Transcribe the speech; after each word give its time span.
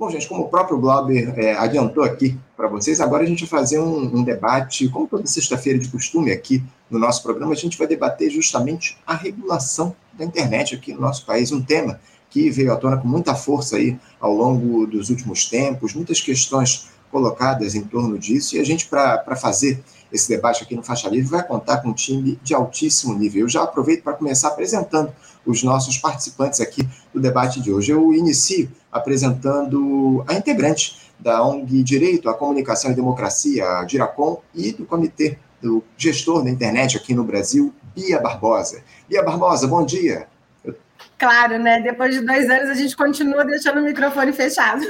Bom, 0.00 0.08
gente, 0.08 0.26
como 0.26 0.44
o 0.44 0.48
próprio 0.48 0.78
Glauber 0.78 1.38
é, 1.38 1.52
adiantou 1.52 2.02
aqui 2.02 2.34
para 2.56 2.66
vocês, 2.66 3.02
agora 3.02 3.22
a 3.22 3.26
gente 3.26 3.44
vai 3.44 3.60
fazer 3.60 3.78
um, 3.78 4.16
um 4.16 4.24
debate, 4.24 4.88
como 4.88 5.06
toda 5.06 5.26
sexta-feira 5.26 5.78
de 5.78 5.90
costume 5.90 6.32
aqui 6.32 6.64
no 6.90 6.98
nosso 6.98 7.22
programa, 7.22 7.52
a 7.52 7.54
gente 7.54 7.76
vai 7.76 7.86
debater 7.86 8.30
justamente 8.30 8.96
a 9.06 9.14
regulação 9.14 9.94
da 10.14 10.24
internet 10.24 10.74
aqui 10.74 10.94
no 10.94 11.02
nosso 11.02 11.26
país, 11.26 11.52
um 11.52 11.60
tema 11.60 12.00
que 12.30 12.48
veio 12.48 12.72
à 12.72 12.76
tona 12.76 12.96
com 12.96 13.06
muita 13.06 13.34
força 13.34 13.76
aí 13.76 13.98
ao 14.18 14.34
longo 14.34 14.86
dos 14.86 15.10
últimos 15.10 15.44
tempos, 15.44 15.92
muitas 15.92 16.18
questões 16.18 16.88
colocadas 17.10 17.74
em 17.74 17.82
torno 17.82 18.18
disso, 18.18 18.56
e 18.56 18.58
a 18.58 18.64
gente, 18.64 18.86
para 18.86 19.36
fazer 19.36 19.84
esse 20.12 20.28
debate 20.28 20.62
aqui 20.62 20.74
no 20.74 20.82
Faixa 20.82 21.08
Livre, 21.08 21.30
vai 21.30 21.46
contar 21.46 21.78
com 21.78 21.88
um 21.88 21.94
time 21.94 22.38
de 22.42 22.54
altíssimo 22.54 23.14
nível. 23.14 23.42
Eu 23.42 23.48
já 23.48 23.62
aproveito 23.62 24.02
para 24.02 24.14
começar 24.14 24.48
apresentando 24.48 25.12
os 25.44 25.62
nossos 25.62 25.96
participantes 25.98 26.60
aqui 26.60 26.86
do 27.12 27.20
debate 27.20 27.60
de 27.60 27.72
hoje. 27.72 27.92
Eu 27.92 28.12
inicio 28.12 28.70
apresentando 28.90 30.24
a 30.28 30.34
integrante 30.34 31.10
da 31.18 31.44
ONG 31.44 31.82
Direito 31.82 32.28
à 32.28 32.34
Comunicação 32.34 32.90
e 32.90 32.94
Democracia, 32.94 33.64
a 33.64 33.84
Diracom, 33.84 34.40
e 34.54 34.72
do 34.72 34.84
Comitê 34.86 35.38
do 35.60 35.84
Gestor 35.96 36.42
da 36.42 36.50
Internet 36.50 36.96
aqui 36.96 37.14
no 37.14 37.24
Brasil, 37.24 37.72
Bia 37.94 38.18
Barbosa. 38.18 38.82
Bia 39.08 39.22
Barbosa, 39.22 39.66
bom 39.66 39.84
dia. 39.84 40.26
Claro, 41.18 41.58
né? 41.58 41.80
Depois 41.80 42.14
de 42.14 42.24
dois 42.24 42.48
anos 42.48 42.70
a 42.70 42.74
gente 42.74 42.96
continua 42.96 43.44
deixando 43.44 43.80
o 43.80 43.84
microfone 43.84 44.32
fechado. 44.32 44.82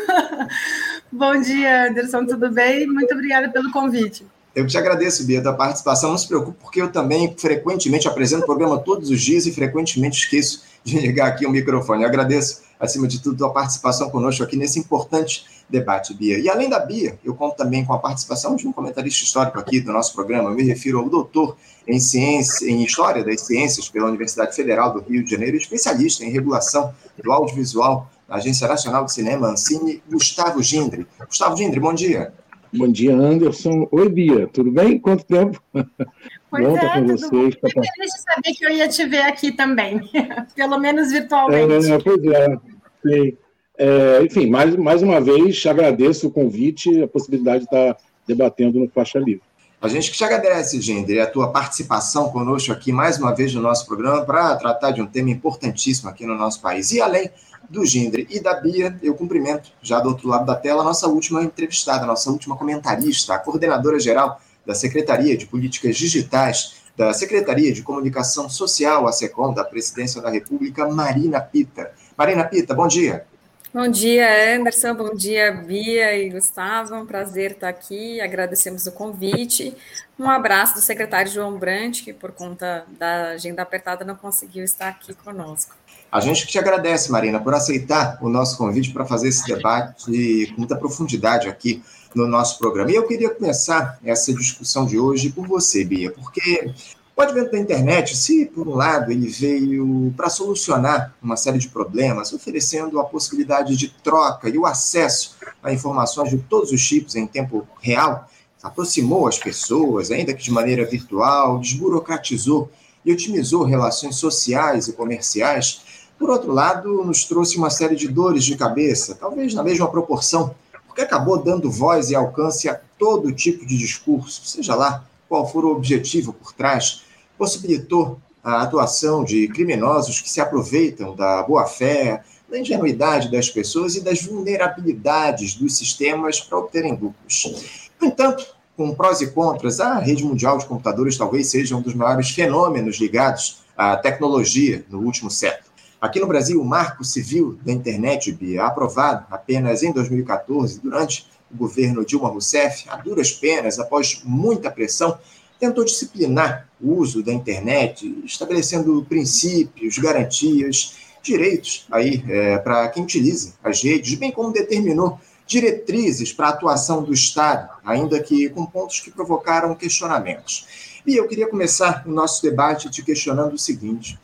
bom 1.11 1.41
dia, 1.41 1.89
Anderson, 1.89 2.25
tudo 2.25 2.49
bem? 2.51 2.87
Muito 2.87 3.13
obrigada 3.13 3.49
pelo 3.49 3.73
convite. 3.73 4.25
Eu 4.55 4.67
te 4.67 4.77
agradeço, 4.77 5.25
Bia, 5.25 5.41
da 5.41 5.53
participação. 5.53 6.11
Não 6.11 6.19
se 6.19 6.27
preocupe, 6.27 6.59
porque 6.61 6.83
eu 6.83 6.91
também 6.91 7.35
frequentemente 7.37 8.09
apresento 8.09 8.43
o 8.43 8.47
programa 8.47 8.79
todos 8.79 9.09
os 9.09 9.21
dias 9.21 9.47
e 9.47 9.53
frequentemente 9.53 10.25
esqueço 10.25 10.63
de 10.83 10.99
ligar 10.99 11.29
aqui 11.29 11.47
o 11.47 11.51
microfone. 11.51 12.03
Eu 12.03 12.09
agradeço, 12.09 12.63
acima 12.79 13.07
de 13.07 13.21
tudo, 13.21 13.45
a 13.45 13.51
participação 13.51 14.11
conosco 14.11 14.43
aqui 14.43 14.57
nesse 14.57 14.79
importante 14.79 15.45
debate, 15.69 16.13
Bia. 16.13 16.39
E 16.39 16.49
além 16.49 16.69
da 16.69 16.81
Bia, 16.81 17.17
eu 17.25 17.35
conto 17.35 17.57
também 17.57 17.85
com 17.85 17.93
a 17.93 17.99
participação 17.99 18.57
de 18.57 18.67
um 18.67 18.73
comentarista 18.73 19.23
histórico 19.23 19.59
aqui 19.59 19.81
do 19.81 19.93
nosso 19.93 20.13
programa. 20.15 20.51
Eu 20.51 20.57
me 20.57 20.65
refiro 20.65 20.99
ao 20.99 21.09
doutor 21.09 21.57
em 21.87 22.01
ciência, 22.01 22.69
em 22.69 22.83
História 22.83 23.25
das 23.25 23.43
Ciências 23.43 23.89
pela 23.89 24.09
Universidade 24.09 24.55
Federal 24.57 24.93
do 24.93 25.01
Rio 25.01 25.23
de 25.23 25.31
Janeiro, 25.31 25.57
especialista 25.57 26.25
em 26.25 26.31
regulação 26.31 26.93
do 27.23 27.31
audiovisual 27.31 28.11
da 28.29 28.37
Agência 28.37 28.67
Nacional 28.67 29.05
de 29.05 29.13
Cinema, 29.13 29.49
Ancine, 29.49 30.03
Gustavo 30.11 30.61
Gindre. 30.63 31.07
Gustavo 31.27 31.57
Gindre, 31.57 31.79
bom 31.79 31.95
dia. 31.95 32.33
Bom 32.73 32.89
dia, 32.89 33.15
Anderson. 33.15 33.89
Oi, 33.91 34.09
Bia, 34.09 34.47
tudo 34.47 34.71
bem? 34.71 34.99
Quanto 34.99 35.25
tempo? 35.25 35.61
Pois 35.73 36.65
Bom 36.65 36.77
é, 36.77 37.01
com 37.01 37.07
vocês. 37.07 37.55
Fiquei 37.55 37.83
feliz 37.95 38.13
de 38.13 38.23
saber 38.23 38.53
que 38.57 38.65
eu 38.65 38.71
ia 38.71 38.89
te 38.89 39.07
ver 39.07 39.23
aqui 39.23 39.51
também, 39.53 40.01
pelo 40.55 40.79
menos 40.79 41.11
virtualmente. 41.11 41.93
É, 41.93 41.99
pois 41.99 42.25
é, 42.25 42.59
sim. 43.05 43.37
É, 43.77 44.23
enfim, 44.23 44.49
mais, 44.49 44.77
mais 44.77 45.03
uma 45.03 45.21
vez, 45.21 45.65
agradeço 45.67 46.29
o 46.29 46.31
convite, 46.31 47.03
a 47.03 47.09
possibilidade 47.09 47.61
de 47.61 47.65
estar 47.65 47.97
debatendo 48.27 48.79
no 48.79 48.89
Faixa 48.89 49.19
Livre. 49.19 49.43
A 49.81 49.89
gente 49.89 50.11
que 50.11 50.17
te 50.17 50.23
agradece, 50.23 50.81
Gender, 50.81 51.23
a 51.23 51.27
tua 51.27 51.51
participação 51.51 52.29
conosco 52.29 52.71
aqui 52.71 52.93
mais 52.93 53.19
uma 53.19 53.35
vez 53.35 53.55
no 53.55 53.63
nosso 53.63 53.87
programa 53.87 54.23
para 54.25 54.55
tratar 54.57 54.91
de 54.91 55.01
um 55.01 55.07
tema 55.07 55.31
importantíssimo 55.31 56.11
aqui 56.11 56.27
no 56.27 56.37
nosso 56.37 56.61
país. 56.61 56.93
E 56.93 57.01
além 57.01 57.31
do 57.71 57.87
Gindre 57.87 58.27
e 58.29 58.41
da 58.41 58.55
Bia, 58.55 58.99
eu 59.01 59.15
cumprimento, 59.15 59.71
já 59.81 60.01
do 60.01 60.09
outro 60.09 60.29
lado 60.29 60.45
da 60.45 60.57
tela, 60.57 60.83
a 60.83 60.85
nossa 60.85 61.07
última 61.07 61.43
entrevistada, 61.43 62.03
a 62.03 62.07
nossa 62.07 62.29
última 62.29 62.57
comentarista, 62.57 63.33
a 63.33 63.39
coordenadora 63.39 64.01
geral 64.01 64.41
da 64.67 64.75
Secretaria 64.75 65.37
de 65.37 65.47
Políticas 65.47 65.97
Digitais 65.97 66.81
da 66.97 67.15
Secretaria 67.15 67.73
de 67.73 67.83
Comunicação 67.83 68.51
Social, 68.51 69.07
a 69.07 69.13
SECOM, 69.13 69.55
da 69.55 69.65
Presidência 69.65 70.21
da 70.21 70.29
República, 70.29 70.87
Marina 70.89 71.41
Pita. 71.41 71.93
Marina 72.17 72.45
Pita, 72.45 72.75
bom 72.75 72.89
dia. 72.89 73.25
Bom 73.73 73.87
dia, 73.87 74.57
Anderson. 74.57 74.95
Bom 74.95 75.15
dia, 75.15 75.53
Bia 75.53 76.19
e 76.19 76.29
Gustavo. 76.29 76.97
Um 76.97 77.07
prazer 77.07 77.53
estar 77.53 77.69
aqui. 77.69 78.21
Agradecemos 78.21 78.85
o 78.87 78.93
convite. 78.93 79.77
Um 80.19 80.29
abraço 80.29 80.75
do 80.75 80.81
secretário 80.81 81.31
João 81.31 81.57
Brandt, 81.57 82.03
que 82.03 82.13
por 82.13 82.33
conta 82.33 82.85
da 82.99 83.29
agenda 83.31 83.63
apertada 83.63 84.05
não 84.05 84.17
conseguiu 84.17 84.65
estar 84.65 84.89
aqui 84.89 85.15
conosco. 85.15 85.77
A 86.13 86.19
gente 86.19 86.45
que 86.45 86.51
te 86.51 86.59
agradece, 86.59 87.13
Marina, 87.13 87.39
por 87.39 87.55
aceitar 87.55 88.19
o 88.21 88.29
nosso 88.29 88.59
convite 88.59 88.93
para 88.93 89.07
fazer 89.07 89.29
esse 89.29 89.47
debate 89.47 90.07
com 90.49 90.59
muita 90.59 90.75
profundidade 90.75 91.49
aqui 91.49 91.83
no 92.13 92.27
nosso 92.27 92.59
programa. 92.59 92.91
E 92.91 92.97
eu 92.97 93.07
queria 93.07 93.31
começar 93.31 93.97
essa 94.05 94.35
discussão 94.35 94.85
de 94.85 94.99
hoje 94.99 95.31
por 95.31 95.47
você, 95.47 95.85
Bia, 95.85 96.11
porque 96.11 96.73
o 97.17 97.23
advento 97.23 97.53
da 97.53 97.61
internet, 97.61 98.17
se 98.17 98.45
por 98.47 98.67
um 98.67 98.75
lado 98.75 99.13
ele 99.13 99.29
veio 99.29 100.13
para 100.17 100.29
solucionar 100.29 101.15
uma 101.23 101.37
série 101.37 101.59
de 101.59 101.69
problemas, 101.69 102.33
oferecendo 102.33 102.99
a 102.99 103.05
possibilidade 103.05 103.77
de 103.77 103.91
troca 104.03 104.49
e 104.49 104.59
o 104.59 104.67
acesso 104.67 105.37
a 105.63 105.73
informações 105.73 106.31
de 106.31 106.39
todos 106.39 106.73
os 106.73 106.85
tipos 106.85 107.15
em 107.15 107.25
tempo 107.25 107.69
real, 107.81 108.29
aproximou 108.61 109.29
as 109.29 109.39
pessoas, 109.39 110.11
ainda 110.11 110.35
que 110.35 110.43
de 110.43 110.51
maneira 110.51 110.85
virtual, 110.85 111.61
desburocratizou 111.61 112.69
e 113.05 113.13
otimizou 113.13 113.63
relações 113.63 114.17
sociais 114.17 114.89
e 114.89 114.93
comerciais, 114.93 115.83
por 116.21 116.29
outro 116.29 116.53
lado, 116.53 117.03
nos 117.03 117.25
trouxe 117.25 117.57
uma 117.57 117.71
série 117.71 117.97
de 117.97 118.07
dores 118.07 118.45
de 118.45 118.55
cabeça, 118.55 119.15
talvez 119.15 119.55
na 119.55 119.63
mesma 119.63 119.91
proporção, 119.91 120.55
porque 120.87 121.01
acabou 121.01 121.43
dando 121.43 121.71
voz 121.71 122.11
e 122.11 122.15
alcance 122.15 122.69
a 122.69 122.79
todo 122.99 123.33
tipo 123.33 123.65
de 123.65 123.79
discurso, 123.79 124.45
seja 124.45 124.75
lá 124.75 125.03
qual 125.27 125.51
for 125.51 125.65
o 125.65 125.71
objetivo 125.71 126.35
por 126.35 126.53
trás, 126.53 127.05
possibilitou 127.39 128.21
a 128.45 128.61
atuação 128.61 129.25
de 129.25 129.49
criminosos 129.49 130.21
que 130.21 130.29
se 130.29 130.43
aproveitam 130.43 131.17
da 131.17 131.43
boa-fé, 131.43 132.23
da 132.51 132.59
ingenuidade 132.59 133.31
das 133.31 133.49
pessoas 133.49 133.97
e 133.97 134.03
das 134.03 134.23
vulnerabilidades 134.23 135.55
dos 135.55 135.79
sistemas 135.79 136.39
para 136.39 136.59
obterem 136.59 136.93
lucros. 136.93 137.89
No 137.99 138.09
entanto, 138.09 138.47
com 138.77 138.95
prós 138.95 139.23
e 139.23 139.29
contras, 139.29 139.81
a 139.81 139.99
rede 139.99 140.23
mundial 140.23 140.59
de 140.59 140.67
computadores 140.67 141.17
talvez 141.17 141.47
seja 141.47 141.75
um 141.75 141.81
dos 141.81 141.95
maiores 141.95 142.29
fenômenos 142.29 142.99
ligados 142.99 143.63
à 143.75 143.97
tecnologia 143.97 144.85
no 144.91 145.01
último 145.01 145.31
século. 145.31 145.70
Aqui 146.01 146.19
no 146.19 146.27
Brasil, 146.27 146.59
o 146.59 146.65
Marco 146.65 147.05
Civil 147.05 147.59
da 147.63 147.71
Internet, 147.71 148.33
Bia, 148.33 148.65
aprovado 148.65 149.27
apenas 149.31 149.83
em 149.83 149.93
2014, 149.93 150.81
durante 150.81 151.27
o 151.53 151.57
governo 151.57 152.07
Dilma 152.07 152.31
Rousseff, 152.31 152.89
a 152.89 152.97
duras 152.97 153.33
penas, 153.33 153.79
após 153.79 154.23
muita 154.25 154.71
pressão, 154.71 155.19
tentou 155.59 155.85
disciplinar 155.85 156.67
o 156.81 156.95
uso 156.95 157.23
da 157.23 157.33
internet, 157.33 158.23
estabelecendo 158.25 159.05
princípios, 159.07 159.99
garantias, 159.99 160.97
direitos 161.23 161.87
aí 161.91 162.25
é, 162.27 162.57
para 162.57 162.89
quem 162.89 163.03
utiliza 163.03 163.53
as 163.63 163.83
redes, 163.83 164.15
bem 164.15 164.33
como 164.33 164.53
determinou 164.53 165.21
diretrizes 165.47 166.33
para 166.33 166.47
a 166.47 166.51
atuação 166.51 167.03
do 167.03 167.13
Estado, 167.13 167.69
ainda 167.85 168.23
que 168.23 168.49
com 168.49 168.65
pontos 168.65 169.01
que 169.01 169.11
provocaram 169.11 169.75
questionamentos. 169.75 170.67
E 171.07 171.17
eu 171.17 171.27
queria 171.27 171.49
começar 171.49 172.05
o 172.07 172.11
nosso 172.11 172.41
debate 172.43 172.89
te 172.89 173.03
questionando 173.03 173.55
o 173.55 173.59
seguinte: 173.59 174.19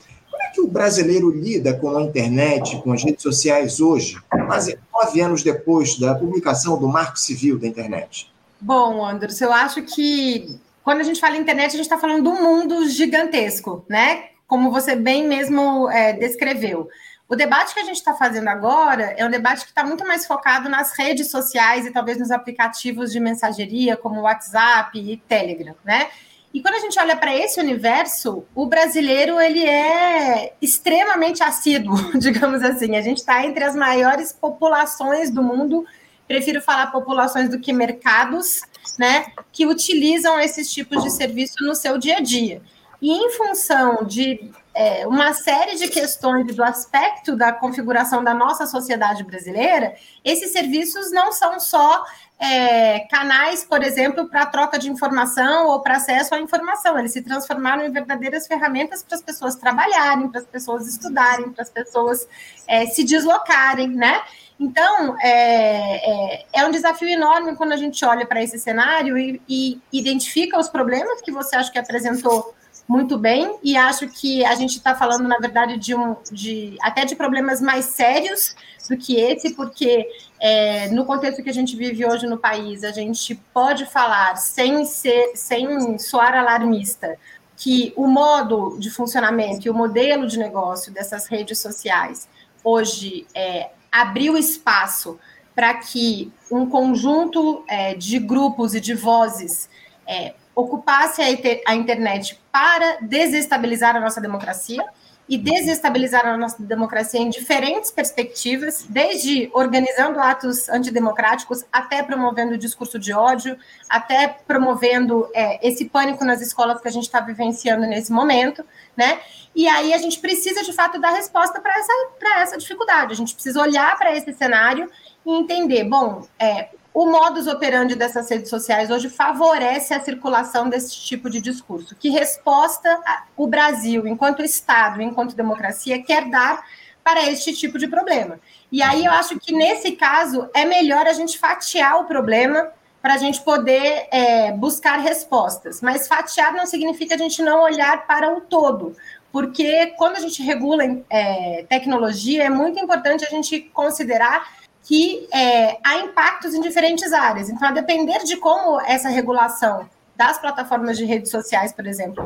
que 0.57 0.61
o 0.63 0.67
brasileiro 0.67 1.31
lida 1.31 1.75
com 1.75 1.95
a 1.95 2.03
internet, 2.03 2.81
com 2.83 2.91
as 2.91 3.05
redes 3.05 3.23
sociais 3.23 3.79
hoje, 3.79 4.17
quase 4.47 4.79
nove 4.91 5.21
anos 5.21 5.43
depois 5.43 5.99
da 5.99 6.15
publicação 6.15 6.79
do 6.79 6.89
Marco 6.89 7.19
Civil 7.19 7.59
da 7.59 7.67
internet? 7.67 8.33
Bom, 8.59 9.05
Anderson, 9.05 9.45
eu 9.45 9.53
acho 9.53 9.83
que 9.83 10.59
quando 10.83 11.01
a 11.01 11.03
gente 11.03 11.21
fala 11.21 11.37
internet, 11.37 11.67
a 11.67 11.71
gente 11.73 11.83
está 11.83 11.99
falando 11.99 12.23
de 12.23 12.29
um 12.29 12.43
mundo 12.43 12.89
gigantesco, 12.89 13.85
né? 13.87 14.31
Como 14.47 14.71
você 14.71 14.97
bem 14.97 15.29
mesmo 15.29 15.91
é, 15.91 16.15
descreveu. 16.15 16.89
O 17.29 17.37
debate 17.37 17.75
que 17.75 17.81
a 17.81 17.85
gente 17.85 17.97
está 17.97 18.15
fazendo 18.15 18.49
agora 18.49 19.15
é 19.19 19.27
um 19.27 19.31
debate 19.31 19.63
que 19.65 19.71
está 19.71 19.85
muito 19.85 20.07
mais 20.07 20.27
focado 20.27 20.71
nas 20.71 20.93
redes 20.93 21.31
sociais 21.31 21.85
e 21.85 21.91
talvez 21.91 22.19
nos 22.19 22.31
aplicativos 22.31 23.13
de 23.13 23.21
mensageria, 23.21 23.95
como 23.95 24.23
WhatsApp 24.23 24.99
e 24.99 25.19
Telegram, 25.29 25.75
né? 25.85 26.09
E 26.57 26.63
quando 26.63 26.77
a 26.77 26.79
gente 26.79 26.99
olha 26.99 27.15
para 27.15 27.37
esse 27.37 27.61
universo, 27.61 28.47
o 28.55 28.65
brasileiro 28.65 29.39
ele 29.39 29.63
é 29.63 30.55
extremamente 30.63 31.43
assíduo, 31.43 31.95
digamos 32.19 32.63
assim. 32.63 32.97
A 32.97 33.03
gente 33.03 33.19
está 33.19 33.45
entre 33.45 33.63
as 33.63 33.77
maiores 33.77 34.33
populações 34.33 35.31
do 35.31 35.43
mundo. 35.43 35.85
Prefiro 36.27 36.63
falar 36.63 36.87
populações 36.87 37.51
do 37.51 37.61
que 37.61 37.75
mercados, 37.75 38.63
né? 38.99 39.27
Que 39.53 39.67
utilizam 39.67 40.41
esses 40.41 40.73
tipos 40.73 41.03
de 41.03 41.11
serviço 41.11 41.57
no 41.61 41.75
seu 41.75 41.99
dia 41.99 42.17
a 42.17 42.21
dia. 42.21 42.63
E 43.03 43.13
em 43.13 43.31
função 43.33 44.07
de 44.07 44.51
é, 44.75 45.07
uma 45.07 45.35
série 45.35 45.77
de 45.77 45.89
questões 45.89 46.57
do 46.57 46.65
aspecto 46.65 47.37
da 47.37 47.53
configuração 47.53 48.25
da 48.25 48.33
nossa 48.33 48.67
sociedade 48.67 49.23
brasileira, 49.25 49.95
esses 50.25 50.53
serviços 50.53 51.13
não 51.13 51.33
são 51.33 51.61
só 51.61 52.03
é, 52.39 53.01
canais, 53.11 53.65
por 53.65 53.83
exemplo, 53.83 54.29
para 54.29 54.47
troca 54.47 54.79
de 54.79 54.91
informação 54.91 55.69
ou 55.69 55.81
para 55.81 55.97
acesso 55.97 56.35
à 56.35 56.41
informação. 56.41 56.99
Eles 56.99 57.13
se 57.13 57.23
transformaram 57.23 57.85
em 57.85 57.91
verdadeiras 57.91 58.47
ferramentas 58.47 59.03
para 59.03 59.17
as 59.17 59.23
pessoas 59.23 59.57
trabalharem, 59.57 60.29
para 60.29 60.41
as 60.41 60.47
pessoas 60.47 60.87
estudarem, 60.87 61.51
para 61.51 61.63
as 61.63 61.71
pessoas 61.71 62.29
é, 62.69 62.87
se 62.87 63.05
deslocarem, 63.05 63.89
né? 63.89 64.21
Então, 64.59 65.17
é, 65.21 66.37
é, 66.39 66.47
é, 66.53 66.67
um 66.67 66.71
desafio 66.71 67.09
enorme 67.09 67.57
quando 67.57 67.73
a 67.73 67.77
gente 67.77 68.03
olha 68.05 68.27
para 68.27 68.43
esse 68.43 68.59
cenário 68.59 69.17
e, 69.19 69.41
e, 69.47 69.81
identifica 69.93 70.59
os 70.59 70.69
problemas 70.69 71.21
que 71.21 71.31
você 71.31 71.57
acha 71.57 71.71
que 71.71 71.79
apresentou 71.79 72.55
muito 72.89 73.19
bem, 73.19 73.59
e 73.65 73.77
acho 73.77 74.07
que 74.09 74.45
a 74.45 74.55
gente 74.55 74.77
está 74.77 74.95
falando, 74.95 75.27
na 75.27 75.39
verdade, 75.39 75.77
de 75.77 75.93
um 75.95 76.17
de 76.31 76.79
até 76.81 77.05
de 77.05 77.17
problemas 77.17 77.61
mais 77.61 77.87
sérios 77.87 78.55
do 78.89 78.97
que 78.97 79.17
esse, 79.17 79.55
porque 79.55 80.09
é, 80.41 80.89
no 80.91 81.05
contexto 81.05 81.43
que 81.43 81.51
a 81.51 81.55
gente 81.55 81.77
vive 81.77 82.05
hoje 82.05 82.27
no 82.27 82.39
país, 82.39 82.85
a 82.85 82.93
gente 82.93 83.35
pode 83.53 83.87
falar 83.87 84.37
sem 84.37 84.85
ser 84.85 85.33
sem 85.35 85.99
soar 85.99 86.35
alarmista 86.35 87.17
que 87.57 87.93
o 87.97 88.07
modo 88.07 88.77
de 88.79 88.91
funcionamento 88.91 89.67
e 89.67 89.71
o 89.71 89.75
modelo 89.75 90.27
de 90.27 90.39
negócio 90.39 90.93
dessas 90.93 91.27
redes 91.27 91.59
sociais 91.59 92.29
hoje 92.63 93.27
é, 93.35 93.71
abriu 93.91 94.37
espaço 94.37 95.19
para 95.55 95.73
que 95.75 96.31
um 96.51 96.69
conjunto 96.69 97.65
é, 97.67 97.95
de 97.95 98.19
grupos 98.19 98.75
e 98.75 98.81
de 98.81 98.95
vozes 98.95 99.71
é, 100.07 100.35
ocupasse 100.55 101.23
a, 101.23 101.27
a 101.71 101.75
internet 101.75 102.39
para 102.53 102.99
desestabilizar 103.01 103.97
a 103.97 104.01
nossa 104.01 104.21
democracia 104.21 104.85
e 105.29 105.37
desestabilizar 105.37 106.25
a 106.25 106.37
nossa 106.37 106.63
democracia 106.63 107.21
em 107.21 107.29
diferentes 107.29 107.91
perspectivas, 107.91 108.87
desde 108.89 109.51
organizando 109.53 110.21
atos 110.21 110.69
antidemocráticos 110.69 111.65
até 111.73 112.03
promovendo 112.03 112.57
discurso 112.57 112.99
de 112.99 113.13
ódio, 113.13 113.59
até 113.89 114.29
promovendo 114.47 115.29
é, 115.35 115.67
esse 115.67 115.87
pânico 115.87 116.25
nas 116.25 116.41
escolas 116.41 116.81
que 116.81 116.87
a 116.87 116.93
gente 116.93 117.05
está 117.05 117.21
vivenciando 117.21 117.87
nesse 117.87 118.13
momento, 118.13 118.65
né? 118.97 119.21
E 119.55 119.67
aí 119.67 119.95
a 119.95 119.99
gente 119.99 120.21
precisa 120.21 120.63
de 120.63 120.73
fato 120.73 121.01
dar 121.01 121.11
resposta 121.11 121.61
para 121.61 121.77
essa, 121.79 121.93
essa 122.37 122.59
dificuldade. 122.59 123.13
A 123.13 123.17
gente 123.17 123.35
precisa 123.35 123.61
olhar 123.61 123.97
para 123.99 124.15
esse 124.15 124.33
cenário 124.35 124.91
e 125.25 125.33
entender, 125.33 125.85
bom, 125.85 126.27
é, 126.39 126.69
o 126.97 127.05
modus 127.05 127.47
operandi 127.47 127.95
dessas 127.95 128.27
redes 128.31 128.49
sociais 128.49 128.91
hoje 128.91 129.11
favorece 129.11 129.93
a 129.93 130.01
circulação 130.01 130.67
desse 130.67 130.99
tipo 130.99 131.29
de 131.29 131.43
discurso. 131.43 131.95
Que 131.95 132.09
resposta 132.09 132.99
o 133.37 133.47
Brasil, 133.47 134.07
enquanto 134.07 134.43
Estado, 134.43 135.03
enquanto 135.03 135.37
democracia, 135.37 136.03
quer 136.03 136.31
dar 136.31 136.65
para 137.05 137.31
este 137.31 137.53
tipo 137.53 137.79
de 137.79 137.87
problema? 137.87 138.41
E 138.73 138.81
aí 138.81 139.05
eu 139.05 139.13
acho 139.13 139.39
que 139.39 139.53
nesse 139.53 139.93
caso 139.93 140.49
é 140.55 140.65
melhor 140.65 141.07
a 141.07 141.13
gente 141.13 141.39
fatiar 141.39 142.01
o 142.01 142.07
problema 142.07 142.73
para 143.03 143.13
a 143.13 143.19
gente 143.19 143.43
poder 143.43 144.09
é, 144.11 144.53
buscar 144.53 144.97
respostas. 144.99 145.83
Mas 145.83 146.09
fatiar 146.09 146.55
não 146.55 146.65
significa 146.65 147.15
a 147.15 147.19
gente 147.19 147.43
não 147.43 147.61
olhar 147.61 148.07
para 148.07 148.35
o 148.35 148.41
todo, 148.41 148.97
porque 149.31 149.89
quando 149.99 150.17
a 150.17 150.21
gente 150.21 150.43
regula 150.43 150.83
é, 151.11 151.67
tecnologia, 151.69 152.45
é 152.45 152.49
muito 152.49 152.81
importante 152.81 153.23
a 153.23 153.29
gente 153.29 153.61
considerar 153.75 154.56
que 154.87 155.29
é, 155.33 155.79
há 155.85 155.99
impactos 155.99 156.55
em 156.55 156.61
diferentes 156.61 157.13
áreas. 157.13 157.51
Então, 157.51 157.69
a 157.69 157.73
depender 157.73 158.21
de 158.21 158.37
como 158.37 158.81
essa 158.83 159.09
regulação 159.09 159.89
das 160.15 160.39
plataformas 160.39 160.97
de 160.97 161.05
redes 161.05 161.31
sociais, 161.31 161.73
por 161.73 161.87
exemplo, 161.87 162.25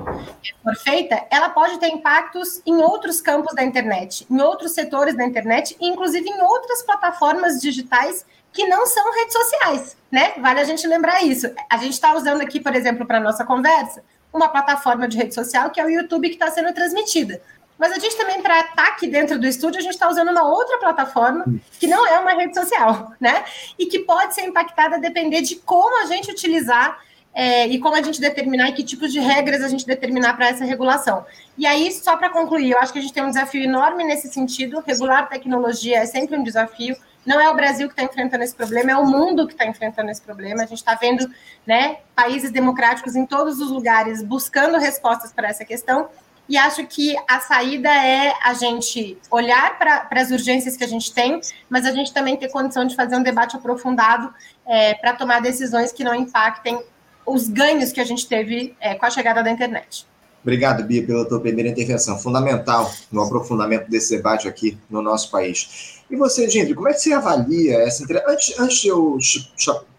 for 0.62 0.76
feita, 0.76 1.26
ela 1.30 1.48
pode 1.48 1.78
ter 1.80 1.88
impactos 1.88 2.60
em 2.66 2.76
outros 2.76 3.20
campos 3.20 3.54
da 3.54 3.64
internet, 3.64 4.26
em 4.30 4.40
outros 4.42 4.72
setores 4.72 5.16
da 5.16 5.24
internet, 5.24 5.74
inclusive 5.80 6.28
em 6.28 6.40
outras 6.42 6.82
plataformas 6.82 7.60
digitais 7.60 8.26
que 8.52 8.68
não 8.68 8.86
são 8.86 9.10
redes 9.14 9.32
sociais, 9.32 9.96
né? 10.10 10.34
Vale 10.38 10.60
a 10.60 10.64
gente 10.64 10.86
lembrar 10.86 11.22
isso. 11.22 11.50
A 11.68 11.78
gente 11.78 11.94
está 11.94 12.14
usando 12.14 12.42
aqui, 12.42 12.60
por 12.60 12.74
exemplo, 12.74 13.06
para 13.06 13.18
nossa 13.18 13.44
conversa, 13.44 14.04
uma 14.32 14.48
plataforma 14.48 15.08
de 15.08 15.16
rede 15.16 15.34
social 15.34 15.70
que 15.70 15.80
é 15.80 15.84
o 15.84 15.90
YouTube 15.90 16.28
que 16.28 16.34
está 16.34 16.50
sendo 16.50 16.74
transmitida. 16.74 17.40
Mas 17.80 17.92
a 17.92 17.98
gente 17.98 18.14
também, 18.14 18.42
para 18.42 18.60
estar 18.60 18.88
aqui 18.88 19.06
dentro 19.08 19.38
do 19.38 19.46
estúdio, 19.46 19.78
a 19.78 19.82
gente 19.82 19.94
está 19.94 20.06
usando 20.06 20.30
uma 20.30 20.46
outra 20.46 20.76
plataforma 20.76 21.46
que 21.78 21.86
não 21.86 22.06
é 22.06 22.18
uma 22.18 22.32
rede 22.32 22.54
social, 22.54 23.14
né? 23.18 23.42
E 23.78 23.86
que 23.86 24.00
pode 24.00 24.34
ser 24.34 24.42
impactada 24.42 24.96
a 24.96 24.98
depender 24.98 25.40
de 25.40 25.56
como 25.56 26.02
a 26.02 26.04
gente 26.04 26.30
utilizar 26.30 27.00
é, 27.32 27.66
e 27.66 27.78
como 27.78 27.96
a 27.96 28.02
gente 28.02 28.20
determinar 28.20 28.68
e 28.68 28.72
que 28.72 28.84
tipos 28.84 29.10
de 29.10 29.18
regras 29.18 29.62
a 29.62 29.68
gente 29.68 29.86
determinar 29.86 30.34
para 30.34 30.48
essa 30.48 30.62
regulação. 30.62 31.24
E 31.56 31.66
aí, 31.66 31.90
só 31.90 32.18
para 32.18 32.28
concluir, 32.28 32.72
eu 32.72 32.78
acho 32.78 32.92
que 32.92 32.98
a 32.98 33.02
gente 33.02 33.14
tem 33.14 33.24
um 33.24 33.30
desafio 33.30 33.62
enorme 33.62 34.04
nesse 34.04 34.30
sentido. 34.30 34.82
Regular 34.86 35.26
tecnologia 35.30 36.00
é 36.00 36.06
sempre 36.06 36.36
um 36.36 36.42
desafio. 36.42 36.94
Não 37.24 37.40
é 37.40 37.48
o 37.48 37.54
Brasil 37.54 37.88
que 37.88 37.94
está 37.94 38.02
enfrentando 38.02 38.44
esse 38.44 38.54
problema, 38.54 38.90
é 38.90 38.96
o 38.96 39.06
mundo 39.06 39.46
que 39.46 39.54
está 39.54 39.64
enfrentando 39.64 40.10
esse 40.10 40.20
problema. 40.20 40.64
A 40.64 40.66
gente 40.66 40.78
está 40.78 40.94
vendo 40.96 41.26
né, 41.66 42.00
países 42.14 42.50
democráticos 42.50 43.16
em 43.16 43.24
todos 43.24 43.58
os 43.58 43.70
lugares 43.70 44.22
buscando 44.22 44.76
respostas 44.76 45.32
para 45.32 45.48
essa 45.48 45.64
questão. 45.64 46.10
E 46.50 46.56
acho 46.56 46.84
que 46.84 47.14
a 47.28 47.38
saída 47.38 47.88
é 47.88 48.34
a 48.42 48.54
gente 48.54 49.16
olhar 49.30 49.78
para 49.78 50.08
as 50.20 50.32
urgências 50.32 50.76
que 50.76 50.82
a 50.82 50.86
gente 50.88 51.14
tem, 51.14 51.40
mas 51.68 51.86
a 51.86 51.92
gente 51.92 52.12
também 52.12 52.36
ter 52.36 52.48
condição 52.48 52.84
de 52.84 52.96
fazer 52.96 53.14
um 53.14 53.22
debate 53.22 53.54
aprofundado 53.54 54.34
é, 54.66 54.94
para 54.94 55.12
tomar 55.12 55.40
decisões 55.40 55.92
que 55.92 56.02
não 56.02 56.12
impactem 56.12 56.82
os 57.24 57.46
ganhos 57.46 57.92
que 57.92 58.00
a 58.00 58.04
gente 58.04 58.26
teve 58.26 58.74
é, 58.80 58.96
com 58.96 59.06
a 59.06 59.10
chegada 59.10 59.44
da 59.44 59.50
internet. 59.52 60.04
Obrigado, 60.42 60.82
Bia, 60.82 61.06
pela 61.06 61.24
tua 61.24 61.38
primeira 61.38 61.70
intervenção, 61.70 62.18
fundamental 62.18 62.90
no 63.12 63.22
aprofundamento 63.22 63.88
desse 63.88 64.16
debate 64.16 64.48
aqui 64.48 64.76
no 64.90 65.00
nosso 65.00 65.30
país. 65.30 66.02
E 66.10 66.16
você, 66.16 66.50
Gindri, 66.50 66.74
como 66.74 66.88
é 66.88 66.92
que 66.92 67.00
você 67.00 67.12
avalia 67.12 67.78
essa 67.78 68.02
entrevista? 68.02 68.32
Antes, 68.32 68.58
antes 68.58 68.78
de 68.78 68.88
eu 68.88 69.18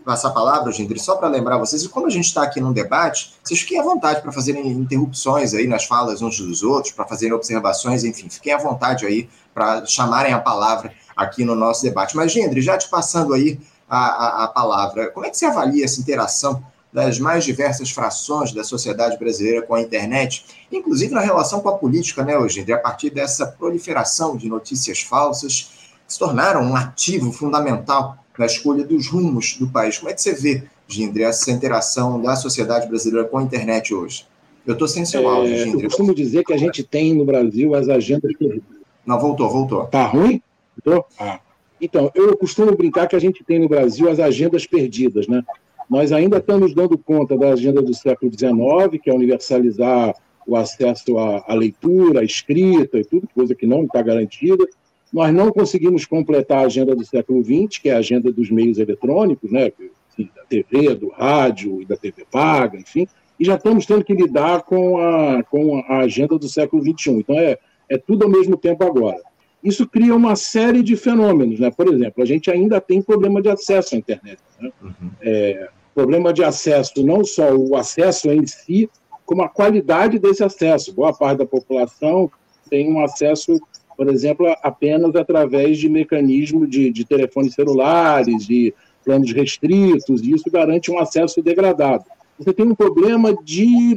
passar 0.04 0.30
a 0.30 0.32
palavra, 0.32 0.72
Gindri, 0.72 1.00
só 1.00 1.16
para 1.16 1.28
lembrar 1.28 1.58
vocês, 1.58 1.84
e 1.84 1.90
como 1.90 2.08
a 2.08 2.10
gente 2.10 2.26
está 2.26 2.44
aqui 2.44 2.60
num 2.60 2.74
debate, 2.74 3.34
vocês 3.44 3.62
fiquem 3.62 3.80
à 3.80 3.84
vontade 3.84 4.22
para 4.22 4.32
fazerem 4.32 4.68
interrupções 4.68 5.54
aí 5.54 5.68
nas 5.68 5.86
falas 5.86 6.22
uns 6.22 6.40
dos 6.40 6.64
outros, 6.64 6.94
para 6.94 7.06
fazerem 7.06 7.34
observações, 7.34 8.04
enfim, 8.04 8.30
fiquem 8.30 8.54
à 8.54 8.58
vontade 8.58 9.06
aí 9.06 9.30
para 9.54 9.86
chamarem 9.86 10.34
a 10.34 10.40
palavra 10.40 10.94
aqui 11.16 11.44
no 11.46 11.56
nosso 11.56 11.84
debate. 11.84 12.16
Mas, 12.16 12.32
Gindri, 12.32 12.62
já 12.62 12.78
te 12.78 12.90
passando 12.90 13.34
aí 13.34 13.60
a, 13.90 13.98
a, 13.98 14.44
a 14.46 14.48
palavra, 14.48 15.12
como 15.12 15.26
é 15.26 15.30
que 15.30 15.38
você 15.38 15.46
avalia 15.46 15.86
essa 15.86 16.00
interação 16.00 16.64
das 16.92 17.20
mais 17.20 17.44
diversas 17.46 17.90
frações 17.90 18.52
da 18.52 18.64
sociedade 18.64 19.18
brasileira 19.18 19.66
com 19.66 19.74
a 19.74 19.82
internet, 19.82 20.46
inclusive 20.72 21.14
na 21.14 21.22
relação 21.22 21.62
com 21.62 21.70
a 21.70 21.78
política, 21.78 22.24
né, 22.24 22.38
hoje, 22.38 22.70
a 22.72 22.78
partir 22.78 23.10
dessa 23.10 23.46
proliferação 23.46 24.36
de 24.36 24.50
notícias 24.50 25.02
falsas, 25.02 25.72
se 26.08 26.20
tornaram 26.20 26.62
um 26.62 26.76
ativo 26.76 27.32
fundamental 27.32 28.21
na 28.42 28.48
escolha 28.48 28.84
dos 28.84 29.08
rumos 29.08 29.56
do 29.60 29.68
país. 29.68 30.00
Como 30.00 30.10
é 30.10 30.16
que 30.16 30.22
você 30.22 30.34
vê, 30.34 30.64
Gindre, 30.88 31.22
essa 31.22 31.52
interação 31.52 32.20
da 32.20 32.36
sociedade 32.36 32.88
brasileira 32.88 33.28
com 33.28 33.38
a 33.38 33.44
internet 33.44 33.94
hoje? 33.94 34.26
Eu 34.66 34.74
estou 34.74 34.88
sem 34.88 35.06
seu 35.06 35.30
áudio, 35.30 35.54
é, 35.54 35.58
Gindre. 35.60 35.84
Eu 35.84 35.90
costumo 35.90 36.16
dizer 36.16 36.44
que 36.44 36.52
a 36.52 36.58
gente 36.58 36.82
tem 36.82 37.14
no 37.14 37.24
Brasil 37.24 37.76
as 37.76 37.88
agendas 37.88 38.36
perdidas. 38.36 38.64
Não, 39.06 39.20
voltou, 39.20 39.48
voltou. 39.48 39.86
Tá 39.86 40.08
ruim? 40.08 40.42
Voltou? 40.84 41.06
Ah. 41.20 41.40
Então, 41.80 42.12
eu 42.16 42.36
costumo 42.36 42.76
brincar 42.76 43.08
que 43.08 43.16
a 43.16 43.20
gente 43.20 43.44
tem 43.44 43.60
no 43.60 43.70
Brasil 43.70 44.10
as 44.10 44.20
agendas 44.20 44.66
perdidas, 44.66 45.28
né? 45.28 45.44
Nós 45.88 46.12
ainda 46.12 46.38
estamos 46.38 46.74
dando 46.74 46.98
conta 46.98 47.38
da 47.38 47.50
agenda 47.50 47.80
do 47.80 47.94
século 47.94 48.32
XIX, 48.32 49.00
que 49.04 49.10
é 49.10 49.14
universalizar 49.14 50.16
o 50.48 50.56
acesso 50.56 51.16
à, 51.20 51.44
à 51.48 51.54
leitura, 51.54 52.22
à 52.22 52.24
escrita 52.24 52.98
e 52.98 53.06
tudo, 53.06 53.30
coisa 53.36 53.54
que 53.54 53.68
não 53.68 53.84
está 53.84 54.02
garantida. 54.02 54.66
Nós 55.12 55.34
não 55.34 55.52
conseguimos 55.52 56.06
completar 56.06 56.60
a 56.60 56.66
agenda 56.66 56.96
do 56.96 57.06
século 57.06 57.44
XX, 57.44 57.80
que 57.82 57.90
é 57.90 57.94
a 57.94 57.98
agenda 57.98 58.32
dos 58.32 58.50
meios 58.50 58.78
eletrônicos, 58.78 59.52
né? 59.52 59.72
Enfim, 60.10 60.30
da 60.36 60.44
TV, 60.46 60.96
do 60.96 61.10
rádio 61.10 61.82
e 61.82 61.86
da 61.86 61.98
TV 61.98 62.26
paga, 62.30 62.78
enfim, 62.78 63.08
e 63.40 63.46
já 63.46 63.56
estamos 63.56 63.86
tendo 63.86 64.04
que 64.04 64.14
lidar 64.14 64.62
com 64.62 64.98
a, 65.00 65.44
com 65.44 65.80
a 65.88 66.00
agenda 66.00 66.38
do 66.38 66.48
século 66.48 66.84
XXI. 66.84 67.12
Então, 67.12 67.40
é, 67.40 67.58
é 67.90 67.98
tudo 67.98 68.26
ao 68.26 68.30
mesmo 68.30 68.56
tempo 68.56 68.84
agora. 68.84 69.20
Isso 69.64 69.88
cria 69.88 70.16
uma 70.16 70.36
série 70.36 70.84
de 70.84 70.96
fenômenos. 70.96 71.60
Né? 71.60 71.72
Por 71.72 71.88
exemplo, 71.88 72.22
a 72.22 72.26
gente 72.26 72.50
ainda 72.52 72.80
tem 72.80 73.02
problema 73.02 73.42
de 73.42 73.50
acesso 73.50 73.96
à 73.96 73.98
internet. 73.98 74.40
Né? 74.60 74.72
Uhum. 74.82 75.12
É, 75.22 75.70
problema 75.94 76.32
de 76.32 76.44
acesso, 76.44 77.04
não 77.06 77.24
só 77.24 77.54
o 77.54 77.76
acesso 77.76 78.30
em 78.32 78.46
si, 78.46 78.90
como 79.26 79.44
a 79.44 79.50
qualidade 79.50 80.20
desse 80.20 80.44
acesso. 80.44 80.94
Boa 80.94 81.14
parte 81.14 81.40
da 81.40 81.46
população 81.46 82.30
tem 82.70 82.92
um 82.92 83.04
acesso, 83.04 83.60
por 83.96 84.10
exemplo, 84.10 84.48
apenas 84.62 85.16
através 85.16 85.78
de 85.78 85.90
mecanismos 85.90 86.70
de, 86.70 86.90
de 86.92 87.06
telefones 87.06 87.54
celulares, 87.54 88.46
de 88.46 88.74
planos 89.04 89.32
restritos, 89.32 90.22
e 90.22 90.32
isso 90.32 90.50
garante 90.52 90.92
um 90.92 91.00
acesso 91.00 91.42
degradado. 91.42 92.06
Você 92.38 92.54
tem 92.54 92.66
um 92.66 92.76
problema 92.76 93.36
de, 93.44 93.96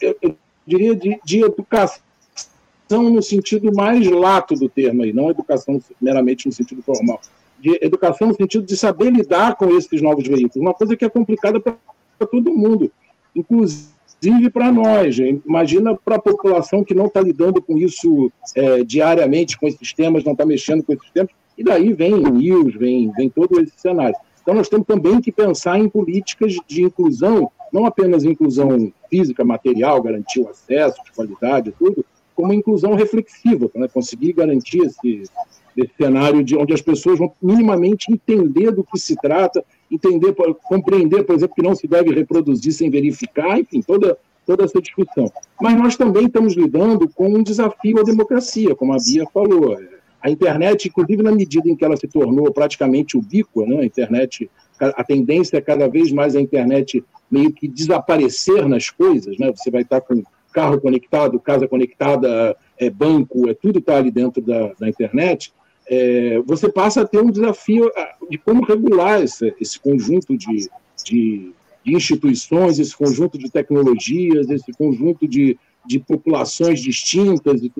eu 0.00 0.36
diria, 0.66 0.94
de, 0.94 1.18
de 1.24 1.44
educação 1.44 2.00
no 2.90 3.22
sentido 3.22 3.74
mais 3.74 4.06
lato 4.06 4.54
do 4.54 4.68
termo 4.68 5.02
aí, 5.02 5.12
não 5.12 5.30
educação 5.30 5.80
meramente 6.00 6.46
no 6.46 6.52
sentido 6.52 6.82
formal. 6.82 7.20
De 7.58 7.78
educação 7.82 8.28
no 8.28 8.34
sentido 8.34 8.64
de 8.64 8.76
saber 8.76 9.10
lidar 9.10 9.56
com 9.56 9.76
esses 9.76 10.00
novos 10.00 10.26
veículos, 10.26 10.56
uma 10.56 10.74
coisa 10.74 10.96
que 10.96 11.04
é 11.04 11.08
complicada 11.08 11.60
para 11.60 11.76
todo 12.30 12.52
mundo, 12.52 12.90
inclusive 13.34 13.97
para 14.52 14.72
nós. 14.72 15.16
Imagina 15.18 15.94
para 15.94 16.16
a 16.16 16.20
população 16.20 16.84
que 16.84 16.94
não 16.94 17.06
está 17.06 17.20
lidando 17.20 17.62
com 17.62 17.76
isso 17.76 18.30
é, 18.54 18.82
diariamente, 18.82 19.58
com 19.58 19.66
esses 19.66 19.92
temas, 19.92 20.24
não 20.24 20.32
está 20.32 20.44
mexendo 20.44 20.82
com 20.82 20.92
esses 20.92 21.10
temas, 21.10 21.30
e 21.56 21.64
daí 21.64 21.92
vem 21.92 22.14
news, 22.14 22.74
vem, 22.74 23.10
vem 23.12 23.28
todo 23.28 23.60
esse 23.60 23.72
cenário. 23.76 24.16
Então, 24.42 24.54
nós 24.54 24.68
temos 24.68 24.86
também 24.86 25.20
que 25.20 25.30
pensar 25.30 25.78
em 25.78 25.88
políticas 25.88 26.56
de 26.66 26.82
inclusão, 26.82 27.50
não 27.72 27.84
apenas 27.84 28.24
inclusão 28.24 28.92
física, 29.10 29.44
material, 29.44 30.02
garantir 30.02 30.40
o 30.40 30.48
acesso 30.48 31.02
de 31.04 31.12
qualidade, 31.12 31.74
tudo, 31.78 32.04
como 32.34 32.54
inclusão 32.54 32.94
reflexiva, 32.94 33.68
né? 33.74 33.88
conseguir 33.88 34.32
garantir 34.32 34.78
esse, 34.78 35.24
desse 35.76 35.92
cenário 35.96 36.42
de 36.42 36.56
onde 36.56 36.72
as 36.72 36.80
pessoas 36.80 37.18
vão 37.18 37.32
minimamente 37.42 38.12
entender 38.12 38.70
do 38.70 38.84
que 38.84 38.98
se 38.98 39.16
trata, 39.16 39.64
entender, 39.90 40.34
compreender, 40.64 41.24
por 41.24 41.34
exemplo, 41.34 41.54
que 41.54 41.62
não 41.62 41.74
se 41.74 41.86
deve 41.86 42.12
reproduzir 42.12 42.72
sem 42.72 42.90
verificar, 42.90 43.58
enfim, 43.58 43.80
toda, 43.80 44.18
toda 44.46 44.64
essa 44.64 44.80
discussão. 44.80 45.30
Mas 45.60 45.76
nós 45.76 45.96
também 45.96 46.26
estamos 46.26 46.54
lidando 46.54 47.08
com 47.08 47.28
um 47.28 47.42
desafio 47.42 48.00
à 48.00 48.02
democracia, 48.02 48.74
como 48.74 48.92
a 48.92 48.96
Bia 48.96 49.24
falou. 49.32 49.78
A 50.20 50.30
internet, 50.30 50.88
inclusive 50.88 51.22
na 51.22 51.32
medida 51.32 51.68
em 51.68 51.76
que 51.76 51.84
ela 51.84 51.96
se 51.96 52.08
tornou 52.08 52.52
praticamente 52.52 53.16
ubíqua, 53.16 53.64
né? 53.64 53.80
a 53.80 53.84
internet, 53.84 54.50
a 54.80 55.04
tendência 55.04 55.56
é 55.56 55.60
cada 55.60 55.88
vez 55.88 56.10
mais 56.12 56.34
a 56.34 56.40
internet 56.40 57.04
meio 57.30 57.52
que 57.52 57.68
desaparecer 57.68 58.66
nas 58.66 58.90
coisas, 58.90 59.38
né? 59.38 59.52
Você 59.54 59.70
vai 59.70 59.82
estar 59.82 60.00
com 60.00 60.22
carro 60.52 60.80
conectado, 60.80 61.38
casa 61.38 61.68
conectada, 61.68 62.56
é, 62.78 62.90
banco, 62.90 63.48
é, 63.48 63.54
tudo 63.54 63.78
está 63.78 63.96
ali 63.96 64.10
dentro 64.10 64.42
da, 64.42 64.72
da 64.78 64.88
internet. 64.88 65.52
É, 65.90 66.38
você 66.44 66.70
passa 66.70 67.00
a 67.00 67.06
ter 67.06 67.20
um 67.20 67.30
desafio 67.30 67.90
de 68.28 68.36
como 68.36 68.64
regular 68.64 69.22
esse, 69.22 69.54
esse 69.58 69.80
conjunto 69.80 70.36
de, 70.36 70.68
de, 71.04 71.52
de, 71.82 71.94
instituições, 71.94 72.78
esse 72.78 72.94
conjunto 72.94 73.38
de 73.38 73.50
tecnologias, 73.50 74.50
esse 74.50 74.70
conjunto 74.72 75.26
de, 75.26 75.58
de 75.86 75.98
populações 75.98 76.80
distintas. 76.80 77.62
E, 77.62 77.72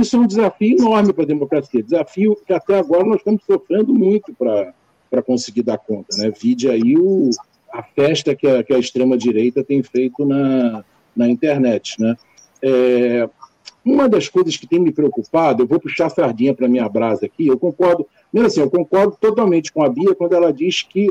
isso 0.00 0.16
é 0.16 0.18
um 0.18 0.26
desafio 0.26 0.78
enorme 0.78 1.12
para 1.12 1.24
a 1.24 1.26
democracia, 1.26 1.82
desafio 1.82 2.34
que 2.46 2.52
até 2.52 2.78
agora 2.78 3.04
nós 3.04 3.18
estamos 3.18 3.42
sofrendo 3.44 3.92
muito 3.92 4.32
para 4.34 5.22
conseguir 5.22 5.62
dar 5.62 5.76
conta. 5.76 6.16
Né? 6.16 6.32
Vide 6.40 6.70
aí 6.70 6.96
o, 6.96 7.28
a 7.70 7.82
festa 7.82 8.34
que 8.34 8.46
a, 8.46 8.64
a 8.68 8.78
extrema-direita 8.78 9.62
tem 9.62 9.82
feito 9.82 10.24
na, 10.24 10.82
na 11.14 11.28
internet. 11.28 12.00
Né? 12.00 12.16
É, 12.62 13.28
uma 13.84 14.08
das 14.08 14.28
coisas 14.28 14.56
que 14.56 14.66
tem 14.66 14.78
me 14.78 14.92
preocupado, 14.92 15.62
eu 15.62 15.66
vou 15.66 15.80
puxar 15.80 16.06
a 16.06 16.10
sardinha 16.10 16.54
para 16.54 16.68
minha 16.68 16.88
brasa 16.88 17.26
aqui, 17.26 17.46
eu 17.46 17.58
concordo, 17.58 18.06
mesmo 18.32 18.46
assim, 18.46 18.60
eu 18.60 18.70
concordo 18.70 19.16
totalmente 19.20 19.72
com 19.72 19.82
a 19.82 19.88
Bia 19.88 20.14
quando 20.14 20.34
ela 20.34 20.52
diz 20.52 20.82
que 20.82 21.08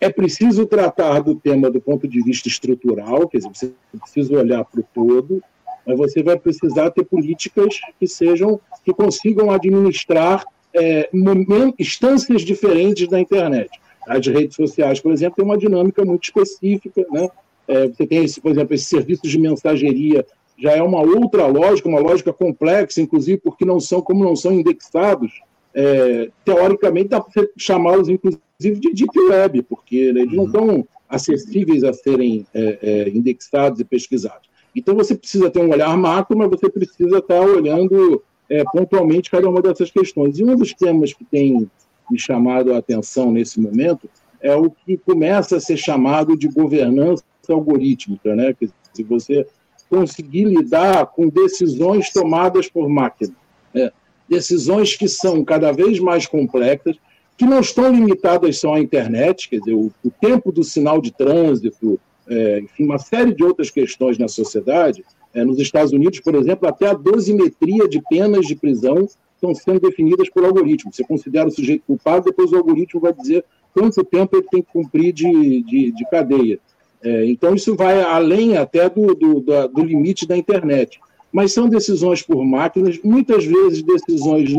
é 0.00 0.10
preciso 0.10 0.66
tratar 0.66 1.20
do 1.20 1.34
tema 1.34 1.70
do 1.70 1.80
ponto 1.80 2.08
de 2.08 2.22
vista 2.22 2.48
estrutural, 2.48 3.28
quer 3.28 3.38
dizer, 3.38 3.50
você 3.52 3.72
precisa 4.00 4.36
olhar 4.36 4.64
para 4.64 4.80
o 4.80 4.84
todo, 4.92 5.42
mas 5.86 5.96
você 5.96 6.22
vai 6.22 6.36
precisar 6.38 6.90
ter 6.90 7.04
políticas 7.04 7.80
que 7.98 8.06
sejam, 8.06 8.60
que 8.84 8.92
consigam 8.92 9.50
administrar 9.50 10.44
é, 10.74 11.08
momentos, 11.12 11.74
instâncias 11.78 12.42
diferentes 12.42 13.08
da 13.08 13.20
internet. 13.20 13.70
As 14.06 14.26
redes 14.26 14.56
sociais, 14.56 15.00
por 15.00 15.12
exemplo, 15.12 15.36
têm 15.36 15.44
uma 15.44 15.58
dinâmica 15.58 16.04
muito 16.04 16.24
específica, 16.24 17.04
né? 17.10 17.28
É, 17.68 17.86
você 17.86 18.06
tem, 18.06 18.24
esse, 18.24 18.40
por 18.40 18.50
exemplo, 18.50 18.74
esses 18.74 18.88
serviços 18.88 19.30
de 19.30 19.38
mensageria 19.38 20.26
já 20.62 20.70
é 20.70 20.82
uma 20.82 21.00
outra 21.00 21.44
lógica, 21.48 21.88
uma 21.88 21.98
lógica 21.98 22.32
complexa, 22.32 23.02
inclusive 23.02 23.38
porque 23.38 23.64
não 23.64 23.80
são, 23.80 24.00
como 24.00 24.22
não 24.22 24.36
são 24.36 24.52
indexados, 24.52 25.42
é, 25.74 26.30
teoricamente 26.44 27.08
dá 27.08 27.20
para 27.20 27.48
chamá-los, 27.58 28.08
inclusive, 28.08 28.40
de 28.60 28.92
deep 28.92 29.18
web, 29.28 29.62
porque 29.64 29.96
eles 29.96 30.30
não 30.32 30.44
uhum. 30.44 30.46
estão 30.46 30.88
acessíveis 31.08 31.82
a 31.82 31.92
serem 31.92 32.46
é, 32.54 32.78
é, 32.80 33.08
indexados 33.08 33.80
e 33.80 33.84
pesquisados. 33.84 34.48
Então 34.74 34.94
você 34.94 35.16
precisa 35.16 35.50
ter 35.50 35.58
um 35.58 35.70
olhar 35.70 35.96
macro, 35.96 36.38
mas 36.38 36.48
você 36.48 36.70
precisa 36.70 37.18
estar 37.18 37.40
olhando 37.40 38.22
é, 38.48 38.62
pontualmente 38.72 39.32
cada 39.32 39.48
uma 39.48 39.60
dessas 39.60 39.90
questões. 39.90 40.38
E 40.38 40.44
um 40.44 40.54
dos 40.54 40.72
temas 40.72 41.12
que 41.12 41.24
tem 41.24 41.68
me 42.08 42.18
chamado 42.20 42.72
a 42.72 42.78
atenção 42.78 43.32
nesse 43.32 43.60
momento 43.60 44.08
é 44.40 44.54
o 44.54 44.70
que 44.70 44.96
começa 44.96 45.56
a 45.56 45.60
ser 45.60 45.76
chamado 45.76 46.36
de 46.36 46.46
governança 46.46 47.24
algorítmica, 47.48 48.36
né? 48.36 48.54
Que 48.54 48.70
se 48.92 49.02
você 49.02 49.44
conseguir 49.92 50.46
lidar 50.46 51.04
com 51.08 51.28
decisões 51.28 52.10
tomadas 52.10 52.66
por 52.66 52.88
máquina, 52.88 53.34
né? 53.74 53.90
decisões 54.26 54.96
que 54.96 55.06
são 55.06 55.44
cada 55.44 55.70
vez 55.70 55.98
mais 55.98 56.24
complexas, 56.24 56.96
que 57.36 57.44
não 57.44 57.60
estão 57.60 57.92
limitadas 57.92 58.58
só 58.58 58.72
à 58.72 58.80
internet, 58.80 59.50
quer 59.50 59.58
dizer, 59.58 59.74
o, 59.74 59.92
o 60.02 60.10
tempo 60.10 60.50
do 60.50 60.64
sinal 60.64 60.98
de 60.98 61.12
trânsito, 61.12 62.00
é, 62.26 62.60
enfim, 62.60 62.84
uma 62.84 62.98
série 62.98 63.34
de 63.34 63.44
outras 63.44 63.68
questões 63.68 64.16
na 64.16 64.28
sociedade. 64.28 65.04
É, 65.34 65.44
nos 65.44 65.58
Estados 65.58 65.92
Unidos, 65.92 66.20
por 66.20 66.34
exemplo, 66.36 66.66
até 66.66 66.86
a 66.86 66.94
dosimetria 66.94 67.86
de 67.86 68.00
penas 68.00 68.46
de 68.46 68.56
prisão 68.56 69.06
estão 69.34 69.54
sendo 69.54 69.80
definidas 69.80 70.30
por 70.30 70.42
algoritmo. 70.42 70.90
Você 70.90 71.04
considera 71.04 71.48
o 71.48 71.52
sujeito 71.52 71.84
culpado, 71.86 72.24
depois 72.24 72.50
o 72.50 72.56
algoritmo 72.56 72.98
vai 72.98 73.12
dizer 73.12 73.44
quanto 73.74 74.02
tempo 74.02 74.36
ele 74.36 74.46
tem 74.50 74.62
que 74.62 74.72
cumprir 74.72 75.12
de, 75.12 75.62
de, 75.64 75.92
de 75.92 76.10
cadeia. 76.10 76.58
É, 77.02 77.26
então, 77.26 77.54
isso 77.54 77.74
vai 77.74 78.00
além 78.00 78.56
até 78.56 78.88
do, 78.88 79.14
do, 79.14 79.40
do, 79.40 79.84
limite 79.84 80.26
da 80.26 80.36
internet. 80.36 81.00
Mas 81.32 81.52
são 81.52 81.68
decisões 81.68 82.22
por 82.22 82.44
máquinas, 82.44 83.00
muitas 83.02 83.44
vezes 83.44 83.82
decisões 83.82 84.50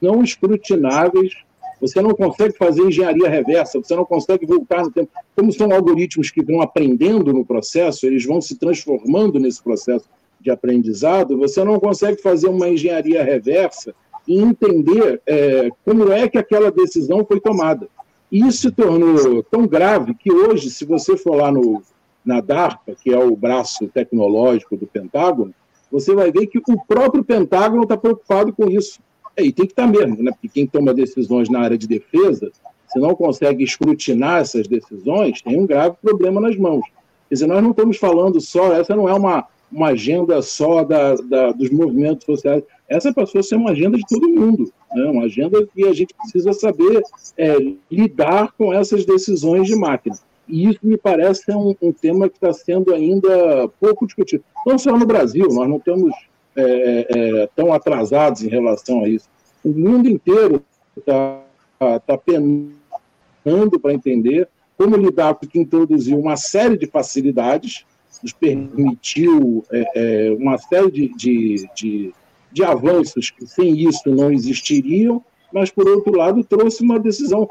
não 0.00 0.22
escrutináveis. 0.22 1.32
Você 1.80 2.00
não 2.00 2.10
consegue 2.10 2.56
fazer 2.56 2.82
engenharia 2.82 3.28
reversa, 3.28 3.78
você 3.78 3.94
não 3.94 4.04
consegue 4.04 4.46
voltar 4.46 4.82
no 4.82 4.90
tempo. 4.90 5.10
Como 5.34 5.52
são 5.52 5.70
algoritmos 5.72 6.30
que 6.30 6.42
vão 6.42 6.60
aprendendo 6.60 7.32
no 7.32 7.44
processo, 7.44 8.06
eles 8.06 8.24
vão 8.24 8.40
se 8.40 8.58
transformando 8.58 9.38
nesse 9.38 9.62
processo 9.62 10.08
de 10.40 10.50
aprendizado, 10.50 11.36
você 11.36 11.64
não 11.64 11.80
consegue 11.80 12.20
fazer 12.22 12.48
uma 12.48 12.68
engenharia 12.68 13.22
reversa 13.22 13.94
e 14.26 14.40
entender 14.40 15.20
é, 15.26 15.68
como 15.84 16.12
é 16.12 16.28
que 16.28 16.38
aquela 16.38 16.70
decisão 16.70 17.24
foi 17.24 17.40
tomada. 17.40 17.88
Isso 18.30 18.58
se 18.58 18.70
tornou 18.70 19.42
tão 19.42 19.66
grave 19.66 20.14
que 20.14 20.32
hoje, 20.32 20.70
se 20.70 20.84
você 20.84 21.16
for 21.16 21.36
lá 21.36 21.50
no, 21.50 21.82
na 22.24 22.40
DARPA, 22.40 22.94
que 23.00 23.10
é 23.10 23.18
o 23.18 23.36
braço 23.36 23.86
tecnológico 23.88 24.76
do 24.76 24.86
Pentágono, 24.86 25.54
você 25.90 26.14
vai 26.14 26.32
ver 26.32 26.46
que 26.48 26.58
o 26.58 26.84
próprio 26.86 27.24
Pentágono 27.24 27.84
está 27.84 27.96
preocupado 27.96 28.52
com 28.52 28.68
isso. 28.68 28.98
É, 29.36 29.44
e 29.44 29.52
tem 29.52 29.66
que 29.66 29.72
estar 29.72 29.86
tá 29.86 29.88
mesmo, 29.88 30.22
né? 30.22 30.32
porque 30.32 30.48
quem 30.48 30.66
toma 30.66 30.92
decisões 30.92 31.48
na 31.48 31.60
área 31.60 31.78
de 31.78 31.86
defesa, 31.86 32.50
se 32.88 32.98
não 32.98 33.14
consegue 33.14 33.62
escrutinar 33.62 34.40
essas 34.40 34.66
decisões, 34.66 35.42
tem 35.42 35.58
um 35.58 35.66
grave 35.66 35.96
problema 36.02 36.40
nas 36.40 36.56
mãos. 36.56 36.84
Quer 37.28 37.34
dizer, 37.34 37.46
nós 37.46 37.62
não 37.62 37.70
estamos 37.70 37.96
falando 37.96 38.40
só, 38.40 38.72
essa 38.72 38.96
não 38.96 39.08
é 39.08 39.12
uma, 39.12 39.46
uma 39.70 39.88
agenda 39.88 40.40
só 40.42 40.82
da, 40.82 41.14
da, 41.14 41.52
dos 41.52 41.70
movimentos 41.70 42.24
sociais, 42.24 42.62
essa 42.88 43.12
passou 43.12 43.40
a 43.40 43.42
ser 43.42 43.56
uma 43.56 43.72
agenda 43.72 43.96
de 43.96 44.04
todo 44.08 44.28
mundo, 44.28 44.72
né? 44.96 45.10
uma 45.10 45.24
agenda 45.24 45.66
que 45.66 45.84
a 45.84 45.92
gente 45.92 46.14
precisa 46.14 46.52
saber 46.52 47.02
é, 47.36 47.56
lidar 47.90 48.52
com 48.56 48.72
essas 48.72 49.04
decisões 49.04 49.66
de 49.66 49.76
máquina. 49.76 50.16
E 50.48 50.68
isso 50.70 50.80
me 50.82 50.96
parece 50.96 51.42
ser 51.42 51.56
um, 51.56 51.74
um 51.82 51.92
tema 51.92 52.28
que 52.28 52.36
está 52.36 52.52
sendo 52.52 52.94
ainda 52.94 53.68
pouco 53.80 54.06
discutido. 54.06 54.44
Não 54.64 54.78
só 54.78 54.96
no 54.96 55.06
Brasil, 55.06 55.48
nós 55.50 55.68
não 55.68 55.76
estamos 55.76 56.14
é, 56.54 56.62
é, 56.62 57.06
é, 57.42 57.48
tão 57.54 57.72
atrasados 57.72 58.42
em 58.42 58.48
relação 58.48 59.04
a 59.04 59.08
isso. 59.08 59.28
O 59.64 59.70
mundo 59.70 60.08
inteiro 60.08 60.62
está 60.96 61.42
tá 61.78 62.16
penando 62.16 63.80
para 63.80 63.92
entender 63.92 64.48
como 64.76 64.96
lidar 64.96 65.34
com 65.34 65.46
que 65.46 65.58
introduziu 65.58 66.18
uma 66.18 66.36
série 66.36 66.76
de 66.76 66.86
facilidades, 66.86 67.84
nos 68.22 68.32
permitiu 68.32 69.64
é, 69.70 69.84
é, 69.94 70.32
uma 70.32 70.56
série 70.58 70.90
de, 70.90 71.08
de, 71.14 71.68
de 71.74 72.14
de 72.52 72.64
avanços 72.64 73.30
que 73.30 73.46
sem 73.46 73.78
isso 73.78 74.08
não 74.08 74.32
existiriam, 74.32 75.22
mas, 75.52 75.70
por 75.70 75.88
outro 75.88 76.16
lado, 76.16 76.44
trouxe 76.44 76.82
uma 76.82 76.98
decisão. 76.98 77.48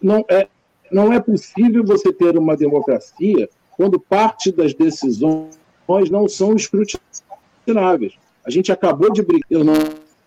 Não 0.00 0.24
é, 0.28 0.48
não 0.90 1.12
é 1.12 1.20
possível 1.20 1.84
você 1.84 2.12
ter 2.12 2.36
uma 2.36 2.56
democracia 2.56 3.48
quando 3.76 3.98
parte 3.98 4.52
das 4.52 4.74
decisões 4.74 5.50
não 6.10 6.28
são 6.28 6.54
escrutináveis. 6.54 8.14
A 8.44 8.50
gente 8.50 8.70
acabou 8.70 9.10
de 9.12 9.22
brigar, 9.22 9.46
eu 9.50 9.64
não, 9.64 9.74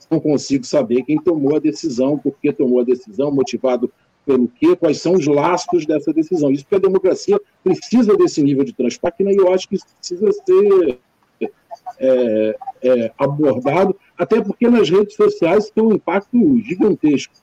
não 0.10 0.20
consigo 0.20 0.66
saber 0.66 1.04
quem 1.04 1.22
tomou 1.22 1.56
a 1.56 1.60
decisão, 1.60 2.18
por 2.18 2.36
que 2.42 2.52
tomou 2.52 2.80
a 2.80 2.84
decisão, 2.84 3.32
motivado 3.32 3.92
pelo 4.26 4.48
quê, 4.48 4.76
quais 4.76 5.02
são 5.02 5.14
os 5.14 5.26
laços 5.26 5.86
dessa 5.86 6.12
decisão. 6.12 6.52
Isso 6.52 6.64
porque 6.64 6.76
a 6.76 6.88
democracia 6.88 7.40
precisa 7.64 8.18
desse 8.18 8.44
nível 8.44 8.66
de 8.66 8.74
transparência, 8.74 9.32
e 9.32 9.38
eu 9.38 9.54
acho 9.54 9.70
que 9.70 9.76
isso 9.76 9.86
precisa 9.98 10.32
ser 10.32 11.00
é, 12.00 12.58
é, 12.84 13.12
abordado, 13.18 13.96
até 14.18 14.42
porque 14.42 14.70
nas 14.70 14.90
redes 14.90 15.16
sociais 15.16 15.70
tem 15.70 15.84
um 15.84 15.94
impacto 15.94 16.38
gigantesco. 16.62 17.34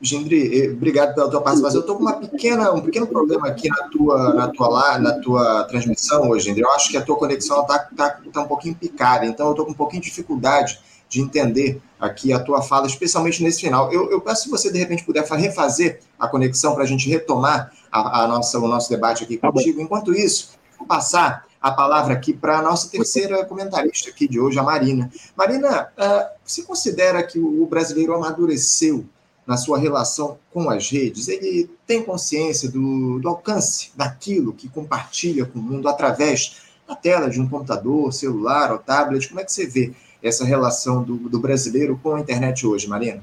Gindri, 0.00 0.60
eh, 0.60 0.70
obrigado 0.70 1.14
pela 1.14 1.30
tua 1.30 1.40
participação. 1.40 1.78
Eu 1.78 1.80
estou 1.80 1.96
com 1.96 2.02
uma 2.02 2.12
pequena, 2.14 2.72
um 2.72 2.82
pequeno 2.82 3.06
problema 3.06 3.48
aqui 3.48 3.68
na 3.68 3.88
tua, 3.88 4.34
na 4.34 4.48
tua, 4.48 4.98
na 4.98 5.12
tua 5.20 5.64
transmissão 5.64 6.28
hoje, 6.28 6.46
Gindri. 6.46 6.62
Eu 6.62 6.70
acho 6.72 6.90
que 6.90 6.96
a 6.96 7.02
tua 7.02 7.16
conexão 7.16 7.62
está 7.62 7.78
tá, 7.78 8.20
tá 8.32 8.42
um 8.42 8.46
pouquinho 8.46 8.74
picada, 8.74 9.24
então 9.24 9.46
eu 9.46 9.52
estou 9.52 9.64
com 9.64 9.72
um 9.72 9.74
pouquinho 9.74 10.02
de 10.02 10.08
dificuldade 10.08 10.78
de 11.08 11.20
entender 11.20 11.80
aqui 11.98 12.32
a 12.32 12.40
tua 12.40 12.60
fala, 12.60 12.86
especialmente 12.86 13.42
nesse 13.42 13.60
final. 13.60 13.90
Eu, 13.92 14.10
eu 14.10 14.20
peço 14.20 14.42
se 14.44 14.50
você, 14.50 14.70
de 14.70 14.78
repente, 14.78 15.04
puder 15.04 15.24
refazer 15.24 16.00
a 16.18 16.28
conexão 16.28 16.74
para 16.74 16.82
a 16.82 16.86
gente 16.86 17.08
retomar 17.08 17.72
a, 17.90 18.24
a, 18.24 18.28
nossa, 18.28 18.58
o 18.58 18.68
nosso 18.68 18.90
debate 18.90 19.24
aqui 19.24 19.36
tá 19.36 19.50
contigo. 19.50 19.80
Enquanto 19.80 20.12
isso, 20.12 20.50
vou 20.78 20.86
passar 20.86 21.46
a 21.64 21.70
palavra 21.70 22.12
aqui 22.12 22.34
para 22.34 22.58
a 22.58 22.62
nossa 22.62 22.90
terceira 22.90 23.42
comentarista 23.46 24.10
aqui 24.10 24.28
de 24.28 24.38
hoje, 24.38 24.58
a 24.58 24.62
Marina. 24.62 25.10
Marina, 25.34 25.88
uh, 25.96 26.28
você 26.44 26.62
considera 26.62 27.22
que 27.22 27.38
o 27.38 27.64
brasileiro 27.64 28.12
amadureceu 28.12 29.06
na 29.46 29.56
sua 29.56 29.78
relação 29.78 30.36
com 30.52 30.68
as 30.68 30.90
redes? 30.90 31.26
Ele 31.26 31.70
tem 31.86 32.02
consciência 32.02 32.70
do, 32.70 33.18
do 33.18 33.26
alcance 33.30 33.92
daquilo 33.96 34.52
que 34.52 34.68
compartilha 34.68 35.46
com 35.46 35.58
o 35.58 35.62
mundo 35.62 35.88
através 35.88 36.60
da 36.86 36.94
tela 36.94 37.30
de 37.30 37.40
um 37.40 37.48
computador, 37.48 38.12
celular 38.12 38.70
ou 38.70 38.78
tablet? 38.78 39.26
Como 39.26 39.40
é 39.40 39.44
que 39.44 39.50
você 39.50 39.64
vê 39.64 39.94
essa 40.22 40.44
relação 40.44 41.02
do, 41.02 41.16
do 41.16 41.40
brasileiro 41.40 41.98
com 42.02 42.14
a 42.14 42.20
internet 42.20 42.66
hoje, 42.66 42.86
Marina? 42.86 43.22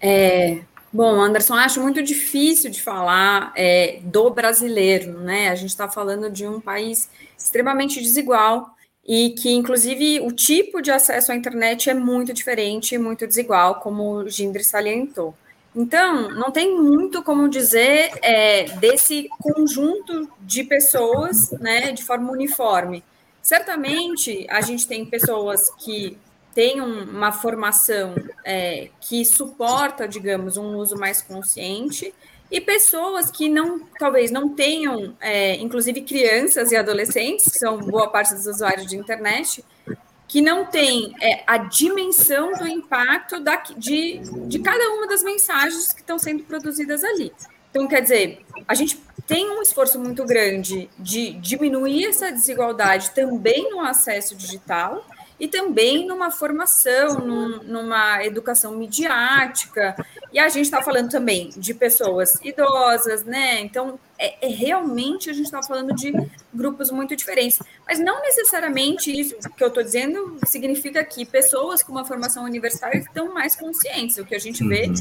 É, 0.00 0.62
Bom, 0.92 1.22
Anderson, 1.22 1.54
acho 1.54 1.80
muito 1.80 2.02
difícil 2.02 2.70
de 2.70 2.82
falar 2.82 3.50
é, 3.56 4.00
do 4.02 4.28
brasileiro, 4.28 5.20
né? 5.20 5.48
A 5.48 5.54
gente 5.54 5.70
está 5.70 5.88
falando 5.88 6.30
de 6.30 6.46
um 6.46 6.60
país 6.60 7.08
extremamente 7.38 7.98
desigual 7.98 8.76
e 9.02 9.30
que, 9.30 9.50
inclusive, 9.50 10.20
o 10.20 10.30
tipo 10.30 10.82
de 10.82 10.90
acesso 10.90 11.32
à 11.32 11.34
internet 11.34 11.88
é 11.88 11.94
muito 11.94 12.34
diferente, 12.34 12.98
muito 12.98 13.26
desigual, 13.26 13.76
como 13.80 14.16
o 14.16 14.28
Gindri 14.28 14.62
salientou. 14.62 15.34
Então, 15.74 16.30
não 16.32 16.50
tem 16.50 16.76
muito 16.76 17.22
como 17.22 17.48
dizer 17.48 18.10
é, 18.20 18.64
desse 18.76 19.30
conjunto 19.40 20.28
de 20.40 20.62
pessoas, 20.62 21.50
né, 21.52 21.92
de 21.92 22.04
forma 22.04 22.30
uniforme. 22.30 23.02
Certamente, 23.40 24.46
a 24.50 24.60
gente 24.60 24.86
tem 24.86 25.06
pessoas 25.06 25.70
que 25.82 26.18
têm 26.54 26.80
uma 26.80 27.32
formação 27.32 28.14
é, 28.44 28.90
que 29.00 29.24
suporta, 29.24 30.06
digamos, 30.06 30.56
um 30.56 30.76
uso 30.76 30.96
mais 30.96 31.22
consciente, 31.22 32.14
e 32.50 32.60
pessoas 32.60 33.30
que 33.30 33.48
não, 33.48 33.80
talvez 33.98 34.30
não 34.30 34.50
tenham, 34.50 35.16
é, 35.20 35.56
inclusive 35.56 36.02
crianças 36.02 36.70
e 36.70 36.76
adolescentes, 36.76 37.50
que 37.50 37.58
são 37.58 37.78
boa 37.78 38.10
parte 38.10 38.34
dos 38.34 38.46
usuários 38.46 38.86
de 38.86 38.96
internet, 38.96 39.64
que 40.28 40.42
não 40.42 40.66
tem 40.66 41.14
é, 41.20 41.42
a 41.46 41.56
dimensão 41.56 42.52
do 42.52 42.66
impacto 42.66 43.40
da, 43.40 43.56
de, 43.76 44.18
de 44.46 44.58
cada 44.58 44.86
uma 44.90 45.06
das 45.06 45.22
mensagens 45.22 45.92
que 45.94 46.00
estão 46.00 46.18
sendo 46.18 46.42
produzidas 46.44 47.02
ali. 47.02 47.32
Então, 47.70 47.88
quer 47.88 48.02
dizer, 48.02 48.44
a 48.68 48.74
gente 48.74 49.02
tem 49.26 49.48
um 49.50 49.62
esforço 49.62 49.98
muito 49.98 50.24
grande 50.26 50.90
de 50.98 51.32
diminuir 51.32 52.06
essa 52.06 52.30
desigualdade 52.30 53.10
também 53.12 53.70
no 53.70 53.80
acesso 53.80 54.36
digital 54.36 55.06
e 55.42 55.48
também 55.48 56.06
numa 56.06 56.30
formação, 56.30 57.18
num, 57.18 57.64
numa 57.64 58.24
educação 58.24 58.76
midiática. 58.76 59.96
E 60.32 60.38
a 60.38 60.48
gente 60.48 60.66
está 60.66 60.80
falando 60.80 61.10
também 61.10 61.50
de 61.56 61.74
pessoas 61.74 62.38
idosas, 62.44 63.24
né? 63.24 63.60
Então, 63.60 63.98
é, 64.16 64.46
é 64.46 64.48
realmente 64.48 65.28
a 65.28 65.32
gente 65.32 65.46
está 65.46 65.60
falando 65.60 65.92
de 65.96 66.12
grupos 66.54 66.92
muito 66.92 67.16
diferentes. 67.16 67.58
Mas 67.84 67.98
não 67.98 68.22
necessariamente 68.22 69.10
isso 69.10 69.34
que 69.56 69.64
eu 69.64 69.66
estou 69.66 69.82
dizendo 69.82 70.38
significa 70.46 71.02
que 71.02 71.26
pessoas 71.26 71.82
com 71.82 71.90
uma 71.90 72.04
formação 72.04 72.44
universitária 72.44 72.98
estão 72.98 73.34
mais 73.34 73.56
conscientes. 73.56 74.18
O 74.18 74.24
que 74.24 74.36
a 74.36 74.38
gente 74.38 74.64
vê 74.64 74.86
uhum. 74.86 74.94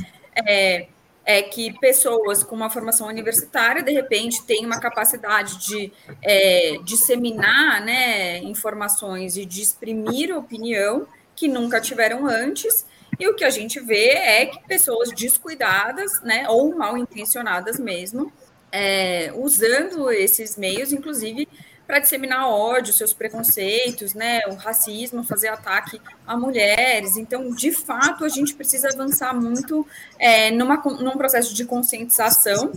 é 0.44 0.88
é 1.26 1.42
que 1.42 1.78
pessoas 1.80 2.44
com 2.44 2.56
uma 2.56 2.70
formação 2.70 3.08
universitária, 3.08 3.84
de 3.84 3.92
repente, 3.92 4.44
têm 4.44 4.66
uma 4.66 4.80
capacidade 4.80 5.60
de 5.60 5.94
é, 6.22 6.78
disseminar 6.84 7.84
né, 7.84 8.40
informações 8.40 9.38
e 9.38 9.46
de 9.46 9.62
exprimir 9.62 10.36
opinião 10.36 11.08
que 11.36 11.48
nunca 11.48 11.80
tiveram 11.80 12.28
antes, 12.28 12.86
e 13.20 13.28
o 13.28 13.36
que 13.36 13.44
a 13.44 13.50
gente 13.50 13.80
vê 13.80 14.10
é 14.10 14.46
que 14.46 14.60
pessoas 14.68 15.12
descuidadas, 15.12 16.22
né, 16.22 16.48
ou 16.50 16.76
mal 16.76 16.98
intencionadas 16.98 17.80
mesmo, 17.80 18.32
é, 18.72 19.32
usando 19.36 20.10
esses 20.12 20.58
meios, 20.58 20.92
inclusive 20.92 21.48
para 21.92 22.00
disseminar 22.00 22.48
ódio, 22.48 22.94
seus 22.94 23.12
preconceitos, 23.12 24.14
né, 24.14 24.40
o 24.48 24.56
racismo, 24.56 25.26
fazer 25.26 25.50
ataque 25.50 26.00
a 26.26 26.38
mulheres. 26.38 27.18
Então, 27.18 27.54
de 27.54 27.74
fato, 27.74 28.24
a 28.24 28.30
gente 28.30 28.54
precisa 28.54 28.88
avançar 28.88 29.36
muito 29.36 29.86
é, 30.18 30.52
numa, 30.52 30.78
num 30.78 31.18
processo 31.18 31.54
de 31.54 31.66
conscientização 31.66 32.72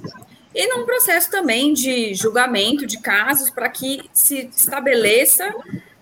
e 0.53 0.67
num 0.67 0.85
processo 0.85 1.31
também 1.31 1.73
de 1.73 2.13
julgamento 2.13 2.85
de 2.87 2.99
casos 2.99 3.51
para 3.51 3.69
que 3.69 4.11
se 4.13 4.51
estabeleça 4.53 5.49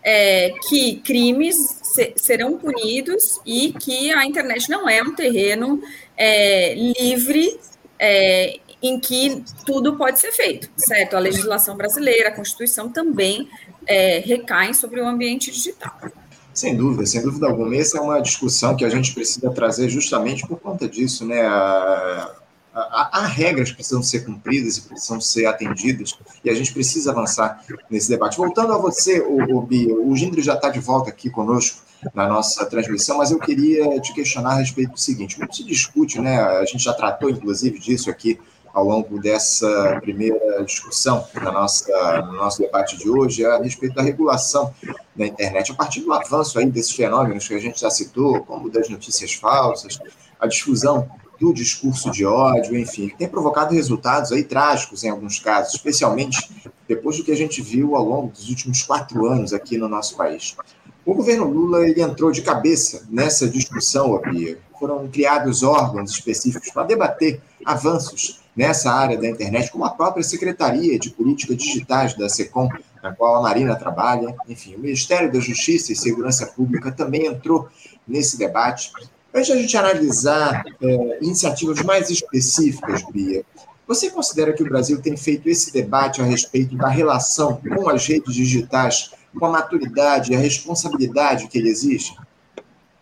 é, 0.02 0.54
que 0.66 0.96
crimes 1.00 1.56
se, 1.82 2.14
serão 2.16 2.56
punidos 2.56 3.38
e 3.44 3.74
que 3.74 4.10
a 4.10 4.24
internet 4.24 4.70
não 4.70 4.88
é 4.88 5.02
um 5.02 5.14
terreno 5.14 5.82
é, 6.16 6.74
livre 6.98 7.60
é, 7.98 8.58
em 8.82 8.98
que 8.98 9.44
tudo 9.64 9.96
pode 9.96 10.18
ser 10.18 10.32
feito, 10.32 10.68
certo? 10.76 11.16
A 11.16 11.20
legislação 11.20 11.76
brasileira, 11.76 12.30
a 12.30 12.32
Constituição 12.32 12.88
também 12.88 13.48
é, 13.86 14.18
recaem 14.18 14.74
sobre 14.74 15.00
o 15.00 15.06
ambiente 15.06 15.50
digital. 15.50 15.96
Sem 16.52 16.76
dúvida, 16.76 17.06
sem 17.06 17.22
dúvida 17.22 17.46
alguma. 17.46 17.74
Essa 17.76 17.98
é 17.98 18.00
uma 18.00 18.20
discussão 18.20 18.76
que 18.76 18.84
a 18.84 18.88
gente 18.88 19.14
precisa 19.14 19.50
trazer 19.50 19.88
justamente 19.88 20.46
por 20.46 20.58
conta 20.58 20.88
disso, 20.88 21.24
né? 21.24 21.40
Há 22.74 23.26
regras 23.26 23.70
que 23.70 23.76
precisam 23.76 24.02
ser 24.02 24.24
cumpridas 24.24 24.78
e 24.78 24.82
precisam 24.82 25.20
ser 25.20 25.44
atendidas, 25.44 26.18
e 26.42 26.48
a 26.48 26.54
gente 26.54 26.72
precisa 26.72 27.10
avançar 27.10 27.62
nesse 27.90 28.08
debate. 28.08 28.38
Voltando 28.38 28.72
a 28.72 28.78
você, 28.78 29.20
o, 29.20 29.58
o 29.58 29.62
Bia, 29.62 29.94
o 29.94 30.16
Gindri 30.16 30.40
já 30.40 30.54
está 30.54 30.70
de 30.70 30.80
volta 30.80 31.10
aqui 31.10 31.28
conosco 31.28 31.82
na 32.14 32.26
nossa 32.26 32.64
transmissão, 32.66 33.18
mas 33.18 33.30
eu 33.30 33.38
queria 33.38 34.00
te 34.00 34.14
questionar 34.14 34.52
a 34.52 34.56
respeito 34.56 34.92
do 34.92 34.98
seguinte: 34.98 35.38
muito 35.38 35.54
se 35.54 35.64
discute, 35.64 36.18
né? 36.18 36.40
A 36.40 36.64
gente 36.64 36.82
já 36.82 36.94
tratou, 36.94 37.30
inclusive, 37.30 37.78
disso 37.78 38.10
aqui 38.10 38.38
ao 38.72 38.84
longo 38.84 39.20
dessa 39.20 39.98
primeira 40.00 40.64
discussão 40.64 41.26
na 41.34 41.52
nossa, 41.52 42.22
no 42.22 42.32
nosso 42.32 42.58
debate 42.58 42.96
de 42.96 43.08
hoje 43.08 43.44
a 43.44 43.58
respeito 43.58 43.94
da 43.94 44.02
regulação 44.02 44.72
da 45.14 45.26
internet, 45.26 45.72
a 45.72 45.74
partir 45.74 46.00
do 46.00 46.12
avanço 46.12 46.58
aí 46.58 46.66
desses 46.66 46.92
fenômenos 46.92 47.46
que 47.46 47.54
a 47.54 47.58
gente 47.58 47.80
já 47.80 47.90
citou, 47.90 48.42
como 48.44 48.70
das 48.70 48.88
notícias 48.88 49.34
falsas, 49.34 49.98
a 50.40 50.46
difusão 50.46 51.08
do 51.38 51.52
discurso 51.52 52.10
de 52.10 52.24
ódio, 52.24 52.78
enfim, 52.78 53.08
que 53.08 53.16
tem 53.16 53.28
provocado 53.28 53.74
resultados 53.74 54.32
aí 54.32 54.44
trágicos 54.44 55.02
em 55.02 55.10
alguns 55.10 55.38
casos, 55.38 55.74
especialmente 55.74 56.48
depois 56.86 57.16
do 57.16 57.24
que 57.24 57.32
a 57.32 57.36
gente 57.36 57.60
viu 57.60 57.96
ao 57.96 58.04
longo 58.04 58.28
dos 58.28 58.48
últimos 58.48 58.82
quatro 58.82 59.26
anos 59.26 59.52
aqui 59.52 59.76
no 59.76 59.88
nosso 59.88 60.16
país. 60.16 60.56
O 61.04 61.14
governo 61.14 61.48
Lula 61.48 61.86
ele 61.86 62.00
entrou 62.00 62.30
de 62.30 62.42
cabeça 62.42 63.04
nessa 63.10 63.48
discussão, 63.48 64.16
Bia. 64.20 64.58
Foram 64.78 65.08
criados 65.08 65.62
órgãos 65.64 66.12
específicos 66.12 66.70
para 66.70 66.84
debater 66.84 67.40
avanços 67.64 68.41
nessa 68.54 68.92
área 68.92 69.16
da 69.16 69.28
internet, 69.28 69.70
como 69.70 69.84
a 69.84 69.90
própria 69.90 70.22
Secretaria 70.22 70.98
de 70.98 71.10
Políticas 71.10 71.56
Digitais 71.56 72.14
da 72.14 72.28
SECOM, 72.28 72.68
na 73.02 73.12
qual 73.12 73.36
a 73.36 73.42
Marina 73.42 73.74
trabalha. 73.74 74.34
Enfim, 74.48 74.74
o 74.74 74.78
Ministério 74.78 75.32
da 75.32 75.40
Justiça 75.40 75.92
e 75.92 75.96
Segurança 75.96 76.46
Pública 76.46 76.92
também 76.92 77.26
entrou 77.26 77.68
nesse 78.06 78.38
debate. 78.38 78.92
Antes 79.34 79.50
a 79.50 79.56
gente 79.56 79.76
analisar 79.76 80.62
é, 80.80 81.18
iniciativas 81.22 81.80
mais 81.82 82.10
específicas, 82.10 83.02
Bia, 83.10 83.42
você 83.88 84.10
considera 84.10 84.52
que 84.52 84.62
o 84.62 84.68
Brasil 84.68 85.00
tem 85.00 85.16
feito 85.16 85.48
esse 85.48 85.72
debate 85.72 86.20
a 86.20 86.24
respeito 86.24 86.76
da 86.76 86.88
relação 86.88 87.56
com 87.56 87.88
as 87.88 88.06
redes 88.06 88.34
digitais, 88.34 89.10
com 89.38 89.46
a 89.46 89.50
maturidade 89.50 90.32
e 90.32 90.36
a 90.36 90.38
responsabilidade 90.38 91.48
que 91.48 91.58
ele 91.58 91.70
exige? 91.70 92.14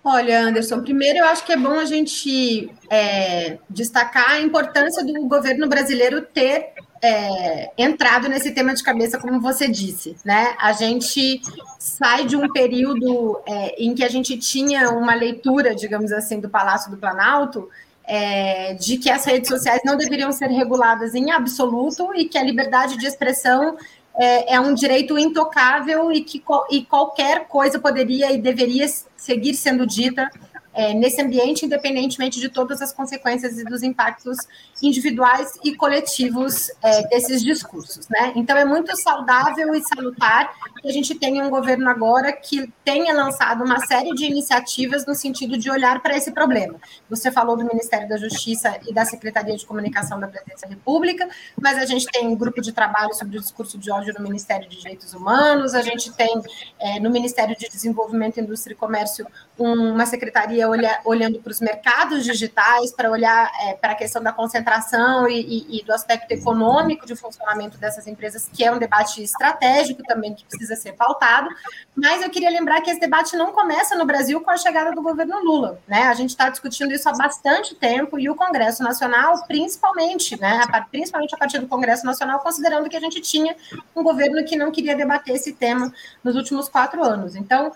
Olha, 0.02 0.40
Anderson, 0.40 0.80
primeiro 0.80 1.18
eu 1.18 1.26
acho 1.26 1.44
que 1.44 1.52
é 1.52 1.56
bom 1.56 1.78
a 1.78 1.84
gente 1.84 2.70
é, 2.88 3.58
destacar 3.68 4.30
a 4.30 4.40
importância 4.40 5.04
do 5.04 5.12
governo 5.26 5.68
brasileiro 5.68 6.22
ter 6.22 6.72
é, 7.02 7.70
entrado 7.76 8.28
nesse 8.28 8.50
tema 8.52 8.74
de 8.74 8.82
cabeça, 8.82 9.18
como 9.18 9.40
você 9.40 9.68
disse, 9.68 10.16
né? 10.24 10.54
A 10.58 10.72
gente 10.72 11.42
sai 11.78 12.26
de 12.26 12.34
um 12.34 12.50
período 12.50 13.40
é, 13.46 13.82
em 13.82 13.94
que 13.94 14.02
a 14.02 14.08
gente 14.08 14.38
tinha 14.38 14.90
uma 14.90 15.14
leitura, 15.14 15.74
digamos 15.74 16.12
assim, 16.12 16.40
do 16.40 16.48
Palácio 16.48 16.90
do 16.90 16.96
Planalto, 16.96 17.68
é, 18.04 18.74
de 18.74 18.98
que 18.98 19.08
as 19.10 19.24
redes 19.24 19.48
sociais 19.48 19.82
não 19.84 19.96
deveriam 19.96 20.32
ser 20.32 20.48
reguladas 20.48 21.14
em 21.14 21.30
absoluto 21.30 22.14
e 22.14 22.24
que 22.24 22.36
a 22.36 22.42
liberdade 22.42 22.98
de 22.98 23.06
expressão 23.06 23.76
é, 24.20 24.54
é 24.54 24.60
um 24.60 24.74
direito 24.74 25.18
intocável 25.18 26.12
e 26.12 26.20
que 26.20 26.42
e 26.70 26.84
qualquer 26.84 27.48
coisa 27.48 27.78
poderia 27.78 28.30
e 28.30 28.36
deveria 28.38 28.86
seguir 29.16 29.54
sendo 29.54 29.86
dita 29.86 30.30
é, 30.74 30.94
nesse 30.94 31.20
ambiente, 31.20 31.64
independentemente 31.64 32.38
de 32.38 32.48
todas 32.48 32.80
as 32.82 32.92
consequências 32.92 33.58
e 33.58 33.64
dos 33.64 33.82
impactos 33.82 34.36
individuais 34.82 35.58
e 35.64 35.74
coletivos 35.74 36.70
é, 36.82 37.08
desses 37.08 37.42
discursos. 37.42 38.08
Né? 38.08 38.32
Então, 38.36 38.56
é 38.56 38.64
muito 38.64 38.94
saudável 38.96 39.74
e 39.74 39.82
salutar 39.82 40.52
que 40.80 40.88
a 40.88 40.92
gente 40.92 41.14
tenha 41.14 41.44
um 41.44 41.50
governo 41.50 41.88
agora 41.88 42.32
que 42.32 42.72
tenha 42.84 43.12
lançado 43.12 43.64
uma 43.64 43.78
série 43.86 44.12
de 44.14 44.24
iniciativas 44.24 45.06
no 45.06 45.14
sentido 45.14 45.58
de 45.58 45.70
olhar 45.70 46.00
para 46.00 46.16
esse 46.16 46.32
problema. 46.32 46.78
Você 47.08 47.30
falou 47.30 47.56
do 47.56 47.64
Ministério 47.64 48.08
da 48.08 48.16
Justiça 48.16 48.78
e 48.88 48.92
da 48.92 49.04
Secretaria 49.04 49.56
de 49.56 49.66
Comunicação 49.66 50.18
da 50.18 50.28
Presidência 50.28 50.68
da 50.68 50.74
República, 50.74 51.28
mas 51.60 51.78
a 51.78 51.84
gente 51.84 52.06
tem 52.06 52.26
um 52.26 52.34
grupo 52.34 52.60
de 52.60 52.72
trabalho 52.72 53.12
sobre 53.14 53.36
o 53.36 53.40
discurso 53.40 53.78
de 53.78 53.90
ódio 53.90 54.14
no 54.14 54.22
Ministério 54.22 54.68
de 54.68 54.78
Direitos 54.78 55.12
Humanos, 55.12 55.74
a 55.74 55.82
gente 55.82 56.12
tem 56.12 56.40
é, 56.78 56.98
no 57.00 57.10
Ministério 57.10 57.56
de 57.56 57.68
Desenvolvimento, 57.68 58.40
Indústria 58.40 58.74
e 58.74 58.76
Comércio 58.76 59.26
uma 59.58 60.06
secretaria 60.06 60.68
olha, 60.68 61.00
olhando 61.04 61.38
para 61.40 61.50
os 61.50 61.60
mercados 61.60 62.24
digitais, 62.24 62.92
para 62.92 63.10
olhar 63.10 63.50
é, 63.62 63.74
para 63.74 63.92
a 63.92 63.94
questão 63.94 64.22
da 64.22 64.32
concentração 64.32 65.28
e, 65.28 65.40
e, 65.40 65.80
e, 65.80 65.84
do 65.84 65.92
aspecto 65.92 66.32
econômico 66.32 67.06
de 67.06 67.14
funcionamento 67.14 67.76
dessas 67.76 68.06
empresas, 68.06 68.48
que 68.52 68.64
é 68.64 68.72
um 68.72 68.78
debate 68.78 69.22
estratégico 69.22 70.02
também 70.04 70.34
que 70.34 70.44
precisa 70.44 70.69
ser 70.76 70.92
pautado. 70.92 71.48
Mas 71.94 72.22
eu 72.22 72.30
queria 72.30 72.50
lembrar 72.50 72.80
que 72.80 72.90
esse 72.90 73.00
debate 73.00 73.36
não 73.36 73.52
começa 73.52 73.96
no 73.96 74.04
Brasil 74.04 74.40
com 74.40 74.50
a 74.50 74.56
chegada 74.56 74.92
do 74.92 75.02
governo 75.02 75.42
Lula. 75.42 75.80
Né? 75.86 76.02
A 76.04 76.14
gente 76.14 76.30
está 76.30 76.48
discutindo 76.48 76.92
isso 76.92 77.08
há 77.08 77.12
bastante 77.12 77.74
tempo 77.74 78.18
e 78.18 78.28
o 78.28 78.34
Congresso 78.34 78.82
Nacional, 78.82 79.44
principalmente, 79.46 80.40
né, 80.40 80.62
principalmente 80.90 81.34
a 81.34 81.38
partir 81.38 81.58
do 81.58 81.66
Congresso 81.66 82.04
Nacional, 82.04 82.40
considerando 82.40 82.88
que 82.88 82.96
a 82.96 83.00
gente 83.00 83.20
tinha 83.20 83.56
um 83.94 84.02
governo 84.02 84.44
que 84.44 84.56
não 84.56 84.70
queria 84.70 84.96
debater 84.96 85.36
esse 85.36 85.52
tema 85.52 85.92
nos 86.22 86.36
últimos 86.36 86.68
quatro 86.68 87.02
anos. 87.02 87.36
Então, 87.36 87.72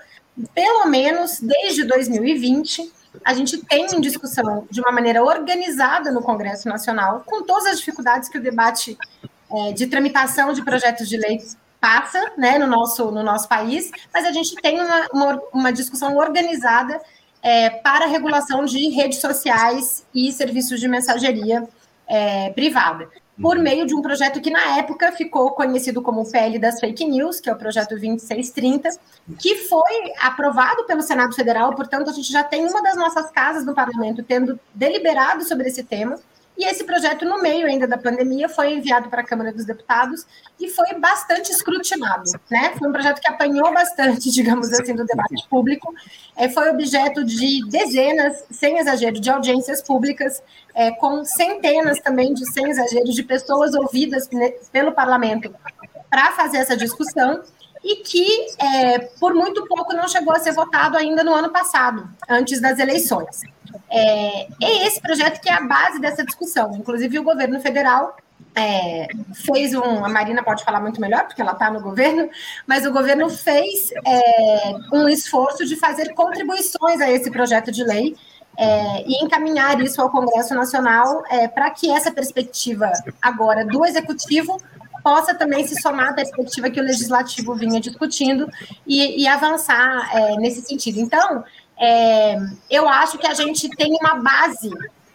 pelo 0.54 0.86
menos 0.86 1.40
desde 1.40 1.84
2020, 1.84 2.92
a 3.24 3.34
gente 3.34 3.58
tem 3.58 3.86
em 3.86 4.00
discussão 4.00 4.66
de 4.70 4.80
uma 4.80 4.90
maneira 4.90 5.22
organizada 5.22 6.10
no 6.10 6.22
Congresso 6.22 6.68
Nacional, 6.68 7.22
com 7.24 7.42
todas 7.42 7.66
as 7.66 7.78
dificuldades 7.78 8.28
que 8.28 8.38
o 8.38 8.42
debate 8.42 8.98
é, 9.50 9.72
de 9.72 9.86
tramitação 9.86 10.52
de 10.52 10.64
projetos 10.64 11.08
de 11.08 11.16
lei 11.16 11.40
passa 11.84 12.32
né, 12.38 12.58
no, 12.58 12.66
nosso, 12.66 13.10
no 13.10 13.22
nosso 13.22 13.46
país, 13.46 13.90
mas 14.10 14.24
a 14.24 14.32
gente 14.32 14.54
tem 14.54 14.80
uma, 14.80 15.06
uma, 15.12 15.42
uma 15.52 15.72
discussão 15.72 16.16
organizada 16.16 16.98
é, 17.42 17.68
para 17.68 18.06
a 18.06 18.08
regulação 18.08 18.64
de 18.64 18.88
redes 18.88 19.20
sociais 19.20 20.06
e 20.14 20.32
serviços 20.32 20.80
de 20.80 20.88
mensageria 20.88 21.68
é, 22.08 22.48
privada 22.52 23.06
por 23.38 23.58
meio 23.58 23.84
de 23.84 23.94
um 23.94 24.00
projeto 24.00 24.40
que, 24.40 24.48
na 24.48 24.78
época, 24.78 25.12
ficou 25.12 25.50
conhecido 25.50 26.00
como 26.00 26.22
o 26.22 26.30
PL 26.30 26.58
das 26.58 26.80
Fake 26.80 27.04
News, 27.04 27.38
que 27.38 27.50
é 27.50 27.52
o 27.52 27.56
projeto 27.56 27.90
2630, 27.90 28.88
que 29.38 29.56
foi 29.56 30.12
aprovado 30.20 30.84
pelo 30.84 31.02
Senado 31.02 31.34
Federal, 31.34 31.74
portanto, 31.74 32.08
a 32.08 32.12
gente 32.12 32.32
já 32.32 32.44
tem 32.44 32.66
uma 32.66 32.82
das 32.82 32.96
nossas 32.96 33.30
casas 33.30 33.66
no 33.66 33.74
parlamento 33.74 34.22
tendo 34.22 34.58
deliberado 34.72 35.44
sobre 35.44 35.68
esse 35.68 35.82
tema. 35.82 36.18
E 36.56 36.64
esse 36.66 36.84
projeto, 36.84 37.24
no 37.24 37.42
meio 37.42 37.66
ainda 37.66 37.86
da 37.86 37.98
pandemia, 37.98 38.48
foi 38.48 38.74
enviado 38.74 39.08
para 39.08 39.22
a 39.22 39.24
Câmara 39.24 39.52
dos 39.52 39.64
Deputados 39.64 40.24
e 40.58 40.68
foi 40.68 40.94
bastante 40.94 41.50
escrutinado. 41.50 42.30
Né? 42.48 42.74
Foi 42.78 42.88
um 42.88 42.92
projeto 42.92 43.20
que 43.20 43.28
apanhou 43.28 43.72
bastante, 43.72 44.30
digamos 44.32 44.72
assim, 44.72 44.94
do 44.94 45.04
debate 45.04 45.48
público. 45.48 45.92
É, 46.36 46.48
foi 46.48 46.70
objeto 46.70 47.24
de 47.24 47.66
dezenas, 47.68 48.44
sem 48.50 48.78
exagero, 48.78 49.20
de 49.20 49.30
audiências 49.30 49.82
públicas, 49.82 50.42
é, 50.74 50.92
com 50.92 51.24
centenas 51.24 52.00
também 52.00 52.32
de, 52.32 52.50
sem 52.52 52.70
exagero, 52.70 53.06
de 53.06 53.22
pessoas 53.24 53.74
ouvidas 53.74 54.28
pelo 54.70 54.92
parlamento 54.92 55.52
para 56.08 56.32
fazer 56.32 56.58
essa 56.58 56.76
discussão 56.76 57.42
e 57.82 57.96
que, 57.96 58.46
é, 58.58 58.98
por 59.20 59.34
muito 59.34 59.66
pouco, 59.66 59.92
não 59.92 60.08
chegou 60.08 60.32
a 60.32 60.38
ser 60.38 60.52
votado 60.52 60.96
ainda 60.96 61.22
no 61.22 61.34
ano 61.34 61.50
passado, 61.50 62.08
antes 62.28 62.60
das 62.60 62.78
eleições. 62.78 63.42
É, 63.90 64.46
é 64.62 64.86
esse 64.86 65.00
projeto 65.00 65.40
que 65.40 65.48
é 65.48 65.54
a 65.54 65.60
base 65.60 66.00
dessa 66.00 66.24
discussão. 66.24 66.74
Inclusive, 66.76 67.18
o 67.18 67.22
governo 67.22 67.60
federal 67.60 68.16
é, 68.54 69.08
fez 69.34 69.74
um. 69.74 70.04
A 70.04 70.08
Marina 70.08 70.42
pode 70.42 70.64
falar 70.64 70.80
muito 70.80 71.00
melhor, 71.00 71.26
porque 71.26 71.42
ela 71.42 71.52
está 71.52 71.70
no 71.70 71.80
governo, 71.80 72.28
mas 72.66 72.86
o 72.86 72.92
governo 72.92 73.28
fez 73.28 73.90
é, 74.06 74.74
um 74.92 75.08
esforço 75.08 75.64
de 75.64 75.76
fazer 75.76 76.14
contribuições 76.14 77.00
a 77.00 77.10
esse 77.10 77.30
projeto 77.30 77.72
de 77.72 77.84
lei. 77.84 78.16
É, 78.56 79.02
e 79.04 79.24
encaminhar 79.24 79.80
isso 79.80 80.00
ao 80.00 80.08
Congresso 80.08 80.54
Nacional 80.54 81.24
é, 81.28 81.48
para 81.48 81.68
que 81.70 81.90
essa 81.90 82.12
perspectiva 82.12 82.88
agora 83.20 83.66
do 83.66 83.84
Executivo 83.84 84.62
possa 85.02 85.34
também 85.34 85.66
se 85.66 85.80
somar 85.82 86.10
à 86.10 86.12
perspectiva 86.14 86.70
que 86.70 86.80
o 86.80 86.82
Legislativo 86.82 87.54
vinha 87.54 87.80
discutindo 87.80 88.48
e, 88.86 89.22
e 89.22 89.28
avançar 89.28 90.08
é, 90.14 90.36
nesse 90.36 90.62
sentido. 90.62 90.98
Então, 90.98 91.44
é, 91.78 92.36
eu 92.70 92.88
acho 92.88 93.18
que 93.18 93.26
a 93.26 93.34
gente 93.34 93.68
tem 93.70 93.96
uma 94.00 94.14
base 94.16 94.70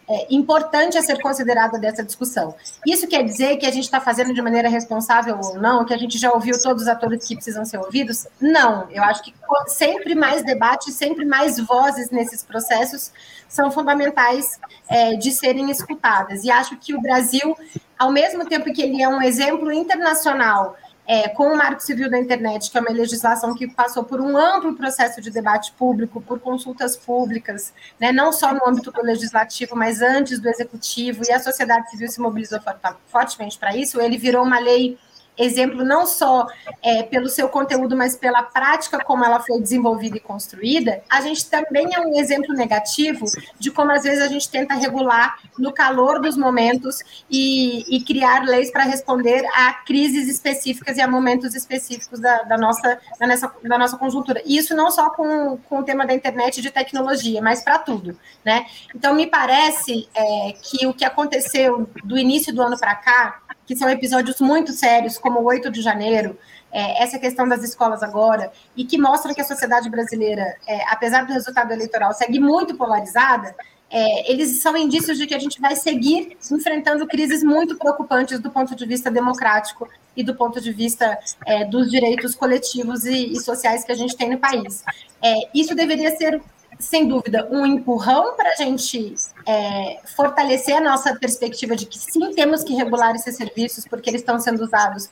é, 0.10 0.26
importante 0.32 0.98
a 0.98 1.04
ser 1.04 1.22
considerada 1.22 1.78
dessa 1.78 2.04
discussão. 2.04 2.56
Isso 2.86 3.08
quer 3.08 3.24
dizer 3.24 3.58
que 3.58 3.65
a 3.67 3.72
gente 3.72 3.84
está 3.84 4.02
fazendo 4.02 4.34
de 4.34 4.41
maneira 4.41 4.67
responsável 4.67 5.39
ou 5.39 5.60
não, 5.60 5.86
que 5.86 5.93
a 5.93 5.98
gente 5.98 6.17
já 6.17 6.32
ouviu 6.32 6.60
todos 6.60 6.84
os 6.84 6.88
atores 6.88 7.28
que 7.28 7.36
precisam 7.36 7.63
ser 7.63 7.78
ouvidos? 7.78 8.28
Não. 8.41 8.89
Eu 8.89 9.04
acho 9.04 9.22
que 9.24 9.34
sempre 9.67 10.15
mais 10.15 10.43
debate, 10.43 10.91
sempre 10.91 11.26
mais 11.26 11.60
vozes 11.60 12.10
nesses 12.10 12.43
processos 12.43 13.12
são 13.48 13.69
fundamentais 13.69 14.60
é, 14.89 15.15
de 15.15 15.32
serem 15.32 15.69
escutadas. 15.69 16.43
E 16.43 16.50
acho 16.50 16.76
que 16.78 16.95
o 16.95 17.02
Brasil, 17.02 17.56
ao 17.98 18.12
mesmo 18.12 18.48
tempo 18.48 18.74
que 18.74 18.82
ele 18.82 19.04
é 19.04 19.08
um 19.08 19.22
exemplo 19.22 19.72
internacional 19.72 20.76
é, 21.10 21.28
com 21.28 21.52
o 21.52 21.58
Marco 21.58 21.82
Civil 21.82 22.08
da 22.08 22.19
Internet, 22.19 22.69
que 22.69 22.78
é 22.78 22.82
uma 22.82 22.91
legislação 22.91 23.56
que 23.56 23.67
passou 23.67 24.04
por 24.04 24.22
um 24.22 24.38
amplo 24.38 24.76
processo 24.76 25.19
de 25.19 25.32
debate 25.32 25.72
público, 25.72 26.22
por 26.22 26.39
consultas 26.39 26.95
públicas, 26.95 27.74
né, 28.00 28.12
não 28.12 28.32
só 28.32 28.54
no 28.54 28.60
âmbito 28.69 28.91
do 28.91 29.02
legislativo, 29.02 29.76
mas 29.76 30.04
antes 30.04 30.39
do 30.39 30.48
executivo, 30.48 31.24
e 31.28 31.32
a 31.32 31.39
sociedade 31.39 31.89
civil 31.89 32.08
se 32.10 32.22
mobilizou 32.22 32.60
fortemente 33.08 33.58
para 33.58 33.76
isso, 33.76 34.00
ele 34.00 34.19
virou 34.19 34.45
uma 34.45 34.60
lei 34.60 35.00
exemplo 35.39 35.84
não 35.86 36.06
só 36.06 36.45
é, 36.84 37.04
pelo 37.04 37.30
seu 37.30 37.47
conteúdo, 37.47 37.95
mas 37.95 38.15
pela 38.15 38.43
prática 38.43 39.04
como 39.04 39.23
ela 39.23 39.39
foi 39.39 39.60
desenvolvida 39.60 40.17
e 40.17 40.19
construída, 40.19 41.02
a 41.10 41.21
gente 41.21 41.49
também 41.49 41.93
é 41.93 41.99
um 41.99 42.19
exemplo 42.19 42.54
negativo 42.54 43.25
de 43.58 43.71
como 43.71 43.91
às 43.91 44.04
vezes 44.04 44.21
a 44.21 44.28
gente 44.28 44.49
tenta 44.49 44.75
regular 44.75 45.39
no 45.58 45.73
calor 45.73 46.19
dos 46.19 46.36
momentos 46.36 46.99
e, 47.30 47.95
e 47.95 48.04
criar 48.04 48.43
leis 48.43 48.71
para 48.71 48.84
responder 48.84 49.45
a 49.54 49.73
crises 49.73 50.28
específicas 50.28 50.97
e 50.97 51.02
a 51.02 51.08
momentos 51.08 51.56
específicos 51.56 52.19
da, 52.19 52.43
da, 52.43 52.58
nossa, 52.58 52.99
da, 53.19 53.28
nossa, 53.28 53.54
da 53.63 53.78
nossa 53.78 53.97
conjuntura. 53.97 54.41
E 54.45 54.58
isso 54.58 54.75
não 54.75 54.91
só 54.91 55.10
com, 55.12 55.58
com 55.69 55.80
o 55.80 55.84
tema 55.84 56.06
da 56.06 56.13
internet 56.13 56.58
e 56.58 56.62
de 56.62 56.71
tecnologia, 56.71 57.41
mas 57.41 57.63
para 57.63 57.80
tudo. 57.80 58.17
Né? 58.43 58.65
Então, 58.95 59.13
me 59.13 59.28
parece 59.28 60.08
é, 60.13 60.54
que 60.62 60.86
o 60.86 60.93
que 60.93 61.06
aconteceu 61.06 61.89
do 62.04 62.17
início 62.17 62.54
do 62.54 62.62
ano 62.62 62.78
para 62.78 62.95
cá 62.95 63.41
que 63.69 63.75
são 63.75 63.88
episódios 63.88 64.41
muito 64.41 64.73
sérios, 64.73 65.19
como 65.19 65.41
o 65.41 65.43
8 65.43 65.69
de 65.69 65.79
janeiro, 65.79 66.36
é, 66.71 67.03
essa 67.03 67.19
questão 67.19 67.47
das 67.47 67.63
escolas 67.63 68.01
agora, 68.01 68.51
e 68.75 68.84
que 68.84 68.97
mostram 68.97 69.32
que 69.32 69.41
a 69.41 69.43
sociedade 69.43 69.88
brasileira, 69.91 70.55
é, 70.65 70.82
apesar 70.89 71.23
do 71.23 71.32
resultado 71.32 71.71
eleitoral, 71.71 72.12
segue 72.12 72.39
muito 72.39 72.75
polarizada, 72.75 73.55
é, 73.91 74.32
eles 74.32 74.60
são 74.60 74.75
indícios 74.75 75.19
de 75.19 75.27
que 75.27 75.36
a 75.36 75.39
gente 75.39 75.62
vai 75.62 75.75
seguir 75.75 76.36
enfrentando 76.51 77.05
crises 77.05 77.43
muito 77.43 77.77
preocupantes 77.77 78.39
do 78.39 78.49
ponto 78.49 78.75
de 78.75 78.88
vista 78.88 79.12
democrático 79.12 79.88
e 80.17 80.23
do 80.23 80.34
ponto 80.34 80.60
de 80.60 80.71
vista 80.71 81.19
é, 81.45 81.63
dos 81.63 81.91
direitos 81.91 82.34
coletivos 82.34 83.05
e, 83.05 83.34
e, 83.34 83.39
sociais 83.39 83.84
que 83.84 83.91
a 83.91 83.95
gente 83.95 84.17
tem 84.17 84.32
no 84.32 84.39
país. 84.39 84.84
É, 85.21 85.36
isso 85.53 85.75
deveria 85.75 86.10
ser 86.17 86.41
sem 86.79 87.05
dúvida, 87.07 87.45
um 87.51 87.65
empurrão 87.65 88.37
para 88.37 88.51
a 88.51 88.55
gente 88.55 89.13
é, 89.45 89.99
fortalecer 90.15 90.77
a 90.77 90.81
nossa 90.81 91.13
perspectiva 91.13 91.75
de 91.75 91.85
que 91.85 91.99
sim, 91.99 92.33
temos 92.33 92.63
que 92.63 92.73
regular 92.73 93.13
esses 93.13 93.35
serviços, 93.35 93.85
porque 93.85 94.09
eles 94.09 94.21
estão 94.21 94.39
sendo 94.39 94.63
usados 94.63 95.09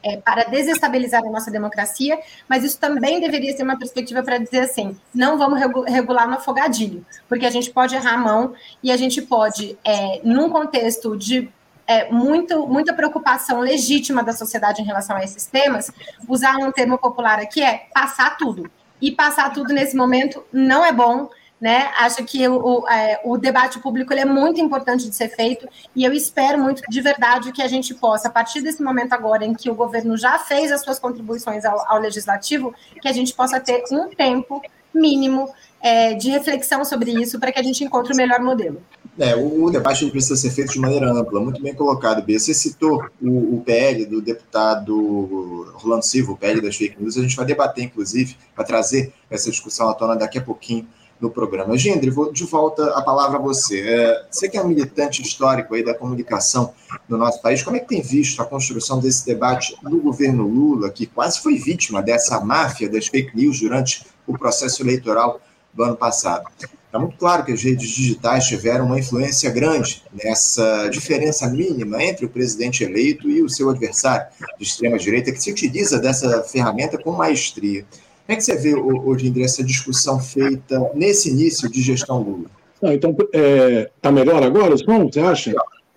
é, 0.00 0.16
para 0.18 0.44
desestabilizar 0.44 1.20
a 1.26 1.28
nossa 1.28 1.50
democracia, 1.50 2.16
mas 2.48 2.62
isso 2.62 2.78
também 2.78 3.20
deveria 3.20 3.54
ser 3.56 3.64
uma 3.64 3.76
perspectiva 3.76 4.22
para 4.22 4.38
dizer 4.38 4.60
assim: 4.60 4.96
não 5.12 5.36
vamos 5.36 5.60
regular 5.88 6.28
no 6.28 6.36
afogadilho, 6.36 7.04
porque 7.28 7.44
a 7.44 7.50
gente 7.50 7.70
pode 7.70 7.96
errar 7.96 8.14
a 8.14 8.18
mão 8.18 8.54
e 8.80 8.92
a 8.92 8.96
gente 8.96 9.20
pode, 9.20 9.76
é, 9.84 10.20
num 10.22 10.48
contexto 10.48 11.16
de 11.16 11.50
é, 11.84 12.08
muito, 12.12 12.64
muita 12.68 12.94
preocupação 12.94 13.58
legítima 13.58 14.22
da 14.22 14.32
sociedade 14.32 14.80
em 14.80 14.84
relação 14.84 15.16
a 15.16 15.24
esses 15.24 15.46
temas, 15.46 15.90
usar 16.28 16.56
um 16.58 16.70
termo 16.70 16.96
popular 16.96 17.40
aqui 17.40 17.60
é 17.60 17.88
passar 17.92 18.36
tudo 18.36 18.70
e 19.00 19.10
passar 19.10 19.52
tudo 19.52 19.72
nesse 19.72 19.96
momento 19.96 20.44
não 20.52 20.84
é 20.84 20.92
bom. 20.92 21.30
Né? 21.60 21.90
Acho 21.98 22.22
que 22.24 22.46
o, 22.46 22.88
é, 22.88 23.20
o 23.24 23.36
debate 23.36 23.80
público 23.80 24.12
é 24.12 24.24
muito 24.24 24.60
importante 24.60 25.08
de 25.08 25.14
ser 25.16 25.28
feito 25.28 25.68
e 25.94 26.04
eu 26.04 26.12
espero 26.12 26.56
muito 26.56 26.82
de 26.88 27.00
verdade 27.00 27.50
que 27.50 27.60
a 27.60 27.66
gente 27.66 27.92
possa, 27.94 28.28
a 28.28 28.30
partir 28.30 28.60
desse 28.60 28.80
momento 28.80 29.12
agora 29.12 29.44
em 29.44 29.52
que 29.52 29.68
o 29.68 29.74
governo 29.74 30.16
já 30.16 30.38
fez 30.38 30.70
as 30.70 30.82
suas 30.82 31.00
contribuições 31.00 31.64
ao, 31.64 31.84
ao 31.90 31.98
legislativo, 31.98 32.72
que 33.02 33.08
a 33.08 33.12
gente 33.12 33.34
possa 33.34 33.58
ter 33.58 33.82
um 33.90 34.08
tempo 34.08 34.62
mínimo 34.94 35.52
é, 35.80 36.14
de 36.14 36.30
reflexão 36.30 36.84
sobre 36.84 37.10
isso 37.10 37.38
para 37.38 37.50
que 37.52 37.58
a 37.58 37.62
gente 37.62 37.82
encontre 37.82 38.12
o 38.12 38.16
melhor 38.16 38.40
modelo. 38.40 38.80
É, 39.18 39.34
o, 39.34 39.64
o, 39.64 39.70
debate 39.70 40.08
precisa 40.10 40.36
ser 40.36 40.50
feito 40.50 40.72
de 40.72 40.78
maneira 40.78 41.10
ampla, 41.10 41.40
muito 41.40 41.60
bem 41.60 41.74
colocado, 41.74 42.22
Bia. 42.22 42.38
Você 42.38 42.54
citou 42.54 43.04
o, 43.20 43.56
o, 43.56 43.62
PL 43.64 44.06
do 44.06 44.22
deputado 44.22 45.72
Rolando 45.74 46.04
Silva, 46.04 46.32
o 46.32 46.36
PL 46.36 46.60
das 46.60 46.76
fake 46.76 47.02
news, 47.02 47.18
a 47.18 47.22
gente 47.22 47.34
vai 47.34 47.44
debater, 47.44 47.84
inclusive, 47.84 48.36
para 48.54 48.64
trazer 48.64 49.12
essa 49.28 49.50
discussão 49.50 49.88
à 49.88 49.94
tona 49.94 50.14
daqui 50.14 50.38
a 50.38 50.42
pouquinho 50.42 50.86
no 51.20 51.30
programa. 51.30 51.76
Gendre, 51.76 52.10
vou 52.10 52.32
de 52.32 52.44
volta 52.44 52.96
a 52.96 53.02
palavra 53.02 53.38
a 53.38 53.42
você. 53.42 53.80
É, 53.80 54.26
você 54.30 54.48
que 54.48 54.56
é 54.56 54.62
um 54.62 54.68
militante 54.68 55.20
histórico 55.20 55.74
aí 55.74 55.84
da 55.84 55.94
comunicação 55.94 56.72
no 57.08 57.18
nosso 57.18 57.42
país, 57.42 57.60
como 57.60 57.76
é 57.76 57.80
que 57.80 57.88
tem 57.88 58.00
visto 58.00 58.40
a 58.40 58.44
construção 58.44 59.00
desse 59.00 59.26
debate 59.26 59.76
do 59.82 60.00
governo 60.00 60.46
Lula, 60.46 60.90
que 60.90 61.06
quase 61.06 61.40
foi 61.40 61.56
vítima 61.56 62.00
dessa 62.00 62.40
máfia 62.40 62.88
das 62.88 63.08
fake 63.08 63.36
news 63.36 63.58
durante 63.58 64.06
o 64.28 64.38
processo 64.38 64.80
eleitoral 64.80 65.40
do 65.74 65.82
ano 65.82 65.96
passado? 65.96 66.44
Está 66.88 66.98
muito 66.98 67.18
claro 67.18 67.44
que 67.44 67.52
as 67.52 67.62
redes 67.62 67.86
digitais 67.86 68.46
tiveram 68.46 68.86
uma 68.86 68.98
influência 68.98 69.50
grande 69.50 70.02
nessa 70.24 70.88
diferença 70.88 71.46
mínima 71.46 72.02
entre 72.02 72.24
o 72.24 72.30
presidente 72.30 72.82
eleito 72.82 73.28
e 73.28 73.42
o 73.42 73.48
seu 73.48 73.68
adversário 73.68 74.26
de 74.58 74.64
extrema-direita, 74.64 75.30
que 75.30 75.42
se 75.42 75.50
utiliza 75.50 76.00
dessa 76.00 76.42
ferramenta 76.44 76.96
com 76.96 77.12
maestria. 77.12 77.82
Como 77.82 78.34
é 78.34 78.36
que 78.36 78.42
você 78.42 78.56
vê, 78.56 78.74
hoje 78.74 79.28
em 79.28 79.42
essa 79.42 79.62
discussão 79.62 80.18
feita 80.18 80.90
nesse 80.94 81.28
início 81.28 81.70
de 81.70 81.82
gestão 81.82 82.22
Lula? 82.22 82.50
Não, 82.80 82.90
então, 82.90 83.10
está 83.10 83.26
é, 83.34 83.90
tá 84.00 84.10
melhor 84.10 84.42
agora 84.42 84.74
o 84.74 84.78
som, 84.78 85.10
você 85.10 85.20
acha? 85.20 85.54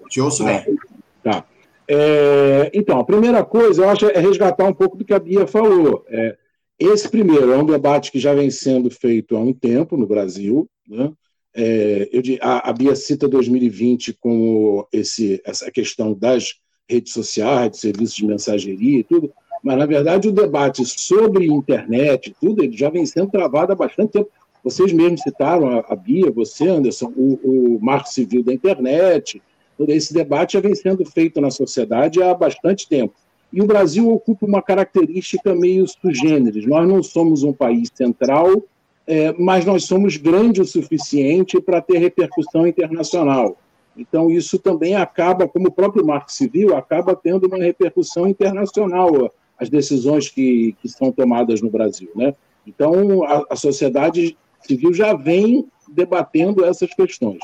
Te 0.09 0.19
ouço 0.19 0.43
bem. 0.43 0.57
Ah, 0.57 1.31
tá. 1.31 1.45
É, 1.87 2.69
então, 2.73 2.99
a 2.99 3.05
primeira 3.05 3.45
coisa, 3.45 3.83
eu 3.83 3.89
acho, 3.89 4.05
é 4.07 4.19
resgatar 4.19 4.65
um 4.65 4.73
pouco 4.73 4.97
do 4.97 5.05
que 5.05 5.13
a 5.13 5.19
Bia 5.19 5.47
falou. 5.47 6.05
É, 6.09 6.35
esse 6.77 7.07
primeiro 7.07 7.51
é 7.51 7.57
um 7.57 7.65
debate 7.65 8.11
que 8.11 8.19
já 8.19 8.33
vem 8.33 8.49
sendo 8.49 8.89
feito 8.89 9.37
há 9.37 9.39
um 9.39 9.53
tempo 9.53 9.95
no 9.95 10.07
Brasil. 10.07 10.67
Né? 10.91 11.11
É, 11.53 12.09
eu, 12.11 12.21
a, 12.41 12.69
a 12.69 12.73
Bia 12.73 12.95
cita 12.95 13.27
2020 13.27 14.13
como 14.19 14.87
esse, 14.91 15.41
essa 15.45 15.71
questão 15.71 16.13
das 16.13 16.55
redes 16.89 17.13
sociais, 17.13 17.77
serviços 17.77 18.15
de 18.15 18.25
mensageria 18.25 18.99
e 18.99 19.03
tudo, 19.03 19.31
mas, 19.63 19.77
na 19.77 19.85
verdade, 19.85 20.27
o 20.27 20.31
debate 20.31 20.83
sobre 20.85 21.45
internet 21.45 22.35
tudo 22.41 22.63
ele 22.63 22.75
já 22.75 22.89
vem 22.89 23.05
sendo 23.05 23.31
travado 23.31 23.71
há 23.71 23.75
bastante 23.75 24.11
tempo, 24.11 24.29
Vocês 24.63 24.91
mesmos 24.91 25.21
citaram, 25.21 25.69
a, 25.69 25.85
a 25.87 25.95
Bia, 25.95 26.29
você, 26.31 26.67
Anderson, 26.67 27.11
o, 27.15 27.77
o 27.77 27.79
marco 27.81 28.09
civil 28.09 28.43
da 28.43 28.53
internet, 28.53 29.41
esse 29.87 30.13
debate 30.13 30.53
já 30.53 30.59
vem 30.59 30.75
sendo 30.75 31.05
feito 31.05 31.39
na 31.39 31.49
sociedade 31.49 32.21
há 32.21 32.33
bastante 32.33 32.87
tempo. 32.87 33.15
E 33.51 33.61
o 33.61 33.65
Brasil 33.65 34.09
ocupa 34.09 34.45
uma 34.45 34.61
característica 34.61 35.55
meio 35.55 35.85
sugêneres. 35.87 36.65
Nós 36.65 36.87
não 36.87 37.01
somos 37.01 37.43
um 37.43 37.51
país 37.51 37.89
central, 37.93 38.63
é, 39.11 39.35
mas 39.37 39.65
nós 39.65 39.83
somos 39.83 40.15
grande 40.15 40.61
o 40.61 40.65
suficiente 40.65 41.59
para 41.59 41.81
ter 41.81 41.97
repercussão 41.97 42.65
internacional. 42.65 43.57
Então, 43.97 44.31
isso 44.31 44.57
também 44.57 44.95
acaba, 44.95 45.49
como 45.49 45.67
o 45.67 45.71
próprio 45.71 46.05
Marco 46.05 46.31
Civil, 46.31 46.77
acaba 46.77 47.13
tendo 47.13 47.45
uma 47.45 47.57
repercussão 47.57 48.25
internacional, 48.25 49.29
as 49.59 49.69
decisões 49.69 50.29
que, 50.29 50.77
que 50.81 50.87
são 50.87 51.11
tomadas 51.11 51.61
no 51.61 51.69
Brasil. 51.69 52.09
Né? 52.15 52.33
Então, 52.65 53.23
a, 53.23 53.47
a 53.49 53.55
sociedade 53.57 54.37
civil 54.61 54.93
já 54.93 55.13
vem 55.13 55.67
debatendo 55.89 56.63
essas 56.63 56.93
questões. 56.93 57.41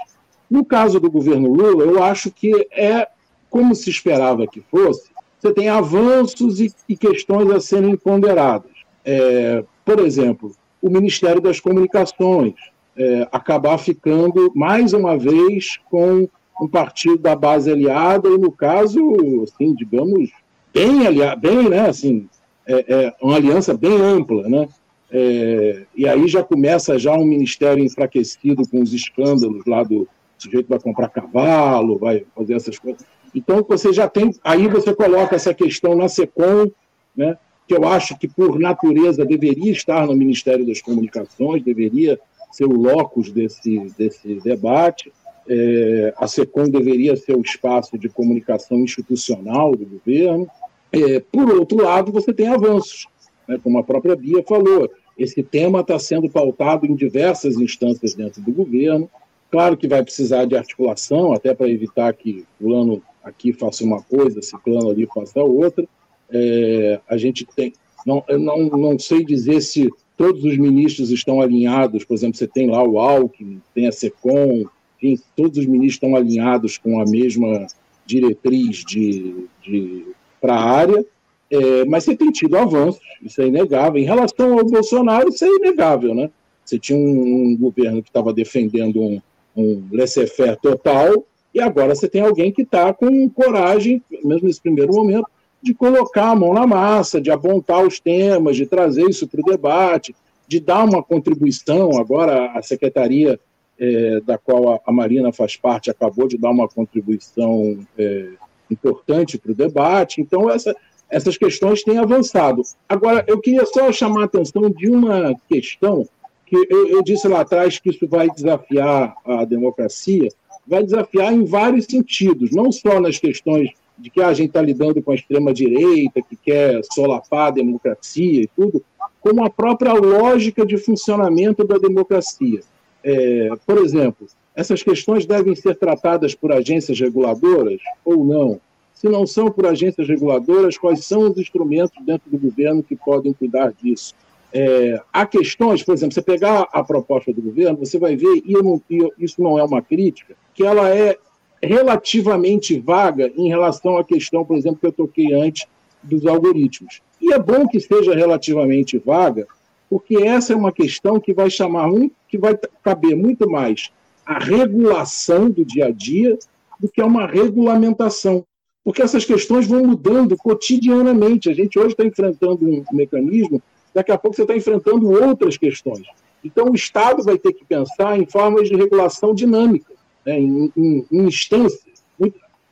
No 0.50 0.64
caso 0.64 1.02
do 1.02 1.12
governo 1.12 1.52
Lula, 1.52 1.84
eu 1.84 2.02
acho 2.02 2.32
que 2.32 2.66
é 2.72 3.10
como 3.50 3.76
se 3.76 3.90
esperava 3.90 4.48
que 4.48 4.62
fosse. 4.72 5.10
Você 5.38 5.54
tem 5.54 5.68
avanços 5.68 6.62
e, 6.62 6.74
e 6.88 6.96
questões 6.96 7.52
a 7.52 7.60
serem 7.60 7.98
ponderadas. 7.98 8.72
É, 9.04 9.66
por 9.84 10.00
exemplo, 10.00 10.56
o 10.82 10.90
Ministério 10.90 11.42
das 11.42 11.60
Comunicações 11.60 12.54
é, 12.98 13.28
acabar 13.32 13.78
ficando 13.78 14.52
mais 14.56 14.94
uma 14.94 15.18
vez 15.18 15.78
com 15.90 16.28
um 16.60 16.68
partido 16.68 17.20
da 17.20 17.36
base 17.36 17.72
aliada 17.72 18.28
e 18.28 18.38
no 18.38 18.52
caso, 18.52 19.00
assim, 19.44 19.74
digamos, 19.76 20.32
bem 20.74 21.06
aliado, 21.06 21.40
bem, 21.40 21.70
né, 21.70 21.88
assim, 21.88 22.28
é, 22.66 22.86
é 22.88 23.16
uma 23.22 23.36
aliança 23.36 23.76
bem 23.78 24.02
ampla, 24.02 24.50
né? 24.50 24.68
É, 25.10 25.84
e 25.96 26.08
aí 26.08 26.28
já 26.28 26.44
começa 26.44 27.00
já 27.00 27.14
um 27.14 27.24
ministério 27.24 27.84
enfraquecido 27.84 28.68
com 28.68 28.82
os 28.82 28.94
escândalos 28.94 29.66
lá 29.66 29.82
do 29.84 30.08
sujeito 30.38 30.68
vai 30.68 30.80
comprar 30.80 31.10
cavalo, 31.10 31.98
vai 31.98 32.26
fazer 32.36 32.56
essas 32.56 32.78
coisas. 32.78 33.06
Então 33.34 33.66
você 33.68 33.94
já 33.94 34.08
tem, 34.08 34.32
aí 34.44 34.68
você 34.68 34.94
coloca 34.94 35.36
essa 35.36 35.54
questão 35.54 35.96
na 35.96 36.10
SECOM, 36.10 36.70
né, 37.16 37.38
que 37.68 37.76
eu 37.76 37.86
acho 37.86 38.18
que 38.18 38.28
por 38.28 38.58
natureza 38.60 39.26
deveria 39.26 39.72
estar 39.72 40.08
no 40.08 40.16
Ministério 40.16 40.66
das 40.66 40.82
Comunicações, 40.82 41.64
deveria 41.64 42.20
ser 42.52 42.66
o 42.66 42.74
locus 42.74 43.32
desse, 43.32 43.92
desse 43.98 44.36
debate. 44.36 45.12
É, 45.50 46.14
a 46.18 46.28
SECOM 46.28 46.70
deveria 46.70 47.16
ser 47.16 47.36
o 47.36 47.42
espaço 47.42 47.98
de 47.98 48.10
comunicação 48.10 48.80
institucional 48.80 49.76
do 49.76 49.86
governo. 49.86 50.48
É, 50.92 51.20
por 51.20 51.50
outro 51.54 51.84
lado, 51.84 52.12
você 52.12 52.34
tem 52.34 52.48
avanços 52.48 53.08
né, 53.48 53.60
como 53.64 53.78
a 53.78 53.84
própria 53.84 54.16
Bia 54.16 54.44
falou, 54.44 54.90
esse 55.18 55.42
tema 55.42 55.80
está 55.80 55.98
sendo 55.98 56.30
pautado 56.30 56.86
em 56.86 56.96
diversas 56.96 57.56
instâncias 57.56 58.14
dentro 58.14 58.42
do 58.42 58.52
governo. 58.52 59.10
Claro 59.50 59.78
que 59.78 59.88
vai 59.88 60.04
precisar 60.04 60.46
de 60.46 60.56
articulação, 60.56 61.32
até 61.32 61.54
para 61.54 61.70
evitar 61.70 62.14
que 62.14 62.46
o 62.60 62.66
plano 62.66 63.02
aqui 63.24 63.54
faça 63.54 63.84
uma 63.84 64.02
coisa, 64.02 64.40
esse 64.40 64.58
plano 64.60 64.90
ali 64.90 65.08
faça 65.14 65.42
outra. 65.42 65.88
É, 66.32 67.00
a 67.08 67.18
gente 67.18 67.46
tem. 67.56 67.74
Não, 68.06 68.24
eu 68.28 68.40
não, 68.40 68.58
não 68.70 69.00
sei 69.00 69.26
dizer 69.26 69.62
se 69.62 69.90
todos 70.16 70.44
os 70.44 70.58
ministros 70.58 71.12
estão 71.12 71.42
alinhados, 71.42 72.04
por 72.04 72.16
exemplo, 72.16 72.38
você 72.38 72.48
tem 72.48 72.70
lá 72.70 72.84
o 72.84 73.00
Alckmin, 73.00 73.62
tem 73.74 73.88
a 73.88 73.92
SECOM, 73.92 74.66
enfim, 75.02 75.22
todos 75.36 75.58
os 75.60 75.66
ministros 75.66 75.96
estão 75.96 76.16
alinhados 76.16 76.78
com 76.78 77.00
a 77.00 77.06
mesma 77.06 77.68
diretriz 78.06 78.84
de, 78.84 79.46
de 79.62 80.06
para 80.42 80.56
a 80.56 80.64
área, 80.64 81.06
é, 81.52 81.86
mas 81.86 82.04
você 82.04 82.16
tem 82.16 82.32
tido 82.32 82.58
avanços, 82.58 83.02
isso 83.22 83.42
é 83.42 83.48
inegável. 83.48 84.02
Em 84.02 84.06
relação 84.06 84.58
ao 84.58 84.66
Bolsonaro, 84.66 85.30
isso 85.30 85.46
é 85.46 85.50
inegável, 85.50 86.16
né? 86.16 86.30
Você 86.66 86.78
tinha 86.78 86.98
um, 86.98 87.52
um 87.52 87.58
governo 87.58 88.02
que 88.02 88.10
estava 88.10 88.34
defendendo 88.34 89.02
um, 89.02 89.22
um 89.56 89.84
laissez-faire 89.92 90.58
total, 90.62 91.26
e 91.54 91.62
agora 91.62 91.96
você 91.96 92.10
tem 92.10 92.22
alguém 92.22 92.52
que 92.52 92.64
está 92.64 92.94
com 92.94 93.30
coragem, 93.30 94.02
mesmo 94.24 94.48
nesse 94.48 94.62
primeiro 94.62 94.94
momento, 94.94 95.28
de 95.62 95.74
colocar 95.74 96.30
a 96.30 96.36
mão 96.36 96.54
na 96.54 96.68
massa, 96.68 97.20
de 97.20 97.32
apontar 97.32 97.86
os 97.86 98.00
temas, 98.00 98.56
de 98.56 98.66
trazer 98.66 99.10
isso 99.10 99.28
para 99.28 99.42
o 99.42 99.44
debate, 99.44 100.16
de 100.48 100.60
dar 100.60 100.84
uma 100.84 101.04
contribuição. 101.04 102.00
Agora, 102.00 102.52
a 102.52 102.62
secretaria 102.62 103.40
é, 103.80 104.20
da 104.22 104.38
qual 104.38 104.82
a, 104.86 104.92
Marina 104.92 105.32
faz 105.32 105.56
parte 105.56 105.90
acabou 105.90 106.28
de 106.28 106.38
dar 106.38 106.50
uma 106.50 106.68
contribuição 106.68 107.80
é, 107.98 108.30
importante 108.70 109.38
para 109.38 109.52
o 109.52 109.56
debate. 109.56 110.22
Então, 110.22 110.50
essa, 110.50 110.76
essas 111.10 111.38
questões 111.38 111.84
têm 111.84 111.98
avançado. 111.98 112.62
Agora, 112.88 113.24
eu 113.28 113.40
queria 113.40 113.66
só 113.66 113.92
chamar 113.92 114.22
a 114.22 114.26
atenção 114.26 114.70
de 114.70 114.90
uma 114.90 115.36
questão 115.50 116.08
que 116.46 116.56
eu, 116.56 116.88
eu, 116.88 117.04
disse 117.04 117.28
lá 117.28 117.42
atrás 117.42 117.78
que 117.78 117.90
isso 117.90 118.08
vai 118.08 118.30
desafiar 118.30 119.14
a 119.26 119.44
democracia, 119.44 120.30
vai 120.66 120.82
desafiar 120.82 121.34
em 121.34 121.44
vários 121.44 121.86
sentidos, 121.86 122.52
não 122.52 122.72
só 122.72 123.02
nas 123.02 123.20
questões 123.20 123.72
de 123.98 124.10
que 124.10 124.22
a 124.22 124.34
gente 124.34 124.50
está 124.50 124.62
lidando 124.62 125.02
com 125.02 125.12
a 125.12 125.16
extrema-direita, 125.16 126.22
que 126.22 126.36
quer 126.36 126.82
solapar 126.94 127.48
a 127.48 127.52
democracia 127.52 128.44
e 128.44 128.50
tudo, 128.56 128.84
como 129.20 129.44
a 129.44 129.50
própria 129.50 129.94
lógica 129.94 130.66
de 130.66 130.78
funcionamento 130.78 131.66
da 131.66 131.78
democracia. 131.78 132.62
É, 133.04 133.50
por 133.66 133.78
exemplo, 133.78 134.28
essas 134.56 134.84
questões 134.84 135.26
devem 135.26 135.56
ser 135.56 135.76
tratadas 135.76 136.34
por 136.34 136.52
agências 136.52 137.00
reguladoras 137.00 137.80
ou 138.04 138.24
não? 138.24 138.60
Se 138.94 139.08
não 139.08 139.28
são 139.28 139.52
por 139.52 139.68
agências 139.68 140.08
reguladoras, 140.08 140.78
quais 140.78 141.06
são 141.06 141.30
os 141.30 141.38
instrumentos 141.38 142.04
dentro 142.04 142.30
do 142.30 142.38
governo 142.38 142.82
que 142.82 142.96
podem 142.96 143.34
cuidar 143.34 143.72
disso? 143.72 144.16
É, 144.52 145.00
há 145.14 145.26
questões, 145.26 145.84
por 145.84 145.94
exemplo, 145.94 146.14
você 146.14 146.22
pegar 146.22 146.68
a 146.72 146.84
proposta 146.84 147.32
do 147.32 147.42
governo, 147.42 147.78
você 147.78 148.00
vai 148.00 148.16
ver, 148.16 148.42
e, 148.44 148.54
não, 148.54 148.82
isso 149.20 149.42
não 149.42 149.60
é 149.60 149.64
uma 149.64 149.82
crítica, 149.82 150.36
que 150.56 150.64
ela 150.64 150.90
é 150.90 151.18
relativamente 151.62 152.80
vaga 152.80 153.32
em 153.36 153.48
relação 153.48 153.98
à 153.98 154.04
questão, 154.04 154.46
por 154.46 154.58
exemplo, 154.58 154.80
que 154.80 154.88
eu 154.88 154.92
toquei 154.92 155.34
antes 155.34 155.66
dos 156.04 156.26
algoritmos. 156.26 157.02
E 157.20 157.34
é 157.34 157.40
bom 157.40 157.68
que 157.68 157.80
seja 157.80 158.16
relativamente 158.16 158.98
vaga, 158.98 159.48
porque 159.90 160.18
essa 160.18 160.54
é 160.54 160.56
uma 160.56 160.72
questão 160.72 161.20
que 161.20 161.34
vai 161.34 161.50
chamar 161.50 161.88
um, 161.88 162.10
que 162.28 162.38
vai 162.38 162.58
caber 162.84 163.16
muito 163.16 163.50
mais 163.50 163.90
a 164.26 164.38
regulação 164.40 165.50
do 165.50 165.66
dia 165.66 165.86
a 165.86 165.92
dia 165.92 166.38
do 166.80 166.90
que 166.90 167.02
a 167.02 167.06
uma 167.06 167.26
regulamentação 167.26 168.46
porque 168.88 169.02
essas 169.02 169.26
questões 169.26 169.68
vão 169.68 169.86
mudando 169.86 170.38
cotidianamente. 170.38 171.50
A 171.50 171.54
gente 171.54 171.78
hoje 171.78 171.90
está 171.90 172.06
enfrentando 172.06 172.66
um 172.66 172.86
mecanismo, 172.94 173.62
daqui 173.94 174.14
a 174.14 174.18
pouco 174.18 174.34
você 174.34 174.44
está 174.44 174.56
enfrentando 174.56 175.12
outras 175.12 175.58
questões. 175.58 176.08
Então, 176.42 176.70
o 176.70 176.74
Estado 176.74 177.22
vai 177.22 177.38
ter 177.38 177.52
que 177.52 177.66
pensar 177.66 178.18
em 178.18 178.26
formas 178.26 178.70
de 178.70 178.78
regulação 178.78 179.36
dinâmica, 179.36 179.94
né, 180.28 180.38
em, 180.38 180.72
em, 180.76 181.06
em 181.10 181.26
instâncias. 181.26 181.88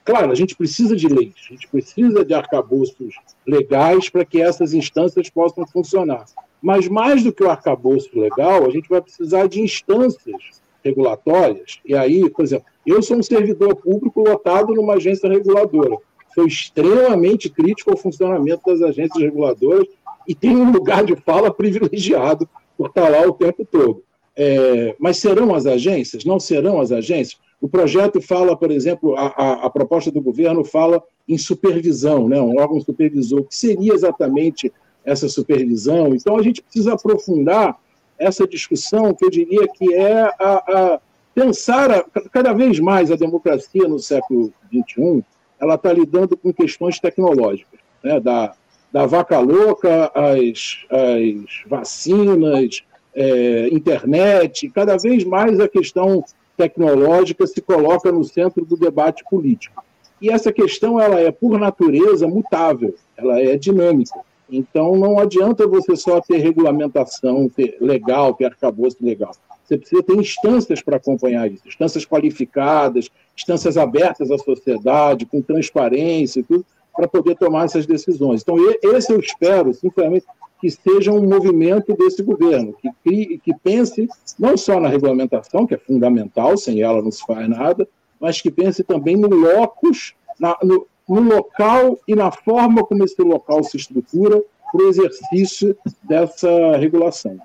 Claro, 0.03 0.31
a 0.31 0.35
gente 0.35 0.55
precisa 0.55 0.95
de 0.95 1.07
leis, 1.07 1.33
a 1.49 1.53
gente 1.53 1.67
precisa 1.67 2.23
de 2.23 2.31
arcabouços 2.31 3.15
legais 3.47 4.07
para 4.07 4.23
que 4.23 4.39
essas 4.39 4.71
instâncias 4.71 5.31
possam 5.31 5.65
funcionar. 5.65 6.25
Mas, 6.61 6.87
mais 6.87 7.23
do 7.23 7.33
que 7.33 7.43
o 7.43 7.49
arcabouço 7.49 8.09
legal, 8.13 8.67
a 8.67 8.69
gente 8.69 8.87
vai 8.87 9.01
precisar 9.01 9.47
de 9.47 9.61
instâncias 9.61 10.61
regulatórias. 10.83 11.79
E 11.83 11.95
aí, 11.95 12.29
por 12.29 12.45
exemplo, 12.45 12.67
eu 12.85 13.01
sou 13.01 13.17
um 13.17 13.23
servidor 13.23 13.75
público 13.77 14.21
lotado 14.21 14.75
numa 14.75 14.93
agência 14.93 15.27
reguladora. 15.27 15.97
Sou 16.35 16.45
extremamente 16.45 17.49
crítico 17.49 17.89
ao 17.89 17.97
funcionamento 17.97 18.61
das 18.67 18.83
agências 18.83 19.23
reguladoras 19.23 19.87
e 20.27 20.35
tenho 20.35 20.59
um 20.59 20.71
lugar 20.71 21.03
de 21.03 21.15
fala 21.15 21.49
privilegiado 21.53 22.47
por 22.77 22.89
estar 22.89 23.09
lá 23.09 23.21
o 23.25 23.33
tempo 23.33 23.65
todo. 23.65 24.03
É, 24.35 24.95
mas 24.99 25.17
serão 25.17 25.55
as 25.55 25.65
agências? 25.65 26.25
Não 26.25 26.39
serão 26.39 26.79
as 26.79 26.91
agências? 26.91 27.39
O 27.65 27.67
projeto 27.67 28.21
fala, 28.21 28.56
por 28.56 28.69
exemplo, 28.69 29.15
a, 29.15 29.25
a, 29.25 29.65
a 29.65 29.69
proposta 29.71 30.12
do 30.12 30.21
governo 30.21 30.63
fala 30.63 31.01
em 31.28 31.36
supervisão, 31.36 32.30
né, 32.30 32.39
um 32.39 32.60
órgão 32.60 32.80
supervisor. 32.80 33.39
O 33.39 33.43
que 33.43 33.56
seria 33.56 33.91
exatamente 33.91 34.71
essa 35.04 35.28
supervisão? 35.28 36.13
Então, 36.13 36.38
a 36.38 36.43
gente 36.43 36.62
precisa 36.62 36.93
aprofundar 36.93 37.75
essa 38.19 38.47
discussão, 38.47 39.15
que 39.15 39.25
eu 39.25 39.32
diria 39.32 39.67
que 39.67 39.95
é 39.95 40.21
a, 40.21 40.32
a 40.39 40.99
pensar 41.34 42.06
cada 42.32 42.54
vez 42.54 42.80
mais 42.80 43.10
a 43.10 43.15
democracia 43.15 43.88
no 43.88 43.97
século 43.97 44.54
XXI, 44.71 45.23
ela 45.60 45.73
está 45.73 45.91
lidando 45.91 46.38
com 46.38 46.54
questões 46.54 46.99
tecnológicas, 46.99 47.80
né? 48.04 48.19
da, 48.19 48.54
da 48.93 49.08
vaca 49.08 49.39
louca 49.39 50.12
às, 50.13 50.86
às 50.91 51.67
vacinas, 51.67 52.84
é, 53.15 53.69
internet, 53.69 54.69
cada 54.69 54.97
vez 54.97 55.23
mais 55.23 55.60
a 55.60 55.67
questão 55.67 56.23
tecnológica 56.57 57.45
se 57.45 57.61
coloca 57.61 58.11
no 58.11 58.23
centro 58.23 58.65
do 58.65 58.75
debate 58.75 59.23
político. 59.29 59.83
E 60.21 60.29
essa 60.29 60.51
questão 60.51 60.99
ela 60.99 61.19
é, 61.19 61.31
por 61.31 61.59
natureza, 61.59 62.27
mutável, 62.27 62.95
ela 63.17 63.39
é 63.39 63.57
dinâmica. 63.57 64.19
Então, 64.49 64.95
não 64.95 65.19
adianta 65.19 65.67
você 65.67 65.95
só 65.95 66.21
ter 66.21 66.37
regulamentação 66.37 67.49
ter 67.49 67.77
legal, 67.81 68.33
ter 68.33 68.45
arcabouço 68.45 68.97
legal. 69.01 69.31
Você 69.63 69.77
precisa 69.77 70.03
ter 70.03 70.15
instâncias 70.15 70.81
para 70.81 70.97
acompanhar 70.97 71.51
isso, 71.51 71.67
instâncias 71.67 72.05
qualificadas, 72.05 73.09
instâncias 73.35 73.77
abertas 73.77 74.29
à 74.29 74.37
sociedade, 74.37 75.25
com 75.25 75.41
transparência 75.41 76.39
e 76.39 76.43
tudo, 76.43 76.65
para 76.95 77.07
poder 77.07 77.35
tomar 77.35 77.65
essas 77.65 77.85
decisões. 77.85 78.41
Então, 78.41 78.55
esse 78.83 79.11
eu 79.11 79.19
espero, 79.19 79.73
sinceramente, 79.73 80.25
que 80.59 80.69
seja 80.69 81.11
um 81.11 81.27
movimento 81.27 81.95
desse 81.95 82.23
governo, 82.23 82.73
que, 82.73 82.89
crie, 83.03 83.39
que 83.39 83.53
pense 83.63 84.07
não 84.39 84.57
só 84.57 84.79
na 84.79 84.89
regulamentação, 84.89 85.67
que 85.67 85.75
é 85.75 85.77
fundamental, 85.77 86.57
sem 86.57 86.81
ela 86.81 87.01
não 87.01 87.11
se 87.11 87.25
faz 87.25 87.47
nada, 87.49 87.87
mas 88.19 88.41
que 88.41 88.49
pense 88.49 88.83
também 88.83 89.15
no 89.15 89.27
locus, 89.27 90.13
na, 90.39 90.57
no, 90.63 90.87
no 91.07 91.21
local 91.21 91.97
e 92.07 92.15
na 92.15 92.31
forma 92.31 92.83
como 92.85 93.03
esse 93.03 93.21
local 93.21 93.63
se 93.63 93.77
estrutura 93.77 94.41
para 94.71 94.83
o 94.83 94.87
exercício 94.87 95.77
dessa 96.03 96.77
regulação. 96.77 97.39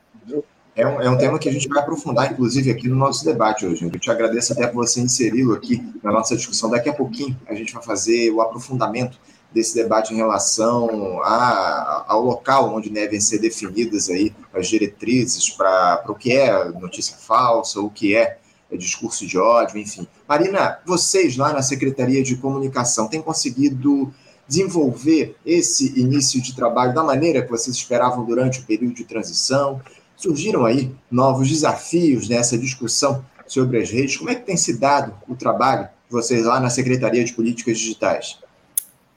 É 0.75 0.87
um, 0.87 1.01
é 1.01 1.11
um, 1.11 1.19
tema 1.19 1.39
que 1.39 1.49
a 1.49 1.53
gente 1.53 1.69
vai 1.69 1.81
aprofundar, 1.81 2.33
inclusive, 2.33 2.71
aqui 2.71 2.89
no 2.89 2.95
nosso 2.95 3.25
debate 3.25 3.67
hoje. 3.67 3.85
Eu 3.85 3.91
te 3.91 4.11
agradeço 4.11 4.53
até 4.53 4.67
por 4.67 4.87
você 4.87 5.01
inseri-lo 5.01 5.53
aqui 5.53 5.85
na 6.03 6.13
nossa 6.13 6.37
discussão. 6.37 6.71
Daqui 6.71 6.89
a 6.89 6.93
pouquinho 6.93 7.37
a 7.47 7.55
gente 7.55 7.75
vai 7.75 7.83
fazer 7.83 8.31
o 8.31 8.41
aprofundamento 8.41 9.19
desse 9.53 9.75
debate 9.75 10.15
em 10.15 10.17
relação 10.17 11.21
a, 11.23 12.05
ao 12.07 12.23
local 12.23 12.75
onde 12.75 12.89
devem 12.89 13.21
ser 13.21 13.39
definidas 13.39 14.09
aí 14.09 14.33
as 14.55 14.69
diretrizes 14.69 15.51
para 15.51 16.05
o 16.09 16.15
que 16.15 16.33
é 16.33 16.71
notícia 16.71 17.17
falsa, 17.17 17.81
o 17.81 17.91
que 17.91 18.15
é 18.15 18.39
discurso 18.77 19.27
de 19.27 19.37
ódio, 19.39 19.79
enfim. 19.79 20.07
Marina, 20.29 20.79
vocês 20.87 21.37
lá 21.37 21.53
na 21.53 21.63
Secretaria 21.63 22.23
de 22.23 22.37
Comunicação 22.37 23.09
têm 23.09 23.21
conseguido 23.21 24.13
desenvolver 24.47 25.37
esse 25.45 25.99
início 25.99 26.41
de 26.41 26.55
trabalho 26.55 26.95
da 26.95 27.03
maneira 27.03 27.43
que 27.43 27.51
vocês 27.51 27.77
esperavam 27.77 28.25
durante 28.25 28.61
o 28.61 28.65
período 28.65 28.95
de 28.95 29.05
transição? 29.05 29.81
Surgiram 30.17 30.65
aí 30.67 30.95
novos 31.11 31.49
desafios 31.49 32.29
nessa 32.29 32.59
discussão 32.59 33.25
sobre 33.47 33.81
as 33.81 33.91
redes. 33.91 34.17
Como 34.17 34.31
é 34.31 34.35
que 34.35 34.47
tem 34.47 34.57
se 34.57 34.79
dado 34.79 35.15
o 35.29 35.35
trabalho 35.35 35.85
de 35.85 36.13
vocês 36.13 36.45
lá 36.45 36.61
na 36.61 36.71
Secretaria 36.71 37.25
de 37.25 37.33
Políticas 37.33 37.79
Digitais? 37.79 38.39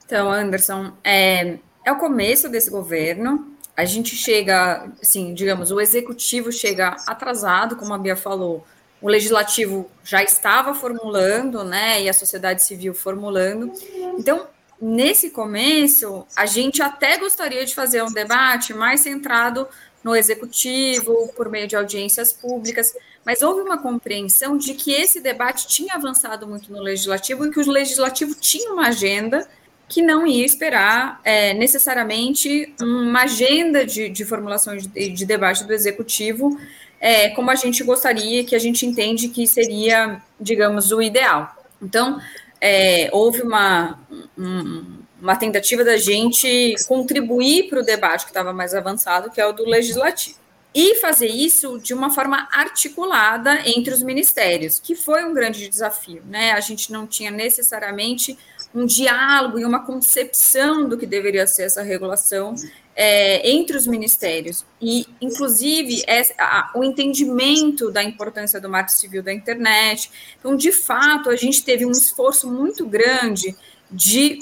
Então, 0.06 0.32
Anderson, 0.32 0.92
é, 1.04 1.58
é 1.86 1.92
o 1.92 1.98
começo 1.98 2.50
desse 2.50 2.70
governo. 2.70 3.54
A 3.76 3.86
gente 3.86 4.16
chega, 4.16 4.88
assim, 5.02 5.34
digamos, 5.34 5.72
o 5.72 5.82
executivo 5.82 6.52
chega 6.52 6.96
atrasado, 7.08 7.76
como 7.76 7.94
a 7.94 7.98
Bia 7.98 8.16
falou. 8.16 8.66
O 9.02 9.10
legislativo 9.10 9.89
já 10.04 10.24
estava 10.24 10.74
formulando, 10.74 11.63
né? 11.63 12.02
E 12.02 12.08
a 12.08 12.13
sociedade 12.13 12.63
civil 12.63 12.94
formulando. 12.94 13.74
Então, 14.18 14.48
nesse 14.80 15.30
começo, 15.32 16.26
a 16.36 16.46
gente 16.46 16.82
até 16.82 17.18
gostaria 17.18 17.66
de 17.66 17.74
fazer 17.74 18.04
um 18.04 18.12
debate 18.12 18.74
mais 18.74 19.02
centrado 19.02 19.68
no 20.04 20.16
executivo, 20.16 21.32
por 21.36 21.50
meio 21.50 21.68
de 21.68 21.76
audiências 21.76 22.34
públicas, 22.34 22.94
mas 23.26 23.42
houve 23.42 23.62
uma 23.62 23.78
compreensão 23.78 24.58
de 24.58 24.74
que 24.74 24.92
esse 24.92 25.22
debate 25.22 25.68
tinha 25.68 25.96
avançado 25.96 26.46
muito 26.46 26.72
no 26.72 26.82
legislativo 26.82 27.46
e 27.46 27.52
que 27.52 27.60
o 27.60 27.72
legislativo 27.72 28.36
tinha 28.36 28.74
uma 28.74 28.88
agenda 28.88 29.48
que 29.93 30.01
não 30.01 30.25
ia 30.25 30.43
esperar 30.43 31.21
é, 31.23 31.53
necessariamente 31.53 32.73
uma 32.82 33.21
agenda 33.21 33.86
de, 33.86 34.10
de 34.10 34.25
formulação 34.25 34.75
de, 34.75 34.88
de, 34.88 35.23
debate 35.23 35.63
do 35.65 35.71
executivo, 35.71 36.60
é, 36.99 37.29
como 37.29 37.51
a 37.51 37.56
gente 37.56 37.84
gostaria, 37.84 38.43
que 38.43 38.56
a 38.56 38.60
gente 38.60 38.88
entende 38.88 39.27
que 39.27 39.45
seria, 39.45 40.19
digamos, 40.39 40.91
o 40.91 40.99
ideal. 40.99 41.56
Então, 41.79 42.19
é, 42.60 43.08
houve 43.12 43.43
uma, 43.43 43.99
um, 44.36 44.97
uma 45.21 45.36
tentativa 45.36 45.84
da 45.84 45.95
gente 45.95 46.73
contribuir 46.88 47.69
para 47.69 47.82
o 47.82 47.84
debate 47.84 48.25
que 48.25 48.32
estava 48.32 48.51
mais 48.51 48.73
avançado, 48.73 49.29
que 49.29 49.39
é 49.39 49.45
o 49.45 49.53
do 49.53 49.63
legislativo. 49.63 50.41
E 50.73 50.95
fazer 50.95 51.27
isso 51.27 51.77
de 51.77 51.93
uma 51.93 52.10
forma 52.10 52.47
articulada 52.51 53.62
entre 53.63 53.93
os 53.93 54.01
ministérios, 54.01 54.79
que 54.79 54.95
foi 54.95 55.23
um 55.23 55.36
grande 55.36 55.69
desafio. 55.69 56.23
Né? 56.25 56.51
A 56.51 56.60
gente 56.62 56.91
não 56.91 57.06
tinha 57.06 57.29
necessariamente 57.29 58.36
um 58.74 58.86
diálogo 58.86 59.60
e 59.60 59.66
uma 59.66 59.86
concepção 59.86 60.88
do 60.88 60.98
que 60.98 61.06
deveria 61.06 61.46
ser 61.46 61.64
essa 61.64 61.82
regulação 61.82 62.56
é, 62.96 63.50
entre 63.50 63.78
os 63.78 63.88
ministérios. 63.88 64.66
E, 64.82 65.08
inclusive, 65.22 66.04
é, 66.08 66.22
a, 66.38 66.72
o 66.76 66.84
entendimento 66.84 67.92
da 67.92 68.04
importância 68.04 68.60
do 68.60 68.70
marco 68.70 68.92
civil 68.92 69.22
da 69.22 69.34
internet. 69.34 70.12
Então, 70.40 70.56
de 70.56 70.72
fato, 70.72 71.30
a 71.30 71.36
gente 71.36 71.64
teve 71.64 71.86
um 71.86 71.92
esforço 71.92 72.52
muito 72.52 72.86
grande 72.86 73.56
de 73.92 74.40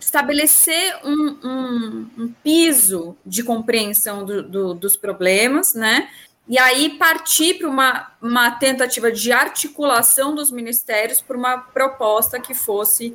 estabelecer 0.00 0.98
um, 1.04 1.38
um, 1.42 2.10
um 2.18 2.34
piso 2.42 3.16
de 3.24 3.42
compreensão 3.42 4.24
do, 4.24 4.42
do, 4.42 4.74
dos 4.74 4.96
problemas, 4.96 5.74
né? 5.74 6.08
E 6.46 6.58
aí 6.58 6.90
partir 6.98 7.54
para 7.54 7.68
uma, 7.68 8.12
uma 8.20 8.50
tentativa 8.50 9.10
de 9.10 9.32
articulação 9.32 10.34
dos 10.34 10.50
ministérios 10.50 11.22
para 11.22 11.38
uma 11.38 11.56
proposta 11.56 12.38
que 12.38 12.52
fosse 12.52 13.14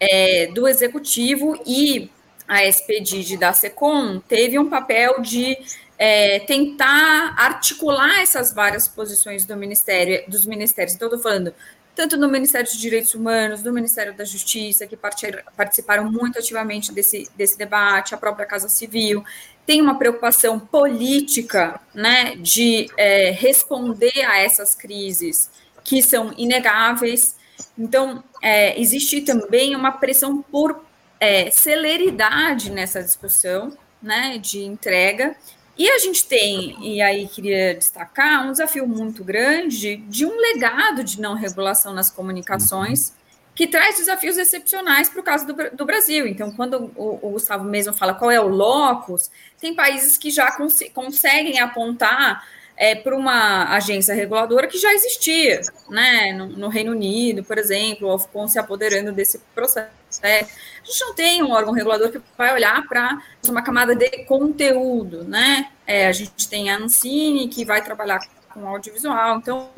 é, 0.00 0.46
do 0.46 0.66
executivo 0.66 1.60
e 1.66 2.10
a 2.46 2.64
SPDID 2.64 3.36
da 3.36 3.52
SECOM 3.52 4.20
teve 4.20 4.58
um 4.58 4.70
papel 4.70 5.20
de 5.20 5.58
é, 5.98 6.38
tentar 6.40 7.34
articular 7.36 8.20
essas 8.20 8.52
várias 8.52 8.88
posições 8.88 9.44
do 9.44 9.56
ministério, 9.56 10.22
dos 10.28 10.46
ministérios. 10.46 10.94
Então, 10.94 11.08
estou 11.08 11.20
falando 11.20 11.52
tanto 11.98 12.16
no 12.16 12.28
Ministério 12.28 12.64
dos 12.64 12.78
Direitos 12.78 13.12
Humanos, 13.12 13.60
do 13.60 13.72
Ministério 13.72 14.14
da 14.14 14.24
Justiça, 14.24 14.86
que 14.86 14.96
participaram 14.96 16.08
muito 16.08 16.38
ativamente 16.38 16.92
desse, 16.92 17.28
desse 17.36 17.58
debate, 17.58 18.14
a 18.14 18.16
própria 18.16 18.46
Casa 18.46 18.68
Civil, 18.68 19.24
tem 19.66 19.82
uma 19.82 19.98
preocupação 19.98 20.60
política 20.60 21.80
né, 21.92 22.36
de 22.36 22.88
é, 22.96 23.30
responder 23.32 24.24
a 24.24 24.38
essas 24.38 24.76
crises 24.76 25.50
que 25.82 26.00
são 26.00 26.32
inegáveis 26.38 27.34
então, 27.78 28.22
é, 28.42 28.80
existe 28.80 29.20
também 29.22 29.74
uma 29.74 29.92
pressão 29.92 30.42
por 30.42 30.84
é, 31.20 31.50
celeridade 31.50 32.70
nessa 32.70 33.02
discussão, 33.02 33.76
né, 34.02 34.38
de 34.38 34.62
entrega. 34.62 35.36
E 35.76 35.88
a 35.88 35.98
gente 35.98 36.26
tem, 36.26 36.76
e 36.80 37.00
aí 37.00 37.28
queria 37.28 37.74
destacar, 37.74 38.46
um 38.46 38.52
desafio 38.52 38.86
muito 38.86 39.22
grande 39.22 39.96
de 39.96 40.26
um 40.26 40.36
legado 40.36 41.04
de 41.04 41.20
não 41.20 41.34
regulação 41.34 41.94
nas 41.94 42.10
comunicações, 42.10 43.12
que 43.54 43.66
traz 43.66 43.96
desafios 43.96 44.36
excepcionais 44.36 45.08
para 45.08 45.20
o 45.20 45.22
caso 45.22 45.46
do, 45.46 45.76
do, 45.76 45.84
Brasil. 45.84 46.28
Então, 46.28 46.52
quando 46.52 46.92
o, 46.94 47.18
o, 47.20 47.30
Gustavo 47.30 47.64
mesmo 47.64 47.92
fala 47.92 48.14
qual 48.14 48.30
é 48.30 48.40
o 48.40 48.46
locus, 48.46 49.30
tem 49.60 49.74
países 49.74 50.16
que 50.16 50.30
já 50.30 50.52
cons 50.52 50.78
conseguem 50.94 51.58
apontar 51.58 52.44
é, 52.78 52.94
para 52.94 53.16
uma 53.16 53.74
agência 53.74 54.14
reguladora 54.14 54.68
que 54.68 54.78
já 54.78 54.94
existia, 54.94 55.60
né? 55.90 56.32
No, 56.32 56.46
no, 56.46 56.68
Reino 56.68 56.92
Unido, 56.92 57.42
por 57.42 57.58
exemplo, 57.58 58.06
o 58.06 58.14
Ofcom 58.14 58.46
se 58.46 58.56
apoderando 58.56 59.10
desse 59.10 59.40
processo. 59.52 59.90
É, 60.22 60.42
a 60.42 60.84
gente 60.84 61.00
não 61.00 61.12
tem 61.12 61.42
um 61.42 61.50
órgão 61.50 61.74
regulador 61.74 62.12
que 62.12 62.20
vai 62.36 62.54
olhar 62.54 62.86
para 62.86 63.20
uma 63.48 63.62
camada 63.62 63.96
de 63.96 64.24
conteúdo, 64.26 65.24
né? 65.24 65.72
É, 65.84 66.06
a 66.06 66.12
gente 66.12 66.48
tem 66.48 66.70
a 66.70 66.78
Ancine, 66.78 67.48
que 67.48 67.64
vai 67.64 67.82
trabalhar 67.82 68.20
com 68.54 68.64
audiovisual, 68.68 69.38
então 69.38 69.70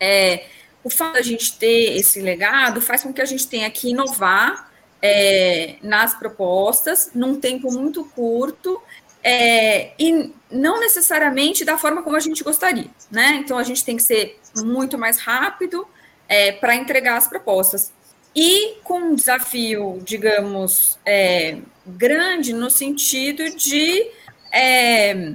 é, 0.00 0.46
o 0.82 0.90
fato 0.90 1.14
da 1.14 1.22
gente 1.22 1.56
ter 1.56 1.96
esse 1.96 2.20
legado 2.20 2.80
faz 2.80 3.04
com 3.04 3.12
que 3.12 3.22
a 3.22 3.24
gente 3.24 3.46
tenha 3.46 3.70
que 3.70 3.90
inovar 3.90 4.68
é, 5.00 5.76
nas 5.80 6.12
propostas 6.14 7.12
num 7.14 7.38
tempo 7.38 7.70
muito 7.70 8.04
curto 8.04 8.82
é, 9.22 9.92
e 9.98 10.32
não 10.50 10.78
necessariamente 10.78 11.64
da 11.64 11.76
forma 11.76 12.02
como 12.02 12.16
a 12.16 12.20
gente 12.20 12.44
gostaria, 12.44 12.90
né? 13.10 13.40
Então 13.42 13.58
a 13.58 13.62
gente 13.62 13.84
tem 13.84 13.96
que 13.96 14.02
ser 14.02 14.38
muito 14.56 14.96
mais 14.96 15.18
rápido 15.18 15.86
é, 16.28 16.52
para 16.52 16.74
entregar 16.74 17.16
as 17.16 17.26
propostas. 17.26 17.92
E 18.34 18.76
com 18.84 18.98
um 18.98 19.14
desafio, 19.14 20.00
digamos, 20.04 20.98
é, 21.04 21.58
grande 21.86 22.52
no 22.52 22.70
sentido 22.70 23.56
de 23.56 24.10
é, 24.52 25.34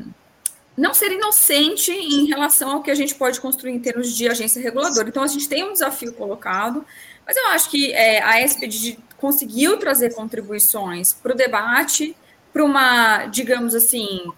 não 0.78 0.94
ser 0.94 1.12
inocente 1.12 1.92
em 1.92 2.26
relação 2.26 2.72
ao 2.72 2.84
que 2.84 2.92
a 2.92 2.96
gente 2.96 3.16
pode 3.16 3.42
construir 3.42 3.72
em 3.72 3.80
termos 3.80 4.16
de 4.16 4.30
agência 4.30 4.62
reguladora. 4.62 5.10
Então 5.10 5.24
a 5.24 5.28
gente 5.28 5.50
tem 5.50 5.64
um 5.64 5.74
desafio 5.74 6.14
colocado, 6.14 6.86
mas 7.26 7.36
eu 7.36 7.48
acho 7.48 7.70
que 7.70 7.92
é, 7.92 8.22
a 8.22 8.40
SPD 8.42 8.98
conseguiu 9.18 9.78
trazer 9.78 10.14
contribuições 10.14 11.14
para 11.14 11.34
o 11.34 11.36
debate 11.36 12.16
para 12.54 12.64
uma, 12.64 13.26
digamos 13.28 13.74
assim, 13.74 14.32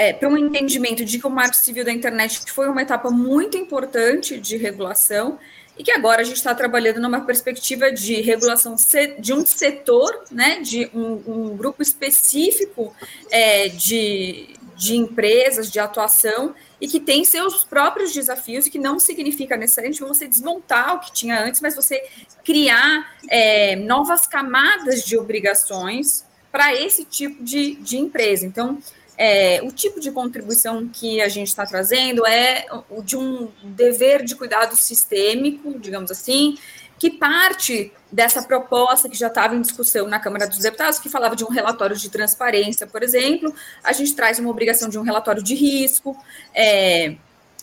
é, 0.00 0.14
para 0.14 0.30
um 0.30 0.38
entendimento 0.38 1.04
de 1.04 1.18
que 1.18 1.26
o 1.26 1.30
marco 1.30 1.54
civil 1.54 1.84
da 1.84 1.92
internet 1.92 2.50
foi 2.50 2.66
uma 2.70 2.80
etapa 2.80 3.10
muito 3.10 3.58
importante 3.58 4.40
de 4.40 4.56
regulação 4.56 5.38
e 5.76 5.84
que 5.84 5.92
agora 5.92 6.22
a 6.22 6.24
gente 6.24 6.38
está 6.38 6.54
trabalhando 6.54 6.98
numa 7.02 7.20
perspectiva 7.20 7.92
de 7.92 8.22
regulação 8.22 8.76
de 9.18 9.34
um 9.34 9.44
setor, 9.44 10.24
né, 10.30 10.60
de 10.60 10.90
um, 10.94 11.22
um 11.26 11.56
grupo 11.56 11.82
específico 11.82 12.96
é, 13.30 13.68
de, 13.68 14.48
de 14.74 14.96
empresas, 14.96 15.70
de 15.70 15.78
atuação, 15.78 16.54
e 16.80 16.88
que 16.88 16.98
tem 16.98 17.22
seus 17.22 17.62
próprios 17.64 18.14
desafios, 18.14 18.66
e 18.66 18.70
que 18.70 18.78
não 18.78 18.98
significa 18.98 19.54
necessariamente 19.54 20.00
você 20.00 20.26
desmontar 20.26 20.96
o 20.96 21.00
que 21.00 21.12
tinha 21.12 21.44
antes, 21.44 21.60
mas 21.60 21.76
você 21.76 22.02
criar 22.42 23.16
é, 23.28 23.76
novas 23.76 24.26
camadas 24.26 25.04
de 25.04 25.18
obrigações 25.18 26.24
para 26.50 26.74
esse 26.74 27.04
tipo 27.04 27.44
de, 27.44 27.74
de 27.76 27.98
empresa. 27.98 28.46
Então, 28.46 28.78
é, 29.22 29.60
o 29.62 29.70
tipo 29.70 30.00
de 30.00 30.10
contribuição 30.10 30.88
que 30.88 31.20
a 31.20 31.28
gente 31.28 31.48
está 31.48 31.66
trazendo 31.66 32.26
é 32.26 32.64
o 32.88 33.02
de 33.02 33.18
um 33.18 33.48
dever 33.62 34.24
de 34.24 34.34
cuidado 34.34 34.74
sistêmico, 34.74 35.78
digamos 35.78 36.10
assim, 36.10 36.56
que 36.98 37.10
parte 37.10 37.92
dessa 38.10 38.42
proposta 38.42 39.10
que 39.10 39.18
já 39.18 39.26
estava 39.26 39.54
em 39.54 39.60
discussão 39.60 40.08
na 40.08 40.18
Câmara 40.18 40.48
dos 40.48 40.60
Deputados, 40.60 40.98
que 40.98 41.10
falava 41.10 41.36
de 41.36 41.44
um 41.44 41.50
relatório 41.50 41.94
de 41.94 42.08
transparência, 42.08 42.86
por 42.86 43.02
exemplo, 43.02 43.54
a 43.84 43.92
gente 43.92 44.16
traz 44.16 44.38
uma 44.38 44.48
obrigação 44.48 44.88
de 44.88 44.98
um 44.98 45.02
relatório 45.02 45.42
de 45.42 45.54
risco 45.54 46.16
é, 46.54 47.14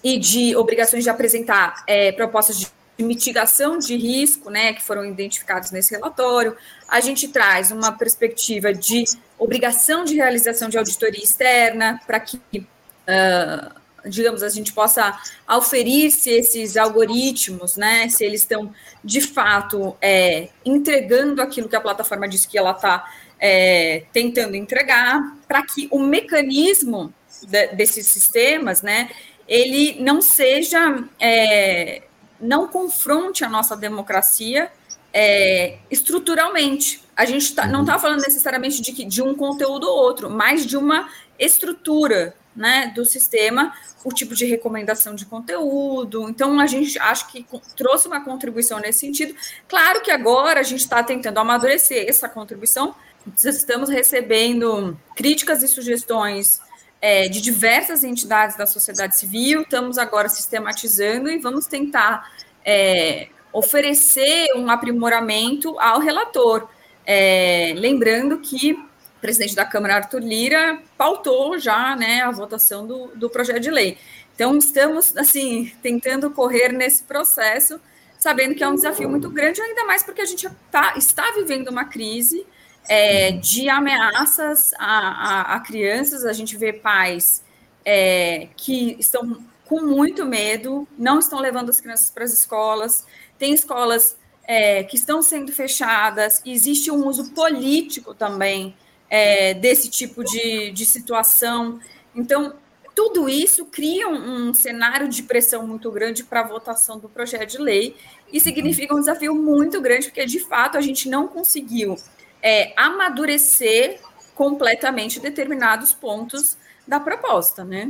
e 0.04 0.20
de 0.20 0.56
obrigações 0.56 1.04
de 1.04 1.10
apresentar 1.10 1.84
é, 1.88 2.12
propostas 2.12 2.60
de 2.60 2.68
mitigação 3.04 3.78
de 3.78 3.96
risco, 3.96 4.50
né, 4.50 4.74
que 4.74 4.84
foram 4.84 5.06
identificados 5.06 5.72
nesse 5.72 5.94
relatório. 5.94 6.56
A 6.88 7.00
gente 7.00 7.28
traz 7.28 7.72
uma 7.72 7.92
perspectiva 7.92 8.74
de 8.74 9.04
obrigação 9.38 10.04
de 10.04 10.16
realização 10.16 10.70
de 10.70 10.78
auditoria 10.78 11.24
externa 11.24 12.02
para 12.06 12.20
que 12.20 12.38
uh, 12.58 13.78
digamos, 14.10 14.44
a 14.44 14.50
gente 14.50 14.74
possa 14.74 15.20
auferir 15.46 16.12
se 16.12 16.30
esses 16.32 16.78
algoritmos, 16.78 17.76
né, 17.76 18.08
se 18.10 18.24
eles 18.24 18.42
estão 18.42 18.74
de 19.04 19.22
fato 19.22 19.96
é, 20.02 20.50
entregando 20.66 21.42
aquilo 21.42 21.70
que 21.70 21.76
a 21.76 21.82
plataforma 21.82 22.28
diz 22.28 22.46
que 22.46 22.58
ela 22.58 22.72
está 22.72 23.06
é, 23.40 24.04
tentando 24.14 24.56
entregar, 24.56 25.22
para 25.48 25.64
que 25.64 25.88
o 25.92 26.00
mecanismo 26.00 27.14
de, 27.44 27.68
desses 27.68 28.08
sistemas, 28.08 28.82
né, 28.82 29.10
ele 29.48 30.02
não 30.02 30.22
seja, 30.22 31.04
é, 31.20 32.04
não 32.40 32.68
confronte 32.68 33.44
a 33.44 33.50
nossa 33.50 33.76
democracia 33.76 34.72
é, 35.14 35.78
estruturalmente. 35.90 37.04
A 37.16 37.26
gente 37.26 37.54
tá, 37.56 37.66
não 37.68 37.82
está 37.82 37.98
falando 37.98 38.22
necessariamente 38.22 38.82
de, 38.82 39.06
de 39.06 39.22
um 39.22 39.36
conteúdo 39.36 39.88
ou 39.88 39.98
outro, 39.98 40.30
mas 40.30 40.66
de 40.66 40.78
uma 40.78 41.10
estrutura 41.40 42.36
né, 42.56 42.92
do 42.96 43.06
sistema, 43.06 43.74
o 44.04 44.12
tipo 44.12 44.34
de 44.34 44.46
recomendação 44.46 45.14
de 45.14 45.26
conteúdo. 45.26 46.28
Então, 46.30 46.60
a 46.60 46.66
gente 46.66 46.98
acho 47.00 47.28
que 47.28 47.46
trouxe 47.76 48.08
uma 48.08 48.24
contribuição 48.24 48.80
nesse 48.80 49.00
sentido. 49.00 49.36
Claro 49.68 50.02
que 50.02 50.10
agora 50.10 50.60
a 50.60 50.64
gente 50.64 50.82
está 50.82 51.04
tentando 51.04 51.40
amadurecer 51.40 52.08
essa 52.08 52.28
contribuição, 52.28 52.96
estamos 53.44 53.90
recebendo 53.90 54.98
críticas 55.16 55.62
e 55.62 55.68
sugestões 55.68 56.62
é, 57.08 57.30
de 57.30 57.40
diversas 57.40 58.04
entidades 58.04 58.58
da 58.58 58.66
sociedade 58.66 59.16
civil, 59.16 59.62
estamos 59.62 59.98
agora 59.98 60.28
sistematizando 60.28 61.30
e 61.30 61.38
vamos 61.38 61.66
tentar 61.66 62.30
é, 62.66 63.30
oferecer 63.54 64.50
um 64.58 64.70
aprimoramento 64.70 65.80
ao 65.80 66.02
relator. 66.02 66.68
É, 67.06 67.74
lembrando 67.78 68.40
que 68.40 68.74
o 68.74 69.22
presidente 69.22 69.56
da 69.56 69.64
Câmara, 69.64 69.96
Arthur 69.96 70.20
Lira, 70.20 70.80
pautou 70.98 71.58
já 71.58 71.96
né, 71.96 72.24
a 72.24 72.32
votação 72.32 72.86
do, 72.86 73.08
do 73.16 73.30
projeto 73.30 73.62
de 73.62 73.72
lei. 73.72 73.98
Então, 74.36 74.58
estamos, 74.58 75.16
assim, 75.16 75.72
tentando 75.82 76.30
correr 76.30 76.74
nesse 76.74 77.04
processo, 77.04 77.80
sabendo 78.20 78.54
que 78.54 78.66
é 78.66 78.68
um 78.68 78.76
desafio 78.76 79.10
muito 79.10 79.30
grande, 79.30 79.62
ainda 79.62 79.86
mais 79.86 80.04
porque 80.04 80.20
a 80.20 80.26
gente 80.26 80.46
tá, 80.70 80.96
está 80.98 81.32
vivendo 81.32 81.70
uma 81.70 81.86
crise 81.86 82.46
é, 82.88 83.32
de 83.32 83.70
ameaças 83.70 84.74
a, 84.78 84.86
a, 84.86 85.56
a, 85.56 85.60
crianças. 85.60 86.26
A 86.26 86.34
gente 86.34 86.56
vê 86.58 86.72
pais 86.72 87.44
é, 87.86 88.48
que 88.56 88.96
estão 89.00 89.44
com 89.66 89.82
muito 89.82 90.26
medo, 90.26 90.88
não 90.98 91.20
estão 91.20 91.40
levando 91.40 91.70
as 91.70 91.80
crianças 91.82 92.10
para 92.10 92.24
as 92.24 92.34
escolas, 92.34 93.06
tem 93.38 93.54
escolas 93.54 94.18
é, 94.48 94.84
que 94.84 94.96
estão 94.96 95.22
sendo 95.22 95.52
fechadas, 95.52 96.42
existe 96.46 96.90
um 96.90 97.06
uso 97.06 97.32
político 97.32 98.14
também 98.14 98.74
é, 99.10 99.54
desse 99.54 99.90
tipo 99.90 100.24
de, 100.24 100.72
de 100.72 100.86
situação. 100.86 101.82
Então, 102.16 102.56
tudo 102.96 103.28
isso 103.28 103.66
cria 103.66 104.08
um, 104.08 104.50
um 104.50 104.54
cenário 104.54 105.10
de 105.10 105.22
pressão 105.24 105.68
muito 105.68 105.92
grande 105.92 106.24
para 106.24 106.40
a 106.40 106.48
votação 106.48 106.98
do 106.98 107.10
projeto 107.10 107.52
de 107.52 107.58
lei 107.58 107.96
e 108.32 108.40
significa 108.40 108.96
um 108.96 109.00
desafio 109.00 109.36
muito 109.36 109.80
grande, 109.82 110.08
porque 110.08 110.26
de 110.26 110.40
fato 110.40 110.78
a 110.78 110.82
gente 110.82 111.10
não 111.10 111.28
conseguiu 111.28 111.96
é, 112.42 112.74
amadurecer 112.76 114.00
completamente 114.36 115.20
determinados 115.20 115.94
pontos 115.94 116.58
da 116.88 117.00
proposta, 117.00 117.64
né? 117.64 117.90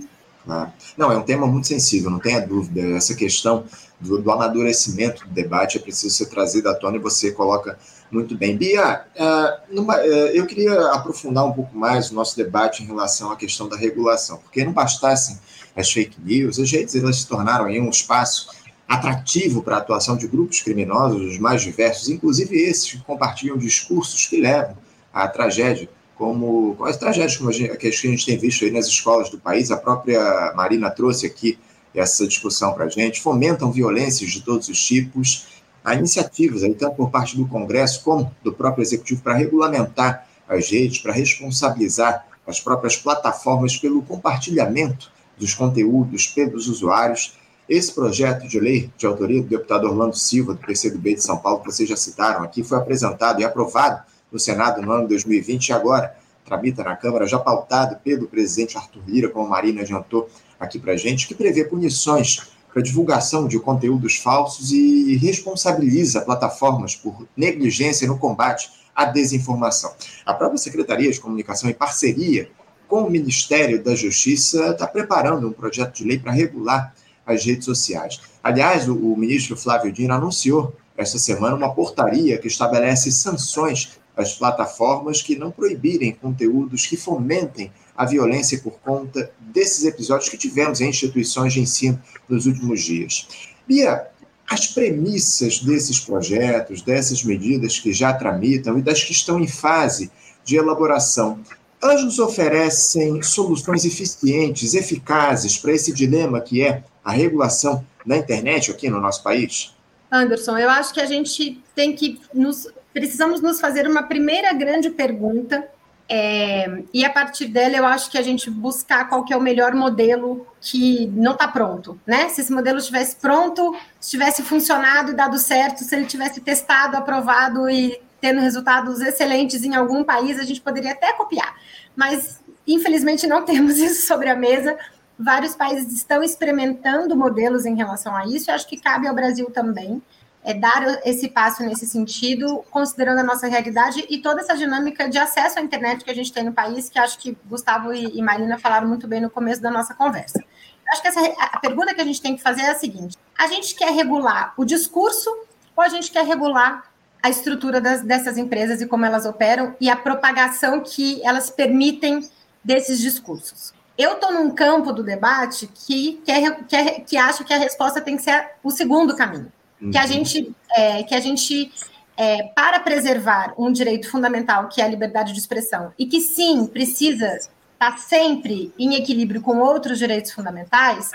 Ah, 0.50 0.72
não, 0.96 1.12
é 1.12 1.18
um 1.18 1.24
tema 1.24 1.46
muito 1.46 1.68
sensível, 1.68 2.10
não 2.10 2.20
tenha 2.20 2.40
dúvida. 2.40 2.82
Essa 2.96 3.14
questão 3.14 3.66
do, 4.00 4.22
do 4.22 4.32
amadurecimento 4.32 5.28
do 5.28 5.34
debate 5.34 5.78
é 5.78 5.82
preciso 5.82 6.16
ser 6.16 6.28
trazida 6.28 6.72
à 6.72 6.76
tona 6.76 6.96
e 6.96 7.00
você 7.00 7.32
coloca 7.32 7.78
muito 8.10 8.38
bem. 8.38 8.56
Bia, 8.56 9.06
uh, 9.16 9.76
numa, 9.76 9.98
uh, 9.98 10.06
eu 10.06 10.46
queria 10.46 10.94
aprofundar 10.94 11.46
um 11.46 11.52
pouco 11.52 11.78
mais 11.78 12.10
o 12.10 12.16
nosso 12.16 12.38
debate 12.38 12.82
em 12.82 12.86
relação 12.86 13.32
à 13.32 13.36
questão 13.36 13.68
da 13.68 13.76
regulação, 13.76 14.38
porque 14.38 14.64
não 14.64 14.72
bastassem 14.72 15.38
as 15.76 15.92
fake 15.92 16.18
news, 16.22 16.58
as 16.60 16.72
redes 16.72 16.96
elas 16.96 17.18
se 17.18 17.28
tornaram 17.28 17.66
aí 17.66 17.80
um 17.80 17.90
espaço 17.90 18.50
atrativo 18.88 19.62
para 19.62 19.76
a 19.76 19.80
atuação 19.80 20.16
de 20.16 20.28
grupos 20.28 20.62
criminosos 20.62 21.22
os 21.22 21.38
mais 21.38 21.62
diversos, 21.62 22.10
inclusive 22.10 22.56
esses 22.56 22.92
que 22.92 23.00
compartilham 23.00 23.58
discursos 23.58 24.26
que 24.26 24.40
levam 24.40 24.78
à 25.14 25.28
tragédia, 25.28 25.90
como, 26.16 26.78
as 26.86 26.98
tragédias 26.98 27.38
como 27.38 27.50
a 27.50 27.54
gente, 27.54 27.76
que 27.78 27.88
a 27.88 27.92
gente 27.92 28.26
tem 28.26 28.38
visto 28.38 28.64
aí 28.64 28.72
nas 28.72 28.88
escolas 28.88 29.30
do 29.30 29.38
país, 29.38 29.70
a 29.70 29.78
própria 29.78 30.54
Marina 30.56 30.90
trouxe 30.90 31.26
aqui 31.26 31.60
essa 31.94 32.28
discussão 32.28 32.74
para 32.74 32.86
a 32.86 32.90
gente, 32.90 33.22
fomentam 33.22 33.72
violências 33.72 34.32
de 34.32 34.42
todos 34.42 34.70
os 34.70 34.80
tipos, 34.80 35.48
há 35.84 35.96
iniciativas, 35.96 36.64
aí, 36.64 36.74
tanto 36.74 36.96
por 36.96 37.10
parte 37.10 37.36
do 37.36 37.48
Congresso 37.48 38.04
como 38.04 38.34
do 38.44 38.54
próprio 38.54 38.84
Executivo, 38.84 39.22
para 39.22 39.34
regulamentar 39.34 40.28
as 40.48 40.70
redes, 40.70 41.00
para 41.00 41.14
responsabilizar 41.14 42.26
as 42.46 42.60
próprias 42.60 42.96
plataformas 42.96 43.76
pelo 43.78 44.02
compartilhamento 44.02 45.12
dos 45.38 45.54
conteúdos 45.54 46.28
pelos 46.28 46.68
usuários. 46.68 47.38
Esse 47.70 47.92
projeto 47.94 48.48
de 48.48 48.60
lei, 48.60 48.90
de 48.98 49.06
autoria 49.06 49.42
do 49.42 49.48
deputado 49.50 49.88
Orlando 49.88 50.16
Silva, 50.16 50.54
do 50.54 50.66
PCdoB 50.66 51.16
de 51.16 51.24
São 51.24 51.38
Paulo, 51.38 51.60
que 51.60 51.66
vocês 51.66 51.90
já 51.90 51.98
citaram 51.98 52.44
aqui, 52.44 52.64
foi 52.64 52.78
apresentado 52.78 53.42
e 53.42 53.44
aprovado 53.44 54.04
no 54.32 54.40
Senado 54.40 54.82
no 54.82 54.90
ano 54.92 55.04
de 55.04 55.10
2020 55.10 55.68
e 55.68 55.74
agora 55.74 56.16
tramita 56.46 56.82
na 56.82 56.96
Câmara, 56.96 57.28
já 57.28 57.38
pautado 57.38 57.98
pelo 57.98 58.26
presidente 58.26 58.78
Arthur 58.78 59.02
Lira, 59.06 59.30
como 59.30 59.46
a 59.48 59.50
Marina 59.50 59.82
adiantou 59.82 60.30
aqui 60.58 60.80
para 60.80 60.96
gente, 60.96 61.28
que 61.28 61.36
prevê 61.36 61.66
punições 61.66 62.50
para 62.72 62.82
divulgação 62.82 63.48
de 63.48 63.60
conteúdos 63.60 64.16
falsos 64.16 64.72
e 64.72 65.18
responsabiliza 65.18 66.22
plataformas 66.22 66.96
por 66.96 67.28
negligência 67.36 68.08
no 68.08 68.18
combate 68.18 68.70
à 68.96 69.04
desinformação. 69.04 69.94
A 70.26 70.34
própria 70.34 70.58
Secretaria 70.58 71.12
de 71.12 71.20
Comunicação, 71.20 71.70
em 71.70 71.74
parceria 71.74 72.50
com 72.88 73.02
o 73.02 73.12
Ministério 73.12 73.84
da 73.84 73.94
Justiça, 73.94 74.70
está 74.70 74.88
preparando 74.88 75.50
um 75.50 75.52
projeto 75.52 75.96
de 75.96 76.06
lei 76.06 76.18
para 76.18 76.32
regular 76.32 76.94
as 77.28 77.46
redes 77.46 77.66
sociais. 77.66 78.22
Aliás, 78.42 78.88
o, 78.88 78.96
o 78.96 79.18
ministro 79.18 79.58
Flávio 79.58 79.92
Dino 79.92 80.14
anunciou 80.14 80.74
esta 80.96 81.20
semana 81.20 81.56
uma 81.56 81.74
portaria 81.74 82.38
que 82.38 82.48
estabelece 82.48 83.12
sanções 83.12 84.00
às 84.16 84.34
plataformas 84.34 85.22
que 85.22 85.36
não 85.36 85.52
proibirem 85.52 86.14
conteúdos 86.14 86.88
que 86.88 86.98
fomentem 86.98 87.72
a 87.96 88.06
violência 88.06 88.60
por 88.60 88.80
conta 88.80 89.32
desses 89.40 89.86
episódios 89.86 90.30
que 90.30 90.38
tivemos 90.38 90.82
em 90.82 90.90
instituições 90.90 91.54
de 91.54 91.60
ensino 91.60 92.02
nos 92.28 92.46
últimos 92.48 92.82
dias. 92.82 93.28
Bia, 93.68 94.08
as 94.50 94.68
premissas 94.68 95.60
desses 95.60 96.00
projetos, 96.00 96.82
dessas 96.82 97.24
medidas 97.24 97.80
que 97.80 97.92
já 97.92 98.14
tramitam 98.14 98.80
e 98.80 98.82
das 98.82 99.04
que 99.04 99.12
estão 99.12 99.40
em 99.40 99.48
fase 99.48 100.10
de 100.44 100.56
elaboração, 100.56 101.40
elas 101.82 102.04
nos 102.04 102.18
oferecem 102.18 103.22
soluções 103.22 103.86
eficientes, 103.86 104.74
eficazes 104.74 105.58
para 105.58 105.74
esse 105.74 105.92
dilema 105.92 106.42
que 106.42 106.64
é 106.64 106.84
a 107.08 107.12
regulação 107.12 107.86
da 108.06 108.18
internet 108.18 108.70
aqui 108.70 108.90
no 108.90 109.00
nosso 109.00 109.24
país? 109.24 109.74
Anderson, 110.12 110.58
eu 110.58 110.70
acho 110.70 110.94
que 110.94 111.00
a 111.00 111.06
gente 111.06 111.64
tem 111.74 111.96
que 111.96 112.20
nos 112.34 112.68
precisamos 112.94 113.40
nos 113.42 113.62
fazer 113.62 113.88
uma 113.88 114.04
primeira 114.04 114.52
grande 114.52 114.90
pergunta 114.90 115.66
é, 116.10 116.84
e 116.94 117.06
a 117.06 117.10
partir 117.10 117.48
dela, 117.48 117.78
eu 117.78 117.86
acho 117.86 118.10
que 118.12 118.18
a 118.18 118.22
gente 118.22 118.50
buscar 118.50 119.08
qual 119.08 119.24
que 119.24 119.34
é 119.34 119.38
o 119.38 119.42
melhor 119.42 119.74
modelo 119.74 120.46
que 120.60 121.08
não 121.08 121.34
está 121.34 121.48
pronto, 121.48 122.00
né? 122.06 122.28
Se 122.30 122.42
esse 122.42 122.52
modelo 122.52 122.78
estivesse 122.78 123.16
pronto, 123.18 123.74
estivesse 124.00 124.42
funcionado 124.42 125.12
e 125.12 125.16
dado 125.16 125.38
certo, 125.38 125.84
se 125.84 125.96
ele 125.96 126.06
tivesse 126.06 126.42
testado, 126.42 126.98
aprovado 126.98 127.70
e 127.70 128.02
tendo 128.20 128.42
resultados 128.42 129.00
excelentes 129.00 129.64
em 129.64 129.76
algum 129.76 130.04
país, 130.04 130.40
a 130.40 130.44
gente 130.44 130.62
poderia 130.62 130.92
até 130.92 131.14
copiar. 131.14 131.56
Mas, 131.96 132.42
infelizmente, 132.66 133.28
não 133.28 133.44
temos 133.46 133.78
isso 133.78 134.08
sobre 134.08 134.30
a 134.30 134.36
mesa. 134.36 134.78
Vários 135.20 135.56
países 135.56 135.92
estão 135.94 136.22
experimentando 136.22 137.16
modelos 137.16 137.66
em 137.66 137.76
relação 137.76 138.16
a 138.16 138.26
isso, 138.26 138.50
e 138.50 138.54
acho 138.54 138.68
que 138.68 138.80
cabe 138.80 139.08
ao 139.08 139.16
Brasil 139.16 139.50
também 139.50 140.02
é, 140.44 140.54
dar 140.54 141.02
esse 141.06 141.28
passo 141.28 141.64
nesse 141.64 141.86
sentido, 141.88 142.64
considerando 142.70 143.20
a 143.20 143.24
nossa 143.24 143.48
realidade 143.48 144.06
e 144.10 144.20
toda 144.20 144.42
essa 144.42 144.56
dinâmica 144.56 145.10
de 145.10 145.18
acesso 145.18 145.60
à 145.60 145.62
internet 145.62 146.06
que 146.06 146.12
a 146.12 146.16
gente 146.16 146.32
tem 146.32 146.44
no 146.44 146.54
país, 146.54 146.88
que 146.88 147.00
acho 147.00 147.18
que 147.20 147.38
Gustavo 147.46 147.92
e, 147.94 148.18
e 148.18 148.22
Marina 148.22 148.58
falaram 148.58 148.88
muito 148.88 149.08
bem 149.08 149.20
no 149.20 149.30
começo 149.30 149.62
da 149.62 149.72
nossa 149.72 149.94
conversa. 149.94 150.42
Acho 150.90 151.02
que 151.02 151.08
essa, 151.08 151.20
a 151.38 151.60
pergunta 151.60 151.94
que 151.94 152.00
a 152.00 152.06
gente 152.06 152.22
tem 152.22 152.36
que 152.36 152.42
fazer 152.42 152.62
é 152.62 152.70
a 152.70 152.76
seguinte: 152.76 153.18
a 153.38 153.48
gente 153.48 153.76
quer 153.76 153.92
regular 153.92 154.54
o 154.56 154.64
discurso 154.64 155.30
ou 155.76 155.84
a 155.84 155.90
gente 155.90 156.12
quer 156.12 156.26
regular 156.26 156.92
a 157.22 157.30
estrutura 157.30 157.82
das, 157.82 158.02
dessas 158.02 158.38
empresas 158.38 158.82
e 158.82 158.88
como 158.88 159.06
elas 159.06 159.26
operam 159.26 159.76
e 159.82 159.90
a 159.90 159.96
propagação 159.96 160.80
que 160.80 161.22
elas 161.26 161.50
permitem 161.50 162.28
desses 162.64 163.00
discursos? 163.00 163.74
Eu 163.98 164.14
estou 164.14 164.32
num 164.32 164.52
campo 164.52 164.94
do 164.94 165.04
debate 165.04 165.68
que, 165.68 166.22
quer, 166.24 166.64
quer, 166.66 167.02
que 167.02 167.18
acha 167.18 167.44
que 167.44 167.54
a 167.54 167.58
resposta 167.58 168.00
tem 168.00 168.16
que 168.16 168.24
ser 168.24 168.52
o 168.64 168.70
segundo 168.70 169.16
caminho 169.16 169.52
uhum. 169.82 169.92
que 169.92 169.98
a 169.98 170.06
gente, 170.06 170.56
é, 170.76 171.04
que 171.04 171.16
a 171.16 171.20
gente 171.20 171.72
é, 172.16 172.44
para 172.56 172.80
preservar 172.80 173.54
um 173.58 173.72
direito 173.72 174.10
fundamental 174.10 174.68
que 174.68 174.82
é 174.82 174.86
a 174.86 174.88
liberdade 174.88 175.34
de 175.34 175.40
expressão 175.40 175.94
e 175.98 176.06
que 176.06 176.20
sim 176.20 176.66
precisa 176.66 177.38
estar 177.74 177.98
sempre 177.98 178.74
em 178.78 178.96
equilíbrio 178.96 179.42
com 179.42 179.60
outros 179.60 180.00
direitos 180.00 180.32
fundamentais, 180.32 181.12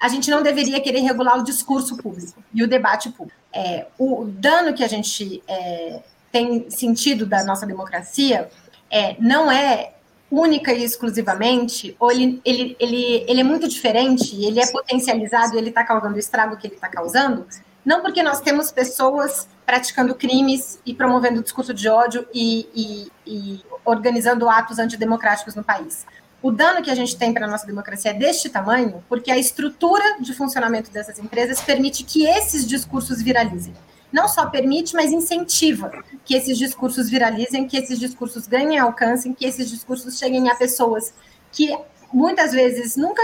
a 0.00 0.08
gente 0.08 0.30
não 0.30 0.42
deveria 0.42 0.80
querer 0.80 1.00
regular 1.00 1.38
o 1.38 1.42
discurso 1.42 1.96
público 1.96 2.42
e 2.52 2.62
o 2.62 2.68
debate 2.68 3.10
público. 3.10 3.38
É, 3.52 3.86
o 3.98 4.24
dano 4.24 4.74
que 4.74 4.84
a 4.84 4.88
gente 4.88 5.42
é, 5.48 6.00
tem 6.30 6.70
sentido 6.70 7.26
da 7.26 7.42
nossa 7.42 7.66
democracia 7.66 8.48
é, 8.90 9.16
não 9.18 9.50
é 9.50 9.93
única 10.30 10.72
e 10.72 10.82
exclusivamente, 10.82 11.96
ou 11.98 12.10
ele, 12.10 12.40
ele, 12.44 12.76
ele, 12.80 13.24
ele 13.28 13.40
é 13.40 13.44
muito 13.44 13.68
diferente, 13.68 14.34
ele 14.44 14.60
é 14.60 14.66
potencializado, 14.70 15.56
ele 15.56 15.68
está 15.68 15.84
causando 15.84 16.16
o 16.16 16.18
estrago 16.18 16.56
que 16.56 16.66
ele 16.66 16.74
está 16.74 16.88
causando, 16.88 17.46
não 17.84 18.00
porque 18.00 18.22
nós 18.22 18.40
temos 18.40 18.72
pessoas 18.72 19.46
praticando 19.66 20.14
crimes 20.14 20.80
e 20.84 20.94
promovendo 20.94 21.42
discurso 21.42 21.72
de 21.72 21.88
ódio 21.88 22.26
e, 22.32 22.66
e, 22.74 23.12
e 23.26 23.64
organizando 23.84 24.48
atos 24.48 24.78
antidemocráticos 24.78 25.54
no 25.54 25.62
país. 25.62 26.06
O 26.42 26.50
dano 26.50 26.82
que 26.82 26.90
a 26.90 26.94
gente 26.94 27.16
tem 27.16 27.32
para 27.32 27.46
a 27.46 27.48
nossa 27.48 27.66
democracia 27.66 28.10
é 28.10 28.14
deste 28.14 28.50
tamanho 28.50 29.02
porque 29.08 29.30
a 29.30 29.38
estrutura 29.38 30.20
de 30.20 30.34
funcionamento 30.34 30.90
dessas 30.90 31.18
empresas 31.18 31.60
permite 31.60 32.04
que 32.04 32.26
esses 32.26 32.66
discursos 32.66 33.22
viralizem 33.22 33.72
não 34.14 34.28
só 34.28 34.46
permite, 34.46 34.94
mas 34.94 35.10
incentiva 35.10 35.90
que 36.24 36.36
esses 36.36 36.56
discursos 36.56 37.10
viralizem, 37.10 37.66
que 37.66 37.76
esses 37.76 37.98
discursos 37.98 38.46
ganhem 38.46 38.78
alcance, 38.78 39.34
que 39.34 39.44
esses 39.44 39.68
discursos 39.68 40.16
cheguem 40.16 40.48
a 40.48 40.54
pessoas 40.54 41.12
que 41.50 41.76
muitas 42.12 42.52
vezes 42.52 42.96
nunca 42.96 43.20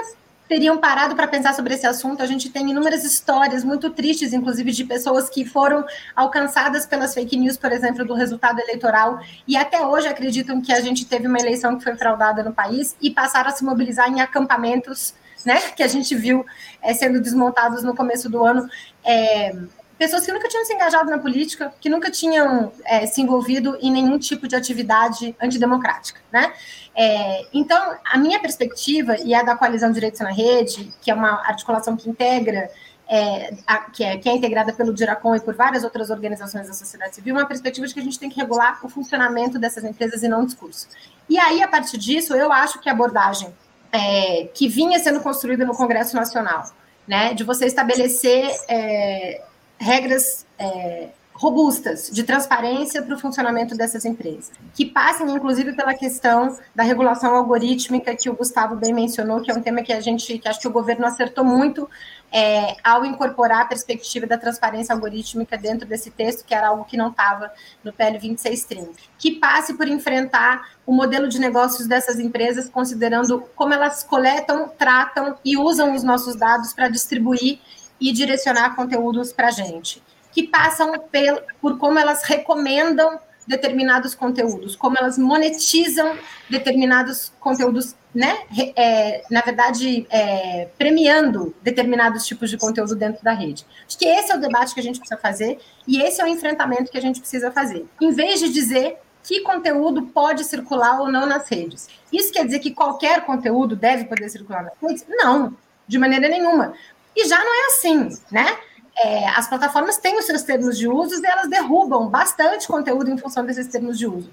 teriam 0.49 0.79
parado 0.79 1.15
para 1.15 1.29
pensar 1.29 1.55
sobre 1.55 1.75
esse 1.75 1.87
assunto. 1.87 2.21
A 2.21 2.27
gente 2.27 2.51
tem 2.51 2.69
inúmeras 2.69 3.05
histórias 3.05 3.63
muito 3.63 3.89
tristes, 3.91 4.33
inclusive, 4.33 4.73
de 4.73 4.85
pessoas 4.85 5.31
que 5.31 5.45
foram 5.45 5.87
alcançadas 6.17 6.85
pelas 6.87 7.15
fake 7.15 7.37
news, 7.37 7.57
por 7.57 7.71
exemplo, 7.71 8.05
do 8.05 8.15
resultado 8.15 8.59
eleitoral, 8.59 9.21
e 9.47 9.57
até 9.57 9.87
hoje 9.87 10.09
acreditam 10.09 10.61
que 10.61 10.73
a 10.73 10.81
gente 10.81 11.07
teve 11.07 11.29
uma 11.29 11.39
eleição 11.39 11.79
que 11.79 11.85
foi 11.85 11.95
fraudada 11.95 12.43
no 12.43 12.53
país 12.53 12.97
e 13.01 13.13
passaram 13.13 13.51
a 13.51 13.53
se 13.53 13.65
mobilizar 13.65 14.11
em 14.11 14.21
acampamentos, 14.21 15.15
né, 15.47 15.61
que 15.77 15.85
a 15.85 15.89
gente 15.89 16.17
viu 16.17 16.45
é, 16.83 16.93
sendo 16.95 17.21
desmontados 17.21 17.85
no 17.85 17.95
começo 17.95 18.29
do 18.29 18.45
ano. 18.45 18.69
É, 19.05 19.55
pessoas 20.01 20.25
que 20.25 20.33
nunca 20.33 20.49
tinham 20.49 20.65
se 20.65 20.73
engajado 20.73 21.11
na 21.11 21.19
política, 21.19 21.75
que 21.79 21.91
nunca 21.91 22.11
tinham 22.11 22.73
é, 22.87 23.05
se 23.05 23.21
envolvido 23.21 23.77
em 23.83 23.93
nenhum 23.93 24.19
tipo 24.19 24.49
de 24.49 24.57
atividade 24.57 25.37
antidemocrática, 25.39 26.19
né? 26.33 26.55
É, 26.97 27.47
então, 27.53 27.99
a 28.03 28.17
minha 28.17 28.41
perspectiva, 28.41 29.19
e 29.23 29.35
a 29.35 29.43
da 29.43 29.55
Coalizão 29.55 29.93
Direitos 29.93 30.19
na 30.21 30.33
Rede, 30.33 30.91
que 31.03 31.11
é 31.11 31.15
uma 31.15 31.47
articulação 31.47 31.99
que 31.99 32.09
integra, 32.09 32.71
é, 33.07 33.53
a, 33.67 33.77
que, 33.91 34.03
é, 34.03 34.17
que 34.17 34.27
é 34.27 34.33
integrada 34.33 34.73
pelo 34.73 34.95
Diracom 34.95 35.37
e 35.37 35.41
por 35.41 35.55
várias 35.55 35.85
outras 35.85 36.09
organizações 36.09 36.67
da 36.67 36.73
sociedade 36.73 37.17
civil, 37.17 37.35
uma 37.35 37.45
perspectiva 37.45 37.87
de 37.87 37.93
que 37.93 38.01
a 38.01 38.03
gente 38.03 38.19
tem 38.19 38.31
que 38.31 38.41
regular 38.41 38.81
o 38.83 38.89
funcionamento 38.89 39.59
dessas 39.59 39.85
empresas 39.85 40.23
e 40.23 40.29
não 40.29 40.45
o 40.45 40.47
discurso. 40.47 40.89
E 41.29 41.39
aí, 41.39 41.63
a 41.63 41.69
partir 41.69 41.99
disso, 41.99 42.35
eu 42.35 42.51
acho 42.51 42.81
que 42.81 42.89
a 42.89 42.93
abordagem 42.93 43.53
é, 43.93 44.49
que 44.55 44.67
vinha 44.67 44.99
sendo 44.99 45.21
construída 45.21 45.67
no 45.67 45.75
Congresso 45.75 46.17
Nacional, 46.17 46.65
né, 47.07 47.35
de 47.35 47.45
você 47.45 47.67
estabelecer 47.67 48.51
é, 48.67 49.43
regras 49.81 50.47
é, 50.59 51.09
robustas 51.41 52.11
de 52.13 52.23
transparência 52.23 53.01
para 53.01 53.15
o 53.15 53.19
funcionamento 53.19 53.75
dessas 53.75 54.05
empresas, 54.05 54.53
que 54.75 54.85
passem, 54.85 55.27
inclusive, 55.31 55.73
pela 55.73 55.95
questão 55.95 56.59
da 56.75 56.83
regulação 56.83 57.35
algorítmica 57.35 58.15
que 58.15 58.29
o 58.29 58.35
Gustavo 58.35 58.77
bem 58.77 58.93
mencionou, 58.93 59.41
que 59.41 59.51
é 59.51 59.55
um 59.55 59.63
tema 59.63 59.83
que 59.83 59.91
a 59.91 60.01
gente, 60.03 60.39
que 60.39 60.47
acho 60.47 60.61
que 60.61 60.69
o 60.69 60.71
governo 60.71 61.07
acertou 61.07 61.43
muito 61.43 61.89
é, 62.31 62.77
ao 62.85 63.07
incorporar 63.07 63.63
a 63.63 63.65
perspectiva 63.65 64.27
da 64.27 64.37
transparência 64.37 64.95
algorítmica 64.95 65.57
dentro 65.57 65.89
desse 65.89 66.11
texto, 66.11 66.45
que 66.45 66.55
era 66.55 66.69
algo 66.69 66.85
que 66.85 66.99
não 66.99 67.09
estava 67.09 67.51
no 67.83 67.91
PL 67.91 68.19
2630, 68.19 68.93
que 69.19 69.33
passe 69.33 69.73
por 69.73 69.89
enfrentar 69.89 70.73
o 70.85 70.93
modelo 70.93 71.27
de 71.27 71.39
negócios 71.39 71.89
dessas 71.89 72.21
empresas, 72.21 72.69
considerando 72.69 73.45
como 73.57 73.73
elas 73.73 74.03
coletam, 74.03 74.69
tratam 74.77 75.37
e 75.43 75.57
usam 75.57 75.95
os 75.95 76.03
nossos 76.03 76.37
dados 76.37 76.75
para 76.75 76.91
distribuir 76.91 77.61
e 78.01 78.13
direcionar 78.13 78.75
conteúdos 78.75 79.33
para 79.33 79.49
a 79.49 79.51
gente, 79.51 80.03
que 80.33 80.45
passam 80.45 80.93
por, 80.93 81.43
por 81.61 81.79
como 81.79 81.99
elas 81.99 82.23
recomendam 82.25 83.19
determinados 83.47 84.15
conteúdos, 84.15 84.77
como 84.77 84.97
elas 84.97 85.19
monetizam 85.19 86.17
determinados 86.49 87.33
conteúdos, 87.41 87.97
né? 88.15 88.39
É, 88.77 89.23
na 89.31 89.41
verdade, 89.41 90.07
é, 90.09 90.69
premiando 90.79 91.55
determinados 91.63 92.27
tipos 92.27 92.49
de 92.49 92.57
conteúdo 92.57 92.95
dentro 92.95 93.23
da 93.25 93.33
rede. 93.33 93.67
Acho 93.87 93.99
que 93.99 94.07
esse 94.07 94.31
é 94.31 94.37
o 94.37 94.41
debate 94.41 94.73
que 94.73 94.81
a 94.81 94.83
gente 94.83 95.01
precisa 95.01 95.21
fazer 95.21 95.59
e 95.87 96.01
esse 96.01 96.21
é 96.21 96.25
o 96.25 96.29
enfrentamento 96.29 96.91
que 96.91 96.99
a 96.99 97.03
gente 97.03 97.21
precisa 97.21 97.51
fazer. 97.51 97.85
Em 98.01 98.13
vez 98.13 98.39
de 98.41 98.53
dizer 98.53 98.99
que 99.23 99.41
conteúdo 99.41 100.03
pode 100.03 100.45
circular 100.45 101.01
ou 101.01 101.11
não 101.11 101.27
nas 101.27 101.49
redes. 101.49 101.89
Isso 102.13 102.33
quer 102.33 102.45
dizer 102.45 102.61
que 102.61 102.71
qualquer 102.71 103.25
conteúdo 103.25 103.77
deve 103.77 104.05
poder 104.05 104.29
circular 104.31 104.63
nas 104.63 104.73
redes? 104.81 105.05
Não, 105.09 105.55
de 105.87 105.99
maneira 105.99 106.29
nenhuma. 106.29 106.75
E 107.17 107.29
já 107.29 107.39
não 107.39 107.55
é 107.55 107.67
assim, 107.67 108.09
né? 108.31 108.57
É, 109.03 109.29
as 109.29 109.49
plataformas 109.49 109.97
têm 109.97 110.19
os 110.19 110.27
seus 110.27 110.43
termos 110.43 110.77
de 110.77 110.87
uso 110.87 111.23
e 111.23 111.27
elas 111.27 111.49
derrubam 111.49 112.09
bastante 112.09 112.67
conteúdo 112.67 113.11
em 113.11 113.17
função 113.17 113.45
desses 113.45 113.67
termos 113.69 113.99
de 113.99 114.07
uso. 114.07 114.31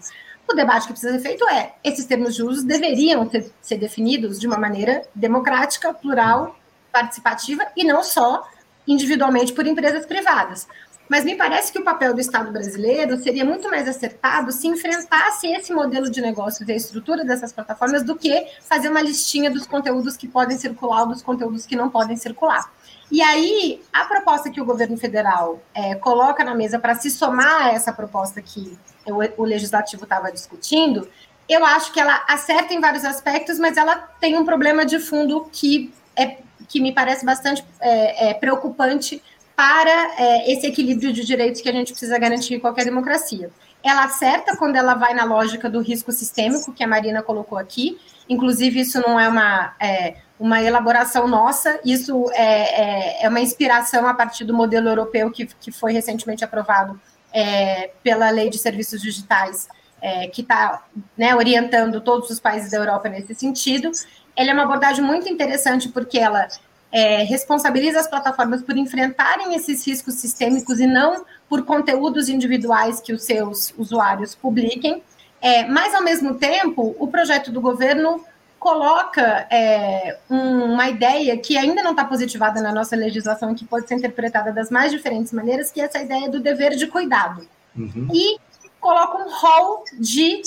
O 0.47 0.53
debate 0.53 0.87
que 0.87 0.93
precisa 0.93 1.13
ser 1.13 1.19
feito 1.19 1.47
é: 1.49 1.73
esses 1.83 2.05
termos 2.05 2.35
de 2.35 2.43
uso 2.43 2.65
deveriam 2.65 3.27
ter, 3.27 3.51
ser 3.61 3.77
definidos 3.77 4.39
de 4.39 4.47
uma 4.47 4.57
maneira 4.57 5.03
democrática, 5.13 5.93
plural, 5.93 6.57
participativa 6.91 7.65
e 7.75 7.83
não 7.83 8.03
só 8.03 8.47
individualmente 8.87 9.53
por 9.53 9.67
empresas 9.67 10.05
privadas. 10.05 10.67
Mas 11.09 11.23
me 11.23 11.35
parece 11.35 11.71
que 11.71 11.79
o 11.79 11.83
papel 11.83 12.13
do 12.13 12.19
Estado 12.19 12.51
brasileiro 12.51 13.17
seria 13.17 13.45
muito 13.45 13.69
mais 13.69 13.87
acertado 13.87 14.51
se 14.51 14.67
enfrentasse 14.67 15.47
esse 15.47 15.73
modelo 15.73 16.09
de 16.09 16.21
negócios 16.21 16.67
e 16.67 16.71
a 16.71 16.75
estrutura 16.75 17.23
dessas 17.23 17.53
plataformas 17.53 18.03
do 18.03 18.15
que 18.15 18.47
fazer 18.61 18.89
uma 18.89 19.01
listinha 19.01 19.49
dos 19.49 19.65
conteúdos 19.65 20.17
que 20.17 20.27
podem 20.27 20.57
circular 20.57 21.01
ou 21.01 21.07
dos 21.07 21.21
conteúdos 21.21 21.65
que 21.65 21.75
não 21.75 21.89
podem 21.89 22.17
circular. 22.17 22.69
E 23.09 23.21
aí, 23.21 23.81
a 23.93 24.03
proposta 24.03 24.49
que 24.49 24.59
o 24.59 24.65
governo 24.65 24.97
federal 24.97 25.61
é, 25.73 25.95
coloca 25.95 26.43
na 26.43 26.53
mesa 26.53 26.77
para 26.77 26.95
se 26.95 27.09
somar 27.09 27.67
a 27.67 27.71
essa 27.71 27.93
proposta 27.93 28.41
que 28.41 28.77
o, 29.05 29.41
o 29.41 29.45
legislativo 29.45 30.03
estava 30.03 30.29
discutindo, 30.29 31.07
eu 31.47 31.63
acho 31.65 31.93
que 31.93 31.99
ela 31.99 32.25
acerta 32.27 32.73
em 32.73 32.81
vários 32.81 33.05
aspectos, 33.05 33.57
mas 33.57 33.77
ela 33.77 33.95
tem 34.19 34.37
um 34.37 34.43
problema 34.43 34.85
de 34.85 34.99
fundo 34.99 35.47
que, 35.51 35.93
é, 36.15 36.39
que 36.67 36.81
me 36.81 36.93
parece 36.93 37.25
bastante 37.25 37.63
é, 37.79 38.29
é, 38.29 38.33
preocupante 38.33 39.23
para 39.57 40.13
é, 40.19 40.51
esse 40.51 40.67
equilíbrio 40.67 41.11
de 41.11 41.25
direitos 41.25 41.61
que 41.61 41.67
a 41.67 41.71
gente 41.71 41.91
precisa 41.91 42.19
garantir 42.19 42.53
em 42.53 42.59
qualquer 42.59 42.85
democracia. 42.85 43.49
Ela 43.83 44.03
acerta 44.03 44.55
quando 44.55 44.75
ela 44.75 44.93
vai 44.93 45.15
na 45.15 45.23
lógica 45.23 45.67
do 45.67 45.81
risco 45.81 46.11
sistêmico, 46.11 46.71
que 46.71 46.83
a 46.83 46.87
Marina 46.87 47.23
colocou 47.23 47.57
aqui. 47.57 47.99
Inclusive, 48.29 48.81
isso 48.81 49.01
não 49.01 49.19
é 49.19 49.27
uma, 49.27 49.73
é, 49.79 50.17
uma 50.39 50.61
elaboração 50.61 51.27
nossa, 51.27 51.79
isso 51.83 52.29
é, 52.33 52.43
é, 52.43 53.25
é, 53.25 53.29
uma 53.29 53.39
inspiração 53.39 54.07
a 54.07 54.13
partir 54.13 54.43
do 54.43 54.53
modelo 54.53 54.89
europeu 54.89 55.31
que, 55.31 55.47
que 55.47 55.71
foi 55.71 55.91
recentemente 55.91 56.43
aprovado 56.43 57.01
é, 57.33 57.89
pela 58.03 58.29
Lei 58.29 58.51
de 58.51 58.59
Serviços 58.59 59.01
Digitais, 59.01 59.67
é, 59.99 60.27
que 60.27 60.41
está 60.41 60.85
né, 61.17 61.35
orientando 61.35 61.99
todos 61.99 62.29
os 62.29 62.39
países 62.39 62.69
da 62.69 62.77
Europa 62.77 63.09
nesse 63.09 63.33
sentido. 63.33 63.89
Ela 64.35 64.51
é 64.51 64.53
uma 64.53 64.63
abordagem 64.63 65.03
muito 65.03 65.27
interessante 65.27 65.89
porque 65.89 66.19
ela 66.19 66.47
é, 66.91 67.23
responsabiliza 67.23 67.99
as 67.99 68.07
plataformas 68.07 68.61
por 68.61 68.77
enfrentarem 68.77 69.55
esses 69.55 69.85
riscos 69.85 70.15
sistêmicos 70.15 70.79
e 70.79 70.87
não 70.87 71.25
por 71.49 71.63
conteúdos 71.63 72.29
individuais 72.29 72.99
que 72.99 73.13
os 73.13 73.23
seus 73.23 73.73
usuários 73.77 74.35
publiquem. 74.35 75.03
É, 75.41 75.67
mas, 75.67 75.93
ao 75.93 76.03
mesmo 76.03 76.35
tempo, 76.35 76.95
o 76.97 77.07
projeto 77.07 77.51
do 77.51 77.61
governo 77.61 78.23
coloca 78.57 79.47
é, 79.51 80.17
um, 80.29 80.73
uma 80.73 80.89
ideia 80.89 81.37
que 81.37 81.57
ainda 81.57 81.83
não 81.83 81.91
está 81.91 82.03
positivada 82.03 82.59
na 82.59 82.71
nossa 82.71 82.95
legislação, 82.95 83.53
que 83.53 83.65
pode 83.65 83.87
ser 83.87 83.95
interpretada 83.95 84.51
das 84.51 84.71
mais 84.71 84.91
diferentes 84.91 85.31
maneiras, 85.31 85.71
que 85.71 85.79
é 85.79 85.85
essa 85.85 85.99
ideia 85.99 86.29
do 86.29 86.39
dever 86.39 86.75
de 86.75 86.87
cuidado. 86.87 87.47
Uhum. 87.75 88.07
E 88.11 88.37
coloca 88.79 89.17
um 89.17 89.29
rol 89.29 89.83
de 89.99 90.41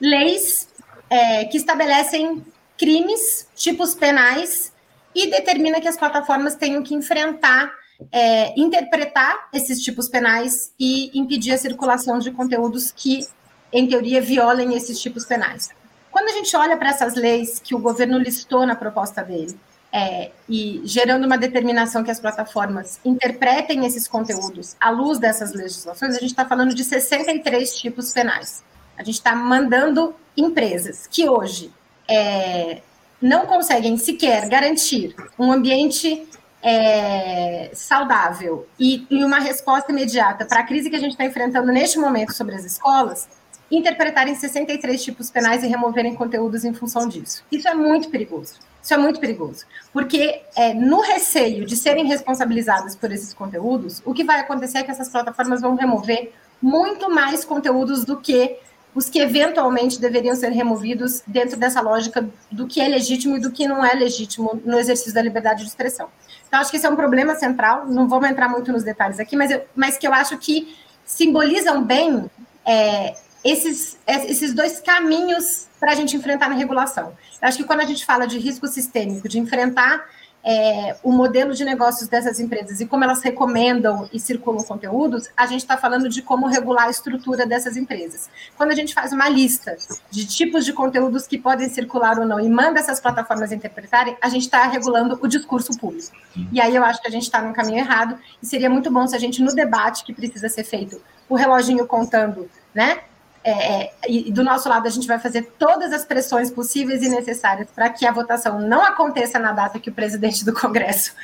leis 0.00 0.68
é, 1.10 1.44
que 1.46 1.56
estabelecem 1.56 2.44
crimes, 2.78 3.48
tipos 3.54 3.94
penais 3.94 4.72
e 5.16 5.30
determina 5.30 5.80
que 5.80 5.88
as 5.88 5.96
plataformas 5.96 6.56
tenham 6.56 6.82
que 6.82 6.94
enfrentar, 6.94 7.72
é, 8.12 8.52
interpretar 8.60 9.48
esses 9.50 9.80
tipos 9.80 10.10
penais 10.10 10.74
e 10.78 11.18
impedir 11.18 11.52
a 11.52 11.58
circulação 11.58 12.18
de 12.18 12.30
conteúdos 12.30 12.92
que, 12.94 13.26
em 13.72 13.88
teoria, 13.88 14.20
violem 14.20 14.76
esses 14.76 15.00
tipos 15.00 15.24
penais. 15.24 15.70
Quando 16.10 16.28
a 16.28 16.32
gente 16.32 16.54
olha 16.54 16.76
para 16.76 16.90
essas 16.90 17.14
leis 17.14 17.58
que 17.58 17.74
o 17.74 17.78
governo 17.78 18.18
listou 18.18 18.66
na 18.66 18.76
proposta 18.76 19.22
dele, 19.22 19.58
é, 19.90 20.32
e 20.46 20.82
gerando 20.84 21.24
uma 21.24 21.38
determinação 21.38 22.04
que 22.04 22.10
as 22.10 22.20
plataformas 22.20 23.00
interpretem 23.02 23.86
esses 23.86 24.06
conteúdos 24.06 24.76
à 24.78 24.90
luz 24.90 25.18
dessas 25.18 25.54
legislações, 25.54 26.14
a 26.14 26.18
gente 26.18 26.32
está 26.32 26.44
falando 26.44 26.74
de 26.74 26.84
63 26.84 27.74
tipos 27.78 28.12
penais. 28.12 28.62
A 28.98 29.02
gente 29.02 29.14
está 29.14 29.34
mandando 29.34 30.14
empresas 30.36 31.06
que 31.06 31.26
hoje 31.26 31.72
é, 32.06 32.82
não 33.20 33.46
conseguem 33.46 33.96
sequer 33.96 34.48
garantir 34.48 35.14
um 35.38 35.52
ambiente 35.52 36.26
é, 36.62 37.70
saudável 37.72 38.66
e, 38.78 39.06
e 39.10 39.24
uma 39.24 39.38
resposta 39.38 39.92
imediata 39.92 40.44
para 40.44 40.60
a 40.60 40.62
crise 40.64 40.90
que 40.90 40.96
a 40.96 40.98
gente 40.98 41.12
está 41.12 41.24
enfrentando 41.24 41.70
neste 41.72 41.98
momento 41.98 42.32
sobre 42.32 42.54
as 42.54 42.64
escolas, 42.64 43.28
interpretarem 43.70 44.34
63 44.34 45.02
tipos 45.02 45.30
penais 45.30 45.62
e 45.62 45.66
removerem 45.66 46.14
conteúdos 46.14 46.64
em 46.64 46.72
função 46.72 47.08
disso. 47.08 47.44
Isso 47.50 47.68
é 47.68 47.74
muito 47.74 48.10
perigoso. 48.10 48.54
Isso 48.82 48.94
é 48.94 48.96
muito 48.96 49.18
perigoso, 49.18 49.66
porque 49.92 50.42
é, 50.54 50.72
no 50.72 51.00
receio 51.00 51.66
de 51.66 51.74
serem 51.74 52.06
responsabilizadas 52.06 52.94
por 52.94 53.10
esses 53.10 53.34
conteúdos, 53.34 54.00
o 54.04 54.14
que 54.14 54.22
vai 54.22 54.38
acontecer 54.38 54.78
é 54.78 54.82
que 54.84 54.92
essas 54.92 55.08
plataformas 55.08 55.60
vão 55.60 55.74
remover 55.74 56.32
muito 56.62 57.10
mais 57.10 57.44
conteúdos 57.44 58.04
do 58.04 58.20
que 58.20 58.56
os 58.96 59.10
que 59.10 59.20
eventualmente 59.20 60.00
deveriam 60.00 60.34
ser 60.34 60.50
removidos 60.52 61.22
dentro 61.26 61.58
dessa 61.58 61.82
lógica 61.82 62.26
do 62.50 62.66
que 62.66 62.80
é 62.80 62.88
legítimo 62.88 63.36
e 63.36 63.40
do 63.40 63.52
que 63.52 63.68
não 63.68 63.84
é 63.84 63.92
legítimo 63.92 64.58
no 64.64 64.78
exercício 64.78 65.12
da 65.12 65.20
liberdade 65.20 65.62
de 65.62 65.68
expressão. 65.68 66.08
Então, 66.48 66.58
acho 66.58 66.70
que 66.70 66.78
esse 66.78 66.86
é 66.86 66.88
um 66.88 66.96
problema 66.96 67.34
central, 67.34 67.86
não 67.86 68.08
vamos 68.08 68.30
entrar 68.30 68.48
muito 68.48 68.72
nos 68.72 68.82
detalhes 68.82 69.20
aqui, 69.20 69.36
mas, 69.36 69.50
eu, 69.50 69.62
mas 69.76 69.98
que 69.98 70.06
eu 70.06 70.14
acho 70.14 70.38
que 70.38 70.74
simbolizam 71.04 71.84
bem 71.84 72.30
é, 72.64 73.14
esses, 73.44 73.98
esses 74.06 74.54
dois 74.54 74.80
caminhos 74.80 75.66
para 75.78 75.92
a 75.92 75.94
gente 75.94 76.16
enfrentar 76.16 76.48
na 76.48 76.56
regulação. 76.56 77.12
Eu 77.42 77.48
acho 77.48 77.58
que 77.58 77.64
quando 77.64 77.80
a 77.80 77.84
gente 77.84 78.02
fala 78.02 78.26
de 78.26 78.38
risco 78.38 78.66
sistêmico, 78.66 79.28
de 79.28 79.38
enfrentar 79.38 80.08
é, 80.48 80.96
o 81.02 81.10
modelo 81.10 81.52
de 81.52 81.64
negócios 81.64 82.08
dessas 82.08 82.38
empresas 82.38 82.80
e 82.80 82.86
como 82.86 83.02
elas 83.02 83.20
recomendam 83.20 84.08
e 84.12 84.20
circulam 84.20 84.62
conteúdos, 84.62 85.28
a 85.36 85.44
gente 85.44 85.62
está 85.62 85.76
falando 85.76 86.08
de 86.08 86.22
como 86.22 86.46
regular 86.46 86.86
a 86.86 86.90
estrutura 86.90 87.44
dessas 87.44 87.76
empresas. 87.76 88.30
Quando 88.56 88.70
a 88.70 88.74
gente 88.76 88.94
faz 88.94 89.12
uma 89.12 89.28
lista 89.28 89.76
de 90.08 90.24
tipos 90.24 90.64
de 90.64 90.72
conteúdos 90.72 91.26
que 91.26 91.36
podem 91.36 91.68
circular 91.68 92.20
ou 92.20 92.24
não 92.24 92.38
e 92.38 92.48
manda 92.48 92.78
essas 92.78 93.00
plataformas 93.00 93.50
interpretarem, 93.50 94.16
a 94.22 94.28
gente 94.28 94.42
está 94.42 94.64
regulando 94.68 95.18
o 95.20 95.26
discurso 95.26 95.76
público. 95.76 96.12
E 96.52 96.60
aí 96.60 96.76
eu 96.76 96.84
acho 96.84 97.02
que 97.02 97.08
a 97.08 97.10
gente 97.10 97.24
está 97.24 97.42
no 97.42 97.52
caminho 97.52 97.78
errado 97.78 98.16
e 98.40 98.46
seria 98.46 98.70
muito 98.70 98.88
bom 98.88 99.04
se 99.08 99.16
a 99.16 99.18
gente, 99.18 99.42
no 99.42 99.52
debate 99.52 100.04
que 100.04 100.14
precisa 100.14 100.48
ser 100.48 100.62
feito, 100.62 101.02
o 101.28 101.34
reloginho 101.34 101.86
contando, 101.88 102.48
né? 102.72 103.00
É, 103.46 103.82
é, 103.82 103.92
e 104.08 104.32
do 104.32 104.42
nosso 104.42 104.68
lado 104.68 104.88
a 104.88 104.90
gente 104.90 105.06
vai 105.06 105.20
fazer 105.20 105.52
todas 105.56 105.92
as 105.92 106.04
pressões 106.04 106.50
possíveis 106.50 107.00
e 107.00 107.08
necessárias 107.08 107.68
para 107.72 107.88
que 107.88 108.04
a 108.04 108.10
votação 108.10 108.58
não 108.60 108.82
aconteça 108.82 109.38
na 109.38 109.52
data 109.52 109.78
que 109.78 109.88
o 109.88 109.92
presidente 109.92 110.44
do 110.44 110.52
Congresso 110.52 111.14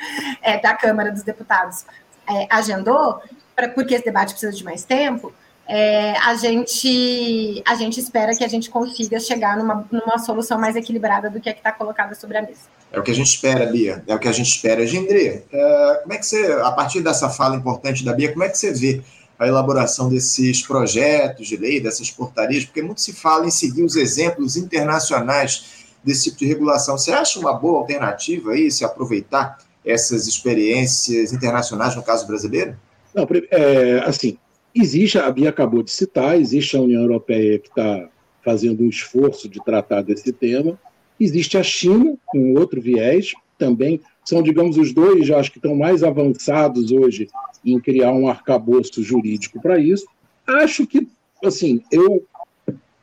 é, 0.41 0.57
da 0.57 0.73
Câmara 0.73 1.11
dos 1.11 1.21
Deputados 1.21 1.83
é, 2.25 2.47
agendou, 2.49 3.21
pra, 3.53 3.67
porque 3.67 3.95
esse 3.95 4.05
debate 4.05 4.31
precisa 4.31 4.53
de 4.53 4.63
mais 4.63 4.85
tempo. 4.85 5.33
É, 5.67 6.17
a 6.19 6.35
gente 6.35 7.61
a 7.65 7.75
gente 7.75 7.99
espera 7.99 8.33
que 8.33 8.43
a 8.43 8.47
gente 8.47 8.69
consiga 8.69 9.19
chegar 9.19 9.57
numa, 9.57 9.85
numa 9.91 10.17
solução 10.17 10.57
mais 10.57 10.77
equilibrada 10.77 11.29
do 11.29 11.41
que 11.41 11.49
a 11.49 11.53
que 11.53 11.59
está 11.59 11.73
colocada 11.73 12.15
sobre 12.15 12.37
a 12.37 12.41
mesa. 12.41 12.61
É 12.89 12.99
o 12.99 13.03
que 13.03 13.11
a 13.11 13.15
gente 13.15 13.27
espera, 13.27 13.65
Bia. 13.65 14.01
É 14.07 14.15
o 14.15 14.19
que 14.19 14.29
a 14.29 14.31
gente 14.31 14.47
espera. 14.47 14.87
Gendry, 14.87 15.43
é, 15.51 15.99
como 16.03 16.13
é 16.13 16.17
que 16.17 16.25
você, 16.25 16.53
a 16.63 16.71
partir 16.71 17.01
dessa 17.01 17.29
fala 17.29 17.57
importante 17.57 18.05
da 18.05 18.13
Bia, 18.13 18.31
como 18.31 18.45
é 18.45 18.49
que 18.49 18.57
você 18.57 18.71
vê 18.71 19.01
a 19.43 19.47
elaboração 19.47 20.09
desses 20.09 20.61
projetos 20.61 21.47
de 21.47 21.57
lei, 21.57 21.79
dessas 21.79 22.09
portarias, 22.09 22.65
porque 22.65 22.81
muito 22.81 23.01
se 23.01 23.13
fala 23.13 23.45
em 23.45 23.51
seguir 23.51 23.83
os 23.83 23.95
exemplos 23.95 24.55
internacionais 24.55 25.83
desse 26.03 26.25
tipo 26.25 26.39
de 26.39 26.45
regulação. 26.45 26.97
Você 26.97 27.11
acha 27.11 27.39
uma 27.39 27.53
boa 27.53 27.79
alternativa 27.79 28.51
aí 28.51 28.69
se 28.71 28.83
aproveitar 28.83 29.57
essas 29.85 30.27
experiências 30.27 31.33
internacionais 31.33 31.95
no 31.95 32.03
caso 32.03 32.25
brasileiro? 32.25 32.75
Não, 33.13 33.27
é, 33.51 33.99
assim, 34.05 34.37
existe, 34.73 35.17
a 35.17 35.29
Bia 35.29 35.49
acabou 35.49 35.83
de 35.83 35.91
citar, 35.91 36.39
existe 36.39 36.75
a 36.75 36.81
União 36.81 37.01
Europeia 37.01 37.59
que 37.59 37.67
está 37.67 38.09
fazendo 38.43 38.83
um 38.83 38.89
esforço 38.89 39.47
de 39.47 39.63
tratar 39.63 40.01
desse 40.01 40.31
tema, 40.33 40.77
existe 41.19 41.57
a 41.57 41.63
China, 41.63 42.15
com 42.25 42.55
outro 42.55 42.81
viés, 42.81 43.33
também 43.57 44.01
são, 44.25 44.41
digamos, 44.41 44.77
os 44.77 44.93
dois, 44.93 45.29
acho 45.31 45.51
que 45.51 45.57
estão 45.57 45.75
mais 45.75 46.03
avançados 46.03 46.91
hoje 46.91 47.27
em 47.63 47.79
criar 47.79 48.11
um 48.11 48.27
arcabouço 48.27 49.03
jurídico 49.03 49.61
para 49.61 49.77
isso. 49.77 50.05
Acho 50.47 50.85
que, 50.87 51.07
assim, 51.43 51.81
eu 51.91 52.23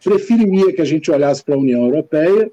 preferiria 0.02 0.72
que 0.72 0.80
a 0.80 0.84
gente 0.84 1.10
olhasse 1.10 1.44
para 1.44 1.54
a 1.54 1.58
União 1.58 1.84
Europeia, 1.84 2.50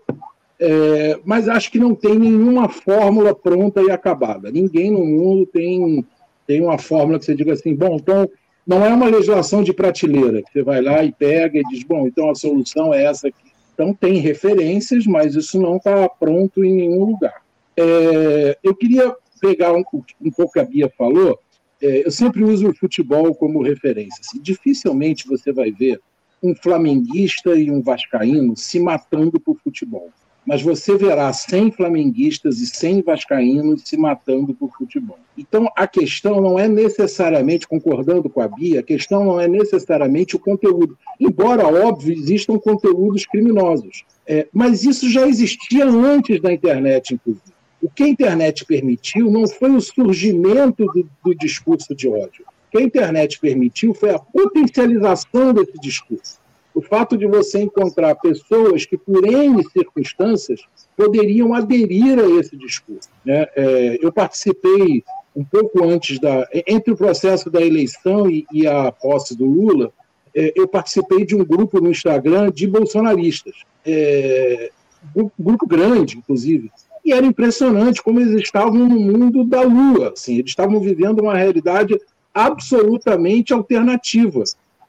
é, 0.59 1.19
mas 1.23 1.47
acho 1.47 1.71
que 1.71 1.79
não 1.79 1.93
tem 1.93 2.17
nenhuma 2.17 2.67
fórmula 2.67 3.33
pronta 3.33 3.81
e 3.81 3.91
acabada. 3.91 4.51
Ninguém 4.51 4.91
no 4.91 5.05
mundo 5.05 5.45
tem, 5.45 6.05
tem 6.45 6.61
uma 6.61 6.77
fórmula 6.77 7.19
que 7.19 7.25
você 7.25 7.35
diga 7.35 7.53
assim, 7.53 7.75
bom, 7.75 7.95
então 7.95 8.29
não 8.65 8.83
é 8.85 8.89
uma 8.89 9.07
legislação 9.07 9.63
de 9.63 9.71
prateleira, 9.71 10.41
que 10.41 10.51
você 10.51 10.63
vai 10.63 10.81
lá 10.81 11.03
e 11.03 11.11
pega 11.11 11.57
e 11.57 11.63
diz, 11.63 11.83
bom, 11.83 12.07
então 12.07 12.29
a 12.29 12.35
solução 12.35 12.93
é 12.93 13.05
essa 13.05 13.29
aqui. 13.29 13.47
Então 13.73 13.93
tem 13.93 14.15
referências, 14.15 15.05
mas 15.05 15.35
isso 15.35 15.61
não 15.61 15.77
está 15.77 16.09
pronto 16.09 16.65
em 16.65 16.73
nenhum 16.73 17.05
lugar. 17.05 17.46
É, 17.77 18.57
eu 18.63 18.75
queria 18.75 19.15
pegar 19.39 19.71
um, 19.73 19.83
um 20.21 20.31
pouco 20.31 20.53
que 20.53 20.59
a 20.59 20.65
Bia 20.65 20.91
falou. 20.97 21.39
É, 21.81 22.05
eu 22.05 22.11
sempre 22.11 22.43
uso 22.43 22.69
o 22.69 22.75
futebol 22.75 23.33
como 23.35 23.61
referência. 23.61 24.19
Assim, 24.21 24.41
dificilmente 24.41 25.27
você 25.27 25.53
vai 25.53 25.71
ver 25.71 26.01
um 26.41 26.55
flamenguista 26.55 27.55
e 27.55 27.69
um 27.69 27.81
vascaíno 27.81 28.55
se 28.55 28.79
matando 28.79 29.39
por 29.39 29.57
futebol. 29.59 30.09
Mas 30.45 30.61
você 30.61 30.97
verá 30.97 31.31
100 31.33 31.71
flamenguistas 31.71 32.59
e 32.59 32.67
100 32.67 33.01
vascaínos 33.01 33.81
se 33.83 33.97
matando 33.97 34.53
por 34.53 34.71
futebol. 34.77 35.19
Então, 35.37 35.69
a 35.75 35.85
questão 35.85 36.39
não 36.39 36.57
é 36.57 36.69
necessariamente, 36.69 37.67
concordando 37.67 38.29
com 38.29 38.39
a 38.39 38.47
Bia, 38.47 38.79
a 38.79 38.83
questão 38.83 39.25
não 39.25 39.39
é 39.41 39.47
necessariamente 39.47 40.37
o 40.37 40.39
conteúdo. 40.39 40.97
Embora, 41.19 41.67
óbvio, 41.67 42.13
existam 42.13 42.57
conteúdos 42.57 43.25
criminosos. 43.25 44.05
É, 44.25 44.47
mas 44.53 44.85
isso 44.85 45.09
já 45.09 45.27
existia 45.27 45.85
antes 45.85 46.39
da 46.41 46.51
internet, 46.51 47.13
inclusive. 47.13 47.56
O 47.87 47.89
que 47.89 48.03
a 48.03 48.07
internet 48.09 48.65
permitiu 48.65 49.31
não 49.31 49.47
foi 49.47 49.71
o 49.71 49.79
surgimento 49.79 50.85
do, 50.87 51.09
do 51.23 51.33
discurso 51.33 51.95
de 51.95 52.09
ódio. 52.09 52.43
O 52.67 52.71
que 52.71 52.79
a 52.79 52.81
internet 52.81 53.39
permitiu 53.39 53.93
foi 53.93 54.09
a 54.09 54.19
potencialização 54.19 55.53
desse 55.53 55.79
discurso. 55.79 56.37
O 56.75 56.81
fato 56.81 57.17
de 57.17 57.25
você 57.25 57.61
encontrar 57.61 58.13
pessoas 58.15 58.85
que, 58.85 58.97
por 58.97 59.25
N 59.25 59.63
circunstâncias, 59.71 60.59
poderiam 60.97 61.53
aderir 61.53 62.19
a 62.19 62.29
esse 62.37 62.57
discurso. 62.57 63.07
Né? 63.23 63.47
É, 63.55 63.97
eu 64.01 64.11
participei 64.11 65.01
um 65.33 65.45
pouco 65.45 65.81
antes 65.81 66.19
da. 66.19 66.45
Entre 66.67 66.91
o 66.91 66.97
processo 66.97 67.49
da 67.49 67.61
eleição 67.61 68.29
e, 68.29 68.45
e 68.51 68.67
a 68.67 68.91
posse 68.91 69.33
do 69.33 69.45
Lula, 69.45 69.93
é, 70.35 70.51
eu 70.57 70.67
participei 70.67 71.25
de 71.25 71.37
um 71.37 71.45
grupo 71.45 71.79
no 71.79 71.89
Instagram 71.89 72.51
de 72.51 72.67
bolsonaristas. 72.67 73.55
É, 73.85 74.71
um 75.15 75.31
grupo 75.39 75.65
grande, 75.65 76.17
inclusive, 76.17 76.69
e 77.07 77.13
era 77.13 77.25
impressionante 77.25 78.03
como 78.03 78.19
eles 78.19 78.41
estavam 78.41 78.85
no 78.85 78.99
mundo 78.99 79.45
da 79.45 79.61
lua, 79.61 80.11
assim, 80.11 80.39
eles 80.39 80.51
estavam 80.51 80.77
vivendo 80.77 81.21
uma 81.21 81.37
realidade 81.37 81.97
absolutamente 82.33 83.53
alternativa. 83.53 84.43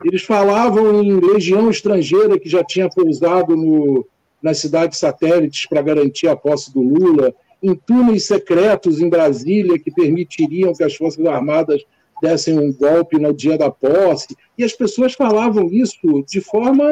Eles 0.04 0.22
falavam 0.22 1.00
em 1.00 1.12
legião 1.12 1.70
estrangeira 1.70 2.36
que 2.36 2.48
já 2.48 2.64
tinha 2.64 2.88
pousado 2.88 3.54
no, 3.56 4.04
nas 4.42 4.58
cidades 4.58 4.98
satélites 4.98 5.66
para 5.66 5.80
garantir 5.80 6.26
a 6.26 6.34
posse 6.34 6.74
do 6.74 6.80
Lula, 6.80 7.32
em 7.62 7.76
túneis 7.76 8.26
secretos 8.26 9.00
em 9.00 9.08
Brasília 9.08 9.78
que 9.78 9.92
permitiriam 9.92 10.74
que 10.74 10.82
as 10.82 10.96
Forças 10.96 11.24
Armadas 11.24 11.84
dessem 12.20 12.58
um 12.58 12.72
golpe 12.72 13.16
no 13.16 13.32
dia 13.32 13.56
da 13.56 13.70
posse. 13.70 14.36
E 14.56 14.64
as 14.64 14.72
pessoas 14.72 15.14
falavam 15.14 15.68
isso 15.68 16.24
de 16.28 16.40
forma. 16.40 16.84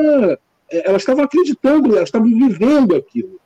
Eh, 0.70 0.82
elas 0.84 1.02
estavam 1.02 1.24
acreditando, 1.24 1.96
elas 1.96 2.08
estavam 2.08 2.28
vivendo 2.28 2.94
aquilo. 2.94 3.40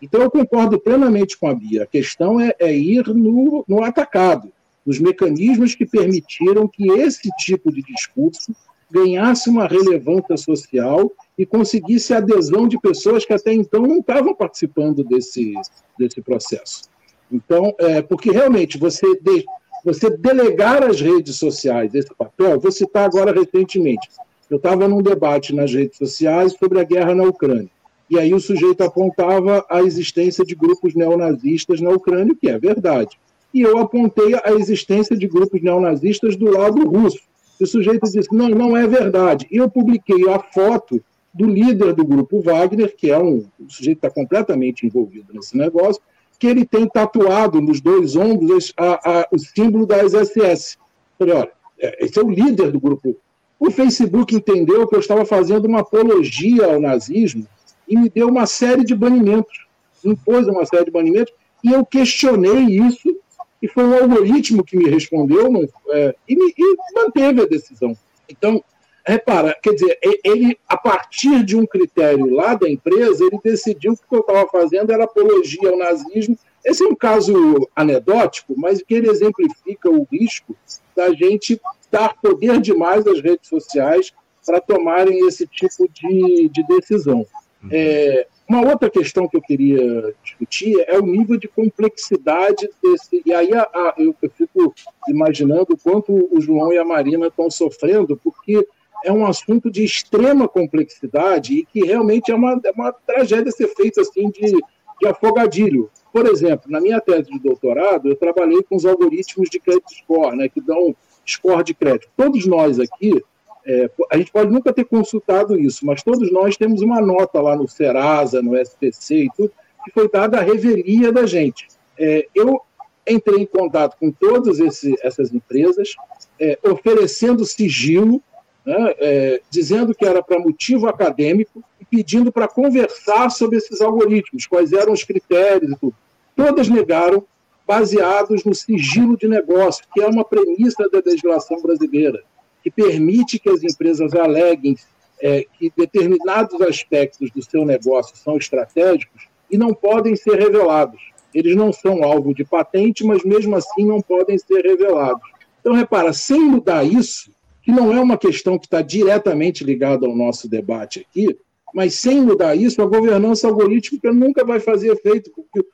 Então, 0.00 0.22
eu 0.22 0.30
concordo 0.30 0.78
plenamente 0.78 1.36
com 1.36 1.48
a 1.48 1.54
Bia. 1.54 1.82
A 1.82 1.86
questão 1.86 2.40
é, 2.40 2.54
é 2.58 2.76
ir 2.76 3.06
no, 3.08 3.64
no 3.66 3.82
atacado, 3.82 4.52
nos 4.86 4.98
mecanismos 4.98 5.74
que 5.74 5.84
permitiram 5.84 6.68
que 6.68 6.90
esse 6.90 7.28
tipo 7.38 7.72
de 7.72 7.82
discurso 7.82 8.54
ganhasse 8.90 9.50
uma 9.50 9.66
relevância 9.66 10.36
social 10.36 11.10
e 11.36 11.44
conseguisse 11.44 12.14
a 12.14 12.18
adesão 12.18 12.66
de 12.66 12.80
pessoas 12.80 13.24
que 13.24 13.32
até 13.32 13.52
então 13.52 13.82
não 13.82 13.98
estavam 13.98 14.34
participando 14.34 15.04
desse, 15.04 15.52
desse 15.98 16.22
processo. 16.22 16.84
Então, 17.30 17.74
é, 17.78 18.00
porque 18.00 18.30
realmente 18.30 18.78
você, 18.78 19.06
de, 19.20 19.44
você 19.84 20.10
delegar 20.10 20.82
às 20.82 21.00
redes 21.00 21.36
sociais 21.36 21.94
esse 21.94 22.14
papel, 22.14 22.58
vou 22.58 22.72
citar 22.72 23.04
agora 23.04 23.32
recentemente. 23.32 24.08
Eu 24.48 24.56
estava 24.56 24.88
num 24.88 25.02
debate 25.02 25.54
nas 25.54 25.72
redes 25.72 25.98
sociais 25.98 26.54
sobre 26.54 26.80
a 26.80 26.84
guerra 26.84 27.14
na 27.14 27.24
Ucrânia. 27.24 27.70
E 28.10 28.18
aí 28.18 28.32
o 28.32 28.40
sujeito 28.40 28.82
apontava 28.82 29.64
a 29.68 29.82
existência 29.82 30.44
de 30.44 30.54
grupos 30.54 30.94
neonazistas 30.94 31.80
na 31.80 31.90
Ucrânia, 31.90 32.34
que 32.34 32.48
é 32.48 32.58
verdade. 32.58 33.18
E 33.52 33.60
eu 33.60 33.78
apontei 33.78 34.34
a 34.34 34.52
existência 34.52 35.16
de 35.16 35.26
grupos 35.26 35.62
neonazistas 35.62 36.36
do 36.36 36.50
lado 36.50 36.86
russo. 36.88 37.20
E 37.60 37.64
o 37.64 37.66
sujeito 37.66 38.04
disse: 38.10 38.32
não, 38.32 38.48
não 38.48 38.76
é 38.76 38.86
verdade. 38.86 39.46
E 39.50 39.56
eu 39.56 39.68
publiquei 39.68 40.28
a 40.28 40.38
foto 40.38 41.02
do 41.32 41.46
líder 41.46 41.94
do 41.94 42.04
grupo 42.04 42.40
Wagner, 42.40 42.94
que 42.96 43.10
é 43.10 43.18
um, 43.18 43.46
um 43.60 43.68
sujeito 43.68 44.00
que 44.00 44.06
está 44.06 44.10
completamente 44.10 44.86
envolvido 44.86 45.32
nesse 45.32 45.56
negócio, 45.56 46.02
que 46.38 46.46
ele 46.46 46.64
tem 46.64 46.88
tatuado 46.88 47.60
nos 47.60 47.80
dois 47.80 48.16
ombros 48.16 48.72
a, 48.76 49.20
a, 49.20 49.28
o 49.30 49.38
símbolo 49.38 49.86
das 49.86 50.12
SS. 50.12 50.78
Falei, 51.18 51.34
olha, 51.34 51.50
é, 51.78 52.04
esse 52.04 52.18
é 52.18 52.22
o 52.22 52.30
líder 52.30 52.70
do 52.70 52.80
grupo. 52.80 53.16
O 53.58 53.70
Facebook 53.70 54.34
entendeu 54.34 54.86
que 54.86 54.94
eu 54.94 55.00
estava 55.00 55.24
fazendo 55.24 55.66
uma 55.66 55.80
apologia 55.80 56.66
ao 56.66 56.80
nazismo 56.80 57.46
e 57.88 57.96
me 57.96 58.08
deu 58.08 58.28
uma 58.28 58.46
série 58.46 58.84
de 58.84 58.94
banimentos, 58.94 59.66
impôs 60.04 60.46
uma 60.46 60.64
série 60.64 60.84
de 60.84 60.90
banimentos, 60.90 61.32
e 61.64 61.72
eu 61.72 61.84
questionei 61.84 62.64
isso 62.64 63.16
e 63.60 63.66
foi 63.66 63.84
um 63.84 63.94
algoritmo 63.94 64.64
que 64.64 64.76
me 64.76 64.88
respondeu 64.88 65.50
é, 65.90 66.14
e, 66.28 66.36
me, 66.36 66.54
e 66.56 66.76
manteve 66.94 67.42
a 67.42 67.46
decisão. 67.46 67.96
Então, 68.28 68.62
repara, 69.04 69.56
quer 69.60 69.72
dizer, 69.72 69.98
ele, 70.22 70.56
a 70.68 70.76
partir 70.76 71.42
de 71.42 71.56
um 71.56 71.66
critério 71.66 72.30
lá 72.30 72.54
da 72.54 72.68
empresa, 72.68 73.24
ele 73.24 73.40
decidiu 73.42 73.96
que 73.96 74.04
o 74.04 74.08
que 74.08 74.14
eu 74.14 74.20
estava 74.20 74.48
fazendo 74.48 74.92
era 74.92 75.04
apologia 75.04 75.70
ao 75.70 75.78
nazismo. 75.78 76.38
Esse 76.64 76.84
é 76.84 76.86
um 76.86 76.94
caso 76.94 77.68
anedótico, 77.74 78.54
mas 78.56 78.82
que 78.82 78.94
ele 78.94 79.10
exemplifica 79.10 79.90
o 79.90 80.06
risco 80.10 80.54
da 80.94 81.12
gente 81.12 81.60
dar 81.90 82.14
poder 82.20 82.60
demais 82.60 83.06
às 83.06 83.20
redes 83.20 83.48
sociais 83.48 84.12
para 84.44 84.60
tomarem 84.60 85.26
esse 85.26 85.46
tipo 85.46 85.88
de, 85.92 86.48
de 86.48 86.66
decisão. 86.66 87.26
Uhum. 87.62 87.70
É, 87.72 88.26
uma 88.48 88.62
outra 88.66 88.88
questão 88.88 89.28
que 89.28 89.36
eu 89.36 89.42
queria 89.42 90.14
discutir 90.22 90.74
é 90.86 90.98
o 90.98 91.04
nível 91.04 91.36
de 91.36 91.48
complexidade 91.48 92.68
desse. 92.82 93.22
E 93.24 93.32
aí 93.32 93.52
a, 93.52 93.62
a, 93.62 93.94
eu, 93.98 94.14
eu, 94.22 94.30
fico 94.30 94.74
imaginando 95.08 95.66
o 95.70 95.78
quanto 95.78 96.28
o 96.34 96.40
João 96.40 96.72
e 96.72 96.78
a 96.78 96.84
Marina 96.84 97.26
estão 97.26 97.50
sofrendo, 97.50 98.16
porque 98.16 98.66
é 99.04 99.12
um 99.12 99.26
assunto 99.26 99.70
de 99.70 99.84
extrema 99.84 100.48
complexidade 100.48 101.54
e 101.54 101.66
que 101.66 101.84
realmente 101.84 102.30
é 102.30 102.34
uma, 102.34 102.60
é 102.64 102.70
uma 102.70 102.92
tragédia 102.92 103.52
ser 103.52 103.68
feito 103.68 104.00
assim 104.00 104.30
de, 104.30 104.52
de 105.00 105.06
afogadilho. 105.06 105.90
Por 106.12 106.26
exemplo, 106.26 106.70
na 106.70 106.80
minha 106.80 107.00
tese 107.00 107.30
de 107.30 107.38
doutorado, 107.38 108.08
eu 108.08 108.16
trabalhei 108.16 108.62
com 108.62 108.76
os 108.76 108.86
algoritmos 108.86 109.50
de 109.50 109.60
credit 109.60 109.94
score, 109.94 110.36
né, 110.36 110.48
que 110.48 110.60
dão 110.60 110.96
score 111.26 111.62
de 111.62 111.74
crédito. 111.74 112.08
Todos 112.16 112.46
nós 112.46 112.80
aqui 112.80 113.22
é, 113.68 113.90
a 114.10 114.16
gente 114.16 114.32
pode 114.32 114.50
nunca 114.50 114.72
ter 114.72 114.84
consultado 114.84 115.60
isso, 115.60 115.84
mas 115.84 116.02
todos 116.02 116.32
nós 116.32 116.56
temos 116.56 116.80
uma 116.80 117.02
nota 117.02 117.38
lá 117.38 117.54
no 117.54 117.68
Serasa, 117.68 118.40
no 118.40 118.56
SPC 118.56 119.24
e 119.24 119.30
tudo, 119.36 119.52
que 119.84 119.90
foi 119.92 120.08
dada 120.08 120.38
a 120.38 120.42
revelia 120.42 121.12
da 121.12 121.26
gente. 121.26 121.68
É, 121.98 122.26
eu 122.34 122.62
entrei 123.06 123.42
em 123.42 123.46
contato 123.46 123.98
com 124.00 124.10
todas 124.10 124.58
esse, 124.58 124.96
essas 125.02 125.34
empresas, 125.34 125.94
é, 126.40 126.58
oferecendo 126.64 127.44
sigilo, 127.44 128.22
né, 128.64 128.94
é, 128.98 129.42
dizendo 129.50 129.94
que 129.94 130.06
era 130.06 130.22
para 130.22 130.38
motivo 130.38 130.88
acadêmico 130.88 131.62
e 131.78 131.84
pedindo 131.84 132.32
para 132.32 132.48
conversar 132.48 133.28
sobre 133.30 133.58
esses 133.58 133.82
algoritmos, 133.82 134.46
quais 134.46 134.72
eram 134.72 134.94
os 134.94 135.04
critérios 135.04 135.72
e 135.72 135.76
tudo. 135.76 135.94
Todas 136.34 136.70
negaram, 136.70 137.22
baseados 137.66 138.44
no 138.44 138.54
sigilo 138.54 139.14
de 139.14 139.28
negócio, 139.28 139.84
que 139.92 140.00
é 140.00 140.06
uma 140.06 140.24
premissa 140.24 140.88
da 140.88 141.02
legislação 141.04 141.60
brasileira 141.60 142.24
que 142.68 142.70
permite 142.70 143.38
que 143.38 143.48
as 143.48 143.62
empresas 143.62 144.14
aleguem 144.14 144.76
é, 145.20 145.44
que 145.58 145.72
determinados 145.76 146.60
aspectos 146.60 147.30
do 147.30 147.42
seu 147.42 147.64
negócio 147.64 148.16
são 148.16 148.36
estratégicos 148.36 149.26
e 149.50 149.56
não 149.56 149.72
podem 149.72 150.14
ser 150.14 150.38
revelados. 150.38 151.00
Eles 151.34 151.56
não 151.56 151.72
são 151.72 152.04
alvo 152.04 152.34
de 152.34 152.44
patente, 152.44 153.04
mas 153.04 153.24
mesmo 153.24 153.56
assim 153.56 153.84
não 153.84 154.00
podem 154.00 154.38
ser 154.38 154.62
revelados. 154.62 155.22
Então, 155.60 155.72
repara, 155.72 156.12
sem 156.12 156.40
mudar 156.40 156.84
isso, 156.84 157.30
que 157.62 157.72
não 157.72 157.92
é 157.92 158.00
uma 158.00 158.16
questão 158.16 158.58
que 158.58 158.66
está 158.66 158.80
diretamente 158.80 159.64
ligada 159.64 160.06
ao 160.06 160.14
nosso 160.14 160.48
debate 160.48 161.06
aqui, 161.08 161.36
mas 161.74 161.94
sem 161.94 162.20
mudar 162.20 162.54
isso, 162.54 162.80
a 162.80 162.86
governança 162.86 163.46
algorítmica 163.46 164.12
nunca 164.12 164.44
vai 164.44 164.60
fazer 164.60 164.92
efeito, 164.92 165.30
porque 165.34 165.66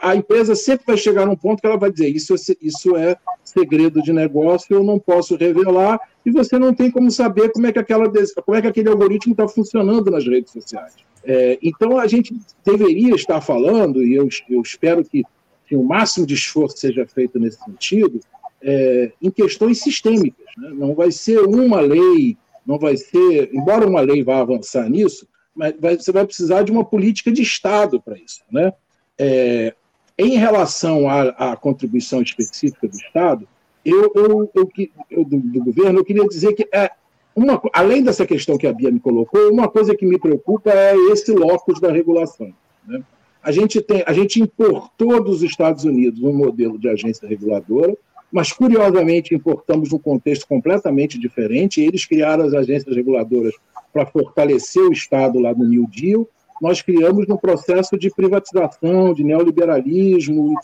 a 0.00 0.16
empresa 0.16 0.54
sempre 0.54 0.84
vai 0.86 0.96
chegar 0.96 1.26
num 1.26 1.36
ponto 1.36 1.60
que 1.60 1.66
ela 1.66 1.76
vai 1.76 1.90
dizer 1.90 2.08
isso 2.08 2.34
é, 2.34 2.36
isso 2.60 2.96
é 2.96 3.16
segredo 3.42 4.02
de 4.02 4.12
negócio, 4.12 4.74
eu 4.74 4.82
não 4.82 4.98
posso 4.98 5.36
revelar, 5.36 6.00
e 6.24 6.30
você 6.30 6.58
não 6.58 6.72
tem 6.72 6.90
como 6.90 7.10
saber 7.10 7.50
como 7.50 7.66
é 7.66 7.72
que, 7.72 7.78
aquela, 7.78 8.10
como 8.44 8.56
é 8.56 8.62
que 8.62 8.68
aquele 8.68 8.88
algoritmo 8.88 9.32
está 9.32 9.46
funcionando 9.48 10.10
nas 10.10 10.26
redes 10.26 10.52
sociais. 10.52 10.94
É, 11.24 11.58
então, 11.62 11.98
a 11.98 12.06
gente 12.06 12.34
deveria 12.64 13.14
estar 13.14 13.40
falando, 13.40 14.02
e 14.02 14.14
eu, 14.14 14.28
eu 14.48 14.60
espero 14.60 15.04
que, 15.04 15.22
que 15.66 15.76
o 15.76 15.82
máximo 15.82 16.26
de 16.26 16.34
esforço 16.34 16.78
seja 16.78 17.06
feito 17.06 17.38
nesse 17.38 17.62
sentido, 17.62 18.20
é, 18.62 19.12
em 19.20 19.30
questões 19.30 19.80
sistêmicas. 19.80 20.46
Né? 20.56 20.70
Não 20.74 20.94
vai 20.94 21.10
ser 21.10 21.40
uma 21.40 21.80
lei, 21.80 22.36
não 22.66 22.78
vai 22.78 22.96
ser, 22.96 23.50
embora 23.52 23.86
uma 23.86 24.00
lei 24.00 24.22
vá 24.22 24.40
avançar 24.40 24.88
nisso, 24.88 25.26
mas 25.54 25.74
vai, 25.78 25.96
você 25.96 26.12
vai 26.12 26.24
precisar 26.24 26.62
de 26.62 26.72
uma 26.72 26.84
política 26.84 27.30
de 27.30 27.42
Estado 27.42 28.00
para 28.00 28.16
isso. 28.16 28.42
Né? 28.50 28.72
É, 29.18 29.74
em 30.18 30.36
relação 30.36 31.08
à, 31.08 31.52
à, 31.52 31.56
contribuição 31.56 32.22
específica 32.22 32.86
do 32.88 32.96
Estado, 32.96 33.48
eu, 33.84 34.12
eu, 34.14 34.50
eu, 34.54 34.70
eu 35.10 35.24
do, 35.24 35.38
do, 35.38 35.64
governo, 35.64 35.98
eu 35.98 36.04
queria 36.04 36.26
dizer 36.26 36.54
que, 36.54 36.68
é, 36.72 36.90
uma, 37.34 37.60
além 37.72 38.02
dessa 38.02 38.26
questão 38.26 38.58
que 38.58 38.66
a 38.66 38.72
Bia 38.72 38.90
me 38.90 39.00
colocou, 39.00 39.50
uma 39.50 39.68
coisa 39.68 39.96
que 39.96 40.06
me 40.06 40.18
preocupa 40.18 40.70
é 40.70 40.94
esse 41.10 41.32
locus 41.32 41.80
da 41.80 41.90
regulação. 41.90 42.52
Né? 42.86 43.02
A, 43.42 43.50
gente 43.50 43.80
tem, 43.80 44.04
a 44.06 44.12
gente 44.12 44.40
importou 44.40 45.22
dos 45.22 45.42
Estados 45.42 45.84
Unidos 45.84 46.22
um 46.22 46.32
modelo 46.32 46.78
de 46.78 46.88
agência 46.88 47.26
reguladora, 47.26 47.96
mas 48.30 48.52
curiosamente 48.52 49.34
importamos 49.34 49.90
num 49.90 49.98
contexto 49.98 50.46
completamente 50.46 51.18
diferente. 51.18 51.82
Eles 51.82 52.06
criaram 52.06 52.44
as 52.44 52.54
agências 52.54 52.94
reguladoras 52.94 53.54
para 53.92 54.06
fortalecer 54.06 54.82
o 54.82 54.92
Estado 54.92 55.38
lá 55.38 55.52
no 55.54 55.66
New 55.66 55.86
Deal, 55.86 56.26
nós 56.62 56.80
criamos 56.80 57.26
no 57.26 57.36
processo 57.36 57.98
de 57.98 58.08
privatização, 58.08 59.12
de 59.12 59.24
neoliberalismo. 59.24 60.54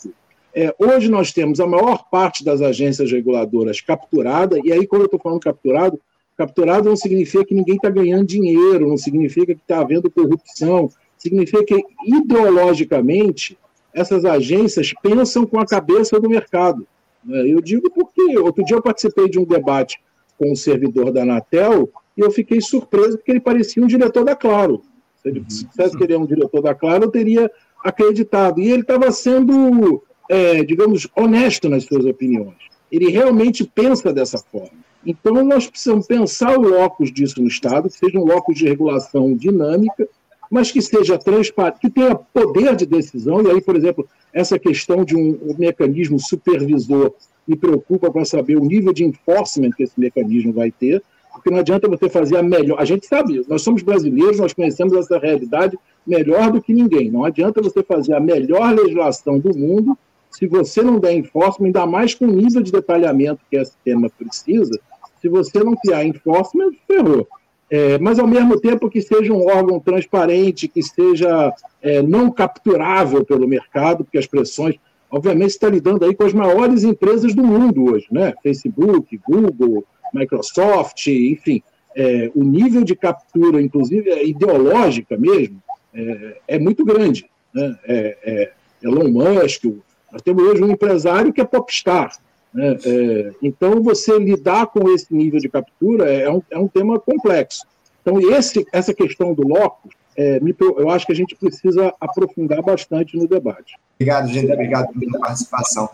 É, 0.55 0.73
hoje 0.79 1.11
nós 1.11 1.33
temos 1.33 1.59
a 1.59 1.67
maior 1.67 2.09
parte 2.09 2.41
das 2.41 2.61
agências 2.61 3.11
reguladoras 3.11 3.81
capturada, 3.81 4.57
e 4.63 4.71
aí 4.71 4.87
quando 4.87 5.01
eu 5.01 5.05
estou 5.07 5.19
falando 5.19 5.41
capturado, 5.41 5.99
capturado 6.37 6.87
não 6.87 6.95
significa 6.95 7.43
que 7.43 7.53
ninguém 7.53 7.75
está 7.75 7.89
ganhando 7.89 8.25
dinheiro, 8.25 8.87
não 8.87 8.95
significa 8.95 9.53
que 9.53 9.59
está 9.59 9.81
havendo 9.81 10.09
corrupção, 10.09 10.89
significa 11.17 11.65
que 11.65 11.83
ideologicamente 12.05 13.57
essas 13.93 14.23
agências 14.23 14.93
pensam 15.03 15.45
com 15.45 15.59
a 15.59 15.65
cabeça 15.65 16.17
do 16.17 16.29
mercado. 16.29 16.87
É, 17.29 17.53
eu 17.53 17.59
digo 17.59 17.91
porque 17.91 18.39
outro 18.39 18.63
dia 18.63 18.77
eu 18.77 18.81
participei 18.81 19.27
de 19.27 19.37
um 19.37 19.43
debate 19.43 19.99
com 20.37 20.49
um 20.49 20.55
servidor 20.55 21.11
da 21.11 21.23
Anatel 21.23 21.89
e 22.15 22.21
eu 22.21 22.31
fiquei 22.31 22.61
surpreso 22.61 23.17
porque 23.17 23.31
ele 23.31 23.41
parecia 23.41 23.83
um 23.83 23.87
diretor 23.87 24.23
da 24.23 24.33
Claro. 24.33 24.81
Se 25.29 25.37
ele 25.37 25.39
dissesse 25.41 25.97
que 25.97 26.03
ele 26.03 26.13
é 26.13 26.17
um 26.17 26.25
diretor 26.25 26.61
da 26.61 26.73
Claro, 26.73 27.05
eu 27.05 27.11
teria 27.11 27.49
acreditado. 27.83 28.59
E 28.59 28.71
ele 28.71 28.81
estava 28.81 29.11
sendo, 29.11 30.03
é, 30.29 30.63
digamos, 30.63 31.07
honesto 31.15 31.69
nas 31.69 31.83
suas 31.83 32.05
opiniões. 32.05 32.57
Ele 32.91 33.09
realmente 33.09 33.63
pensa 33.63 34.11
dessa 34.11 34.37
forma. 34.37 34.77
Então, 35.05 35.45
nós 35.45 35.67
precisamos 35.67 36.07
pensar 36.07 36.57
o 36.57 36.61
locus 36.61 37.11
disso 37.11 37.41
no 37.41 37.47
Estado, 37.47 37.89
que 37.89 37.97
seja 37.97 38.19
um 38.19 38.25
locus 38.25 38.57
de 38.57 38.67
regulação 38.67 39.33
dinâmica, 39.35 40.07
mas 40.51 40.71
que 40.71 40.81
seja 40.81 41.17
transparente, 41.17 41.79
que 41.79 41.89
tenha 41.89 42.15
poder 42.15 42.75
de 42.75 42.85
decisão. 42.85 43.41
E 43.41 43.51
aí, 43.51 43.61
por 43.61 43.75
exemplo, 43.75 44.07
essa 44.33 44.57
questão 44.57 45.05
de 45.05 45.15
um, 45.15 45.39
um 45.43 45.55
mecanismo 45.57 46.19
supervisor 46.19 47.13
me 47.47 47.55
preocupa 47.55 48.11
para 48.11 48.25
saber 48.25 48.57
o 48.57 48.65
nível 48.65 48.93
de 48.93 49.05
enforcement 49.05 49.71
que 49.71 49.83
esse 49.83 49.99
mecanismo 49.99 50.51
vai 50.51 50.71
ter, 50.71 51.01
porque 51.39 51.49
não 51.49 51.59
adianta 51.59 51.87
você 51.87 52.09
fazer 52.09 52.37
a 52.37 52.43
melhor. 52.43 52.79
A 52.79 52.85
gente 52.85 53.07
sabe, 53.07 53.41
nós 53.47 53.61
somos 53.61 53.81
brasileiros, 53.81 54.39
nós 54.39 54.51
conhecemos 54.51 54.93
essa 54.93 55.17
realidade 55.17 55.79
melhor 56.05 56.51
do 56.51 56.61
que 56.61 56.73
ninguém. 56.73 57.09
Não 57.09 57.23
adianta 57.23 57.61
você 57.61 57.81
fazer 57.81 58.13
a 58.13 58.19
melhor 58.19 58.75
legislação 58.75 59.39
do 59.39 59.57
mundo 59.57 59.97
se 60.29 60.45
você 60.47 60.81
não 60.81 60.99
der 60.99 61.13
enforcement, 61.13 61.67
ainda 61.67 61.85
mais 61.87 62.13
com 62.13 62.25
o 62.25 62.31
nível 62.31 62.61
de 62.61 62.71
detalhamento 62.71 63.41
que 63.49 63.57
esse 63.57 63.75
tema 63.83 64.09
precisa. 64.09 64.79
Se 65.21 65.29
você 65.29 65.63
não 65.63 65.75
criar 65.75 66.05
enforcement, 66.05 66.71
ferrou. 66.85 67.27
É, 67.71 67.97
mas, 67.99 68.19
ao 68.19 68.27
mesmo 68.27 68.59
tempo, 68.59 68.89
que 68.89 69.01
seja 69.01 69.31
um 69.31 69.47
órgão 69.47 69.79
transparente, 69.79 70.67
que 70.67 70.83
seja 70.83 71.53
é, 71.81 72.01
não 72.01 72.31
capturável 72.31 73.23
pelo 73.23 73.47
mercado, 73.47 74.03
porque 74.03 74.17
as 74.17 74.27
pressões. 74.27 74.75
Obviamente, 75.11 75.51
está 75.51 75.67
lidando 75.67 76.05
aí 76.05 76.13
com 76.13 76.23
as 76.23 76.33
maiores 76.33 76.83
empresas 76.83 77.33
do 77.33 77.43
mundo 77.43 77.91
hoje, 77.91 78.05
né? 78.11 78.33
Facebook, 78.43 79.19
Google, 79.27 79.83
Microsoft, 80.13 81.07
enfim, 81.07 81.61
é, 81.95 82.31
o 82.35 82.43
nível 82.43 82.83
de 82.83 82.95
captura, 82.95 83.61
inclusive 83.61 84.09
é 84.09 84.25
ideológica 84.25 85.17
mesmo, 85.17 85.61
é, 85.93 86.37
é 86.47 86.59
muito 86.59 86.85
grande. 86.85 87.25
Né? 87.53 87.77
É, 87.85 88.17
é, 88.23 88.51
Elon 88.81 89.09
Musk, 89.09 89.65
nós 90.11 90.21
temos 90.21 90.43
hoje 90.43 90.63
um 90.63 90.71
empresário 90.71 91.33
que 91.33 91.41
é 91.41 91.45
popstar. 91.45 92.17
Né? 92.53 92.77
É, 92.85 93.31
então, 93.41 93.81
você 93.81 94.17
lidar 94.17 94.67
com 94.67 94.89
esse 94.89 95.13
nível 95.13 95.39
de 95.39 95.49
captura 95.49 96.11
é 96.11 96.29
um, 96.29 96.41
um 96.55 96.67
tema 96.67 96.99
complexo. 96.99 97.65
Então, 98.01 98.19
esse, 98.31 98.65
essa 98.71 98.93
questão 98.93 99.33
do 99.33 99.47
locus 99.47 99.93
é, 100.21 100.37
eu 100.77 100.89
acho 100.89 101.05
que 101.05 101.13
a 101.13 101.15
gente 101.15 101.33
precisa 101.33 101.93
aprofundar 101.97 102.61
bastante 102.61 103.15
no 103.15 103.25
debate. 103.25 103.77
Obrigado, 103.95 104.27
gente. 104.27 104.51
Obrigado 104.51 104.87
pela 104.99 105.17
participação. 105.17 105.89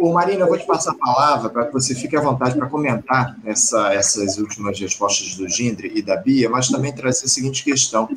O 0.00 0.12
Marina, 0.12 0.40
eu 0.40 0.48
vou 0.48 0.58
te 0.58 0.66
passar 0.66 0.90
a 0.90 0.94
palavra 0.94 1.50
para 1.50 1.66
que 1.66 1.72
você 1.72 1.94
fique 1.94 2.16
à 2.16 2.20
vontade 2.20 2.56
para 2.56 2.66
comentar 2.66 3.36
essa, 3.44 3.94
essas 3.94 4.38
últimas 4.38 4.78
respostas 4.80 5.36
do 5.36 5.48
Gindre 5.48 5.92
e 5.94 6.02
da 6.02 6.16
Bia, 6.16 6.50
mas 6.50 6.68
também 6.68 6.92
trazer 6.92 7.26
a 7.26 7.28
seguinte 7.28 7.62
questão. 7.62 8.08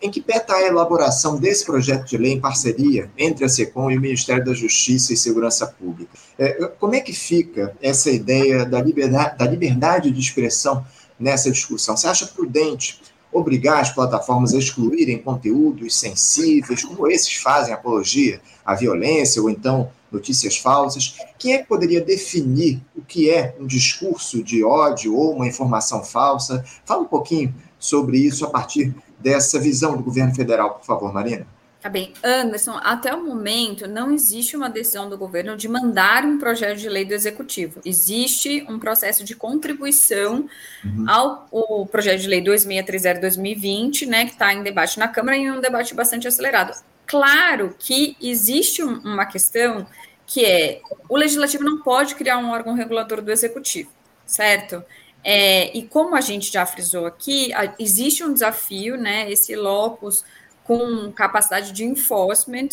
Em 0.00 0.10
que 0.12 0.20
pé 0.20 0.36
está 0.36 0.54
a 0.54 0.62
elaboração 0.62 1.36
desse 1.36 1.66
projeto 1.66 2.06
de 2.06 2.16
lei 2.16 2.34
em 2.34 2.40
parceria 2.40 3.10
entre 3.18 3.44
a 3.44 3.48
SECOM 3.48 3.90
e 3.90 3.98
o 3.98 4.00
Ministério 4.00 4.44
da 4.44 4.54
Justiça 4.54 5.12
e 5.12 5.16
Segurança 5.16 5.66
Pública? 5.66 6.12
É, 6.38 6.66
como 6.78 6.94
é 6.94 7.00
que 7.00 7.12
fica 7.12 7.74
essa 7.82 8.12
ideia 8.12 8.64
da 8.64 8.80
liberdade, 8.80 9.36
da 9.36 9.46
liberdade 9.46 10.10
de 10.12 10.20
expressão 10.20 10.84
nessa 11.18 11.50
discussão? 11.50 11.96
Você 11.96 12.06
acha 12.06 12.26
prudente 12.26 13.00
obrigar 13.32 13.80
as 13.80 13.90
plataformas 13.90 14.54
a 14.54 14.58
excluírem 14.58 15.18
conteúdos 15.18 15.94
sensíveis, 15.94 16.84
como 16.84 17.08
esses 17.08 17.34
fazem 17.34 17.72
apologia 17.72 18.40
à 18.64 18.74
violência 18.74 19.40
ou 19.40 19.48
então 19.48 19.90
notícias 20.10 20.56
falsas. 20.56 21.16
Quem 21.38 21.54
é 21.54 21.58
que 21.58 21.68
poderia 21.68 22.00
definir 22.00 22.80
o 22.96 23.02
que 23.02 23.30
é 23.30 23.54
um 23.60 23.66
discurso 23.66 24.42
de 24.42 24.64
ódio 24.64 25.14
ou 25.14 25.34
uma 25.34 25.46
informação 25.46 26.02
falsa? 26.02 26.64
Fala 26.84 27.02
um 27.02 27.06
pouquinho 27.06 27.54
sobre 27.78 28.18
isso 28.18 28.44
a 28.44 28.50
partir 28.50 28.94
dessa 29.18 29.58
visão 29.58 29.96
do 29.96 30.02
governo 30.02 30.34
federal, 30.34 30.74
por 30.74 30.84
favor, 30.84 31.12
Marina. 31.12 31.46
Tá 31.80 31.88
bem. 31.88 32.12
Anderson, 32.22 32.78
até 32.82 33.14
o 33.14 33.24
momento 33.24 33.88
não 33.88 34.12
existe 34.12 34.54
uma 34.54 34.68
decisão 34.68 35.08
do 35.08 35.16
governo 35.16 35.56
de 35.56 35.66
mandar 35.66 36.26
um 36.26 36.38
projeto 36.38 36.76
de 36.76 36.90
lei 36.90 37.06
do 37.06 37.14
executivo. 37.14 37.80
Existe 37.86 38.66
um 38.68 38.78
processo 38.78 39.24
de 39.24 39.34
contribuição 39.34 40.46
uhum. 40.84 41.08
ao 41.08 41.48
o 41.50 41.86
projeto 41.86 42.20
de 42.20 42.28
lei 42.28 42.44
2630-2020, 42.44 44.06
né, 44.06 44.26
que 44.26 44.32
está 44.32 44.52
em 44.52 44.62
debate 44.62 44.98
na 44.98 45.08
Câmara 45.08 45.38
e 45.38 45.50
um 45.50 45.58
debate 45.58 45.94
bastante 45.94 46.28
acelerado. 46.28 46.78
Claro 47.06 47.74
que 47.78 48.14
existe 48.20 48.82
uma 48.82 49.24
questão 49.24 49.86
que 50.26 50.44
é 50.44 50.82
o 51.08 51.16
legislativo 51.16 51.64
não 51.64 51.82
pode 51.82 52.14
criar 52.14 52.36
um 52.36 52.50
órgão 52.50 52.74
regulador 52.74 53.22
do 53.22 53.32
executivo, 53.32 53.90
certo? 54.26 54.84
É, 55.24 55.76
e 55.76 55.82
como 55.82 56.14
a 56.14 56.20
gente 56.20 56.52
já 56.52 56.64
frisou 56.64 57.06
aqui, 57.06 57.50
existe 57.78 58.22
um 58.22 58.32
desafio, 58.32 58.96
né? 58.96 59.30
Esse 59.30 59.56
locus 59.56 60.24
com 60.64 61.10
capacidade 61.12 61.72
de 61.72 61.84
enforcement, 61.84 62.68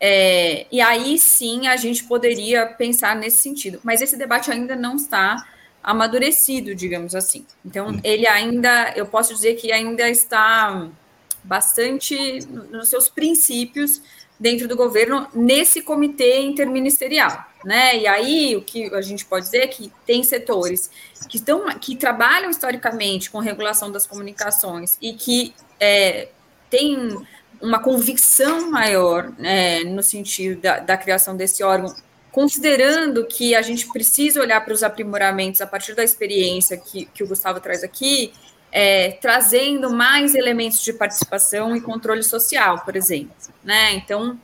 é, 0.00 0.66
e 0.70 0.80
aí 0.80 1.18
sim 1.18 1.68
a 1.68 1.76
gente 1.76 2.04
poderia 2.04 2.66
pensar 2.66 3.16
nesse 3.16 3.38
sentido. 3.38 3.80
Mas 3.82 4.00
esse 4.00 4.16
debate 4.16 4.50
ainda 4.50 4.76
não 4.76 4.96
está 4.96 5.46
amadurecido, 5.82 6.74
digamos 6.74 7.14
assim. 7.14 7.46
Então, 7.64 7.98
ele 8.02 8.26
ainda, 8.26 8.92
eu 8.96 9.06
posso 9.06 9.32
dizer 9.32 9.54
que 9.54 9.70
ainda 9.70 10.08
está 10.10 10.88
bastante 11.44 12.40
nos 12.48 12.88
seus 12.88 13.08
princípios 13.08 14.02
dentro 14.38 14.68
do 14.68 14.76
governo 14.76 15.28
nesse 15.32 15.80
comitê 15.80 16.40
interministerial, 16.40 17.44
né? 17.64 17.96
E 17.96 18.06
aí 18.06 18.56
o 18.56 18.62
que 18.62 18.92
a 18.94 19.00
gente 19.00 19.24
pode 19.24 19.46
dizer 19.46 19.62
é 19.62 19.66
que 19.66 19.90
tem 20.04 20.22
setores 20.22 20.90
que 21.28 21.38
estão 21.38 21.66
que 21.78 21.96
trabalham 21.96 22.50
historicamente 22.50 23.30
com 23.30 23.38
regulação 23.38 23.90
das 23.90 24.06
comunicações 24.06 24.98
e 25.00 25.14
que 25.14 25.54
é, 25.80 26.28
têm 26.70 27.16
uma 27.60 27.78
convicção 27.78 28.70
maior 28.70 29.32
né, 29.38 29.80
no 29.84 30.02
sentido 30.02 30.60
da, 30.60 30.78
da 30.78 30.96
criação 30.96 31.36
desse 31.36 31.62
órgão, 31.62 31.94
considerando 32.30 33.26
que 33.26 33.54
a 33.54 33.62
gente 33.62 33.86
precisa 33.88 34.40
olhar 34.40 34.62
para 34.62 34.74
os 34.74 34.82
aprimoramentos 34.82 35.60
a 35.60 35.66
partir 35.66 35.94
da 35.94 36.04
experiência 36.04 36.76
que, 36.76 37.06
que 37.06 37.24
o 37.24 37.26
Gustavo 37.26 37.60
traz 37.60 37.82
aqui, 37.82 38.32
é, 38.70 39.12
trazendo 39.12 39.90
mais 39.90 40.34
elementos 40.34 40.82
de 40.82 40.92
participação 40.92 41.74
e 41.74 41.80
controle 41.80 42.22
social, 42.22 42.80
por 42.84 42.94
exemplo. 42.94 43.34
Né? 43.64 43.94
Então, 43.94 44.38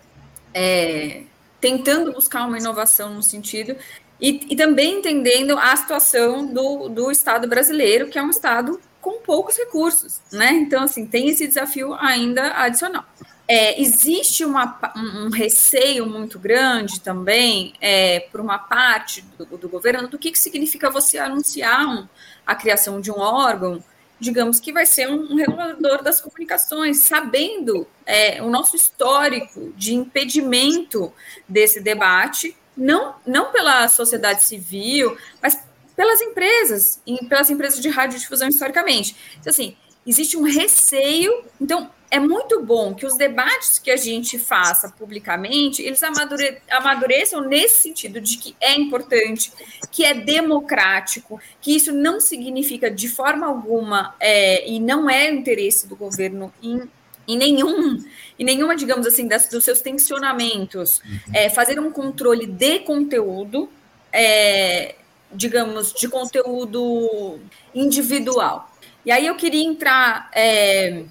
é, 0.54 1.22
tentando 1.60 2.12
buscar 2.12 2.46
uma 2.46 2.58
inovação 2.58 3.14
no 3.14 3.22
sentido, 3.22 3.76
e, 4.20 4.46
e 4.50 4.56
também 4.56 5.00
entendendo 5.00 5.58
a 5.58 5.74
situação 5.76 6.46
do, 6.46 6.88
do 6.88 7.10
Estado 7.10 7.48
brasileiro, 7.48 8.08
que 8.08 8.18
é 8.18 8.22
um 8.22 8.30
Estado 8.30 8.80
com 9.02 9.20
poucos 9.20 9.58
recursos, 9.58 10.20
né? 10.30 10.52
Então, 10.52 10.84
assim, 10.84 11.04
tem 11.04 11.28
esse 11.28 11.46
desafio 11.46 11.92
ainda 11.94 12.52
adicional. 12.62 13.04
É, 13.48 13.78
existe 13.82 14.44
uma, 14.44 14.78
um 14.96 15.28
receio 15.28 16.06
muito 16.06 16.38
grande 16.38 17.00
também 17.00 17.74
é, 17.80 18.20
por 18.30 18.40
uma 18.40 18.56
parte 18.56 19.22
do, 19.36 19.44
do, 19.58 19.68
governo 19.68 20.06
do 20.06 20.16
que, 20.16 20.30
que 20.30 20.38
significa 20.38 20.88
você 20.88 21.18
anunciar 21.18 21.84
um, 21.84 22.08
a 22.46 22.54
criação 22.54 23.00
de 23.00 23.10
um 23.10 23.18
órgão, 23.18 23.82
digamos 24.20 24.60
que 24.60 24.72
vai 24.72 24.86
ser 24.86 25.10
um, 25.10 25.32
um 25.32 25.34
regulador 25.34 26.00
das 26.02 26.20
comunicações, 26.20 26.98
sabendo 26.98 27.86
é, 28.06 28.40
o 28.40 28.48
nosso 28.48 28.76
histórico 28.76 29.72
de 29.76 29.94
impedimento 29.94 31.12
desse 31.48 31.80
debate, 31.80 32.56
não, 32.76 33.16
não 33.26 33.50
pela 33.50 33.88
sociedade 33.88 34.44
civil, 34.44 35.18
mas 35.42 35.58
pelas 36.02 36.20
empresas, 36.20 37.00
e 37.06 37.24
pelas 37.26 37.48
empresas 37.48 37.80
de 37.80 37.88
radiodifusão 37.88 38.48
historicamente. 38.48 39.14
Então, 39.38 39.50
assim, 39.50 39.76
existe 40.04 40.36
um 40.36 40.42
receio. 40.42 41.44
Então, 41.60 41.88
é 42.10 42.18
muito 42.18 42.60
bom 42.60 42.92
que 42.92 43.06
os 43.06 43.16
debates 43.16 43.78
que 43.78 43.88
a 43.88 43.96
gente 43.96 44.36
faça 44.36 44.88
publicamente, 44.88 45.80
eles 45.80 46.02
amadure 46.02 46.58
amadureçam 46.68 47.42
nesse 47.42 47.82
sentido 47.82 48.20
de 48.20 48.36
que 48.36 48.56
é 48.60 48.74
importante, 48.74 49.52
que 49.92 50.04
é 50.04 50.12
democrático, 50.12 51.40
que 51.60 51.74
isso 51.76 51.92
não 51.92 52.20
significa 52.20 52.90
de 52.90 53.08
forma 53.08 53.46
alguma, 53.46 54.16
é, 54.18 54.68
e 54.68 54.80
não 54.80 55.08
é 55.08 55.30
interesse 55.30 55.86
do 55.86 55.94
governo 55.94 56.52
em, 56.60 56.82
em 57.28 57.36
nenhum 57.36 58.04
em 58.36 58.44
nenhuma, 58.44 58.74
digamos 58.74 59.06
assim, 59.06 59.28
das, 59.28 59.46
dos 59.46 59.64
seus 59.64 59.80
tensionamentos, 59.80 61.00
uhum. 61.04 61.32
é, 61.32 61.48
fazer 61.48 61.78
um 61.78 61.92
controle 61.92 62.44
de 62.44 62.80
conteúdo, 62.80 63.70
é, 64.12 64.96
digamos, 65.34 65.92
de 65.92 66.08
conteúdo 66.08 67.38
individual. 67.74 68.70
E 69.04 69.10
aí 69.10 69.26
eu 69.26 69.34
queria 69.34 69.64
entrar, 69.64 70.30
é, 70.32 71.04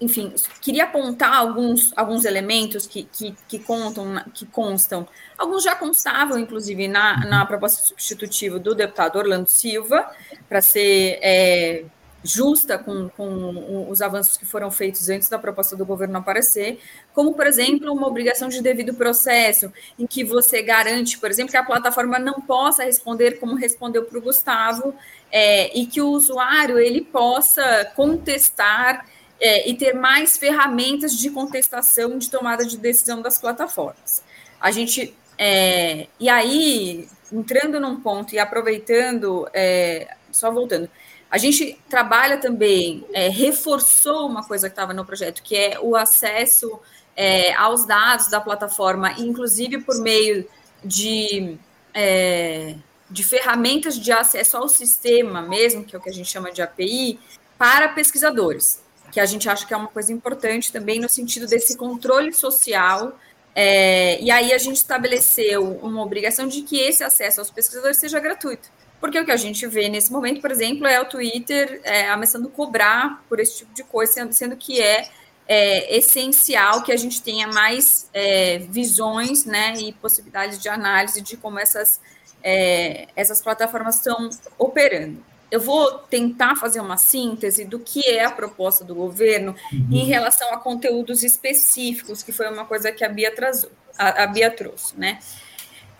enfim, 0.00 0.32
queria 0.60 0.84
apontar 0.84 1.34
alguns, 1.34 1.92
alguns 1.96 2.24
elementos 2.24 2.86
que, 2.86 3.04
que, 3.04 3.34
que, 3.46 3.58
contam, 3.58 4.22
que 4.32 4.46
constam. 4.46 5.06
Alguns 5.36 5.62
já 5.62 5.74
constavam, 5.74 6.38
inclusive, 6.38 6.88
na, 6.88 7.26
na 7.26 7.44
proposta 7.44 7.82
substitutiva 7.82 8.58
do 8.58 8.74
deputado 8.74 9.16
Orlando 9.16 9.48
Silva, 9.48 10.10
para 10.48 10.62
ser 10.62 11.18
é, 11.22 11.84
justa 12.24 12.78
com, 12.78 13.08
com 13.10 13.86
os 13.90 14.00
avanços 14.00 14.36
que 14.36 14.46
foram 14.46 14.70
feitos 14.70 15.08
antes 15.08 15.28
da 15.28 15.38
proposta 15.38 15.76
do 15.76 15.84
governo 15.84 16.18
aparecer, 16.18 16.78
como, 17.14 17.34
por 17.34 17.46
exemplo, 17.46 17.92
uma 17.92 18.06
obrigação 18.06 18.48
de 18.48 18.62
devido 18.62 18.94
processo, 18.94 19.72
em 19.98 20.06
que 20.06 20.22
você 20.22 20.62
garante, 20.62 21.18
por 21.18 21.30
exemplo, 21.30 21.50
que 21.50 21.56
a 21.56 21.64
plataforma 21.64 22.18
não 22.18 22.40
possa 22.40 22.84
responder 22.84 23.40
como 23.40 23.54
respondeu 23.54 24.04
para 24.04 24.18
o 24.18 24.22
Gustavo, 24.22 24.94
é, 25.30 25.76
e 25.76 25.86
que 25.86 26.00
o 26.00 26.10
usuário 26.10 26.78
ele 26.78 27.00
possa 27.00 27.90
contestar 27.96 29.06
é, 29.40 29.68
e 29.68 29.74
ter 29.74 29.94
mais 29.94 30.38
ferramentas 30.38 31.16
de 31.16 31.30
contestação 31.30 32.18
de 32.18 32.30
tomada 32.30 32.64
de 32.64 32.76
decisão 32.76 33.20
das 33.20 33.38
plataformas. 33.38 34.22
A 34.60 34.70
gente 34.70 35.14
é, 35.44 36.06
e 36.20 36.28
aí, 36.28 37.08
entrando 37.32 37.80
num 37.80 38.00
ponto 38.00 38.32
e 38.34 38.38
aproveitando, 38.38 39.48
é, 39.52 40.14
só 40.30 40.52
voltando, 40.52 40.88
a 41.32 41.38
gente 41.38 41.78
trabalha 41.88 42.36
também, 42.36 43.06
é, 43.14 43.30
reforçou 43.30 44.28
uma 44.28 44.44
coisa 44.46 44.68
que 44.68 44.74
estava 44.74 44.92
no 44.92 45.02
projeto, 45.02 45.42
que 45.42 45.56
é 45.56 45.80
o 45.80 45.96
acesso 45.96 46.78
é, 47.16 47.54
aos 47.54 47.86
dados 47.86 48.28
da 48.28 48.38
plataforma, 48.38 49.12
inclusive 49.12 49.78
por 49.78 49.98
meio 50.02 50.46
de, 50.84 51.56
é, 51.94 52.74
de 53.10 53.24
ferramentas 53.24 53.98
de 53.98 54.12
acesso 54.12 54.58
ao 54.58 54.68
sistema 54.68 55.40
mesmo, 55.40 55.82
que 55.82 55.96
é 55.96 55.98
o 55.98 56.02
que 56.02 56.10
a 56.10 56.12
gente 56.12 56.30
chama 56.30 56.52
de 56.52 56.60
API, 56.60 57.18
para 57.56 57.88
pesquisadores, 57.88 58.82
que 59.10 59.18
a 59.18 59.24
gente 59.24 59.48
acha 59.48 59.66
que 59.66 59.72
é 59.72 59.76
uma 59.76 59.88
coisa 59.88 60.12
importante 60.12 60.70
também 60.70 61.00
no 61.00 61.08
sentido 61.08 61.46
desse 61.46 61.78
controle 61.78 62.34
social. 62.34 63.18
É, 63.54 64.20
e 64.20 64.30
aí 64.30 64.52
a 64.52 64.58
gente 64.58 64.76
estabeleceu 64.76 65.78
uma 65.82 66.02
obrigação 66.02 66.46
de 66.46 66.60
que 66.60 66.78
esse 66.78 67.02
acesso 67.02 67.40
aos 67.40 67.50
pesquisadores 67.50 67.96
seja 67.96 68.20
gratuito. 68.20 68.68
Porque 69.02 69.18
o 69.18 69.24
que 69.24 69.32
a 69.32 69.36
gente 69.36 69.66
vê 69.66 69.88
nesse 69.88 70.12
momento, 70.12 70.40
por 70.40 70.52
exemplo, 70.52 70.86
é 70.86 71.00
o 71.00 71.04
Twitter 71.04 71.80
é, 71.82 72.08
ameaçando 72.08 72.48
cobrar 72.48 73.20
por 73.28 73.40
esse 73.40 73.58
tipo 73.58 73.74
de 73.74 73.82
coisa, 73.82 74.12
sendo, 74.12 74.32
sendo 74.32 74.56
que 74.56 74.80
é, 74.80 75.08
é, 75.48 75.96
essencial 75.96 76.84
que 76.84 76.92
a 76.92 76.96
gente 76.96 77.20
tenha 77.20 77.48
mais 77.48 78.08
é, 78.14 78.58
visões 78.58 79.44
né, 79.44 79.74
e 79.76 79.92
possibilidades 79.94 80.56
de 80.60 80.68
análise 80.68 81.20
de 81.20 81.36
como 81.36 81.58
essas, 81.58 82.00
é, 82.44 83.08
essas 83.16 83.42
plataformas 83.42 83.96
estão 83.96 84.30
operando. 84.56 85.20
Eu 85.50 85.60
vou 85.60 85.98
tentar 85.98 86.54
fazer 86.54 86.78
uma 86.78 86.96
síntese 86.96 87.64
do 87.64 87.80
que 87.80 88.08
é 88.08 88.24
a 88.24 88.30
proposta 88.30 88.84
do 88.84 88.94
governo 88.94 89.56
uhum. 89.72 89.88
em 89.90 90.04
relação 90.04 90.54
a 90.54 90.58
conteúdos 90.58 91.24
específicos, 91.24 92.22
que 92.22 92.30
foi 92.30 92.48
uma 92.48 92.64
coisa 92.64 92.92
que 92.92 93.04
a 93.04 93.08
Bia, 93.08 93.34
trazou, 93.34 93.72
a, 93.98 94.22
a 94.22 94.26
Bia 94.28 94.48
trouxe, 94.48 94.96
né? 94.96 95.18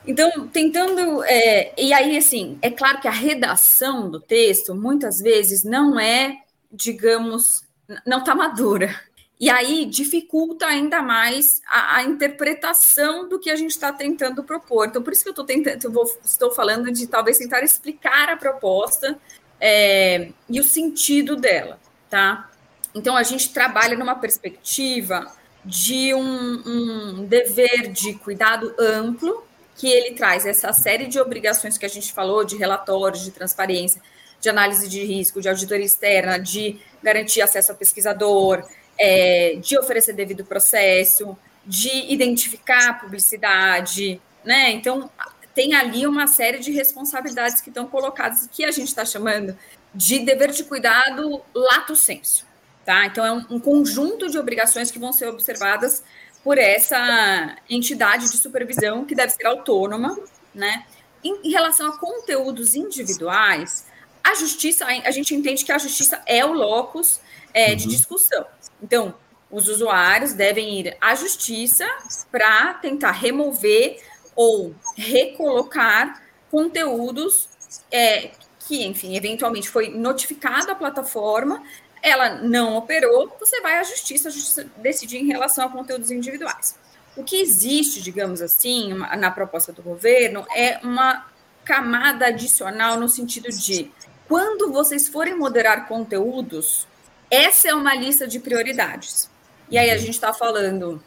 Então, 0.07 0.49
tentando. 0.49 1.23
É, 1.25 1.73
e 1.79 1.93
aí, 1.93 2.17
assim, 2.17 2.59
é 2.61 2.71
claro 2.71 3.01
que 3.01 3.09
a 3.09 3.13
redação 3.13 4.11
do 4.11 4.21
texto, 4.21 4.75
muitas 4.75 5.21
vezes, 5.21 5.63
não 5.63 5.99
é, 5.99 6.39
digamos, 6.71 7.65
não 8.07 8.19
está 8.19 8.35
madura. 8.35 8.95
E 9.39 9.51
aí 9.51 9.87
dificulta 9.87 10.67
ainda 10.67 11.03
mais 11.03 11.61
a, 11.67 11.97
a, 11.97 12.05
interpretação 12.05 13.29
do 13.29 13.41
que 13.41 13.51
a 13.51 13.57
gente 13.57 13.73
está 13.73 13.93
tentando 13.93 14.45
propor. 14.45 14.87
Então, 14.87 15.03
por 15.03 15.13
isso 15.13 15.25
que 15.25 15.31
eu 15.31 15.33
estou 15.33 15.45
tentando, 15.45 15.85
eu 15.85 15.91
vou, 15.91 16.05
estou 16.25 16.53
falando 16.53 16.93
de 16.93 17.09
talvez 17.09 17.39
tentar 17.39 17.61
explicar 17.65 18.29
a 18.29 18.37
proposta 18.37 19.19
é, 19.61 20.31
e 20.49 20.61
o 20.61 20.65
sentido 20.65 21.35
dela, 21.35 21.81
tá? 22.09 22.51
Então, 22.95 23.17
a 23.17 23.25
gente 23.25 23.53
trabalha 23.53 23.97
numa 23.97 24.15
perspectiva 24.15 25.27
de 25.65 26.15
um, 26.15 26.63
um 26.65 27.25
dever 27.25 27.91
de 27.91 28.15
cuidado 28.15 28.73
amplo 28.79 29.45
que 29.77 29.91
ele 29.91 30.15
traz 30.15 30.47
essa 30.47 30.73
série 30.73 31.07
de 31.07 31.21
obrigações 31.21 31.79
que 31.79 31.87
a 31.87 31.89
gente 31.89 32.13
falou, 32.13 32.45
de 32.45 32.57
relatórios, 32.57 33.25
de 33.25 33.31
transparência, 33.31 34.01
de 34.41 34.49
análise 34.49 34.89
de 34.89 35.05
risco, 35.05 35.41
de 35.41 35.49
auditoria 35.49 35.87
externa, 35.87 36.39
de 36.39 36.81
garantir 37.03 37.41
acesso 37.41 37.73
ao 37.73 37.79
pesquisador, 37.79 38.67
é, 38.99 39.57
de 39.61 39.79
oferecer 39.79 40.13
devido 40.13 40.45
processo, 40.45 41.37
de 41.65 42.13
identificar 42.13 43.01
publicidade, 43.01 44.21
né? 44.45 44.71
Então, 44.73 45.09
tem 45.55 45.75
ali 45.75 46.07
uma 46.07 46.27
série 46.27 46.59
de 46.59 46.73
responsabilidades 46.73 47.61
que 47.61 47.69
estão 47.69 47.87
colocadas, 47.87 48.49
que 48.51 48.65
a 48.65 48.71
gente 48.71 48.89
está 48.89 49.05
chamando 49.05 49.57
de 49.95 50.21
dever 50.21 50.51
de 50.51 50.65
cuidado 50.65 51.43
lato 51.55 51.95
senso. 51.95 52.47
Tá? 52.85 53.07
Então, 53.07 53.25
é 53.25 53.33
um, 53.33 53.47
um, 53.51 53.61
conjunto 53.61 54.29
de 54.29 54.37
obrigações 54.37 54.91
que 54.91 54.99
vão 54.99 55.13
ser 55.13 55.29
observadas 55.29 56.03
por 56.43 56.59
essa 56.59 57.57
entidade 57.69 58.31
de 58.31 58.37
supervisão, 58.37 59.05
que 59.05 59.15
deve 59.15 59.33
ser 59.33 59.47
autônoma. 59.47 60.19
Né? 60.55 60.85
Em, 61.23 61.49
em 61.49 61.51
relação 61.51 61.89
a 61.89 61.99
conteúdos 61.99 62.75
individuais, 62.75 63.87
a 64.23 64.35
justiça, 64.35 64.87
a 64.87 65.11
gente 65.11 65.35
entende 65.35 65.65
que 65.65 65.73
a 65.73 65.79
justiça 65.79 66.23
é 66.27 66.45
o 66.45 66.53
locus 66.53 67.21
é, 67.53 67.71
uhum. 67.71 67.77
de 67.77 67.87
discussão. 67.89 68.45
Então, 68.83 69.15
os 69.51 69.69
usuários 69.69 70.33
devem 70.33 70.81
ir 70.81 70.97
à 71.01 71.15
justiça 71.15 71.87
para 72.31 72.75
tentar 72.75 73.11
remover 73.13 74.03
ou 74.35 74.75
recolocar 74.97 76.23
conteúdos 76.51 77.49
é, 77.91 78.31
que, 78.67 78.85
enfim, 78.85 79.17
eventualmente 79.17 79.69
foi 79.69 79.91
notificado 79.91 80.71
à 80.71 80.75
plataforma, 80.75 81.63
ela 82.03 82.35
não 82.37 82.77
operou, 82.77 83.35
você 83.39 83.61
vai 83.61 83.79
à 83.79 83.83
justiça, 83.85 84.29
a 84.29 84.33
justiça 84.33 84.67
decidir 84.79 85.19
em 85.19 85.27
relação 85.27 85.65
a 85.65 85.71
conteúdos 85.71 86.11
individuais. 86.11 86.77
O 87.17 87.23
que 87.23 87.41
existe, 87.41 88.03
digamos 88.03 88.43
assim, 88.43 88.93
na 88.95 89.31
proposta 89.31 89.73
do 89.73 89.83
governo 89.83 90.45
é 90.55 90.81
uma 90.83 91.27
camada 91.65 92.27
adicional 92.27 92.99
no 92.99 93.09
sentido 93.09 93.49
de 93.51 93.91
quando 94.27 94.73
vocês 94.73 95.09
forem 95.09 95.37
moderar 95.37 95.87
conteúdos, 95.87 96.87
essa 97.31 97.69
é 97.69 97.75
uma 97.75 97.95
lista 97.95 98.27
de 98.27 98.41
prioridades. 98.41 99.31
E 99.71 99.79
aí 99.79 99.91
a 99.91 99.97
gente 99.97 100.15
está 100.15 100.33
falando 100.33 101.03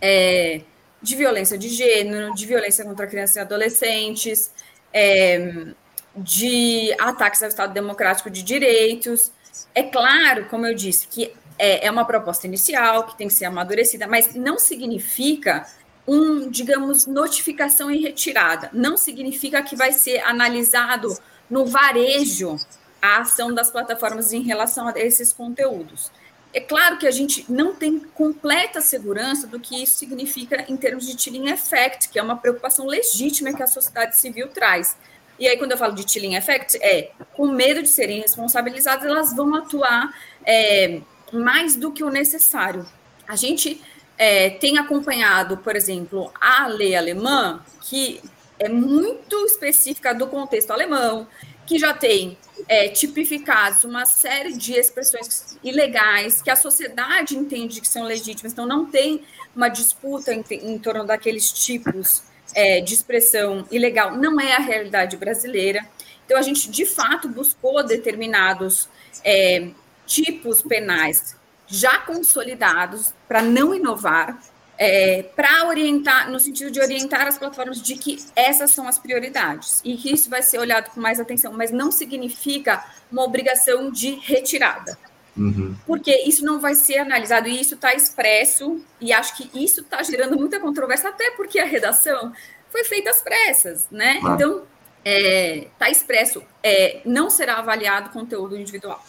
é, 0.00 0.60
de 1.00 1.16
violência 1.16 1.56
de 1.56 1.68
gênero, 1.68 2.34
de 2.34 2.46
violência 2.46 2.84
contra 2.84 3.06
crianças 3.06 3.36
e 3.36 3.40
adolescentes, 3.40 4.50
é, 4.92 5.68
de 6.16 6.94
ataques 6.98 7.42
ao 7.42 7.48
Estado 7.48 7.72
Democrático 7.72 8.30
de 8.30 8.42
Direitos. 8.42 9.32
É 9.74 9.82
claro, 9.82 10.46
como 10.46 10.66
eu 10.66 10.74
disse, 10.74 11.06
que 11.08 11.32
é, 11.58 11.86
é 11.86 11.90
uma 11.90 12.04
proposta 12.04 12.46
inicial, 12.46 13.04
que 13.04 13.16
tem 13.16 13.28
que 13.28 13.34
ser 13.34 13.44
amadurecida, 13.44 14.06
mas 14.06 14.34
não 14.34 14.58
significa 14.58 15.66
um, 16.06 16.50
digamos, 16.50 17.06
notificação 17.06 17.90
em 17.90 18.00
retirada. 18.00 18.70
Não 18.72 18.96
significa 18.96 19.62
que 19.62 19.76
vai 19.76 19.92
ser 19.92 20.18
analisado 20.20 21.16
no 21.48 21.64
varejo 21.64 22.58
a 23.00 23.18
ação 23.18 23.52
das 23.52 23.70
plataformas 23.70 24.32
em 24.32 24.42
relação 24.42 24.88
a 24.88 24.92
esses 24.98 25.32
conteúdos. 25.32 26.10
É 26.52 26.60
claro 26.60 26.98
que 26.98 27.06
a 27.06 27.10
gente 27.10 27.44
não 27.50 27.74
tem 27.74 27.98
completa 27.98 28.80
segurança 28.80 29.46
do 29.46 29.58
que 29.58 29.82
isso 29.82 29.96
significa 29.98 30.64
em 30.70 30.76
termos 30.76 31.04
de 31.06 31.20
chilling 31.20 31.50
effect, 31.50 32.08
que 32.08 32.18
é 32.18 32.22
uma 32.22 32.36
preocupação 32.36 32.86
legítima 32.86 33.52
que 33.52 33.62
a 33.62 33.66
sociedade 33.66 34.18
civil 34.18 34.48
traz. 34.48 34.96
E 35.38 35.48
aí, 35.48 35.56
quando 35.56 35.72
eu 35.72 35.78
falo 35.78 35.94
de 35.94 36.10
chilling 36.10 36.36
effect, 36.36 36.78
é 36.80 37.10
com 37.32 37.48
medo 37.48 37.82
de 37.82 37.88
serem 37.88 38.20
responsabilizadas, 38.20 39.04
elas 39.04 39.34
vão 39.34 39.54
atuar 39.54 40.12
é, 40.46 41.00
mais 41.32 41.76
do 41.76 41.90
que 41.90 42.04
o 42.04 42.10
necessário. 42.10 42.86
A 43.26 43.36
gente 43.36 43.82
é, 44.16 44.50
tem 44.50 44.78
acompanhado, 44.78 45.56
por 45.58 45.74
exemplo, 45.74 46.32
a 46.40 46.66
lei 46.66 46.94
alemã, 46.94 47.64
que 47.82 48.20
é 48.58 48.68
muito 48.68 49.44
específica 49.44 50.14
do 50.14 50.26
contexto 50.28 50.70
alemão, 50.70 51.26
que 51.66 51.78
já 51.78 51.92
tem 51.92 52.36
é, 52.68 52.88
tipificados 52.88 53.84
uma 53.84 54.06
série 54.06 54.52
de 54.52 54.74
expressões 54.74 55.58
ilegais 55.64 56.42
que 56.42 56.50
a 56.50 56.56
sociedade 56.56 57.36
entende 57.36 57.80
que 57.80 57.88
são 57.88 58.04
legítimas, 58.04 58.52
então 58.52 58.66
não 58.66 58.86
tem 58.86 59.24
uma 59.56 59.68
disputa 59.68 60.32
em, 60.32 60.44
em 60.50 60.78
torno 60.78 61.04
daqueles 61.04 61.50
tipos 61.52 62.22
é, 62.54 62.80
de 62.80 62.94
expressão 62.94 63.66
ilegal, 63.70 64.16
não 64.16 64.40
é 64.40 64.54
a 64.54 64.60
realidade 64.60 65.16
brasileira. 65.16 65.86
Então 66.24 66.38
a 66.38 66.42
gente 66.42 66.70
de 66.70 66.86
fato 66.86 67.28
buscou 67.28 67.84
determinados 67.84 68.88
é, 69.24 69.68
tipos 70.06 70.62
penais 70.62 71.36
já 71.66 71.98
consolidados 71.98 73.14
para 73.26 73.42
não 73.42 73.74
inovar, 73.74 74.40
é, 74.76 75.22
para 75.22 75.66
orientar, 75.68 76.30
no 76.30 76.40
sentido 76.40 76.70
de 76.70 76.80
orientar 76.80 77.26
as 77.26 77.38
plataformas 77.38 77.80
de 77.80 77.96
que 77.96 78.18
essas 78.34 78.70
são 78.70 78.88
as 78.88 78.98
prioridades 78.98 79.80
e 79.84 79.96
que 79.96 80.12
isso 80.12 80.28
vai 80.28 80.42
ser 80.42 80.58
olhado 80.58 80.90
com 80.90 81.00
mais 81.00 81.20
atenção, 81.20 81.52
mas 81.52 81.70
não 81.70 81.90
significa 81.90 82.84
uma 83.10 83.22
obrigação 83.22 83.90
de 83.90 84.16
retirada. 84.16 84.98
Uhum. 85.36 85.74
Porque 85.86 86.14
isso 86.26 86.44
não 86.44 86.60
vai 86.60 86.74
ser 86.74 86.98
analisado, 86.98 87.48
e 87.48 87.60
isso 87.60 87.74
está 87.74 87.94
expresso, 87.94 88.80
e 89.00 89.12
acho 89.12 89.36
que 89.36 89.50
isso 89.54 89.80
está 89.80 90.02
gerando 90.02 90.36
muita 90.36 90.60
controvérsia, 90.60 91.10
até 91.10 91.30
porque 91.32 91.58
a 91.58 91.64
redação 91.64 92.32
foi 92.70 92.84
feita 92.84 93.10
às 93.10 93.20
pressas, 93.20 93.88
né? 93.90 94.20
Ah. 94.22 94.34
Então, 94.34 94.62
está 95.04 95.10
é, 95.10 95.68
tá 95.78 95.90
expresso, 95.90 96.42
é, 96.62 97.00
não 97.04 97.28
será 97.28 97.58
avaliado 97.58 98.10
conteúdo 98.10 98.56
individual. 98.56 99.04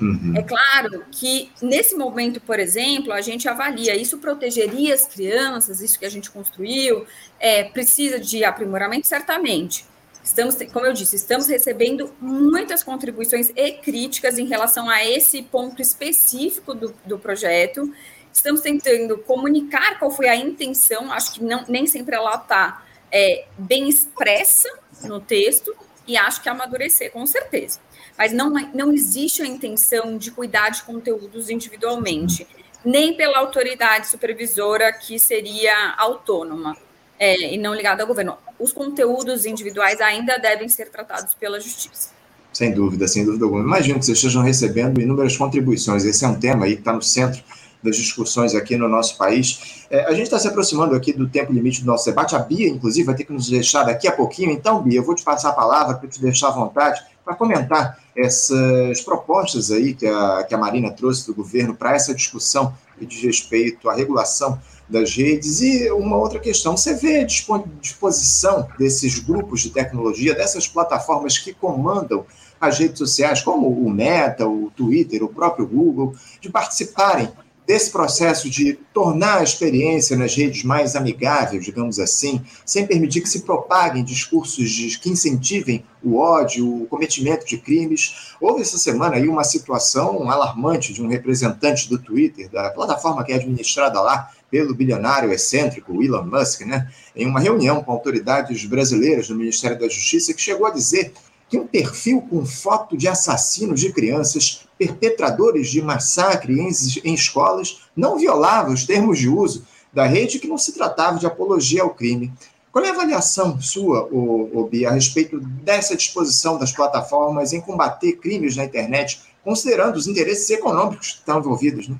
Uhum. 0.00 0.34
É 0.36 0.42
claro 0.42 1.04
que, 1.10 1.50
nesse 1.62 1.96
momento, 1.96 2.40
por 2.40 2.58
exemplo, 2.60 3.12
a 3.12 3.20
gente 3.20 3.48
avalia 3.48 3.96
isso 3.96 4.18
protegeria 4.18 4.94
as 4.94 5.06
crianças, 5.06 5.80
isso 5.80 5.98
que 5.98 6.04
a 6.04 6.10
gente 6.10 6.30
construiu, 6.30 7.06
é, 7.40 7.64
precisa 7.64 8.18
de 8.18 8.44
aprimoramento, 8.44 9.06
certamente. 9.06 9.86
Estamos, 10.22 10.56
como 10.72 10.86
eu 10.86 10.92
disse, 10.92 11.16
estamos 11.16 11.46
recebendo 11.46 12.12
muitas 12.20 12.82
contribuições 12.82 13.50
e 13.54 13.72
críticas 13.72 14.38
em 14.38 14.46
relação 14.46 14.88
a 14.88 15.04
esse 15.04 15.42
ponto 15.42 15.80
específico 15.80 16.74
do, 16.74 16.94
do 17.04 17.18
projeto. 17.18 17.92
Estamos 18.32 18.60
tentando 18.60 19.18
comunicar 19.18 19.98
qual 19.98 20.10
foi 20.10 20.28
a 20.28 20.36
intenção, 20.36 21.10
acho 21.10 21.34
que 21.34 21.42
não, 21.42 21.64
nem 21.68 21.86
sempre 21.86 22.14
ela 22.14 22.34
está 22.36 22.84
é, 23.10 23.46
bem 23.56 23.88
expressa 23.88 24.68
no 25.04 25.20
texto, 25.20 25.74
e 26.06 26.16
acho 26.16 26.42
que 26.42 26.48
amadurecer, 26.48 27.12
com 27.12 27.26
certeza 27.26 27.80
mas 28.18 28.32
não, 28.32 28.50
não 28.74 28.92
existe 28.92 29.40
a 29.42 29.46
intenção 29.46 30.18
de 30.18 30.32
cuidar 30.32 30.70
de 30.70 30.82
conteúdos 30.82 31.48
individualmente, 31.48 32.44
nem 32.84 33.14
pela 33.14 33.38
autoridade 33.38 34.08
supervisora 34.08 34.92
que 34.92 35.20
seria 35.20 35.94
autônoma 35.96 36.76
é, 37.18 37.54
e 37.54 37.58
não 37.58 37.74
ligada 37.74 38.02
ao 38.02 38.06
governo. 38.06 38.36
Os 38.58 38.72
conteúdos 38.72 39.44
individuais 39.44 40.00
ainda 40.00 40.38
devem 40.38 40.68
ser 40.68 40.90
tratados 40.90 41.34
pela 41.34 41.58
justiça. 41.60 42.10
Sem 42.52 42.72
dúvida, 42.72 43.06
sem 43.06 43.24
dúvida 43.24 43.44
alguma. 43.44 43.62
Imagino 43.62 43.98
que 43.98 44.04
vocês 44.04 44.18
estejam 44.18 44.42
recebendo 44.42 45.00
inúmeras 45.00 45.36
contribuições. 45.36 46.04
Esse 46.04 46.24
é 46.24 46.28
um 46.28 46.38
tema 46.38 46.64
aí 46.64 46.74
que 46.74 46.80
está 46.80 46.92
no 46.92 47.02
centro 47.02 47.42
das 47.82 47.96
discussões 47.96 48.54
aqui 48.54 48.76
no 48.76 48.88
nosso 48.88 49.16
país. 49.16 49.86
É, 49.90 50.06
a 50.06 50.12
gente 50.12 50.24
está 50.24 50.38
se 50.38 50.48
aproximando 50.48 50.94
aqui 50.94 51.12
do 51.12 51.28
tempo 51.28 51.52
limite 51.52 51.80
do 51.80 51.86
nosso 51.86 52.06
debate. 52.06 52.34
A 52.34 52.38
Bia, 52.38 52.68
inclusive, 52.68 53.06
vai 53.06 53.14
ter 53.14 53.24
que 53.24 53.32
nos 53.32 53.48
deixar 53.48 53.84
daqui 53.84 54.08
a 54.08 54.12
pouquinho. 54.12 54.50
Então, 54.50 54.82
Bia, 54.82 54.98
eu 54.98 55.04
vou 55.04 55.14
te 55.14 55.22
passar 55.22 55.50
a 55.50 55.52
palavra 55.52 55.96
para 55.96 56.08
te 56.08 56.20
deixar 56.20 56.48
à 56.48 56.50
vontade 56.50 57.00
para 57.24 57.36
comentar 57.36 57.98
essas 58.16 59.02
propostas 59.02 59.70
aí 59.70 59.94
que 59.94 60.06
a, 60.06 60.44
que 60.48 60.54
a 60.54 60.58
Marina 60.58 60.90
trouxe 60.90 61.26
do 61.26 61.34
governo 61.34 61.74
para 61.74 61.94
essa 61.94 62.14
discussão 62.14 62.74
diz 63.06 63.22
respeito 63.22 63.88
à 63.88 63.94
regulação 63.94 64.58
das 64.88 65.14
redes. 65.14 65.60
E 65.60 65.90
uma 65.90 66.16
outra 66.16 66.38
questão, 66.38 66.76
você 66.76 66.94
vê 66.94 67.20
a 67.20 67.24
disposição 67.24 68.68
desses 68.78 69.18
grupos 69.18 69.60
de 69.60 69.70
tecnologia, 69.70 70.34
dessas 70.34 70.66
plataformas 70.66 71.38
que 71.38 71.52
comandam 71.52 72.24
as 72.60 72.78
redes 72.78 72.98
sociais, 72.98 73.42
como 73.42 73.68
o 73.68 73.90
Meta, 73.90 74.46
o 74.46 74.70
Twitter, 74.74 75.22
o 75.22 75.28
próprio 75.28 75.66
Google, 75.66 76.14
de 76.40 76.50
participarem 76.50 77.28
desse 77.68 77.90
processo 77.90 78.48
de 78.48 78.78
tornar 78.94 79.40
a 79.40 79.42
experiência 79.42 80.16
nas 80.16 80.34
redes 80.34 80.64
mais 80.64 80.96
amigável, 80.96 81.60
digamos 81.60 82.00
assim, 82.00 82.42
sem 82.64 82.86
permitir 82.86 83.20
que 83.20 83.28
se 83.28 83.42
propaguem 83.42 84.02
discursos 84.02 84.70
de, 84.70 84.98
que 84.98 85.10
incentivem 85.10 85.84
o 86.02 86.16
ódio, 86.16 86.84
o 86.84 86.86
cometimento 86.86 87.44
de 87.44 87.58
crimes. 87.58 88.32
Houve 88.40 88.62
essa 88.62 88.78
semana 88.78 89.16
aí 89.16 89.28
uma 89.28 89.44
situação 89.44 90.30
alarmante 90.30 90.94
de 90.94 91.02
um 91.02 91.08
representante 91.08 91.90
do 91.90 91.98
Twitter, 91.98 92.48
da 92.50 92.70
plataforma 92.70 93.22
que 93.22 93.32
é 93.32 93.34
administrada 93.34 94.00
lá 94.00 94.30
pelo 94.50 94.74
bilionário 94.74 95.30
excêntrico 95.30 96.02
Elon 96.02 96.24
Musk, 96.24 96.62
né, 96.62 96.90
em 97.14 97.26
uma 97.26 97.38
reunião 97.38 97.84
com 97.84 97.92
autoridades 97.92 98.64
brasileiras 98.64 99.28
do 99.28 99.34
Ministério 99.34 99.78
da 99.78 99.90
Justiça, 99.90 100.32
que 100.32 100.40
chegou 100.40 100.66
a 100.66 100.70
dizer 100.70 101.12
que 101.50 101.58
um 101.58 101.66
perfil 101.66 102.22
com 102.22 102.46
foto 102.46 102.96
de 102.96 103.08
assassinos 103.08 103.78
de 103.80 103.92
crianças, 103.92 104.67
perpetradores 104.78 105.68
de 105.68 105.82
massacre 105.82 106.58
em, 106.58 106.70
em 107.04 107.14
escolas, 107.14 107.82
não 107.96 108.16
violava 108.16 108.70
os 108.70 108.86
termos 108.86 109.18
de 109.18 109.28
uso 109.28 109.66
da 109.92 110.04
rede, 110.04 110.38
que 110.38 110.46
não 110.46 110.56
se 110.56 110.72
tratava 110.72 111.18
de 111.18 111.26
apologia 111.26 111.82
ao 111.82 111.90
crime. 111.90 112.32
Qual 112.70 112.84
é 112.84 112.90
a 112.90 112.92
avaliação 112.92 113.60
sua, 113.60 114.08
ô, 114.12 114.68
Bia, 114.70 114.90
a 114.90 114.92
respeito 114.92 115.40
dessa 115.40 115.96
disposição 115.96 116.58
das 116.58 116.70
plataformas 116.70 117.52
em 117.52 117.60
combater 117.60 118.12
crimes 118.12 118.56
na 118.56 118.64
internet, 118.64 119.20
considerando 119.42 119.96
os 119.96 120.06
interesses 120.06 120.48
econômicos 120.50 121.12
que 121.12 121.18
estão 121.18 121.38
envolvidos, 121.38 121.88
né? 121.88 121.96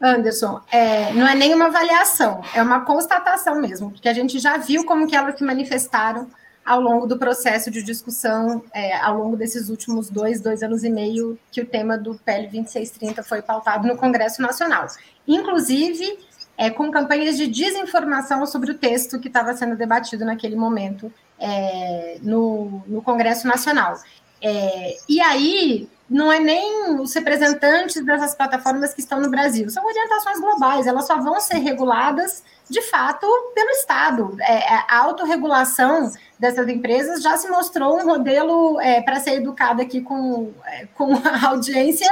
Anderson, 0.00 0.60
é, 0.70 1.12
não 1.12 1.26
é 1.26 1.34
nenhuma 1.34 1.66
avaliação, 1.66 2.40
é 2.54 2.62
uma 2.62 2.84
constatação 2.84 3.60
mesmo, 3.60 3.90
porque 3.90 4.08
a 4.08 4.12
gente 4.12 4.38
já 4.38 4.56
viu 4.56 4.84
como 4.84 5.08
que 5.08 5.16
elas 5.16 5.36
se 5.36 5.42
manifestaram 5.42 6.28
ao 6.68 6.82
longo 6.82 7.06
do 7.06 7.18
processo 7.18 7.70
de 7.70 7.82
discussão, 7.82 8.62
é, 8.74 8.94
ao 8.98 9.16
longo 9.16 9.36
desses 9.36 9.70
últimos 9.70 10.10
dois, 10.10 10.38
dois 10.38 10.62
anos 10.62 10.84
e 10.84 10.90
meio, 10.90 11.38
que 11.50 11.62
o 11.62 11.66
tema 11.66 11.96
do 11.96 12.14
PL 12.16 12.46
2630 12.48 13.22
foi 13.22 13.40
pautado 13.40 13.88
no 13.88 13.96
Congresso 13.96 14.42
Nacional. 14.42 14.86
Inclusive, 15.26 16.18
é, 16.58 16.68
com 16.68 16.90
campanhas 16.90 17.38
de 17.38 17.46
desinformação 17.46 18.44
sobre 18.44 18.72
o 18.72 18.74
texto 18.74 19.18
que 19.18 19.28
estava 19.28 19.54
sendo 19.54 19.76
debatido 19.76 20.26
naquele 20.26 20.56
momento 20.56 21.10
é, 21.38 22.18
no, 22.20 22.82
no, 22.86 23.00
Congresso 23.00 23.46
Nacional. 23.46 23.98
É, 24.42 24.96
e 25.08 25.22
aí, 25.22 25.88
não 26.10 26.30
é 26.30 26.38
nem 26.38 27.00
os 27.00 27.14
representantes 27.14 28.04
dessas 28.04 28.34
plataformas 28.34 28.92
que 28.92 29.00
estão 29.00 29.18
no 29.20 29.30
Brasil, 29.30 29.70
são 29.70 29.86
orientações 29.86 30.38
globais, 30.38 30.86
elas 30.86 31.06
só 31.06 31.18
vão 31.18 31.40
ser 31.40 31.58
reguladas, 31.58 32.44
de 32.68 32.82
fato, 32.82 33.26
pelo 33.54 33.70
Estado. 33.70 34.36
É, 34.40 34.84
a 34.86 34.98
autorregulação 34.98 36.12
dessas 36.38 36.68
empresas 36.68 37.22
já 37.22 37.36
se 37.36 37.48
mostrou 37.48 37.98
um 38.00 38.06
modelo 38.06 38.80
é, 38.80 39.00
para 39.02 39.20
ser 39.20 39.34
educado 39.34 39.82
aqui 39.82 40.00
com, 40.00 40.52
é, 40.64 40.86
com 40.94 41.14
a 41.14 41.46
audiência 41.50 42.08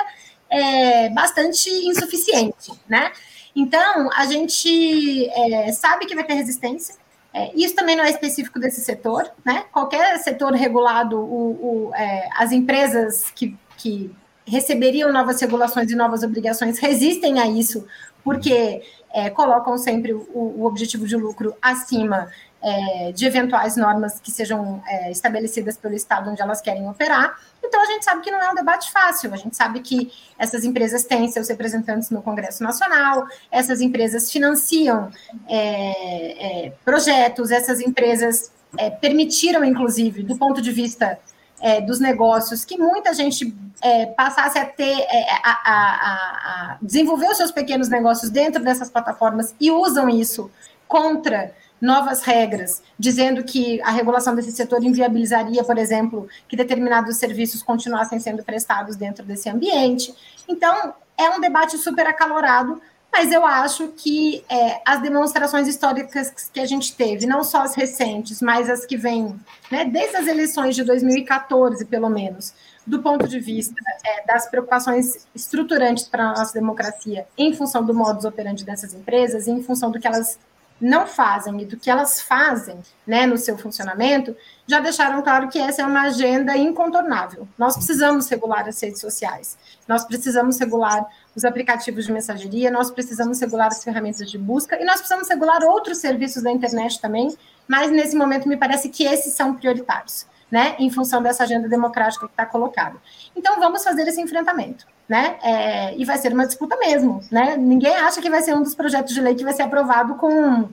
é, 0.51 1.09
bastante 1.11 1.71
insuficiente, 1.71 2.73
né? 2.89 3.13
Então, 3.55 4.11
a 4.15 4.27
gente 4.27 5.29
é, 5.31 5.73
sabe 5.73 6.07
que 6.07 6.15
vai 6.15 6.25
ter 6.25 6.35
resistência, 6.35 6.95
é, 7.37 7.51
isso 7.55 7.75
também 7.75 7.95
não 7.95 8.05
é 8.05 8.11
específico 8.11 8.59
desse 8.59 8.81
setor, 8.81 9.31
né? 9.45 9.65
Qualquer 9.71 10.19
setor 10.19 10.53
regulado, 10.55 11.19
o, 11.19 11.89
o, 11.89 11.95
é, 11.95 12.29
as 12.35 12.51
empresas 12.51 13.31
que, 13.31 13.55
que 13.77 14.11
receberiam 14.47 15.13
novas 15.13 15.39
regulações 15.41 15.91
e 15.91 15.95
novas 15.95 16.23
obrigações 16.23 16.79
resistem 16.79 17.39
a 17.39 17.47
isso, 17.47 17.87
porque 18.25 18.83
é, 19.13 19.29
colocam 19.29 19.77
sempre 19.77 20.15
o, 20.15 20.27
o, 20.33 20.65
objetivo 20.65 21.07
de 21.07 21.15
lucro 21.15 21.55
acima 21.61 22.29
é, 22.67 23.13
de 23.13 23.25
eventuais 23.25 23.77
normas 23.77 24.19
que 24.19 24.29
sejam 24.33 24.83
é, 24.89 25.13
estabelecidas 25.13 25.77
pelo 25.77 25.95
Estado 25.95 26.29
onde 26.29 26.43
elas 26.43 26.61
querem 26.61 26.89
operar. 26.89 27.39
Então, 27.63 27.81
a 27.81 27.87
gente 27.87 28.05
sabe 28.05 28.23
que 28.23 28.31
não 28.31 28.43
é 28.43 28.51
um 28.51 28.57
debate 28.57 28.91
fácil, 28.91 29.33
a 29.33 29.37
gente 29.37 29.57
sabe 29.57 29.81
que 29.81 30.11
essas 30.37 30.65
empresas 30.65 31.05
têm 31.05 31.29
seus 31.29 31.49
representantes 31.49 32.11
no 32.11 32.21
Congresso 32.21 32.65
Nacional, 32.65 33.25
essas 33.53 33.81
empresas 33.81 34.33
financiam 34.33 35.11
é, 35.49 36.67
é, 36.67 36.73
projetos, 36.85 37.53
essas 37.53 37.81
empresas 37.81 38.51
é, 38.77 38.91
permitiram, 38.91 39.65
inclusive, 39.65 40.25
do 40.25 40.37
ponto 40.37 40.61
de 40.61 40.73
vista 40.73 41.21
é, 41.61 41.81
dos 41.81 42.01
negócios, 42.01 42.65
que 42.65 42.77
muita 42.77 43.15
gente 43.15 43.57
é, 43.81 44.07
passasse 44.07 44.59
a 44.59 44.65
ter, 44.65 45.07
é, 45.09 45.27
a, 45.45 45.51
a, 45.51 46.73
a, 46.73 46.79
desenvolver 46.83 47.29
os 47.29 47.37
seus 47.37 47.53
pequenos 47.53 47.89
negócios 47.89 48.29
dentro 48.29 48.63
dessas 48.63 48.91
plataformas 48.91 49.55
e 49.61 49.71
usam 49.71 50.09
isso 50.09 50.51
contra 50.89 51.55
novas 51.81 52.23
regras, 52.23 52.83
dizendo 52.99 53.45
que 53.45 53.81
a 53.83 53.91
regulação 53.91 54.35
desse 54.35 54.53
setor 54.53 54.83
inviabilizaria, 54.83 55.63
por 55.63 55.79
exemplo, 55.79 56.29
que 56.49 56.57
determinados 56.57 57.17
serviços 57.17 57.63
continuassem 57.63 58.19
sendo 58.19 58.43
prestados 58.43 58.97
dentro 58.97 59.25
desse 59.25 59.49
ambiente. 59.49 60.15
Então, 60.49 60.95
é 61.19 61.31
um 61.31 61.41
debate 61.41 61.77
super 61.79 62.07
acalorado, 62.07 62.81
mas 63.13 63.33
eu 63.33 63.47
acho 63.47 63.89
que 63.89 64.45
é, 64.49 64.81
as 64.85 65.01
demonstrações 65.01 65.67
históricas 65.67 66.51
que 66.53 66.61
a 66.61 66.67
gente 66.67 66.95
teve, 66.95 67.27
não 67.27 67.43
só 67.43 67.63
as 67.63 67.75
recentes, 67.75 68.43
mas 68.43 68.69
as 68.69 68.85
que 68.85 68.97
vêm, 68.97 69.35
né, 69.71 69.85
desde 69.87 70.17
as 70.17 70.27
eleições 70.27 70.75
de 70.75 70.85
2014, 70.85 71.85
pelo 71.87 72.11
menos, 72.11 72.53
do 72.87 73.03
ponto 73.03 73.27
de 73.27 73.41
vista 73.41 73.75
é, 74.05 74.27
das 74.27 74.49
preocupações 74.49 75.27
estruturantes 75.35 76.05
para 76.05 76.25
a 76.25 76.35
nossa 76.35 76.53
democracia, 76.53 77.27
em 77.39 77.55
função 77.55 77.85
do 77.85 77.95
modus 77.95 78.25
operandi 78.25 78.65
dessas 78.65 78.93
empresas, 78.93 79.49
em 79.49 79.63
função 79.63 79.91
do 79.91 79.99
que 79.99 80.07
elas 80.07 80.39
não 80.81 81.07
fazem 81.07 81.63
e 81.63 81.65
do 81.65 81.77
que 81.77 81.91
elas 81.91 82.21
fazem 82.21 82.79
né, 83.07 83.27
no 83.27 83.39
seu 83.39 83.57
funcionamento, 83.57 84.37
já 84.67 84.81
deixaram 84.81 85.23
claro 85.23 85.49
que 85.49 85.59
essa 85.59 85.83
é 85.83 85.87
uma 85.87 86.03
agenda 86.03 86.57
incontornável. 86.57 87.49
Nós 87.57 87.77
precisamos 87.77 88.29
regular 88.29 88.69
as 88.69 88.81
redes 88.83 89.01
sociais, 89.01 89.57
nós 89.89 90.05
precisamos 90.05 90.59
regular 90.59 91.07
os 91.35 91.45
aplicativos 91.45 92.07
de 92.07 92.13
mensageria, 92.13 92.71
nós 92.71 92.91
precisamos 92.91 93.41
regular 93.41 93.69
as 93.69 93.83
ferramentas 93.83 94.31
de 94.31 94.39
busca 94.39 94.81
e 94.81 94.85
nós 94.85 94.97
precisamos 94.97 95.29
regular 95.29 95.63
outros 95.65 95.99
serviços 95.99 96.43
da 96.43 96.51
internet 96.51 97.01
também, 97.01 97.35
mas 97.67 97.91
nesse 97.91 98.17
momento 98.17 98.49
me 98.49 98.57
parece 98.57 98.89
que 98.89 99.05
esses 99.05 99.33
são 99.33 99.55
prioritários 99.55 100.27
né, 100.51 100.77
em 100.79 100.91
função 100.91 101.23
dessa 101.23 101.43
agenda 101.43 101.69
democrática 101.69 102.27
que 102.27 102.33
está 102.33 102.47
colocada. 102.47 102.97
Então, 103.35 103.59
vamos 103.59 103.83
fazer 103.83 104.07
esse 104.07 104.21
enfrentamento, 104.21 104.87
né, 105.09 105.39
é, 105.43 105.97
e 105.97 106.05
vai 106.05 106.19
ser 106.19 106.33
uma 106.33 106.47
disputa 106.47 106.77
mesmo, 106.77 107.21
né, 107.31 107.57
ninguém 107.57 107.95
acha 107.97 108.21
que 108.21 108.31
vai 108.31 108.43
ser 108.43 108.55
um 108.55 108.63
dos 108.63 108.75
projetos 108.75 109.15
de 109.15 109.21
lei 109.21 109.35
que 109.35 109.45
vai 109.45 109.53
ser 109.53 109.63
aprovado 109.63 110.15
com, 110.15 110.69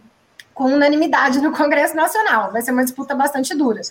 com 0.54 0.66
unanimidade 0.66 1.40
no 1.42 1.52
Congresso 1.52 1.96
Nacional, 1.96 2.52
vai 2.52 2.62
ser 2.62 2.72
uma 2.72 2.84
disputa 2.84 3.16
bastante 3.16 3.56
dura. 3.56 3.82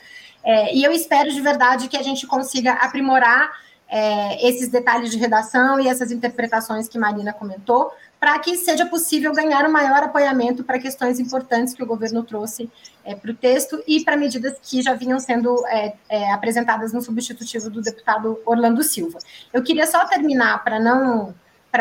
É, 0.45 0.74
e 0.74 0.83
eu 0.83 0.93
espero 0.93 1.30
de 1.30 1.41
verdade 1.41 1.89
que 1.89 1.97
a 1.97 2.03
gente 2.03 2.26
consiga 2.26 2.72
aprimorar 2.72 3.51
é, 3.89 4.49
esses 4.49 4.68
detalhes 4.68 5.11
de 5.11 5.18
redação 5.18 5.78
e 5.78 5.87
essas 5.87 6.11
interpretações 6.11 6.89
que 6.89 6.99
Marina 6.99 7.33
comentou, 7.33 7.93
para 8.23 8.39
que 8.39 8.57
seja 8.57 8.87
possível 8.87 9.33
ganhar 9.33 9.66
um 9.66 9.73
maior 9.73 10.05
apoiamento 10.05 10.62
para 10.62 10.79
questões 10.79 11.18
importantes 11.18 11.75
que 11.75 11.83
o 11.83 11.87
governo 11.87 12.23
trouxe 12.23 12.70
é, 13.05 13.16
para 13.16 13.33
o 13.33 13.35
texto 13.35 13.83
e 13.85 14.05
para 14.05 14.16
medidas 14.16 14.57
que 14.62 14.81
já 14.81 14.95
vinham 14.95 15.18
sendo 15.18 15.61
é, 15.66 15.95
é, 16.09 16.33
apresentadas 16.33 16.93
no 16.93 17.03
substitutivo 17.03 17.68
do 17.68 17.83
deputado 17.83 18.39
Orlando 18.47 18.81
Silva. 18.85 19.18
Eu 19.53 19.61
queria 19.61 19.89
só 19.89 20.07
terminar, 20.07 20.62
para 20.62 20.79
não, 20.79 21.35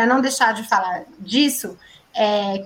não 0.07 0.19
deixar 0.19 0.55
de 0.55 0.67
falar 0.67 1.03
disso, 1.19 1.77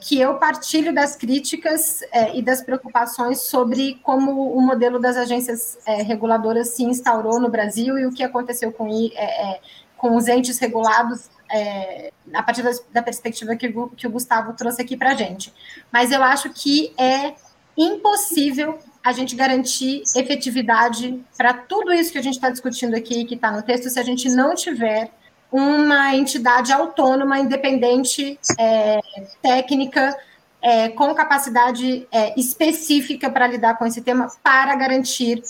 que 0.02 0.20
eu 0.20 0.40
partilho 0.40 0.92
das 0.92 1.16
críticas 1.16 2.02
e 2.34 2.42
das 2.42 2.64
preocupações 2.64 3.42
sobre 3.42 4.00
como 4.02 4.52
o 4.52 4.60
modelo 4.60 4.98
das 4.98 5.18
agências 5.18 5.78
reguladoras 5.86 6.70
se 6.70 6.84
instaurou 6.84 7.40
no 7.40 7.48
Brasil 7.48 8.00
e 8.00 8.08
o 8.08 8.12
que 8.12 8.24
aconteceu 8.24 8.72
com, 8.72 8.88
com 10.06 10.16
os 10.16 10.28
entes 10.28 10.60
regulados 10.60 11.32
é, 11.52 12.12
a 12.32 12.44
partir 12.44 12.62
da, 12.62 12.70
da 12.94 13.02
perspectiva 13.02 13.56
que, 13.56 13.74
que 13.98 14.06
o 14.06 14.12
Gustavo 14.12 14.54
trouxe 14.54 14.80
aqui 14.80 14.96
para 14.96 15.14
a 15.14 15.16
gente. 15.16 15.52
Mas 15.92 16.12
eu 16.12 16.22
acho 16.22 16.52
que 16.52 16.94
é 16.96 17.34
impossível 17.76 18.78
a 19.04 19.12
gente 19.12 19.36
garantir 19.36 20.04
efetividade 20.16 21.20
para 21.36 21.56
tudo 21.56 21.92
isso 21.92 22.12
que 22.12 22.20
a 22.20 22.22
gente 22.22 22.36
está 22.36 22.52
discutindo 22.52 22.96
aqui, 22.96 23.26
que 23.26 23.34
está 23.34 23.52
no 23.52 23.64
texto, 23.64 23.90
se 23.90 24.00
a 24.00 24.04
gente 24.04 24.30
não 24.30 24.54
tiver 24.54 25.10
uma 25.52 26.16
entidade 26.16 26.72
autônoma, 26.72 27.40
independente, 27.40 28.40
é, 28.60 29.00
técnica, 29.42 30.16
é, 30.62 30.90
com 30.90 31.16
capacidade 31.16 32.08
é, 32.12 32.40
específica 32.40 33.28
para 33.28 33.48
lidar 33.48 33.76
com 33.80 33.88
esse 33.88 34.04
tema, 34.04 34.28
para 34.44 34.76
garantir 34.76 35.42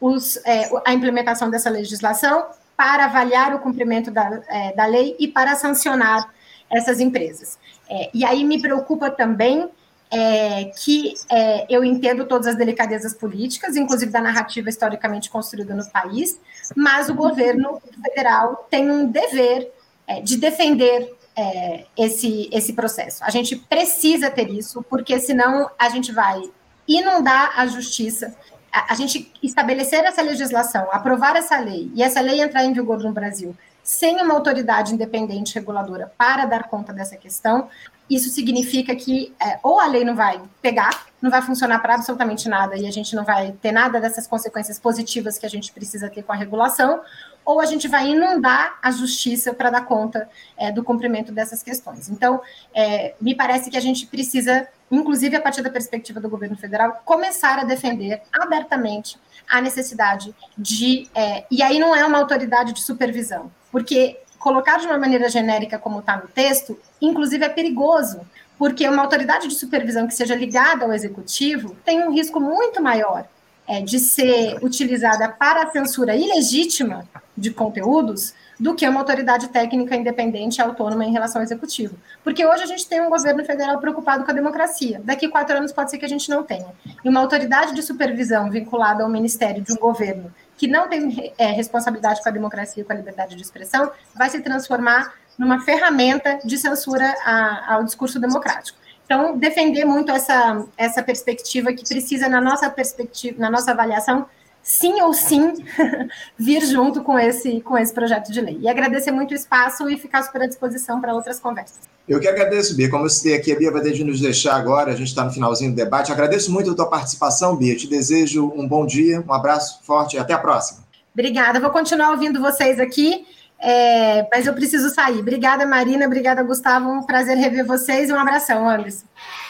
os, 0.00 0.38
é, 0.46 0.70
a 0.86 0.94
implementação 0.94 1.50
dessa 1.50 1.68
legislação 1.68 2.46
para 2.78 3.06
avaliar 3.06 3.52
o 3.56 3.58
cumprimento 3.58 4.08
da, 4.08 4.40
é, 4.46 4.72
da 4.72 4.86
lei 4.86 5.16
e 5.18 5.26
para 5.26 5.56
sancionar 5.56 6.32
essas 6.70 7.00
empresas. 7.00 7.58
É, 7.90 8.08
e 8.14 8.24
aí 8.24 8.44
me 8.44 8.62
preocupa 8.62 9.10
também 9.10 9.68
é, 10.12 10.66
que 10.66 11.14
é, 11.28 11.66
eu 11.68 11.82
entendo 11.82 12.24
todas 12.24 12.46
as 12.46 12.56
delicadezas 12.56 13.12
políticas, 13.12 13.74
inclusive 13.74 14.12
da 14.12 14.20
narrativa 14.20 14.68
historicamente 14.68 15.28
construída 15.28 15.74
no 15.74 15.84
país, 15.90 16.40
mas 16.76 17.08
o 17.08 17.14
governo 17.14 17.82
federal 18.00 18.68
tem 18.70 18.88
um 18.88 19.10
dever 19.10 19.72
é, 20.06 20.20
de 20.20 20.36
defender 20.36 21.12
é, 21.36 21.84
esse, 21.96 22.48
esse 22.52 22.74
processo. 22.74 23.24
A 23.24 23.30
gente 23.30 23.56
precisa 23.56 24.30
ter 24.30 24.48
isso, 24.50 24.84
porque 24.88 25.18
senão 25.18 25.68
a 25.76 25.88
gente 25.88 26.12
vai 26.12 26.48
inundar 26.86 27.58
a 27.58 27.66
justiça 27.66 28.36
a, 28.72 28.94
gente 28.94 29.32
estabelecer 29.42 30.04
essa 30.04 30.22
legislação, 30.22 30.88
aprovar 30.92 31.36
essa 31.36 31.58
lei 31.58 31.90
e 31.94 32.02
essa 32.02 32.20
lei 32.20 32.40
entrar 32.40 32.64
em 32.64 32.72
vigor 32.72 32.98
no 32.98 33.12
Brasil 33.12 33.56
sem 33.82 34.20
uma 34.20 34.34
autoridade 34.34 34.92
independente 34.92 35.54
reguladora 35.54 36.12
para 36.18 36.44
dar 36.44 36.64
conta 36.64 36.92
dessa 36.92 37.16
questão, 37.16 37.68
isso 38.08 38.28
significa 38.28 38.94
que 38.94 39.34
é, 39.40 39.58
ou 39.62 39.80
a 39.80 39.86
lei 39.86 40.04
não 40.04 40.14
vai 40.14 40.40
pegar, 40.60 41.06
não 41.20 41.30
vai 41.30 41.40
funcionar 41.40 41.78
para 41.78 41.94
absolutamente 41.94 42.48
nada 42.48 42.76
e 42.76 42.86
a 42.86 42.90
gente 42.90 43.16
não 43.16 43.24
vai 43.24 43.52
ter 43.62 43.72
nada 43.72 44.00
dessas 44.00 44.26
consequências 44.26 44.78
positivas 44.78 45.38
que 45.38 45.46
a 45.46 45.48
gente 45.48 45.72
precisa 45.72 46.08
ter 46.10 46.22
com 46.22 46.32
a 46.32 46.36
regulação, 46.36 47.00
ou 47.48 47.62
a 47.62 47.64
gente 47.64 47.88
vai 47.88 48.10
inundar 48.10 48.78
a 48.82 48.90
justiça 48.90 49.54
para 49.54 49.70
dar 49.70 49.86
conta 49.86 50.28
é, 50.54 50.70
do 50.70 50.84
cumprimento 50.84 51.32
dessas 51.32 51.62
questões. 51.62 52.10
Então, 52.10 52.42
é, 52.74 53.14
me 53.18 53.34
parece 53.34 53.70
que 53.70 53.76
a 53.78 53.80
gente 53.80 54.06
precisa, 54.06 54.68
inclusive 54.90 55.34
a 55.34 55.40
partir 55.40 55.62
da 55.62 55.70
perspectiva 55.70 56.20
do 56.20 56.28
governo 56.28 56.58
federal, 56.58 57.00
começar 57.06 57.58
a 57.58 57.64
defender 57.64 58.20
abertamente 58.30 59.18
a 59.48 59.62
necessidade 59.62 60.34
de. 60.58 61.08
É, 61.14 61.46
e 61.50 61.62
aí 61.62 61.78
não 61.78 61.96
é 61.96 62.04
uma 62.04 62.18
autoridade 62.18 62.74
de 62.74 62.82
supervisão, 62.82 63.50
porque 63.72 64.20
colocar 64.38 64.76
de 64.76 64.86
uma 64.86 64.98
maneira 64.98 65.30
genérica, 65.30 65.78
como 65.78 66.00
está 66.00 66.18
no 66.18 66.28
texto, 66.28 66.78
inclusive 67.00 67.46
é 67.46 67.48
perigoso, 67.48 68.20
porque 68.58 68.86
uma 68.86 69.02
autoridade 69.02 69.48
de 69.48 69.54
supervisão 69.54 70.06
que 70.06 70.14
seja 70.14 70.34
ligada 70.34 70.84
ao 70.84 70.92
executivo 70.92 71.74
tem 71.82 72.02
um 72.02 72.12
risco 72.12 72.38
muito 72.38 72.82
maior 72.82 73.26
é, 73.68 73.82
de 73.82 73.98
ser 73.98 74.58
utilizada 74.62 75.28
para 75.28 75.64
a 75.64 75.70
censura 75.70 76.16
ilegítima 76.16 77.06
de 77.36 77.50
conteúdos 77.50 78.34
do 78.58 78.74
que 78.74 78.88
uma 78.88 79.00
autoridade 79.00 79.48
técnica 79.48 79.94
independente 79.94 80.56
e 80.56 80.62
autônoma 80.62 81.04
em 81.04 81.12
relação 81.12 81.40
ao 81.40 81.44
executivo. 81.44 81.94
Porque 82.24 82.44
hoje 82.44 82.62
a 82.62 82.66
gente 82.66 82.88
tem 82.88 83.00
um 83.00 83.10
governo 83.10 83.44
federal 83.44 83.78
preocupado 83.78 84.24
com 84.24 84.30
a 84.30 84.34
democracia. 84.34 85.00
Daqui 85.04 85.28
quatro 85.28 85.56
anos 85.56 85.70
pode 85.70 85.90
ser 85.90 85.98
que 85.98 86.04
a 86.04 86.08
gente 86.08 86.28
não 86.28 86.42
tenha. 86.42 86.66
E 87.04 87.08
uma 87.08 87.20
autoridade 87.20 87.74
de 87.74 87.82
supervisão 87.82 88.50
vinculada 88.50 89.04
ao 89.04 89.08
ministério 89.08 89.62
de 89.62 89.72
um 89.72 89.76
governo 89.76 90.32
que 90.56 90.66
não 90.66 90.88
tem 90.88 91.32
é, 91.38 91.52
responsabilidade 91.52 92.20
com 92.20 92.28
a 92.28 92.32
democracia 92.32 92.82
e 92.82 92.84
com 92.84 92.92
a 92.92 92.96
liberdade 92.96 93.36
de 93.36 93.42
expressão 93.42 93.92
vai 94.16 94.28
se 94.28 94.40
transformar 94.40 95.14
numa 95.38 95.60
ferramenta 95.60 96.40
de 96.44 96.58
censura 96.58 97.14
a, 97.24 97.74
ao 97.74 97.84
discurso 97.84 98.18
democrático. 98.18 98.76
Então, 99.08 99.38
defender 99.38 99.86
muito 99.86 100.12
essa, 100.12 100.66
essa 100.76 101.02
perspectiva 101.02 101.72
que 101.72 101.82
precisa, 101.82 102.28
na 102.28 102.42
nossa 102.42 102.68
perspectiva, 102.68 103.40
na 103.40 103.48
nossa 103.48 103.70
avaliação, 103.70 104.26
sim 104.62 105.00
ou 105.00 105.14
sim, 105.14 105.54
vir 106.38 106.60
junto 106.66 107.02
com 107.02 107.18
esse, 107.18 107.62
com 107.62 107.78
esse 107.78 107.90
projeto 107.90 108.30
de 108.30 108.38
lei. 108.42 108.58
E 108.60 108.68
agradecer 108.68 109.10
muito 109.10 109.30
o 109.30 109.34
espaço 109.34 109.88
e 109.88 109.96
ficar 109.96 110.22
super 110.24 110.42
à 110.42 110.46
disposição 110.46 111.00
para 111.00 111.14
outras 111.14 111.40
conversas. 111.40 111.78
Eu 112.06 112.20
que 112.20 112.28
agradeço, 112.28 112.76
Bia. 112.76 112.90
Como 112.90 113.06
eu 113.06 113.08
citei 113.08 113.34
aqui, 113.34 113.50
a 113.50 113.56
Bia 113.56 113.72
vai 113.72 113.80
ter 113.80 113.92
de 113.92 114.04
nos 114.04 114.20
deixar 114.20 114.56
agora, 114.56 114.92
a 114.92 114.94
gente 114.94 115.08
está 115.08 115.24
no 115.24 115.30
finalzinho 115.30 115.70
do 115.70 115.76
debate. 115.76 116.12
Agradeço 116.12 116.52
muito 116.52 116.70
a 116.70 116.74
tua 116.74 116.90
participação, 116.90 117.56
Bia. 117.56 117.74
Te 117.74 117.86
desejo 117.86 118.52
um 118.54 118.68
bom 118.68 118.84
dia, 118.84 119.24
um 119.26 119.32
abraço 119.32 119.80
forte 119.84 120.16
e 120.16 120.18
até 120.18 120.34
a 120.34 120.38
próxima. 120.38 120.80
Obrigada. 121.14 121.58
Vou 121.58 121.70
continuar 121.70 122.10
ouvindo 122.10 122.42
vocês 122.42 122.78
aqui. 122.78 123.26
É, 123.60 124.26
mas 124.32 124.46
eu 124.46 124.54
preciso 124.54 124.88
sair. 124.90 125.18
Obrigada, 125.18 125.66
Marina. 125.66 126.06
Obrigada, 126.06 126.42
Gustavo. 126.42 126.88
Um 126.88 127.02
prazer 127.02 127.36
rever 127.36 127.66
vocês 127.66 128.10
um 128.10 128.16
abração, 128.16 128.68
Anderson. 128.68 129.06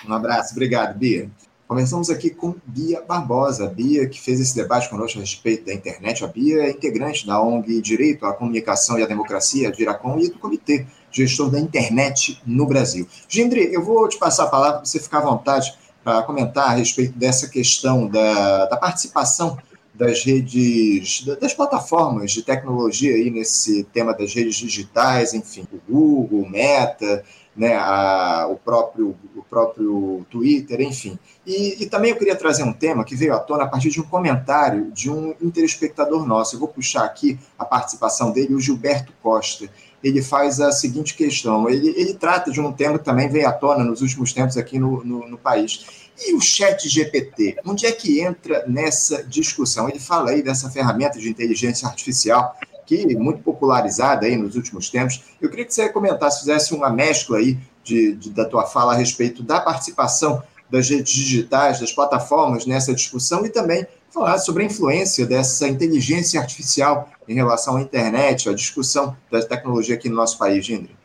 Um 0.06 0.12
abraço. 0.12 0.52
Obrigado, 0.52 0.97
Bia. 0.97 1.30
Começamos 1.66 2.09
aqui 2.09 2.30
com 2.30 2.55
Bia 2.64 3.02
Barbosa. 3.02 3.66
A 3.66 3.68
Bia, 3.68 4.09
que 4.09 4.18
fez 4.18 4.40
esse 4.40 4.56
debate 4.56 4.89
conosco 4.89 5.18
a 5.18 5.20
respeito 5.20 5.66
da 5.66 5.74
internet. 5.74 6.24
A 6.24 6.26
Bia 6.26 6.62
é 6.62 6.70
integrante 6.70 7.26
da 7.26 7.43
ONG 7.43 7.82
Direito 7.82 8.24
à 8.24 8.32
Comunicação 8.32 8.98
e 8.98 9.02
à 9.02 9.06
Democracia, 9.06 9.70
Diracom, 9.70 10.18
e 10.18 10.30
do 10.30 10.39
Comitê 10.39 10.86
Gestor 11.10 11.51
da 11.51 11.60
Internet 11.60 12.40
no 12.47 12.66
Brasil. 12.66 13.06
Gindri, 13.28 13.70
eu 13.72 13.85
vou 13.85 14.09
te 14.09 14.18
passar 14.18 14.44
a 14.44 14.48
palavra 14.48 14.76
para 14.78 14.86
você 14.86 14.98
ficar 14.98 15.18
à 15.18 15.22
vontade 15.22 15.74
para 16.02 16.22
comentar 16.22 16.70
a 16.70 16.72
respeito 16.72 17.18
dessa 17.18 17.47
questão 17.48 18.09
da, 18.09 18.64
da 18.64 18.76
participação 18.78 19.59
das 19.98 20.24
redes, 20.24 21.24
das 21.40 21.52
plataformas 21.52 22.30
de 22.30 22.42
tecnologia 22.42 23.16
aí 23.16 23.30
nesse 23.30 23.82
tema 23.82 24.14
das 24.14 24.32
redes 24.32 24.54
digitais, 24.54 25.34
enfim, 25.34 25.66
o 25.72 25.92
Google, 25.92 26.42
o 26.42 26.48
Meta, 26.48 27.24
né, 27.56 27.74
a, 27.74 28.46
o, 28.48 28.54
próprio, 28.54 29.16
o 29.34 29.42
próprio 29.42 30.24
Twitter, 30.30 30.80
enfim. 30.80 31.18
E, 31.44 31.82
e, 31.82 31.86
também 31.86 32.12
eu 32.12 32.16
queria 32.16 32.36
trazer 32.36 32.62
um 32.62 32.72
tema 32.72 33.04
que 33.04 33.16
veio 33.16 33.34
à 33.34 33.40
tona 33.40 33.64
a 33.64 33.66
partir 33.66 33.90
de 33.90 34.00
um 34.00 34.04
comentário 34.04 34.92
de 34.92 35.10
um 35.10 35.34
interespectador 35.42 36.24
nosso. 36.24 36.54
Eu 36.54 36.60
vou 36.60 36.68
puxar 36.68 37.04
aqui 37.04 37.36
a 37.58 37.64
participação 37.64 38.30
dele, 38.30 38.54
o 38.54 38.60
Gilberto 38.60 39.12
Costa. 39.20 39.68
Ele 40.02 40.22
faz 40.22 40.60
a 40.60 40.70
seguinte 40.72 41.14
questão: 41.14 41.68
ele, 41.68 41.88
ele 41.96 42.14
trata 42.14 42.50
de 42.50 42.60
um 42.60 42.72
tema 42.72 42.98
que 42.98 43.04
também 43.04 43.28
veio 43.28 43.48
à 43.48 43.52
tona 43.52 43.84
nos 43.84 44.00
últimos 44.00 44.32
tempos 44.32 44.56
aqui 44.56 44.78
no, 44.78 45.04
no, 45.04 45.28
no 45.28 45.38
país. 45.38 46.08
E 46.20 46.34
o 46.34 46.40
chat 46.40 46.88
GPT, 46.88 47.58
onde 47.64 47.86
é 47.86 47.92
que 47.92 48.20
entra 48.20 48.64
nessa 48.66 49.22
discussão? 49.22 49.88
Ele 49.88 50.00
fala 50.00 50.30
aí 50.30 50.42
dessa 50.42 50.68
ferramenta 50.68 51.18
de 51.18 51.28
inteligência 51.28 51.86
artificial 51.86 52.56
que 52.88 53.14
muito 53.14 53.42
popularizada 53.42 54.24
aí 54.26 54.34
nos 54.34 54.56
últimos 54.56 54.88
tempos. 54.88 55.22
Eu 55.40 55.50
queria 55.50 55.66
que 55.66 55.74
você 55.74 55.90
comentasse, 55.90 56.40
fizesse 56.40 56.72
uma 56.72 56.88
mescla 56.88 57.36
aí 57.36 57.58
de, 57.84 58.14
de, 58.14 58.30
da 58.30 58.46
tua 58.46 58.66
fala 58.66 58.94
a 58.94 58.96
respeito 58.96 59.42
da 59.42 59.60
participação 59.60 60.42
das 60.70 60.88
redes 60.88 61.12
digitais, 61.12 61.80
das 61.80 61.92
plataformas 61.92 62.64
nessa 62.64 62.94
discussão 62.94 63.44
e 63.44 63.50
também 63.50 63.86
falar 64.10 64.39
sobre 64.39 64.62
a 64.62 64.66
influência 64.66 65.26
dessa 65.26 65.68
inteligência 65.68 66.40
artificial 66.40 67.10
em 67.28 67.35
relação 67.35 67.76
à 67.76 67.82
internet, 67.82 68.48
à 68.48 68.55
discussão 68.55 69.16
da 69.30 69.43
tecnologia 69.43 69.94
aqui 69.94 70.09
no 70.09 70.16
nosso 70.16 70.39
país, 70.39 70.64
Gindri. 70.64 70.97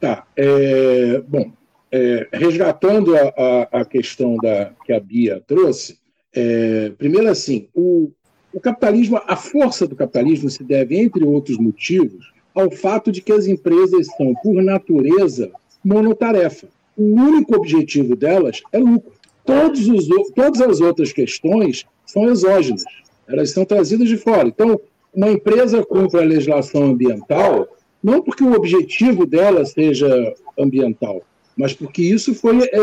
Tá. 0.00 0.26
É, 0.36 1.22
bom, 1.26 1.52
é, 1.90 2.28
resgatando 2.32 3.16
a, 3.16 3.20
a, 3.20 3.80
a, 3.80 3.84
questão 3.84 4.36
da, 4.36 4.72
que 4.84 4.92
a 4.92 5.00
Bia 5.00 5.42
trouxe, 5.46 5.98
é, 6.34 6.90
primeiro 6.98 7.28
assim, 7.30 7.68
o, 7.72 8.10
o 8.52 8.60
capitalismo, 8.60 9.20
a 9.26 9.36
força 9.36 9.86
do 9.86 9.94
capitalismo 9.94 10.50
se 10.50 10.62
deve, 10.64 10.96
entre 10.98 11.24
outros 11.24 11.56
motivos, 11.56 12.32
ao 12.54 12.70
fato 12.70 13.10
de 13.10 13.20
que 13.20 13.32
as 13.32 13.46
empresas 13.46 14.06
são, 14.16 14.34
por 14.42 14.62
natureza, 14.62 15.50
monotarefa. 15.84 16.68
O 16.96 17.02
único 17.02 17.56
objetivo 17.56 18.14
delas 18.14 18.60
é 18.72 18.78
lucro. 18.78 19.12
Todos 19.44 19.88
os, 19.88 20.06
todas 20.34 20.60
as 20.60 20.80
outras 20.80 21.12
questões 21.12 21.84
são 22.06 22.28
exógenas, 22.28 22.84
elas 23.26 23.50
são 23.50 23.64
trazidas 23.64 24.08
de 24.08 24.16
fora. 24.16 24.48
Então, 24.48 24.80
uma 25.14 25.30
empresa 25.30 25.84
cumpre 25.84 26.20
a 26.20 26.24
legislação 26.24 26.84
ambiental 26.84 27.68
não 28.02 28.20
porque 28.20 28.44
o 28.44 28.52
objetivo 28.52 29.24
dela 29.24 29.64
seja 29.64 30.34
ambiental, 30.58 31.22
mas 31.56 31.72
porque 31.72 32.02
isso 32.02 32.34
foi 32.34 32.62
é, 32.64 32.78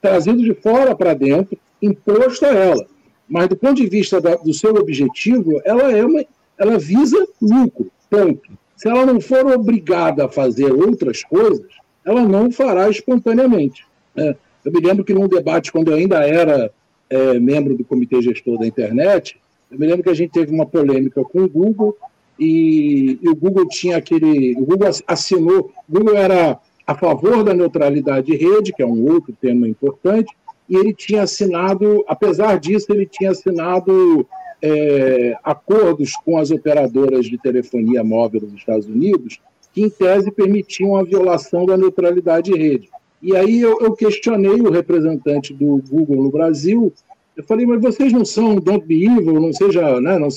trazido 0.00 0.42
de 0.42 0.54
fora 0.54 0.96
para 0.96 1.12
dentro, 1.12 1.58
imposto 1.82 2.46
a 2.46 2.54
ela. 2.54 2.86
Mas 3.28 3.48
do 3.48 3.56
ponto 3.56 3.74
de 3.74 3.86
vista 3.86 4.18
da, 4.18 4.34
do 4.34 4.54
seu 4.54 4.74
objetivo, 4.74 5.60
ela 5.64 5.92
é 5.92 6.02
uma, 6.02 6.24
ela 6.58 6.78
visa 6.78 7.26
lucro, 7.40 7.92
ponto. 8.08 8.50
Se 8.74 8.88
ela 8.88 9.04
não 9.04 9.20
for 9.20 9.46
obrigada 9.46 10.24
a 10.24 10.28
fazer 10.28 10.72
outras 10.72 11.22
coisas, 11.22 11.66
ela 12.04 12.22
não 12.22 12.50
fará 12.50 12.88
espontaneamente. 12.88 13.84
É, 14.16 14.34
eu 14.64 14.72
me 14.72 14.80
lembro 14.80 15.04
que 15.04 15.12
num 15.12 15.28
debate, 15.28 15.70
quando 15.70 15.90
eu 15.90 15.96
ainda 15.96 16.26
era 16.26 16.72
é, 17.12 17.38
membro 17.38 17.76
do 17.76 17.84
comitê 17.84 18.22
gestor 18.22 18.58
da 18.58 18.66
internet, 18.66 19.38
eu 19.70 19.78
me 19.78 19.86
lembro 19.86 20.02
que 20.02 20.10
a 20.10 20.14
gente 20.14 20.32
teve 20.32 20.52
uma 20.52 20.66
polêmica 20.66 21.22
com 21.22 21.42
o 21.42 21.48
Google 21.48 21.96
e, 22.38 23.18
e 23.22 23.28
o 23.28 23.36
Google 23.36 23.68
tinha 23.68 23.98
aquele. 23.98 24.54
O 24.56 24.64
Google 24.64 24.88
assinou. 25.06 25.72
O 25.88 25.92
Google 25.92 26.16
era 26.16 26.58
a 26.86 26.94
favor 26.94 27.44
da 27.44 27.54
neutralidade 27.54 28.26
de 28.26 28.36
rede, 28.36 28.72
que 28.72 28.82
é 28.82 28.86
um 28.86 29.06
outro 29.10 29.34
tema 29.40 29.68
importante, 29.68 30.34
e 30.68 30.76
ele 30.76 30.92
tinha 30.92 31.22
assinado, 31.22 32.04
apesar 32.08 32.58
disso, 32.58 32.86
ele 32.90 33.06
tinha 33.06 33.30
assinado 33.30 34.26
é, 34.60 35.36
acordos 35.44 36.12
com 36.24 36.38
as 36.38 36.50
operadoras 36.50 37.26
de 37.26 37.38
telefonia 37.38 38.02
móvel 38.02 38.40
dos 38.40 38.54
Estados 38.54 38.86
Unidos, 38.86 39.40
que 39.72 39.82
em 39.82 39.90
tese 39.90 40.30
permitiam 40.30 40.96
a 40.96 41.02
violação 41.02 41.64
da 41.66 41.76
neutralidade 41.76 42.50
de 42.50 42.58
rede. 42.58 42.90
E 43.22 43.36
aí 43.36 43.60
eu, 43.60 43.78
eu 43.80 43.92
questionei 43.92 44.60
o 44.60 44.70
representante 44.70 45.54
do 45.54 45.80
Google 45.88 46.24
no 46.24 46.30
Brasil, 46.30 46.92
eu 47.36 47.44
falei, 47.44 47.64
mas 47.64 47.80
vocês 47.80 48.12
não 48.12 48.24
são 48.24 48.56
don't 48.56 48.84
be 48.84 49.06
evil, 49.06 49.40
não 49.40 49.52
seja, 49.52 50.00
né, 50.00 50.18
não, 50.18 50.28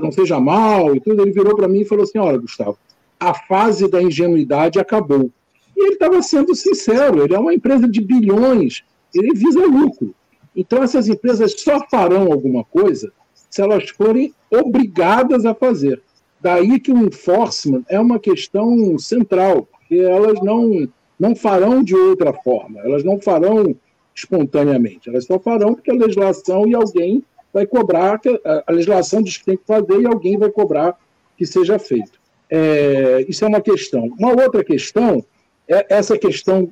não 0.00 0.12
seja 0.12 0.38
mal 0.38 0.94
e 0.94 1.00
tudo. 1.00 1.22
Ele 1.22 1.32
virou 1.32 1.56
para 1.56 1.66
mim 1.66 1.80
e 1.80 1.84
falou 1.84 2.04
assim, 2.04 2.18
olha, 2.18 2.38
Gustavo, 2.38 2.78
a 3.18 3.34
fase 3.34 3.88
da 3.88 4.02
ingenuidade 4.02 4.78
acabou. 4.78 5.30
E 5.76 5.82
ele 5.82 5.94
estava 5.94 6.20
sendo 6.22 6.54
sincero, 6.54 7.24
ele 7.24 7.34
é 7.34 7.38
uma 7.38 7.54
empresa 7.54 7.88
de 7.88 8.00
bilhões, 8.00 8.82
ele 9.14 9.34
visa 9.34 9.60
lucro. 9.60 10.14
Então, 10.54 10.82
essas 10.82 11.08
empresas 11.08 11.54
só 11.60 11.80
farão 11.88 12.32
alguma 12.32 12.64
coisa 12.64 13.12
se 13.48 13.60
elas 13.60 13.88
forem 13.90 14.32
obrigadas 14.50 15.44
a 15.44 15.54
fazer. 15.54 16.02
Daí 16.40 16.78
que 16.78 16.92
o 16.92 16.98
enforcement 16.98 17.82
é 17.88 17.98
uma 17.98 18.18
questão 18.18 18.98
central, 18.98 19.68
porque 19.70 19.96
elas 19.96 20.40
não, 20.42 20.88
não 21.20 21.36
farão 21.36 21.84
de 21.84 21.94
outra 21.94 22.32
forma, 22.32 22.80
elas 22.80 23.04
não 23.04 23.20
farão 23.20 23.76
espontaneamente, 24.14 25.08
elas 25.08 25.26
só 25.26 25.38
farão 25.38 25.74
porque 25.74 25.90
a 25.90 25.94
legislação 25.94 26.66
e 26.66 26.74
alguém 26.74 27.22
vai 27.52 27.66
cobrar, 27.66 28.20
a 28.66 28.72
legislação 28.72 29.22
diz 29.22 29.36
que 29.36 29.44
tem 29.44 29.56
que 29.56 29.66
fazer 29.66 30.00
e 30.00 30.06
alguém 30.06 30.38
vai 30.38 30.50
cobrar 30.50 30.98
que 31.36 31.44
seja 31.44 31.78
feito. 31.78 32.18
É, 32.48 33.24
isso 33.28 33.44
é 33.44 33.48
uma 33.48 33.60
questão. 33.60 34.08
Uma 34.18 34.32
outra 34.32 34.64
questão 34.64 35.24
é, 35.70 35.86
essa 35.88 36.18
questão 36.18 36.68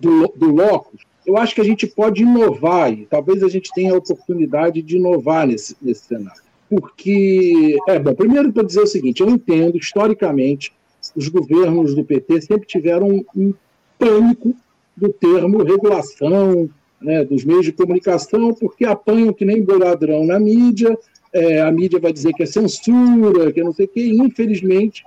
do, 0.00 0.32
do 0.34 0.50
locus, 0.50 1.02
eu 1.26 1.36
acho 1.36 1.54
que 1.54 1.60
a 1.60 1.64
gente 1.64 1.86
pode 1.86 2.22
inovar, 2.22 2.90
e 2.90 3.04
talvez 3.04 3.42
a 3.42 3.48
gente 3.48 3.70
tenha 3.74 3.92
a 3.92 3.98
oportunidade 3.98 4.80
de 4.80 4.96
inovar 4.96 5.46
nesse, 5.46 5.76
nesse 5.82 6.06
cenário. 6.06 6.42
Porque, 6.70 7.76
é 7.86 7.98
bom, 7.98 8.14
primeiro 8.14 8.50
para 8.50 8.62
dizer 8.62 8.80
o 8.80 8.86
seguinte: 8.86 9.20
eu 9.20 9.28
entendo, 9.28 9.76
historicamente, 9.76 10.72
os 11.14 11.28
governos 11.28 11.94
do 11.94 12.04
PT 12.04 12.42
sempre 12.42 12.66
tiveram 12.66 13.24
um 13.34 13.54
pânico 13.98 14.54
do 14.96 15.12
termo 15.12 15.62
regulação 15.62 16.68
né, 17.00 17.24
dos 17.24 17.44
meios 17.44 17.64
de 17.64 17.72
comunicação, 17.72 18.52
porque 18.52 18.84
apanham 18.84 19.32
que 19.32 19.44
nem 19.44 19.62
boi 19.62 19.78
ladrão 19.78 20.24
na 20.26 20.38
mídia, 20.38 20.96
é, 21.32 21.60
a 21.60 21.70
mídia 21.70 22.00
vai 22.00 22.12
dizer 22.12 22.32
que 22.32 22.42
é 22.42 22.46
censura, 22.46 23.52
que 23.52 23.62
não 23.62 23.72
sei 23.72 23.86
o 23.86 23.88
quê, 23.88 24.00
e 24.00 24.18
infelizmente 24.18 25.04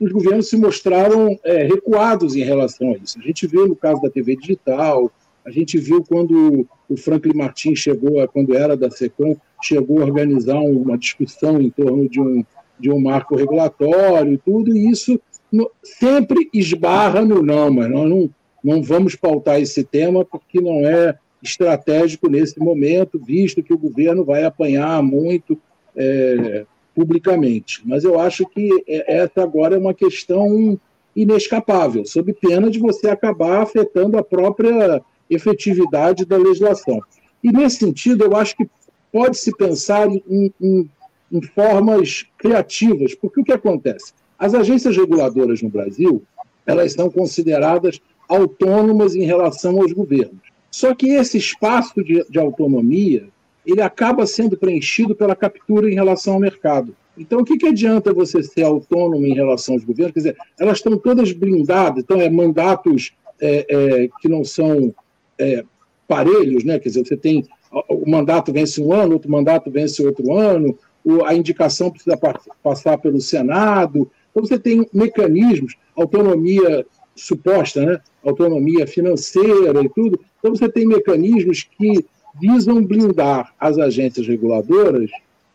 os 0.00 0.10
governos 0.12 0.48
se 0.48 0.56
mostraram 0.56 1.38
é, 1.44 1.64
recuados 1.64 2.34
em 2.34 2.42
relação 2.42 2.92
a 2.92 2.96
isso. 2.96 3.18
A 3.18 3.22
gente 3.22 3.46
viu 3.46 3.68
no 3.68 3.76
caso 3.76 4.00
da 4.00 4.10
TV 4.10 4.36
digital, 4.36 5.10
a 5.44 5.50
gente 5.50 5.78
viu 5.78 6.02
quando 6.02 6.66
o 6.88 6.96
Franklin 6.96 7.34
Martins 7.34 7.78
chegou, 7.78 8.26
quando 8.28 8.54
era 8.54 8.76
da 8.76 8.90
SECOM, 8.90 9.36
chegou 9.62 10.00
a 10.00 10.04
organizar 10.04 10.58
uma 10.58 10.96
discussão 10.96 11.60
em 11.60 11.70
torno 11.70 12.08
de 12.08 12.20
um, 12.20 12.44
de 12.78 12.90
um 12.90 13.00
marco 13.00 13.36
regulatório 13.36 14.32
e 14.32 14.38
tudo, 14.38 14.74
e 14.74 14.90
isso 14.90 15.20
no, 15.52 15.70
sempre 15.82 16.48
esbarra 16.52 17.24
no 17.24 17.42
não, 17.42 17.70
mas 17.70 17.90
nós 17.90 18.08
não, 18.08 18.30
não 18.62 18.82
vamos 18.82 19.14
pautar 19.16 19.60
esse 19.60 19.84
tema 19.84 20.24
porque 20.24 20.60
não 20.60 20.86
é 20.86 21.16
estratégico 21.42 22.28
nesse 22.28 22.58
momento, 22.58 23.18
visto 23.18 23.62
que 23.62 23.72
o 23.72 23.78
governo 23.78 24.24
vai 24.24 24.44
apanhar 24.44 25.02
muito 25.02 25.58
é, 25.96 26.64
publicamente. 26.94 27.80
Mas 27.84 28.04
eu 28.04 28.18
acho 28.18 28.46
que 28.46 28.68
é, 28.86 29.22
essa 29.22 29.42
agora 29.42 29.74
é 29.74 29.78
uma 29.78 29.94
questão 29.94 30.78
inescapável, 31.14 32.04
sob 32.04 32.32
pena 32.34 32.70
de 32.70 32.78
você 32.78 33.08
acabar 33.08 33.62
afetando 33.62 34.16
a 34.16 34.22
própria 34.22 35.02
efetividade 35.28 36.24
da 36.24 36.36
legislação. 36.36 37.00
E, 37.42 37.50
nesse 37.50 37.78
sentido, 37.78 38.24
eu 38.24 38.36
acho 38.36 38.56
que 38.56 38.68
pode-se 39.10 39.54
pensar 39.56 40.08
em, 40.08 40.52
em, 40.60 40.90
em 41.32 41.42
formas 41.42 42.26
criativas, 42.38 43.14
porque 43.14 43.40
o 43.40 43.44
que 43.44 43.52
acontece? 43.52 44.12
As 44.40 44.54
agências 44.54 44.96
reguladoras 44.96 45.60
no 45.60 45.68
Brasil, 45.68 46.22
elas 46.66 46.94
são 46.94 47.10
consideradas 47.10 48.00
autônomas 48.26 49.14
em 49.14 49.24
relação 49.24 49.78
aos 49.78 49.92
governos. 49.92 50.40
Só 50.70 50.94
que 50.94 51.10
esse 51.10 51.36
espaço 51.36 52.02
de, 52.02 52.24
de 52.30 52.38
autonomia 52.38 53.28
ele 53.66 53.82
acaba 53.82 54.26
sendo 54.26 54.56
preenchido 54.56 55.14
pela 55.14 55.36
captura 55.36 55.90
em 55.90 55.94
relação 55.94 56.34
ao 56.34 56.40
mercado. 56.40 56.96
Então, 57.18 57.40
o 57.40 57.44
que, 57.44 57.58
que 57.58 57.66
adianta 57.66 58.14
você 58.14 58.42
ser 58.42 58.62
autônomo 58.62 59.26
em 59.26 59.34
relação 59.34 59.74
aos 59.74 59.84
governos? 59.84 60.14
Quer 60.14 60.20
dizer, 60.20 60.36
elas 60.58 60.78
estão 60.78 60.96
todas 60.96 61.32
blindadas, 61.32 62.02
então, 62.02 62.18
é 62.18 62.30
mandatos 62.30 63.12
é, 63.38 63.66
é, 63.68 64.08
que 64.20 64.28
não 64.28 64.42
são 64.42 64.94
é, 65.38 65.62
parelhos, 66.08 66.64
né? 66.64 66.78
Quer 66.78 66.88
dizer, 66.88 67.06
você 67.06 67.16
tem 67.16 67.44
o 67.88 68.10
mandato 68.10 68.52
vence 68.52 68.82
um 68.82 68.92
ano, 68.92 69.12
outro 69.12 69.30
mandato 69.30 69.70
vence 69.70 70.04
outro 70.04 70.32
ano, 70.32 70.76
a 71.24 71.34
indicação 71.34 71.90
precisa 71.90 72.18
passar 72.62 72.98
pelo 72.98 73.20
Senado. 73.20 74.10
Então, 74.30 74.44
você 74.44 74.58
tem 74.58 74.86
mecanismos, 74.92 75.76
autonomia 75.96 76.86
suposta, 77.16 77.84
né? 77.84 78.00
autonomia 78.24 78.86
financeira 78.86 79.82
e 79.82 79.88
tudo. 79.88 80.20
Então, 80.38 80.54
você 80.54 80.68
tem 80.68 80.86
mecanismos 80.86 81.68
que 81.76 82.04
visam 82.40 82.82
blindar 82.84 83.52
as 83.58 83.78
agências 83.78 84.26
reguladoras 84.26 85.10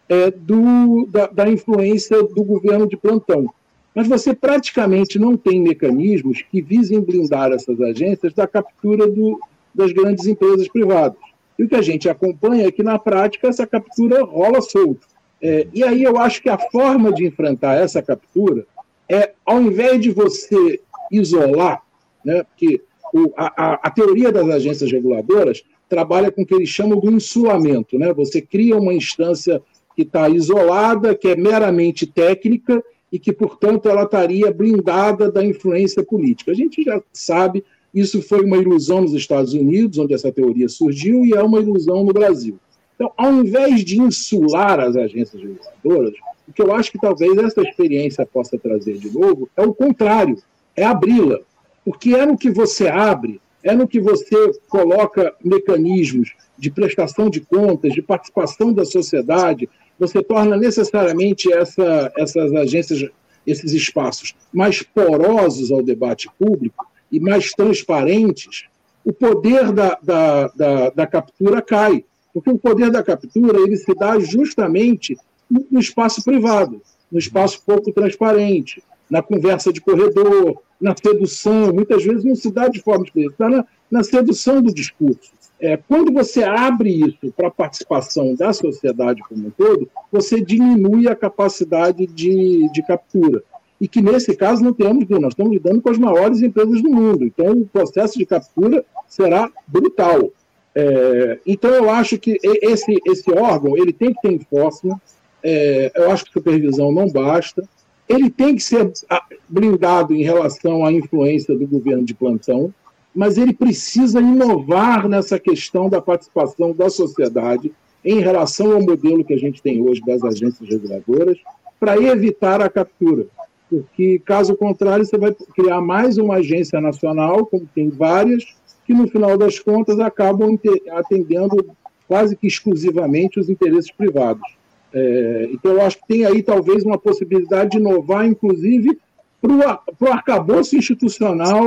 é, 0.10 0.30
do, 0.30 1.08
da, 1.10 1.28
da 1.28 1.50
influência 1.50 2.22
do 2.22 2.44
governo 2.44 2.88
de 2.88 2.98
plantão. 2.98 3.52
Mas 3.96 4.08
você 4.08 4.36
praticamente 4.36 5.18
não 5.18 5.38
tem 5.38 5.62
mecanismos 5.62 6.44
que 6.52 6.62
visem 6.62 7.00
blindar 7.00 7.52
essas 7.54 7.80
agências 7.80 8.34
da 8.34 8.46
captura 8.46 9.08
do, 9.08 9.40
das 9.74 9.92
grandes 9.94 10.26
empresas 10.28 10.68
privadas. 10.68 11.18
E 11.58 11.64
o 11.64 11.70
que 11.70 11.76
a 11.76 11.82
gente 11.82 12.10
acompanha 12.10 12.68
é 12.68 12.72
que, 12.72 12.84
na 12.84 13.00
prática, 13.00 13.48
essa 13.48 13.66
captura 13.66 14.24
rola 14.24 14.62
solto. 14.62 15.08
É, 15.48 15.68
e 15.72 15.84
aí 15.84 16.02
eu 16.02 16.18
acho 16.18 16.42
que 16.42 16.50
a 16.50 16.58
forma 16.58 17.14
de 17.14 17.24
enfrentar 17.24 17.76
essa 17.76 18.02
captura 18.02 18.66
é, 19.08 19.34
ao 19.46 19.62
invés 19.62 20.02
de 20.02 20.10
você 20.10 20.82
isolar, 21.12 21.84
né, 22.26 22.42
porque 22.42 22.82
o, 23.14 23.32
a, 23.38 23.74
a, 23.88 23.92
teoria 23.92 24.32
das 24.32 24.50
agências 24.50 24.92
reguladoras 24.92 25.64
trabalha 25.88 26.32
com 26.32 26.42
o 26.42 26.46
que 26.48 26.56
eles 26.56 26.70
chamam 26.70 27.00
do 27.00 27.12
insulamento. 27.12 27.96
Né? 28.00 28.12
Você 28.14 28.42
cria 28.42 28.76
uma 28.76 28.92
instância 28.92 29.62
que 29.96 30.02
está 30.02 30.28
isolada, 30.28 31.14
que 31.14 31.28
é 31.28 31.36
meramente 31.36 32.08
técnica 32.08 32.84
e 33.12 33.20
que, 33.20 33.32
portanto, 33.32 33.88
ela 33.88 34.02
estaria 34.02 34.52
blindada 34.52 35.32
da 35.32 35.46
influência 35.46 36.04
política. 36.04 36.54
A 36.54 36.56
gente 36.56 36.82
já 36.82 37.00
sabe, 37.14 37.64
isso 37.94 38.20
foi 38.20 38.44
uma 38.44 38.58
ilusão 38.58 39.02
nos 39.02 39.14
Estados 39.14 39.54
Unidos, 39.54 40.00
onde 40.00 40.16
essa 40.16 40.32
teoria 40.32 40.68
surgiu, 40.68 41.24
e 41.24 41.34
é 41.34 41.44
uma 41.44 41.60
ilusão 41.60 42.04
no 42.04 42.12
Brasil. 42.12 42.58
Então, 42.96 43.12
ao 43.18 43.34
invés 43.34 43.84
de 43.84 44.00
insular 44.00 44.80
as 44.80 44.96
agências 44.96 45.42
reguladoras, 45.42 46.16
o 46.48 46.54
que 46.54 46.62
eu 46.62 46.74
acho 46.74 46.92
que 46.92 47.00
talvez 47.00 47.38
essa 47.38 47.62
experiência 47.62 48.26
possa 48.26 48.58
trazer 48.58 48.98
de 48.98 49.12
novo 49.12 49.50
é 49.56 49.62
o 49.62 49.74
contrário, 49.74 50.42
é 50.76 50.84
abri-la. 50.84 51.40
Porque 51.84 52.16
é 52.16 52.26
no 52.26 52.38
que 52.38 52.50
você 52.50 52.88
abre, 52.88 53.40
é 53.64 53.76
no 53.76 53.88
que 53.88 54.00
você 54.00 54.52
coloca 54.70 55.34
mecanismos 55.44 56.34
de 56.58 56.72
prestação 56.72 57.30
de 57.30 57.42
contas, 57.42 57.94
de 57.94 58.02
participação 58.02 58.72
da 58.72 58.86
sociedade, 58.86 59.70
você 60.00 60.22
torna 60.22 60.56
necessariamente 60.56 61.52
essa, 61.52 62.12
essas 62.18 62.54
agências, 62.54 63.10
esses 63.46 63.72
espaços 63.74 64.36
mais 64.54 64.82
porosos 64.82 65.72
ao 65.72 65.82
debate 65.82 66.30
público 66.38 66.86
e 67.12 67.20
mais 67.20 67.52
transparentes, 67.52 68.66
o 69.04 69.14
poder 69.14 69.72
da, 69.72 69.98
da, 70.02 70.48
da, 70.48 70.90
da 70.90 71.08
captura 71.08 71.62
cai. 71.62 72.04
Porque 72.36 72.52
o 72.52 72.58
poder 72.58 72.92
da 72.92 73.02
captura 73.02 73.58
ele 73.62 73.78
se 73.78 73.96
dá 73.96 74.20
justamente 74.20 75.18
no 75.50 75.80
espaço 75.80 76.22
privado, 76.22 76.82
no 77.10 77.18
espaço 77.18 77.62
pouco 77.66 77.94
transparente, 77.94 78.84
na 79.10 79.22
conversa 79.22 79.72
de 79.72 79.80
corredor, 79.80 80.62
na 80.82 80.94
sedução. 80.94 81.72
Muitas 81.74 82.04
vezes 82.04 82.26
não 82.26 82.36
se 82.36 82.52
dá 82.52 82.68
de 82.68 82.82
forma 82.82 83.06
explícita, 83.06 83.32
está 83.32 83.50
na, 83.50 83.66
na 83.90 84.04
sedução 84.04 84.62
do 84.62 84.74
discurso. 84.74 85.32
É, 85.62 85.78
quando 85.78 86.12
você 86.12 86.44
abre 86.44 86.90
isso 86.90 87.32
para 87.38 87.48
a 87.48 87.52
participação 87.52 88.36
da 88.36 88.52
sociedade 88.52 89.22
como 89.30 89.48
um 89.48 89.52
todo, 89.52 89.90
você 90.12 90.42
diminui 90.42 91.08
a 91.08 91.16
capacidade 91.16 92.06
de, 92.06 92.70
de 92.70 92.84
captura. 92.86 93.42
E 93.80 93.88
que 93.88 94.02
nesse 94.02 94.36
caso 94.36 94.62
não 94.62 94.74
temos, 94.74 95.08
nós 95.08 95.32
estamos 95.32 95.54
lidando 95.54 95.82
com 95.82 95.90
as 95.90 95.98
maiores 95.98 96.42
empresas 96.42 96.82
do 96.82 96.90
mundo. 96.90 97.24
Então 97.24 97.54
o 97.54 97.66
processo 97.66 98.20
de 98.20 98.26
captura 98.26 98.84
será 99.08 99.50
brutal. 99.66 100.34
É, 100.76 101.40
então, 101.46 101.72
eu 101.72 101.90
acho 101.90 102.18
que 102.18 102.38
esse, 102.44 103.00
esse 103.08 103.32
órgão 103.32 103.78
ele 103.78 103.94
tem 103.94 104.14
que 104.14 104.22
ter 104.22 104.34
enforcement, 104.34 105.00
é, 105.42 105.92
eu 105.96 106.12
acho 106.12 106.26
que 106.26 106.34
supervisão 106.34 106.92
não 106.92 107.10
basta, 107.10 107.64
ele 108.10 108.30
tem 108.30 108.56
que 108.56 108.62
ser 108.62 108.92
ah, 109.10 109.24
blindado 109.48 110.14
em 110.14 110.22
relação 110.22 110.86
à 110.86 110.92
influência 110.92 111.56
do 111.58 111.66
governo 111.66 112.04
de 112.04 112.14
plantão, 112.14 112.74
mas 113.16 113.38
ele 113.38 113.54
precisa 113.54 114.20
inovar 114.20 115.08
nessa 115.08 115.40
questão 115.40 115.90
da 115.90 116.02
participação 116.02 116.74
da 116.74 116.90
sociedade 116.90 117.72
em 118.04 118.20
relação 118.20 118.74
ao 118.74 118.82
modelo 118.82 119.24
que 119.24 119.34
a 119.34 119.38
gente 119.38 119.62
tem 119.62 119.82
hoje 119.82 120.02
das 120.02 120.24
agências 120.24 120.70
reguladoras, 120.70 121.38
para 121.80 121.98
evitar 121.98 122.62
a 122.62 122.70
captura. 122.70 123.26
Porque, 123.70 124.22
caso 124.24 124.56
contrário, 124.56 125.06
você 125.06 125.18
vai 125.18 125.36
criar 125.56 125.82
mais 125.82 126.18
uma 126.18 126.36
agência 126.36 126.80
nacional, 126.80 127.46
como 127.46 127.68
tem 127.74 127.90
várias, 127.90 128.46
que 128.86 128.94
no 128.94 129.08
final 129.08 129.38
das 129.38 129.60
contas 129.60 130.00
acabam 130.00 130.58
atendendo 130.92 131.66
quase 132.08 132.36
que 132.36 132.48
exclusivamente 132.48 133.40
os 133.40 133.50
interesses 133.50 133.92
privados. 133.92 134.56
É, 134.94 135.50
então, 135.52 135.74
eu 135.74 135.82
acho 135.82 135.98
que 135.98 136.08
tem 136.08 136.26
aí 136.26 136.42
talvez 136.42 136.84
uma 136.84 136.98
possibilidade 136.98 137.72
de 137.72 137.78
inovar, 137.78 138.26
inclusive, 138.26 138.98
para 139.42 139.82
o 140.00 140.12
arcabouço 140.12 140.76
institucional 140.76 141.66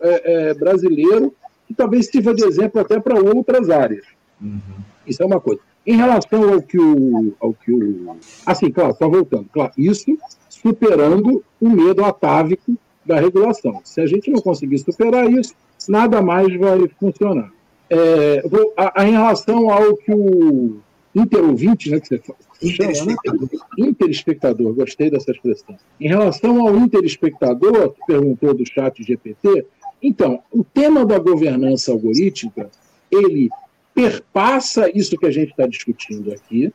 é, 0.00 0.50
é, 0.50 0.54
brasileiro, 0.54 1.34
que 1.66 1.74
talvez 1.74 2.06
sirva 2.06 2.34
de 2.34 2.44
exemplo 2.44 2.80
até 2.80 2.98
para 2.98 3.20
outras 3.20 3.68
áreas. 3.68 4.06
Uhum. 4.40 4.60
Isso 5.06 5.22
é 5.22 5.26
uma 5.26 5.40
coisa. 5.40 5.60
Em 5.86 5.96
relação 5.96 6.52
ao 6.52 6.62
que 6.62 6.78
o. 6.78 7.34
Ao 7.40 7.52
que 7.52 7.72
o 7.72 8.16
assim, 8.46 8.70
claro, 8.70 8.94
só 8.96 9.08
voltando. 9.08 9.46
Claro, 9.52 9.72
isso 9.76 10.16
superando 10.48 11.42
o 11.60 11.68
medo 11.68 12.04
atávico 12.04 12.76
da 13.04 13.18
regulação. 13.18 13.80
Se 13.84 14.00
a 14.00 14.06
gente 14.06 14.30
não 14.30 14.40
conseguir 14.40 14.78
superar 14.78 15.30
isso, 15.30 15.54
nada 15.90 16.22
mais 16.22 16.56
vai 16.56 16.88
funcionar. 16.98 17.52
É, 17.88 18.42
vou, 18.48 18.72
a, 18.76 19.02
a, 19.02 19.08
em 19.08 19.12
relação 19.12 19.68
ao 19.68 19.96
que 19.96 20.12
o 20.12 20.78
interouvinte, 21.14 21.90
né, 21.90 21.98
que 21.98 22.08
você 22.08 22.22
Interespectador. 22.62 23.48
Né? 23.52 23.58
Interespectador, 23.78 24.74
gostei 24.74 25.10
dessa 25.10 25.30
expressão. 25.32 25.76
Em 25.98 26.08
relação 26.08 26.66
ao 26.66 26.76
interespectador, 26.76 27.92
que 27.92 28.06
perguntou 28.06 28.54
do 28.54 28.64
chat 28.66 29.02
GPT, 29.02 29.66
então, 30.02 30.40
o 30.52 30.62
tema 30.62 31.04
da 31.04 31.18
governança 31.18 31.90
algorítmica, 31.90 32.70
ele 33.10 33.50
perpassa 33.94 34.90
isso 34.94 35.16
que 35.16 35.26
a 35.26 35.30
gente 35.30 35.50
está 35.50 35.66
discutindo 35.66 36.32
aqui, 36.32 36.72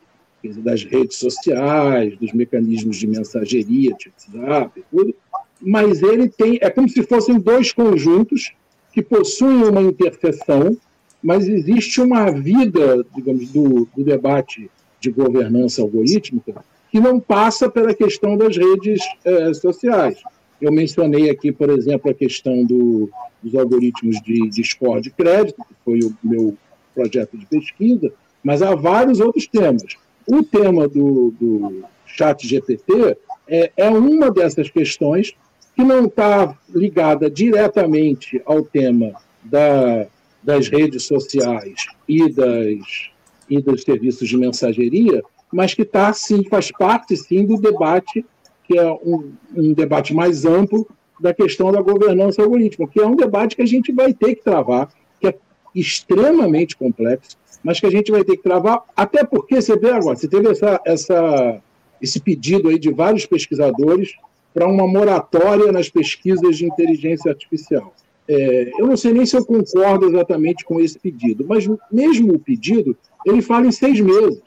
das 0.58 0.84
redes 0.84 1.16
sociais, 1.16 2.16
dos 2.18 2.32
mecanismos 2.32 2.98
de 2.98 3.06
mensageria, 3.06 3.94
tipo 3.94 4.14
WhatsApp, 4.34 4.84
tudo, 4.92 5.14
mas 5.60 6.02
ele 6.02 6.28
tem, 6.28 6.58
é 6.60 6.70
como 6.70 6.88
se 6.88 7.02
fossem 7.02 7.38
dois 7.38 7.72
conjuntos 7.72 8.52
que 8.96 9.02
possuem 9.02 9.62
uma 9.64 9.82
interseção, 9.82 10.74
mas 11.22 11.46
existe 11.46 12.00
uma 12.00 12.30
vida, 12.30 13.04
digamos, 13.14 13.50
do, 13.50 13.86
do 13.94 14.02
debate 14.02 14.70
de 14.98 15.10
governança 15.10 15.82
algorítmica 15.82 16.64
que 16.90 16.98
não 16.98 17.20
passa 17.20 17.68
pela 17.68 17.92
questão 17.92 18.38
das 18.38 18.56
redes 18.56 19.02
é, 19.22 19.52
sociais. 19.52 20.16
Eu 20.58 20.72
mencionei 20.72 21.28
aqui, 21.28 21.52
por 21.52 21.68
exemplo, 21.68 22.10
a 22.10 22.14
questão 22.14 22.64
do, 22.64 23.10
dos 23.42 23.54
algoritmos 23.54 24.18
de, 24.22 24.48
de 24.48 24.64
score 24.64 25.02
de 25.02 25.10
crédito, 25.10 25.58
que 25.58 25.74
foi 25.84 25.98
o 25.98 26.16
meu 26.24 26.56
projeto 26.94 27.36
de 27.36 27.44
pesquisa, 27.44 28.10
mas 28.42 28.62
há 28.62 28.74
vários 28.74 29.20
outros 29.20 29.46
temas. 29.46 29.94
O 30.26 30.42
tema 30.42 30.88
do, 30.88 31.34
do 31.38 31.84
chat 32.06 32.48
GPT 32.48 33.18
é, 33.46 33.70
é 33.76 33.90
uma 33.90 34.30
dessas 34.30 34.70
questões 34.70 35.34
que 35.76 35.84
não 35.84 36.06
está 36.06 36.56
ligada 36.74 37.30
diretamente 37.30 38.40
ao 38.46 38.62
tema 38.62 39.12
da, 39.44 40.06
das 40.42 40.68
redes 40.68 41.04
sociais 41.04 41.86
e, 42.08 42.32
das, 42.32 43.10
e 43.48 43.60
dos 43.60 43.82
serviços 43.82 44.26
de 44.26 44.38
mensageria, 44.38 45.22
mas 45.52 45.74
que 45.74 45.82
está, 45.82 46.10
sim, 46.14 46.42
faz 46.44 46.72
parte, 46.72 47.14
sim, 47.14 47.44
do 47.44 47.60
debate, 47.60 48.24
que 48.64 48.78
é 48.78 48.90
um, 48.90 49.32
um 49.54 49.74
debate 49.74 50.14
mais 50.14 50.46
amplo 50.46 50.88
da 51.20 51.34
questão 51.34 51.70
da 51.70 51.82
governança 51.82 52.42
algorítmica, 52.42 52.90
que 52.90 53.00
é 53.00 53.06
um 53.06 53.14
debate 53.14 53.54
que 53.54 53.62
a 53.62 53.66
gente 53.66 53.92
vai 53.92 54.14
ter 54.14 54.34
que 54.34 54.42
travar, 54.42 54.88
que 55.20 55.28
é 55.28 55.34
extremamente 55.74 56.74
complexo, 56.74 57.36
mas 57.62 57.78
que 57.78 57.86
a 57.86 57.90
gente 57.90 58.10
vai 58.10 58.24
ter 58.24 58.38
que 58.38 58.42
travar, 58.42 58.82
até 58.96 59.24
porque, 59.24 59.60
você 59.60 59.76
vê 59.76 59.90
agora, 59.90 60.16
você 60.16 60.26
teve 60.26 60.48
essa, 60.48 60.80
essa, 60.86 61.60
esse 62.00 62.18
pedido 62.18 62.70
aí 62.70 62.78
de 62.78 62.90
vários 62.90 63.26
pesquisadores 63.26 64.14
para 64.56 64.66
uma 64.66 64.88
moratória 64.88 65.70
nas 65.70 65.90
pesquisas 65.90 66.56
de 66.56 66.64
inteligência 66.64 67.30
artificial. 67.30 67.92
É, 68.26 68.70
eu 68.78 68.86
não 68.86 68.96
sei 68.96 69.12
nem 69.12 69.26
se 69.26 69.36
eu 69.36 69.44
concordo 69.44 70.06
exatamente 70.06 70.64
com 70.64 70.80
esse 70.80 70.98
pedido, 70.98 71.44
mas 71.46 71.68
mesmo 71.92 72.32
o 72.32 72.38
pedido, 72.38 72.96
ele 73.26 73.42
fala 73.42 73.66
em 73.66 73.70
seis 73.70 74.00
meses. 74.00 74.40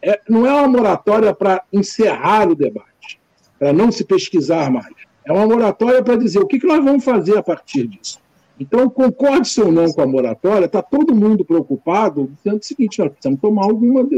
É, 0.00 0.18
não 0.26 0.46
é 0.46 0.52
uma 0.54 0.66
moratória 0.66 1.34
para 1.34 1.62
encerrar 1.70 2.48
o 2.48 2.54
debate, 2.54 3.20
para 3.58 3.74
não 3.74 3.92
se 3.92 4.06
pesquisar 4.06 4.70
mais. 4.70 4.94
É 5.22 5.30
uma 5.30 5.46
moratória 5.46 6.02
para 6.02 6.16
dizer 6.16 6.38
o 6.38 6.46
que, 6.46 6.58
que 6.58 6.66
nós 6.66 6.82
vamos 6.82 7.04
fazer 7.04 7.36
a 7.36 7.42
partir 7.42 7.86
disso. 7.86 8.18
Então, 8.58 8.88
concorde-se 8.88 9.60
ou 9.60 9.70
não 9.70 9.92
com 9.92 10.00
a 10.00 10.06
moratória, 10.06 10.64
está 10.64 10.80
todo 10.80 11.14
mundo 11.14 11.44
preocupado, 11.44 12.32
dizendo 12.38 12.58
o 12.58 12.64
seguinte: 12.64 12.98
nós 12.98 13.10
precisamos 13.10 13.38
tomar 13.38 13.64
alguma, 13.64 14.08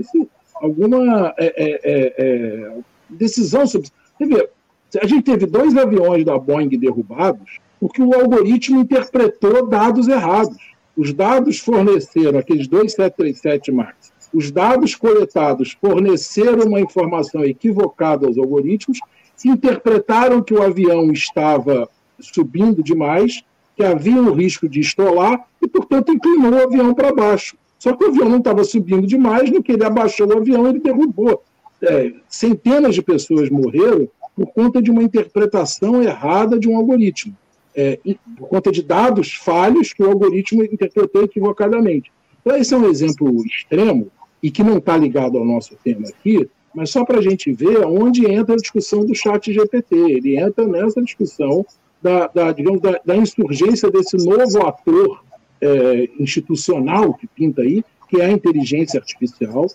alguma 0.55 1.35
é, 1.39 1.47
é, 1.57 1.81
é, 1.83 2.15
é 2.19 2.77
decisão 3.11 3.67
sobre. 3.67 3.89
Ver, 4.21 4.54
a 5.01 5.07
gente 5.07 5.25
teve 5.25 5.47
dois 5.47 5.77
aviões 5.77 6.25
da 6.25 6.39
Boeing 6.39 6.69
derrubados 6.69 7.59
porque 7.81 8.03
o 8.03 8.15
algoritmo 8.15 8.81
interpretou 8.81 9.67
dados 9.67 10.09
errados. 10.09 10.57
Os 10.97 11.13
dados 11.13 11.59
forneceram, 11.59 12.39
aqueles 12.39 12.67
dois 12.67 12.93
737 12.93 13.73
MAX, 13.73 14.13
os 14.33 14.51
dados 14.51 14.95
coletados 14.95 15.77
forneceram 15.81 16.67
uma 16.67 16.81
informação 16.81 17.45
equivocada 17.45 18.27
aos 18.27 18.39
algoritmos, 18.39 19.01
interpretaram 19.45 20.43
que 20.43 20.55
o 20.55 20.63
avião 20.63 21.13
estava 21.13 21.89
subindo 22.19 22.83
demais, 22.83 23.45
que 23.77 23.85
havia 23.85 24.17
um 24.17 24.33
risco 24.33 24.69
de 24.69 24.81
estolar 24.81 25.47
e, 25.61 25.69
portanto, 25.69 26.13
inclinou 26.13 26.53
o 26.53 26.63
avião 26.63 26.95
para 26.95 27.13
baixo. 27.13 27.57
Só 27.79 27.95
que 27.95 28.05
o 28.05 28.09
avião 28.09 28.29
não 28.29 28.39
estava 28.39 28.65
subindo 28.65 29.07
demais, 29.07 29.51
no 29.51 29.63
que 29.63 29.73
ele 29.73 29.85
abaixou 29.85 30.27
o 30.29 30.39
avião, 30.39 30.67
ele 30.69 30.79
derrubou. 30.79 31.43
É, 31.83 32.13
centenas 32.29 32.95
de 32.95 33.03
pessoas 33.03 33.51
morreram 33.51 34.09
por 34.35 34.47
conta 34.53 34.83
de 34.83 34.91
uma 34.91 35.03
interpretação 35.03 36.03
errada 36.03 36.59
de 36.59 36.69
um 36.69 36.77
algoritmo, 36.77 37.37
é, 37.75 37.99
por 38.37 38.49
conta 38.49 38.71
de 38.71 38.83
dados 38.83 39.35
falhos 39.35 39.93
que 39.93 40.03
o 40.03 40.09
algoritmo 40.09 40.65
interpretou 40.65 41.23
equivocadamente. 41.23 42.13
Então, 42.41 42.57
esse 42.57 42.75
é 42.75 42.77
um 42.77 42.89
exemplo 42.89 43.45
extremo 43.45 44.11
e 44.43 44.51
que 44.51 44.63
não 44.63 44.79
está 44.79 44.97
ligado 44.97 45.39
ao 45.39 45.45
nosso 45.45 45.77
tema 45.83 46.09
aqui, 46.09 46.49
mas 46.75 46.91
só 46.91 47.05
para 47.05 47.19
a 47.19 47.23
gente 47.23 47.53
ver 47.53 47.87
onde 47.87 48.31
entra 48.31 48.55
a 48.55 48.59
discussão 48.59 49.05
do 49.05 49.15
chat 49.15 49.53
GPT. 49.53 49.95
Ele 49.95 50.37
entra 50.37 50.67
nessa 50.67 51.01
discussão 51.01 51.65
da, 52.03 52.27
da 52.27 52.53
digamos, 52.53 52.81
da, 52.81 53.01
da, 53.05 53.17
insurgência 53.17 53.91
desse 53.91 54.17
novo 54.19 54.67
ator 54.67 55.25
é, 55.61 56.11
institucional 56.19 57.15
que 57.15 57.27
pinta 57.27 57.63
aí, 57.63 57.83
que 58.09 58.21
é 58.21 58.27
a 58.27 58.31
inteligência 58.31 59.01
artificial, 59.01 59.67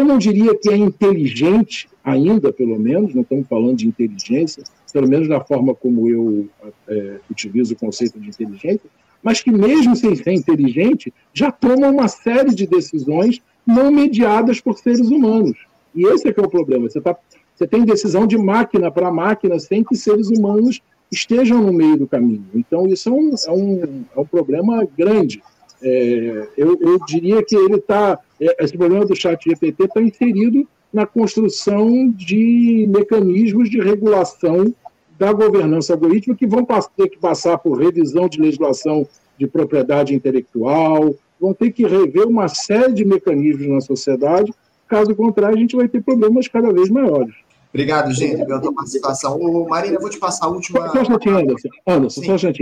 eu 0.00 0.04
não 0.04 0.18
diria 0.18 0.56
que 0.56 0.68
é 0.70 0.76
inteligente 0.76 1.88
ainda, 2.04 2.52
pelo 2.52 2.78
menos, 2.78 3.14
não 3.14 3.22
estamos 3.22 3.46
falando 3.48 3.76
de 3.76 3.88
inteligência, 3.88 4.62
pelo 4.92 5.08
menos 5.08 5.28
da 5.28 5.40
forma 5.40 5.74
como 5.74 6.08
eu 6.08 6.48
é, 6.88 7.18
utilizo 7.30 7.74
o 7.74 7.76
conceito 7.76 8.18
de 8.20 8.28
inteligência, 8.28 8.88
mas 9.22 9.40
que 9.40 9.50
mesmo 9.50 9.96
sem 9.96 10.14
ser 10.14 10.32
inteligente, 10.32 11.12
já 11.34 11.50
toma 11.50 11.88
uma 11.88 12.08
série 12.08 12.54
de 12.54 12.66
decisões 12.66 13.42
não 13.66 13.90
mediadas 13.90 14.60
por 14.60 14.78
seres 14.78 15.08
humanos. 15.08 15.58
E 15.94 16.06
esse 16.06 16.28
é 16.28 16.32
que 16.32 16.38
é 16.38 16.42
o 16.42 16.48
problema. 16.48 16.88
Você, 16.88 17.00
tá, 17.00 17.16
você 17.54 17.66
tem 17.66 17.84
decisão 17.84 18.26
de 18.26 18.38
máquina 18.38 18.90
para 18.90 19.10
máquina 19.10 19.58
sem 19.58 19.82
que 19.82 19.96
seres 19.96 20.28
humanos 20.28 20.80
estejam 21.10 21.60
no 21.62 21.72
meio 21.72 21.96
do 21.96 22.06
caminho. 22.06 22.44
Então, 22.54 22.86
isso 22.86 23.08
é 23.08 23.12
um, 23.12 23.30
é 23.46 23.50
um, 23.50 24.04
é 24.16 24.20
um 24.20 24.26
problema 24.26 24.86
grande. 24.96 25.42
É, 25.88 26.48
eu, 26.56 26.76
eu, 26.80 26.98
diria 27.06 27.44
que 27.44 27.54
ele 27.54 27.76
está, 27.76 28.18
é, 28.40 28.64
esse 28.64 28.76
problema 28.76 29.06
do 29.06 29.14
chat 29.14 29.40
GPT 29.48 29.84
está 29.84 30.02
inserido 30.02 30.66
na 30.92 31.06
construção 31.06 32.10
de 32.10 32.88
mecanismos 32.88 33.70
de 33.70 33.80
regulação 33.80 34.74
da 35.16 35.32
governança 35.32 35.92
algorítmica 35.92 36.38
que 36.38 36.46
vão 36.46 36.66
ter 36.96 37.08
que 37.08 37.18
passar 37.18 37.58
por 37.58 37.78
revisão 37.78 38.28
de 38.28 38.40
legislação 38.40 39.06
de 39.38 39.46
propriedade 39.46 40.12
intelectual, 40.12 41.14
vão 41.40 41.54
ter 41.54 41.70
que 41.70 41.86
rever 41.86 42.26
uma 42.26 42.48
série 42.48 42.92
de 42.92 43.04
mecanismos 43.04 43.68
na 43.68 43.80
sociedade, 43.80 44.52
caso 44.88 45.14
contrário, 45.14 45.56
a 45.56 45.60
gente 45.60 45.76
vai 45.76 45.86
ter 45.86 46.02
problemas 46.02 46.48
cada 46.48 46.72
vez 46.72 46.90
maiores. 46.90 47.34
Obrigado, 47.72 48.12
gente, 48.12 48.44
pela 48.44 48.60
tua 48.60 48.74
participação. 48.74 49.36
Ô, 49.38 49.68
Marina, 49.68 49.96
eu 49.96 50.00
vou 50.00 50.10
te 50.10 50.18
passar 50.18 50.46
a 50.46 50.48
última. 50.48 50.88
Só 50.88 50.98
um 50.98 51.02
instantinho, 51.02 51.38
Anderson. 51.38 51.68
Anderson, 51.86 52.22
só 52.22 52.48
um. 52.48 52.52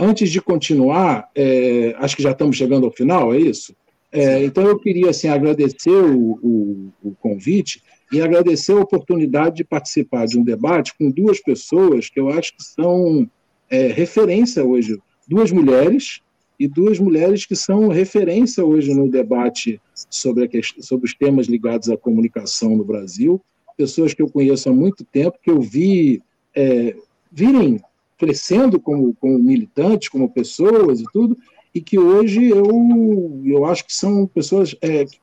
Antes 0.00 0.30
de 0.30 0.40
continuar, 0.40 1.28
é, 1.34 1.94
acho 1.98 2.16
que 2.16 2.22
já 2.22 2.30
estamos 2.30 2.56
chegando 2.56 2.86
ao 2.86 2.92
final, 2.92 3.34
é 3.34 3.38
isso? 3.38 3.74
É, 4.12 4.44
então, 4.44 4.64
eu 4.64 4.78
queria 4.78 5.10
assim, 5.10 5.28
agradecer 5.28 5.90
o, 5.90 6.38
o, 6.42 6.92
o, 7.02 7.14
convite 7.20 7.82
e 8.12 8.22
agradecer 8.22 8.72
a 8.72 8.80
oportunidade 8.80 9.56
de 9.56 9.64
participar 9.64 10.26
de 10.26 10.38
um 10.38 10.44
debate 10.44 10.94
com 10.96 11.10
duas 11.10 11.40
pessoas 11.40 12.08
que 12.08 12.18
eu 12.18 12.28
acho 12.30 12.56
que 12.56 12.62
são 12.62 13.28
é, 13.68 13.88
referência 13.88 14.64
hoje. 14.64 14.98
Duas 15.26 15.50
mulheres, 15.50 16.22
e 16.58 16.66
duas 16.66 16.98
mulheres 16.98 17.46
que 17.46 17.54
são 17.54 17.88
referência 17.88 18.64
hoje 18.64 18.92
no 18.92 19.08
debate 19.08 19.80
sobre, 20.10 20.44
a, 20.44 20.82
sobre 20.82 21.06
os 21.06 21.14
temas 21.14 21.46
ligados 21.46 21.88
à 21.88 21.96
comunicação 21.96 22.76
no 22.76 22.84
Brasil. 22.84 23.40
Pessoas 23.78 24.12
que 24.12 24.20
eu 24.20 24.28
conheço 24.28 24.68
há 24.68 24.72
muito 24.74 25.04
tempo, 25.04 25.38
que 25.42 25.50
eu 25.50 25.60
vi 25.60 26.20
é, 26.54 26.94
virem 27.32 27.80
crescendo 28.18 28.80
como, 28.80 29.14
como 29.14 29.38
militantes, 29.38 30.08
como 30.08 30.28
pessoas 30.28 31.00
e 31.00 31.04
tudo, 31.12 31.36
e 31.74 31.80
que 31.80 31.98
hoje 31.98 32.48
eu, 32.48 33.40
eu 33.44 33.64
acho 33.64 33.86
que 33.86 33.94
são 33.94 34.26
pessoas 34.26 34.74
é, 34.82 35.04
que 35.04 35.18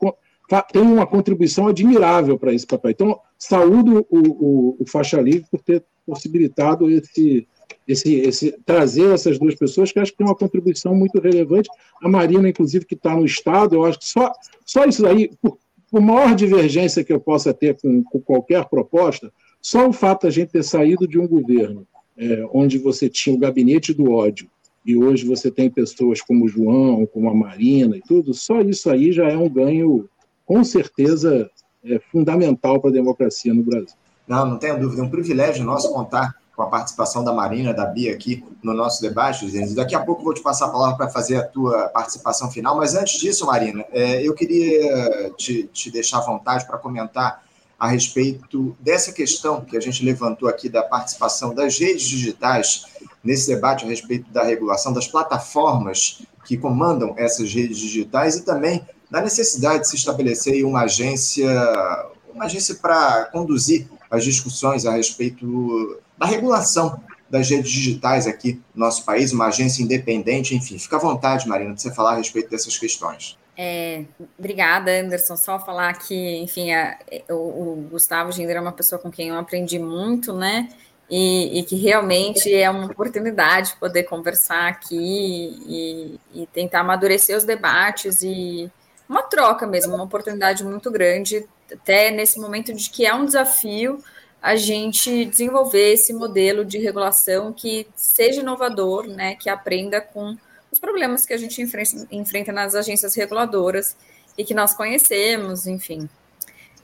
têm 0.72 0.82
uma 0.82 1.06
contribuição 1.06 1.68
admirável 1.68 2.40
para 2.40 2.54
esse 2.54 2.66
papel. 2.66 2.92
Então, 2.92 3.20
saúdo 3.38 4.08
o, 4.10 4.20
o, 4.20 4.78
o 4.80 4.86
Faixa 4.88 5.20
Livre 5.20 5.46
por 5.52 5.62
ter 5.62 5.84
possibilitado 6.06 6.90
esse, 6.90 7.46
esse, 7.88 8.16
esse, 8.16 8.52
trazer 8.66 9.14
essas 9.14 9.38
duas 9.38 9.56
pessoas, 9.56 9.92
que 9.92 10.00
acho 10.00 10.12
que 10.12 10.18
tem 10.18 10.28
uma 10.28 10.36
contribuição 10.36 10.96
muito 10.96 11.20
relevante. 11.20 11.70
A 12.02 12.08
Marina, 12.08 12.48
inclusive, 12.48 12.86
que 12.86 12.96
está 12.96 13.16
no 13.16 13.26
Estado, 13.26 13.76
eu 13.76 13.86
acho 13.86 14.00
que 14.00 14.08
só, 14.08 14.32
só 14.66 14.86
isso 14.86 15.06
aí, 15.06 15.32
por, 15.42 15.58
por 15.96 16.02
maior 16.02 16.36
divergência 16.36 17.06
que 17.06 17.14
eu 17.14 17.22
possa 17.22 17.54
ter 17.54 17.80
com, 17.82 18.04
com 18.04 18.20
qualquer 18.20 18.66
proposta, 18.66 19.32
só 19.62 19.88
o 19.88 19.94
fato 19.94 20.24
da 20.24 20.30
gente 20.30 20.52
ter 20.52 20.62
saído 20.62 21.08
de 21.08 21.18
um 21.18 21.26
governo 21.26 21.88
é, 22.18 22.46
onde 22.52 22.78
você 22.78 23.08
tinha 23.08 23.34
o 23.34 23.40
gabinete 23.40 23.94
do 23.94 24.12
ódio, 24.12 24.50
e 24.86 24.98
hoje 24.98 25.26
você 25.26 25.50
tem 25.50 25.70
pessoas 25.70 26.20
como 26.20 26.44
o 26.44 26.48
João, 26.50 27.06
como 27.06 27.30
a 27.30 27.34
Marina 27.34 27.96
e 27.96 28.02
tudo, 28.02 28.34
só 28.34 28.60
isso 28.60 28.90
aí 28.90 29.14
já 29.14 29.30
é 29.30 29.38
um 29.38 29.48
ganho, 29.48 30.10
com 30.46 30.66
certeza, 30.66 31.50
é, 31.86 31.98
fundamental 32.12 32.82
para 32.82 32.90
a 32.90 32.94
democracia 32.94 33.54
no 33.54 33.64
Brasil. 33.64 33.96
Não, 34.28 34.46
não 34.46 34.58
tenho 34.58 34.78
dúvida, 34.78 35.02
é 35.02 35.06
um 35.06 35.10
privilégio 35.10 35.64
nosso 35.64 35.94
contar 35.94 36.36
com 36.56 36.64
a 36.64 36.68
participação 36.68 37.24
da 37.24 37.34
Marina, 37.34 37.74
da 37.74 37.86
Bia 37.86 38.14
aqui 38.14 38.44
no 38.64 38.74
nosso 38.74 39.02
debate, 39.02 39.48
Zenzi. 39.50 39.76
Daqui 39.76 39.94
a 39.94 40.00
pouco 40.00 40.24
vou 40.24 40.34
te 40.34 40.42
passar 40.42 40.68
a 40.68 40.70
palavra 40.70 40.96
para 40.96 41.10
fazer 41.10 41.36
a 41.38 41.44
tua 41.44 41.90
participação 41.90 42.50
final, 42.50 42.78
mas 42.78 42.96
antes 42.96 43.20
disso, 43.20 43.46
Marina, 43.46 43.84
é, 43.92 44.26
eu 44.26 44.34
queria 44.34 45.32
te, 45.38 45.70
te 45.74 45.92
deixar 45.92 46.20
à 46.20 46.22
vontade 46.22 46.66
para 46.66 46.78
comentar 46.78 47.44
a 47.78 47.88
respeito 47.88 48.76
dessa 48.80 49.12
questão 49.12 49.62
que 49.62 49.76
a 49.76 49.82
gente 49.82 50.04
levantou 50.04 50.48
aqui 50.48 50.70
da 50.70 50.82
participação 50.82 51.54
das 51.54 51.78
redes 51.78 52.04
digitais 52.04 52.86
nesse 53.22 53.48
debate 53.48 53.84
a 53.84 53.88
respeito 53.88 54.32
da 54.32 54.44
regulação 54.44 54.94
das 54.94 55.08
plataformas 55.08 56.22
que 56.46 56.58
comandam 56.58 57.14
essas 57.18 57.54
redes 57.54 57.78
digitais 57.78 58.38
e 58.38 58.44
também 58.44 58.88
da 59.12 59.22
necessidade 59.22 59.82
de 59.82 59.90
se 59.90 59.96
estabelecer 59.98 60.64
uma 60.66 60.84
agência, 60.84 61.50
uma 62.34 62.46
agência 62.46 62.76
para 62.76 63.26
conduzir 63.26 63.88
as 64.10 64.24
discussões 64.24 64.86
a 64.86 64.92
respeito 64.92 66.00
da 66.18 66.26
regulação 66.26 67.02
das 67.30 67.50
redes 67.50 67.72
digitais 67.72 68.28
aqui 68.28 68.62
no 68.74 68.86
nosso 68.86 69.04
país, 69.04 69.32
uma 69.34 69.48
agência 69.48 69.84
independente, 69.84 70.56
enfim. 70.56 70.78
Fica 70.78 70.96
à 70.96 71.00
vontade, 71.00 71.48
Marina, 71.48 71.74
de 71.74 71.82
você 71.82 71.94
falar 71.94 72.14
a 72.14 72.18
respeito 72.18 72.50
dessas 72.50 72.78
questões. 72.78 73.38
É, 73.58 74.04
obrigada, 74.38 74.92
Anderson. 74.92 75.36
Só 75.38 75.60
falar 75.60 75.94
que, 75.94 76.38
enfim, 76.38 76.74
a, 76.74 76.98
o, 77.30 77.34
o, 77.34 77.88
Gustavo 77.92 78.32
Ginder 78.32 78.58
é 78.58 78.62
uma 78.62 78.72
pessoa 78.72 79.00
com 79.00 79.10
quem 79.10 79.30
eu 79.30 79.38
aprendi 79.38 79.80
muito, 79.80 80.34
né? 80.34 80.70
E, 81.10 81.60
e, 81.60 81.64
que 81.64 81.76
realmente 81.76 82.52
é 82.54 82.68
uma 82.70 82.88
oportunidade 82.88 83.76
poder 83.80 84.04
conversar 84.04 84.68
aqui 84.68 84.98
e, 84.98 86.20
e, 86.34 86.48
tentar 86.48 86.80
amadurecer 86.80 87.38
os 87.38 87.44
debates 87.44 88.24
e 88.24 88.72
uma 89.08 89.22
troca 89.22 89.68
mesmo, 89.68 89.94
uma 89.94 90.04
oportunidade 90.04 90.64
muito 90.64 90.90
grande, 90.90 91.48
até 91.72 92.12
nesse 92.12 92.40
momento 92.40 92.74
de 92.74 92.90
que 92.90 93.06
é 93.06 93.14
um 93.14 93.26
desafio 93.26 94.04
a 94.42 94.56
gente 94.56 95.26
desenvolver 95.26 95.94
esse 95.94 96.14
modelo 96.14 96.64
de 96.64 96.78
regulação 96.78 97.52
que 97.52 97.88
seja 97.96 98.42
inovador, 98.42 99.08
né? 99.08 99.36
Que 99.36 99.50
aprenda 99.50 100.00
com 100.00 100.38
os 100.72 100.78
problemas 100.78 101.26
que 101.26 101.34
a 101.34 101.38
gente 101.38 101.62
enfrenta, 102.12 102.52
nas 102.52 102.76
agências 102.76 103.16
reguladoras 103.16 103.98
e 104.38 104.44
que 104.44 104.54
nós 104.54 104.76
conhecemos, 104.76 105.66
enfim. 105.66 106.08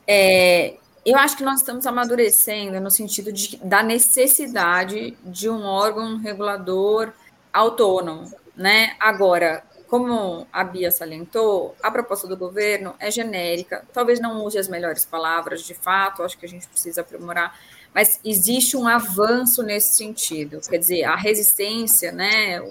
É, 0.07 0.75
eu 1.05 1.17
acho 1.17 1.37
que 1.37 1.43
nós 1.43 1.59
estamos 1.59 1.85
amadurecendo 1.85 2.79
no 2.79 2.89
sentido 2.89 3.31
de, 3.31 3.57
da 3.57 3.83
necessidade 3.83 5.17
de 5.23 5.49
um 5.49 5.63
órgão 5.63 6.17
regulador 6.17 7.11
autônomo, 7.53 8.31
né? 8.55 8.95
Agora, 8.99 9.63
como 9.91 10.47
a 10.53 10.63
Bia 10.63 10.89
salientou, 10.89 11.75
a 11.83 11.91
proposta 11.91 12.25
do 12.25 12.37
governo 12.37 12.95
é 12.97 13.11
genérica, 13.11 13.83
talvez 13.91 14.21
não 14.21 14.41
use 14.41 14.57
as 14.57 14.69
melhores 14.69 15.03
palavras 15.03 15.63
de 15.63 15.73
fato, 15.73 16.23
acho 16.23 16.37
que 16.37 16.45
a 16.45 16.49
gente 16.49 16.65
precisa 16.65 17.01
aprimorar, 17.01 17.59
mas 17.93 18.17
existe 18.23 18.77
um 18.77 18.87
avanço 18.87 19.61
nesse 19.61 19.95
sentido. 19.95 20.61
Quer 20.61 20.77
dizer, 20.77 21.03
a 21.03 21.17
resistência 21.17 22.13
né, 22.13 22.63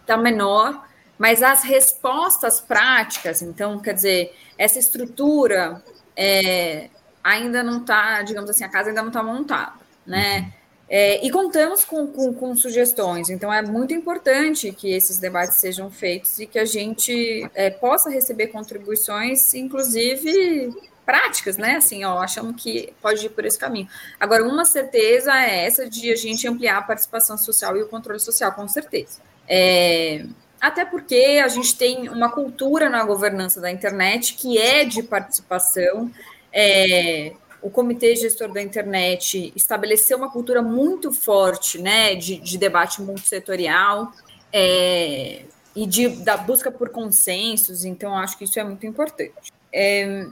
está 0.00 0.16
menor, 0.16 0.88
mas 1.18 1.42
as 1.42 1.62
respostas 1.62 2.58
práticas, 2.58 3.42
então, 3.42 3.78
quer 3.78 3.92
dizer, 3.92 4.34
essa 4.56 4.78
estrutura 4.78 5.84
é, 6.16 6.88
ainda 7.22 7.62
não 7.62 7.82
está, 7.82 8.22
digamos 8.22 8.48
assim, 8.48 8.64
a 8.64 8.70
casa 8.70 8.88
ainda 8.88 9.02
não 9.02 9.08
está 9.08 9.22
montada, 9.22 9.74
né? 10.06 10.54
É, 10.94 11.24
e 11.24 11.30
contamos 11.30 11.86
com, 11.86 12.06
com, 12.06 12.34
com, 12.34 12.54
sugestões, 12.54 13.30
então 13.30 13.50
é 13.50 13.62
muito 13.62 13.94
importante 13.94 14.70
que 14.72 14.92
esses 14.92 15.16
debates 15.16 15.56
sejam 15.56 15.90
feitos 15.90 16.38
e 16.38 16.46
que 16.46 16.58
a 16.58 16.66
gente 16.66 17.48
é, 17.54 17.70
possa 17.70 18.10
receber 18.10 18.48
contribuições, 18.48 19.54
inclusive 19.54 20.70
práticas, 21.06 21.56
né? 21.56 21.76
Assim, 21.76 22.04
ó, 22.04 22.18
achamos 22.18 22.62
que 22.62 22.92
pode 23.00 23.24
ir 23.24 23.30
por 23.30 23.46
esse 23.46 23.58
caminho. 23.58 23.88
Agora, 24.20 24.44
uma 24.44 24.66
certeza 24.66 25.32
é 25.34 25.64
essa 25.64 25.88
de 25.88 26.12
a 26.12 26.16
gente 26.16 26.46
ampliar 26.46 26.76
a 26.76 26.82
participação 26.82 27.38
social 27.38 27.74
e 27.74 27.82
o 27.82 27.88
controle 27.88 28.20
social, 28.20 28.52
com 28.52 28.68
certeza. 28.68 29.18
É, 29.48 30.26
até 30.60 30.84
porque 30.84 31.40
a 31.42 31.48
gente 31.48 31.74
tem 31.74 32.10
uma 32.10 32.30
cultura 32.30 32.90
na 32.90 33.02
governança 33.02 33.62
da 33.62 33.70
internet 33.70 34.34
que 34.34 34.58
é 34.58 34.84
de 34.84 35.02
participação. 35.02 36.10
É, 36.52 37.32
o 37.62 37.70
Comitê 37.70 38.16
Gestor 38.16 38.52
da 38.52 38.60
Internet 38.60 39.52
estabeleceu 39.54 40.18
uma 40.18 40.30
cultura 40.30 40.60
muito 40.60 41.12
forte 41.12 41.80
né, 41.80 42.14
de, 42.14 42.36
de 42.36 42.58
debate 42.58 43.00
multissetorial 43.00 44.12
é, 44.52 45.44
e 45.74 45.86
de, 45.86 46.08
da 46.08 46.36
busca 46.36 46.70
por 46.70 46.90
consensos, 46.90 47.84
então 47.84 48.16
acho 48.16 48.36
que 48.36 48.44
isso 48.44 48.58
é 48.58 48.64
muito 48.64 48.84
importante. 48.84 49.52
É, 49.72 50.26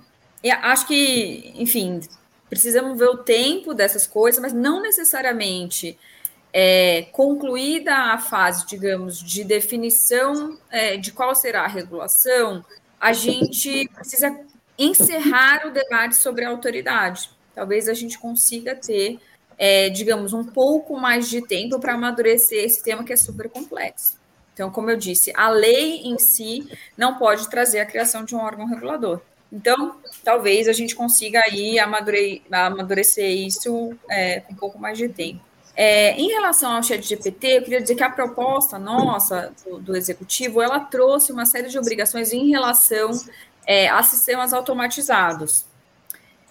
acho 0.62 0.86
que, 0.88 1.54
enfim, 1.56 2.00
precisamos 2.48 2.98
ver 2.98 3.08
o 3.08 3.18
tempo 3.18 3.72
dessas 3.72 4.06
coisas, 4.06 4.40
mas 4.42 4.52
não 4.52 4.82
necessariamente 4.82 5.96
é, 6.52 7.02
concluída 7.12 7.94
a 7.94 8.18
fase, 8.18 8.66
digamos, 8.66 9.22
de 9.22 9.44
definição 9.44 10.58
de 11.00 11.12
qual 11.12 11.34
será 11.34 11.62
a 11.62 11.68
regulação, 11.68 12.64
a 13.00 13.12
gente 13.12 13.88
precisa 13.94 14.36
encerrar 14.80 15.66
o 15.66 15.70
debate 15.70 16.16
sobre 16.16 16.44
a 16.44 16.48
autoridade. 16.48 17.30
Talvez 17.54 17.88
a 17.88 17.94
gente 17.94 18.18
consiga 18.18 18.74
ter, 18.74 19.18
é, 19.58 19.90
digamos, 19.90 20.32
um 20.32 20.44
pouco 20.44 20.98
mais 20.98 21.28
de 21.28 21.46
tempo 21.46 21.78
para 21.78 21.94
amadurecer 21.94 22.64
esse 22.64 22.82
tema 22.82 23.04
que 23.04 23.12
é 23.12 23.16
super 23.16 23.48
complexo. 23.48 24.18
Então, 24.54 24.70
como 24.70 24.90
eu 24.90 24.96
disse, 24.96 25.32
a 25.36 25.48
lei 25.48 26.02
em 26.02 26.18
si 26.18 26.68
não 26.96 27.16
pode 27.18 27.48
trazer 27.48 27.80
a 27.80 27.86
criação 27.86 28.24
de 28.24 28.34
um 28.34 28.40
órgão 28.40 28.66
regulador. 28.66 29.20
Então, 29.52 29.96
talvez 30.24 30.68
a 30.68 30.72
gente 30.72 30.94
consiga 30.94 31.40
aí 31.44 31.78
amadure 31.78 32.42
amadurecer 32.50 33.30
isso 33.30 33.96
é, 34.08 34.40
com 34.40 34.52
um 34.52 34.56
pouco 34.56 34.78
mais 34.78 34.96
de 34.96 35.08
tempo. 35.08 35.40
É, 35.76 36.12
em 36.12 36.28
relação 36.28 36.72
ao 36.72 36.82
chat 36.82 37.02
GPT, 37.02 37.46
eu 37.46 37.62
queria 37.62 37.80
dizer 37.80 37.94
que 37.94 38.02
a 38.02 38.10
proposta 38.10 38.78
nossa 38.78 39.52
do, 39.64 39.78
do, 39.78 39.96
executivo, 39.96 40.60
ela 40.60 40.80
trouxe 40.80 41.32
uma 41.32 41.46
série 41.46 41.68
de 41.68 41.78
obrigações 41.78 42.32
em 42.32 42.50
relação 42.50 43.10
é, 43.66 43.88
a 43.88 44.02
sistemas 44.02 44.52
automatizados 44.52 45.64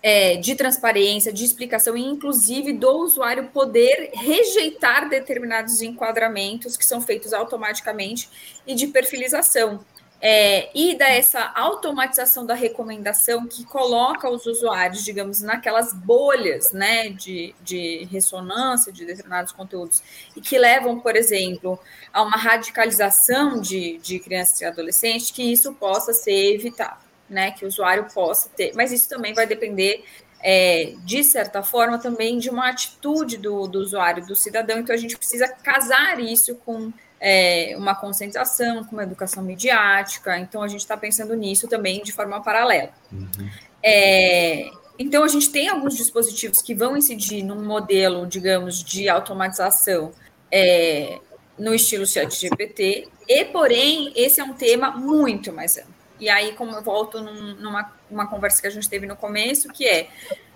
é, 0.02 0.38
de 0.38 0.56
transparência, 0.56 1.32
de 1.32 1.44
explicação 1.44 1.98
e, 1.98 2.02
inclusive, 2.02 2.74
do 2.74 2.90
usuário 3.00 3.50
poder 3.50 4.12
rejeitar 4.14 5.10
determinados 5.10 5.82
enquadramentos 5.82 6.78
que 6.78 6.86
são 6.86 7.02
feitos 7.02 7.34
automaticamente 7.34 8.30
e 8.66 8.74
de 8.74 8.88
perfilização. 8.88 9.84
É, 10.22 10.70
e 10.78 10.98
dessa 10.98 11.50
automatização 11.56 12.46
da 12.46 12.54
recomendação 12.54 13.48
que 13.48 13.64
coloca 13.64 14.30
os 14.30 14.46
usuários, 14.46 15.04
digamos, 15.04 15.42
naquelas 15.42 15.94
bolhas 15.94 16.74
né, 16.74 17.10
de, 17.10 17.56
de 17.62 18.06
ressonância 18.12 18.92
de 18.92 19.06
determinados 19.06 19.54
conteúdos 19.54 20.04
e 20.36 20.42
que 20.42 20.58
levam, 20.58 21.00
por 21.00 21.16
exemplo, 21.16 21.80
a 22.12 22.22
uma 22.22 22.36
radicalização 22.36 23.62
de, 23.62 23.98
de 24.00 24.20
crianças 24.20 24.60
e 24.60 24.66
adolescentes, 24.66 25.32
que 25.32 25.54
isso 25.54 25.74
possa 25.76 26.12
ser 26.12 26.54
evitado, 26.54 27.00
né, 27.30 27.52
que 27.52 27.64
o 27.64 27.68
usuário 27.70 28.06
possa 28.14 28.50
ter. 28.50 28.74
Mas 28.76 28.92
isso 28.92 29.08
também 29.08 29.34
vai 29.34 29.48
depender 29.48 30.04
é, 30.42 30.96
de 31.04 31.24
certa 31.24 31.62
forma, 31.64 31.98
também 31.98 32.38
de 32.38 32.50
uma 32.50 32.70
atitude 32.70 33.38
do, 33.38 33.68
do 33.68 33.80
usuário, 33.80 34.26
do 34.26 34.36
cidadão. 34.36 34.80
Então, 34.80 34.94
a 34.94 34.98
gente 34.98 35.18
precisa 35.18 35.48
casar 35.48 36.20
isso 36.20 36.56
com 36.56 36.92
é, 37.20 37.74
uma 37.78 37.96
conscientização, 37.96 38.84
com 38.84 38.94
uma 38.96 39.04
educação 39.04 39.44
midiática. 39.44 40.38
Então, 40.38 40.64
a 40.64 40.68
gente 40.68 40.82
está 40.82 40.96
pensando 40.96 41.36
nisso 41.36 41.68
também 41.68 42.02
de 42.02 42.12
forma 42.12 42.42
paralela. 42.42 42.90
Uhum. 43.12 43.50
É, 43.84 44.70
então, 44.98 45.24
a 45.24 45.28
gente 45.28 45.50
tem 45.50 45.70
alguns 45.70 45.96
dispositivos 45.96 46.62
que 46.62 46.74
vão 46.74 46.96
incidir 46.96 47.44
num 47.44 47.64
modelo, 47.64 48.26
digamos, 48.26 48.84
de 48.84 49.10
automatização 49.10 50.12
é, 50.52 51.20
no 51.58 51.74
estilo 51.74 52.06
chat 52.06 52.34
GPT, 52.34 53.08
e, 53.28 53.46
porém, 53.46 54.12
esse 54.16 54.40
é 54.40 54.44
um 54.44 54.54
tema 54.54 54.92
muito 54.92 55.52
mais 55.54 55.78
amplo. 55.78 55.94
E 56.20 56.30
aí, 56.30 56.54
como 56.54 56.72
eu 56.76 56.82
volto 56.82 57.22
num, 57.22 57.56
numa 57.56 57.94
uma 58.10 58.28
conversa 58.28 58.60
que 58.62 58.68
a 58.68 58.72
gente 58.72 58.90
teve 58.90 59.06
no 59.06 59.16
começo, 59.16 59.70
que 59.70 59.86
é 59.86 60.10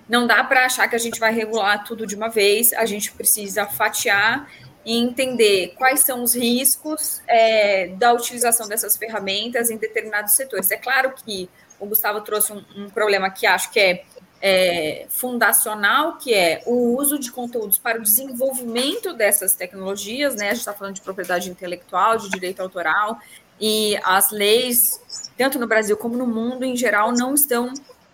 não 0.09 0.27
dá 0.27 0.43
para 0.43 0.65
achar 0.65 0.87
que 0.87 0.95
a 0.95 0.99
gente 0.99 1.19
vai 1.19 1.33
regular 1.33 1.83
tudo 1.85 2.05
de 2.05 2.15
uma 2.15 2.27
vez, 2.27 2.73
a 2.73 2.85
gente 2.85 3.11
precisa 3.13 3.65
fatiar 3.65 4.49
e 4.85 4.97
entender 4.97 5.73
quais 5.77 6.01
são 6.01 6.23
os 6.23 6.35
riscos 6.35 7.21
é, 7.27 7.87
da 7.87 8.13
utilização 8.13 8.67
dessas 8.67 8.97
ferramentas 8.97 9.69
em 9.69 9.77
determinados 9.77 10.33
setores. 10.33 10.69
É 10.71 10.77
claro 10.77 11.13
que 11.13 11.49
o 11.79 11.85
Gustavo 11.85 12.21
trouxe 12.21 12.53
um, 12.53 12.63
um 12.75 12.89
problema 12.89 13.29
que 13.29 13.45
acho 13.45 13.71
que 13.71 13.79
é, 13.79 14.03
é, 14.41 15.05
fundacional, 15.09 16.17
que 16.17 16.33
é 16.33 16.61
o 16.65 16.97
uso 16.97 17.17
de 17.17 17.31
conteúdos 17.31 17.77
para 17.77 17.97
o 17.97 18.03
desenvolvimento 18.03 19.13
dessas 19.13 19.53
tecnologias, 19.53 20.35
né? 20.35 20.47
A 20.47 20.49
gente 20.49 20.59
está 20.59 20.73
falando 20.73 20.95
de 20.95 21.01
propriedade 21.01 21.49
intelectual, 21.49 22.17
de 22.17 22.29
direito 22.29 22.61
autoral, 22.61 23.19
e 23.59 23.97
as 24.03 24.31
leis, 24.31 24.99
tanto 25.37 25.57
no 25.57 25.65
Brasil 25.65 25.95
como 25.95 26.17
no 26.17 26.27
mundo 26.27 26.65
em 26.65 26.75
geral, 26.75 27.13
não 27.13 27.33
estão 27.33 27.73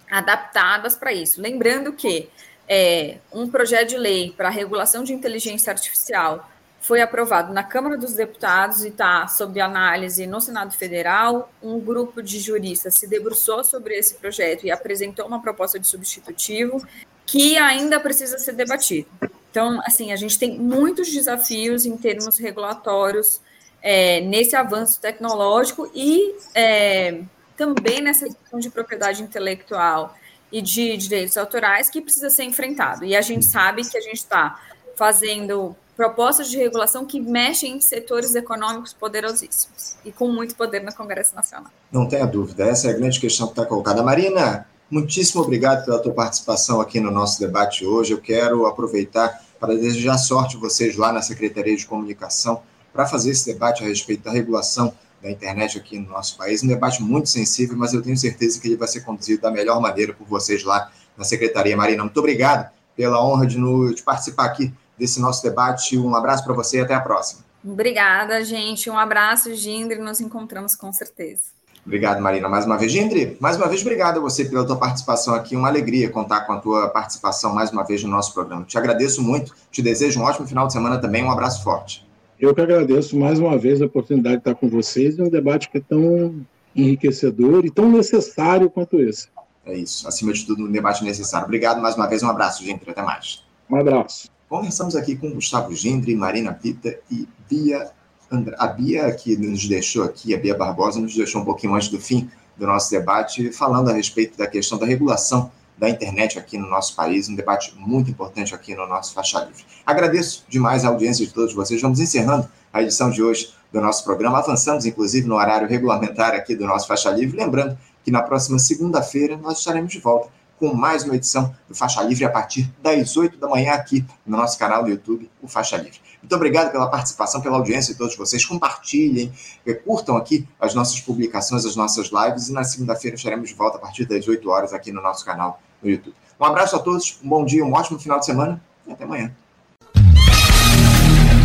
adaptadas 0.09 0.95
para 0.95 1.11
isso. 1.11 1.41
Lembrando 1.41 1.93
que 1.93 2.29
é, 2.67 3.17
um 3.33 3.49
projeto 3.49 3.89
de 3.89 3.97
lei 3.97 4.31
para 4.37 4.49
regulação 4.49 5.03
de 5.03 5.13
inteligência 5.13 5.71
artificial 5.71 6.47
foi 6.81 7.01
aprovado 7.01 7.53
na 7.53 7.63
Câmara 7.63 7.97
dos 7.97 8.13
Deputados 8.13 8.83
e 8.83 8.87
está 8.87 9.27
sob 9.27 9.59
análise 9.59 10.25
no 10.25 10.39
Senado 10.39 10.73
Federal. 10.73 11.51
Um 11.61 11.79
grupo 11.79 12.21
de 12.21 12.39
juristas 12.39 12.95
se 12.95 13.07
debruçou 13.07 13.63
sobre 13.63 13.95
esse 13.95 14.15
projeto 14.15 14.65
e 14.65 14.71
apresentou 14.71 15.27
uma 15.27 15.41
proposta 15.41 15.79
de 15.79 15.87
substitutivo 15.87 16.85
que 17.25 17.57
ainda 17.57 17.99
precisa 17.99 18.39
ser 18.39 18.53
debatido. 18.53 19.07
Então, 19.51 19.81
assim, 19.85 20.11
a 20.11 20.15
gente 20.15 20.37
tem 20.39 20.57
muitos 20.57 21.11
desafios 21.11 21.85
em 21.85 21.97
termos 21.97 22.37
regulatórios 22.37 23.41
é, 23.81 24.21
nesse 24.21 24.55
avanço 24.55 24.99
tecnológico 24.99 25.89
e 25.93 26.35
é, 26.55 27.21
também 27.55 28.01
nessa 28.01 28.25
questão 28.25 28.59
de 28.59 28.69
propriedade 28.69 29.21
intelectual 29.21 30.15
e 30.51 30.61
de 30.61 30.97
direitos 30.97 31.37
autorais 31.37 31.89
que 31.89 32.01
precisa 32.01 32.29
ser 32.29 32.43
enfrentado. 32.43 33.05
E 33.05 33.15
a 33.15 33.21
gente 33.21 33.45
sabe 33.45 33.87
que 33.87 33.97
a 33.97 34.01
gente 34.01 34.17
está 34.17 34.59
fazendo 34.95 35.75
propostas 35.99 36.49
de 36.49 36.55
regulação 36.55 37.05
que 37.05 37.19
mexem 37.19 37.75
em 37.75 37.81
setores 37.81 38.33
econômicos 38.33 38.93
poderosíssimos 38.93 39.97
e 40.05 40.13
com 40.13 40.31
muito 40.31 40.55
poder 40.55 40.81
no 40.81 40.95
Congresso 40.95 41.35
Nacional. 41.35 41.69
Não 41.91 42.07
tenha 42.07 42.25
dúvida, 42.25 42.63
essa 42.63 42.87
é 42.87 42.91
a 42.91 42.93
grande 42.93 43.19
questão 43.19 43.47
que 43.47 43.51
está 43.51 43.65
colocada. 43.65 44.01
Marina, 44.01 44.65
muitíssimo 44.89 45.41
obrigado 45.41 45.83
pela 45.83 45.99
tua 45.99 46.13
participação 46.13 46.79
aqui 46.79 47.01
no 47.01 47.11
nosso 47.11 47.37
debate 47.37 47.85
hoje. 47.85 48.13
Eu 48.13 48.21
quero 48.21 48.65
aproveitar 48.65 49.43
para 49.59 49.75
desejar 49.75 50.17
sorte 50.17 50.55
a 50.55 50.59
vocês 50.61 50.95
lá 50.95 51.11
na 51.11 51.21
Secretaria 51.21 51.75
de 51.75 51.85
Comunicação 51.85 52.63
para 52.93 53.05
fazer 53.05 53.31
esse 53.31 53.51
debate 53.51 53.83
a 53.83 53.85
respeito 53.85 54.23
da 54.23 54.31
regulação 54.31 54.93
da 55.21 55.29
internet 55.29 55.77
aqui 55.77 55.99
no 55.99 56.07
nosso 56.07 56.37
país. 56.37 56.63
Um 56.63 56.67
debate 56.67 57.03
muito 57.03 57.27
sensível, 57.27 57.75
mas 57.75 57.93
eu 57.93 58.01
tenho 58.01 58.15
certeza 58.15 58.57
que 58.61 58.69
ele 58.69 58.77
vai 58.77 58.87
ser 58.87 59.01
conduzido 59.01 59.41
da 59.41 59.51
melhor 59.51 59.81
maneira 59.81 60.13
por 60.13 60.25
vocês 60.25 60.63
lá 60.63 60.89
na 61.17 61.25
Secretaria. 61.25 61.75
Marina, 61.75 62.03
muito 62.03 62.17
obrigado 62.17 62.71
pela 62.95 63.21
honra 63.21 63.45
de, 63.45 63.57
no, 63.57 63.93
de 63.93 64.01
participar 64.01 64.45
aqui 64.45 64.73
desse 64.99 65.21
nosso 65.21 65.41
debate. 65.41 65.97
Um 65.97 66.13
abraço 66.13 66.43
para 66.43 66.53
você 66.53 66.77
e 66.77 66.81
até 66.81 66.93
a 66.93 66.99
próxima. 66.99 67.43
Obrigada, 67.63 68.43
gente. 68.43 68.89
Um 68.89 68.97
abraço, 68.97 69.53
Gindri. 69.55 69.97
Nos 69.99 70.19
encontramos 70.21 70.75
com 70.75 70.91
certeza. 70.91 71.57
Obrigado, 71.85 72.21
Marina, 72.21 72.47
mais 72.47 72.65
uma 72.65 72.77
vez. 72.77 72.91
Gindri, 72.91 73.37
mais 73.39 73.57
uma 73.57 73.67
vez, 73.67 73.81
obrigado 73.81 74.17
a 74.17 74.21
você 74.21 74.45
pela 74.45 74.65
tua 74.65 74.75
participação 74.75 75.33
aqui. 75.33 75.55
Uma 75.55 75.69
alegria 75.69 76.09
contar 76.09 76.41
com 76.41 76.53
a 76.53 76.59
tua 76.59 76.89
participação 76.89 77.53
mais 77.53 77.71
uma 77.71 77.83
vez 77.83 78.03
no 78.03 78.09
nosso 78.09 78.33
programa. 78.33 78.63
Te 78.65 78.77
agradeço 78.77 79.23
muito, 79.23 79.55
te 79.71 79.81
desejo 79.81 80.19
um 80.19 80.23
ótimo 80.23 80.45
final 80.45 80.67
de 80.67 80.73
semana 80.73 80.99
também. 80.99 81.23
Um 81.23 81.31
abraço 81.31 81.63
forte. 81.63 82.07
Eu 82.39 82.53
que 82.53 82.61
agradeço 82.61 83.17
mais 83.17 83.39
uma 83.39 83.57
vez 83.57 83.81
a 83.81 83.85
oportunidade 83.85 84.35
de 84.35 84.41
estar 84.41 84.55
com 84.55 84.69
vocês 84.69 85.17
em 85.17 85.23
um 85.23 85.29
debate 85.29 85.69
que 85.69 85.77
é 85.77 85.81
tão 85.81 86.45
enriquecedor 86.75 87.65
e 87.65 87.71
tão 87.71 87.89
necessário 87.89 88.69
quanto 88.69 88.99
esse. 88.99 89.27
É 89.65 89.75
isso, 89.75 90.07
acima 90.07 90.31
de 90.31 90.45
tudo, 90.45 90.63
um 90.63 90.71
debate 90.71 91.03
necessário. 91.03 91.45
Obrigado 91.45 91.81
mais 91.81 91.95
uma 91.95 92.07
vez, 92.07 92.23
um 92.23 92.29
abraço, 92.29 92.63
Gindri, 92.63 92.91
até 92.91 93.01
mais. 93.01 93.43
Um 93.69 93.75
abraço. 93.75 94.29
Conversamos 94.49 94.95
aqui 94.95 95.15
com 95.15 95.29
Gustavo 95.29 95.75
Gindri, 95.75 96.15
Marina 96.15 96.51
Pita 96.51 96.97
e 97.11 97.27
Bia 97.47 97.91
Andra... 98.31 98.55
A 98.57 98.65
Bia, 98.65 99.11
que 99.11 99.37
nos 99.37 99.67
deixou 99.67 100.03
aqui, 100.03 100.33
a 100.33 100.39
Bia 100.39 100.57
Barbosa, 100.57 100.99
nos 100.99 101.15
deixou 101.15 101.43
um 101.43 101.45
pouquinho 101.45 101.75
antes 101.75 101.89
do 101.89 101.99
fim 101.99 102.27
do 102.57 102.65
nosso 102.65 102.89
debate, 102.89 103.51
falando 103.51 103.89
a 103.89 103.93
respeito 103.93 104.35
da 104.35 104.47
questão 104.47 104.79
da 104.79 104.87
regulação 104.87 105.51
da 105.77 105.87
internet 105.87 106.37
aqui 106.37 106.57
no 106.57 106.67
nosso 106.67 106.95
país, 106.95 107.29
um 107.29 107.35
debate 107.35 107.73
muito 107.77 108.09
importante 108.09 108.53
aqui 108.53 108.75
no 108.75 108.87
nosso 108.87 109.13
Faixa 109.13 109.39
Livre. 109.39 109.63
Agradeço 109.85 110.43
demais 110.49 110.83
a 110.83 110.89
audiência 110.89 111.25
de 111.25 111.31
todos 111.31 111.53
vocês. 111.53 111.79
Vamos 111.79 111.99
encerrando 111.99 112.49
a 112.73 112.81
edição 112.81 113.11
de 113.11 113.21
hoje 113.21 113.53
do 113.71 113.79
nosso 113.79 114.03
programa. 114.03 114.39
Avançamos, 114.39 114.83
inclusive, 114.85 115.27
no 115.27 115.35
horário 115.35 115.67
regulamentar 115.67 116.33
aqui 116.33 116.55
do 116.55 116.65
nosso 116.65 116.87
Faixa 116.87 117.11
Livre. 117.11 117.37
Lembrando 117.37 117.77
que 118.03 118.11
na 118.11 118.21
próxima 118.23 118.57
segunda-feira 118.57 119.37
nós 119.37 119.59
estaremos 119.59 119.91
de 119.91 119.99
volta 119.99 120.29
com 120.59 120.73
mais 120.73 121.03
uma 121.05 121.15
edição 121.15 121.55
do 121.67 121.73
Faixa 121.73 122.01
Livre 122.03 122.25
a 122.25 122.29
partir 122.29 122.69
das 122.83 123.15
8 123.15 123.37
da 123.37 123.47
manhã 123.47 123.71
aqui 123.71 124.05
no 124.25 124.37
nosso 124.37 124.59
canal 124.59 124.83
do 124.83 124.89
YouTube, 124.89 125.29
o 125.41 125.47
Faixa 125.47 125.77
Livre. 125.77 125.99
Muito 126.21 126.35
obrigado 126.35 126.71
pela 126.71 126.87
participação, 126.87 127.39
pela 127.39 127.55
audiência 127.55 127.93
de 127.93 127.97
todos 127.97 128.15
vocês. 128.17 128.43
Compartilhem, 128.43 129.31
eh, 129.65 129.73
curtam 129.73 130.17
aqui 130.17 130.45
as 130.59 130.75
nossas 130.75 130.99
publicações, 130.99 131.65
as 131.65 131.77
nossas 131.77 132.11
lives 132.11 132.49
e 132.49 132.51
na 132.51 132.65
segunda-feira 132.65 133.15
estaremos 133.15 133.49
de 133.49 133.55
volta 133.55 133.77
a 133.77 133.79
partir 133.79 134.05
das 134.05 134.27
8 134.27 134.49
horas 134.49 134.73
aqui 134.73 134.91
no 134.91 135.01
nosso 135.01 135.23
canal 135.23 135.61
no 135.81 135.89
YouTube. 135.89 136.15
Um 136.37 136.45
abraço 136.45 136.75
a 136.75 136.79
todos, 136.79 137.17
um 137.23 137.29
bom 137.29 137.45
dia, 137.45 137.63
um 137.63 137.73
ótimo 137.73 137.97
final 137.97 138.19
de 138.19 138.25
semana 138.25 138.61
e 138.85 138.91
até 138.91 139.05
amanhã. 139.05 139.31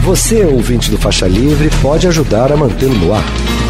Você, 0.05 0.45
ouvinte 0.45 0.91
do 0.91 0.99
Faixa 0.99 1.27
Livre, 1.27 1.71
pode 1.81 2.07
ajudar 2.09 2.53
a 2.53 2.57
mantê-lo 2.57 2.95
no 2.95 3.15
ar. 3.15 3.54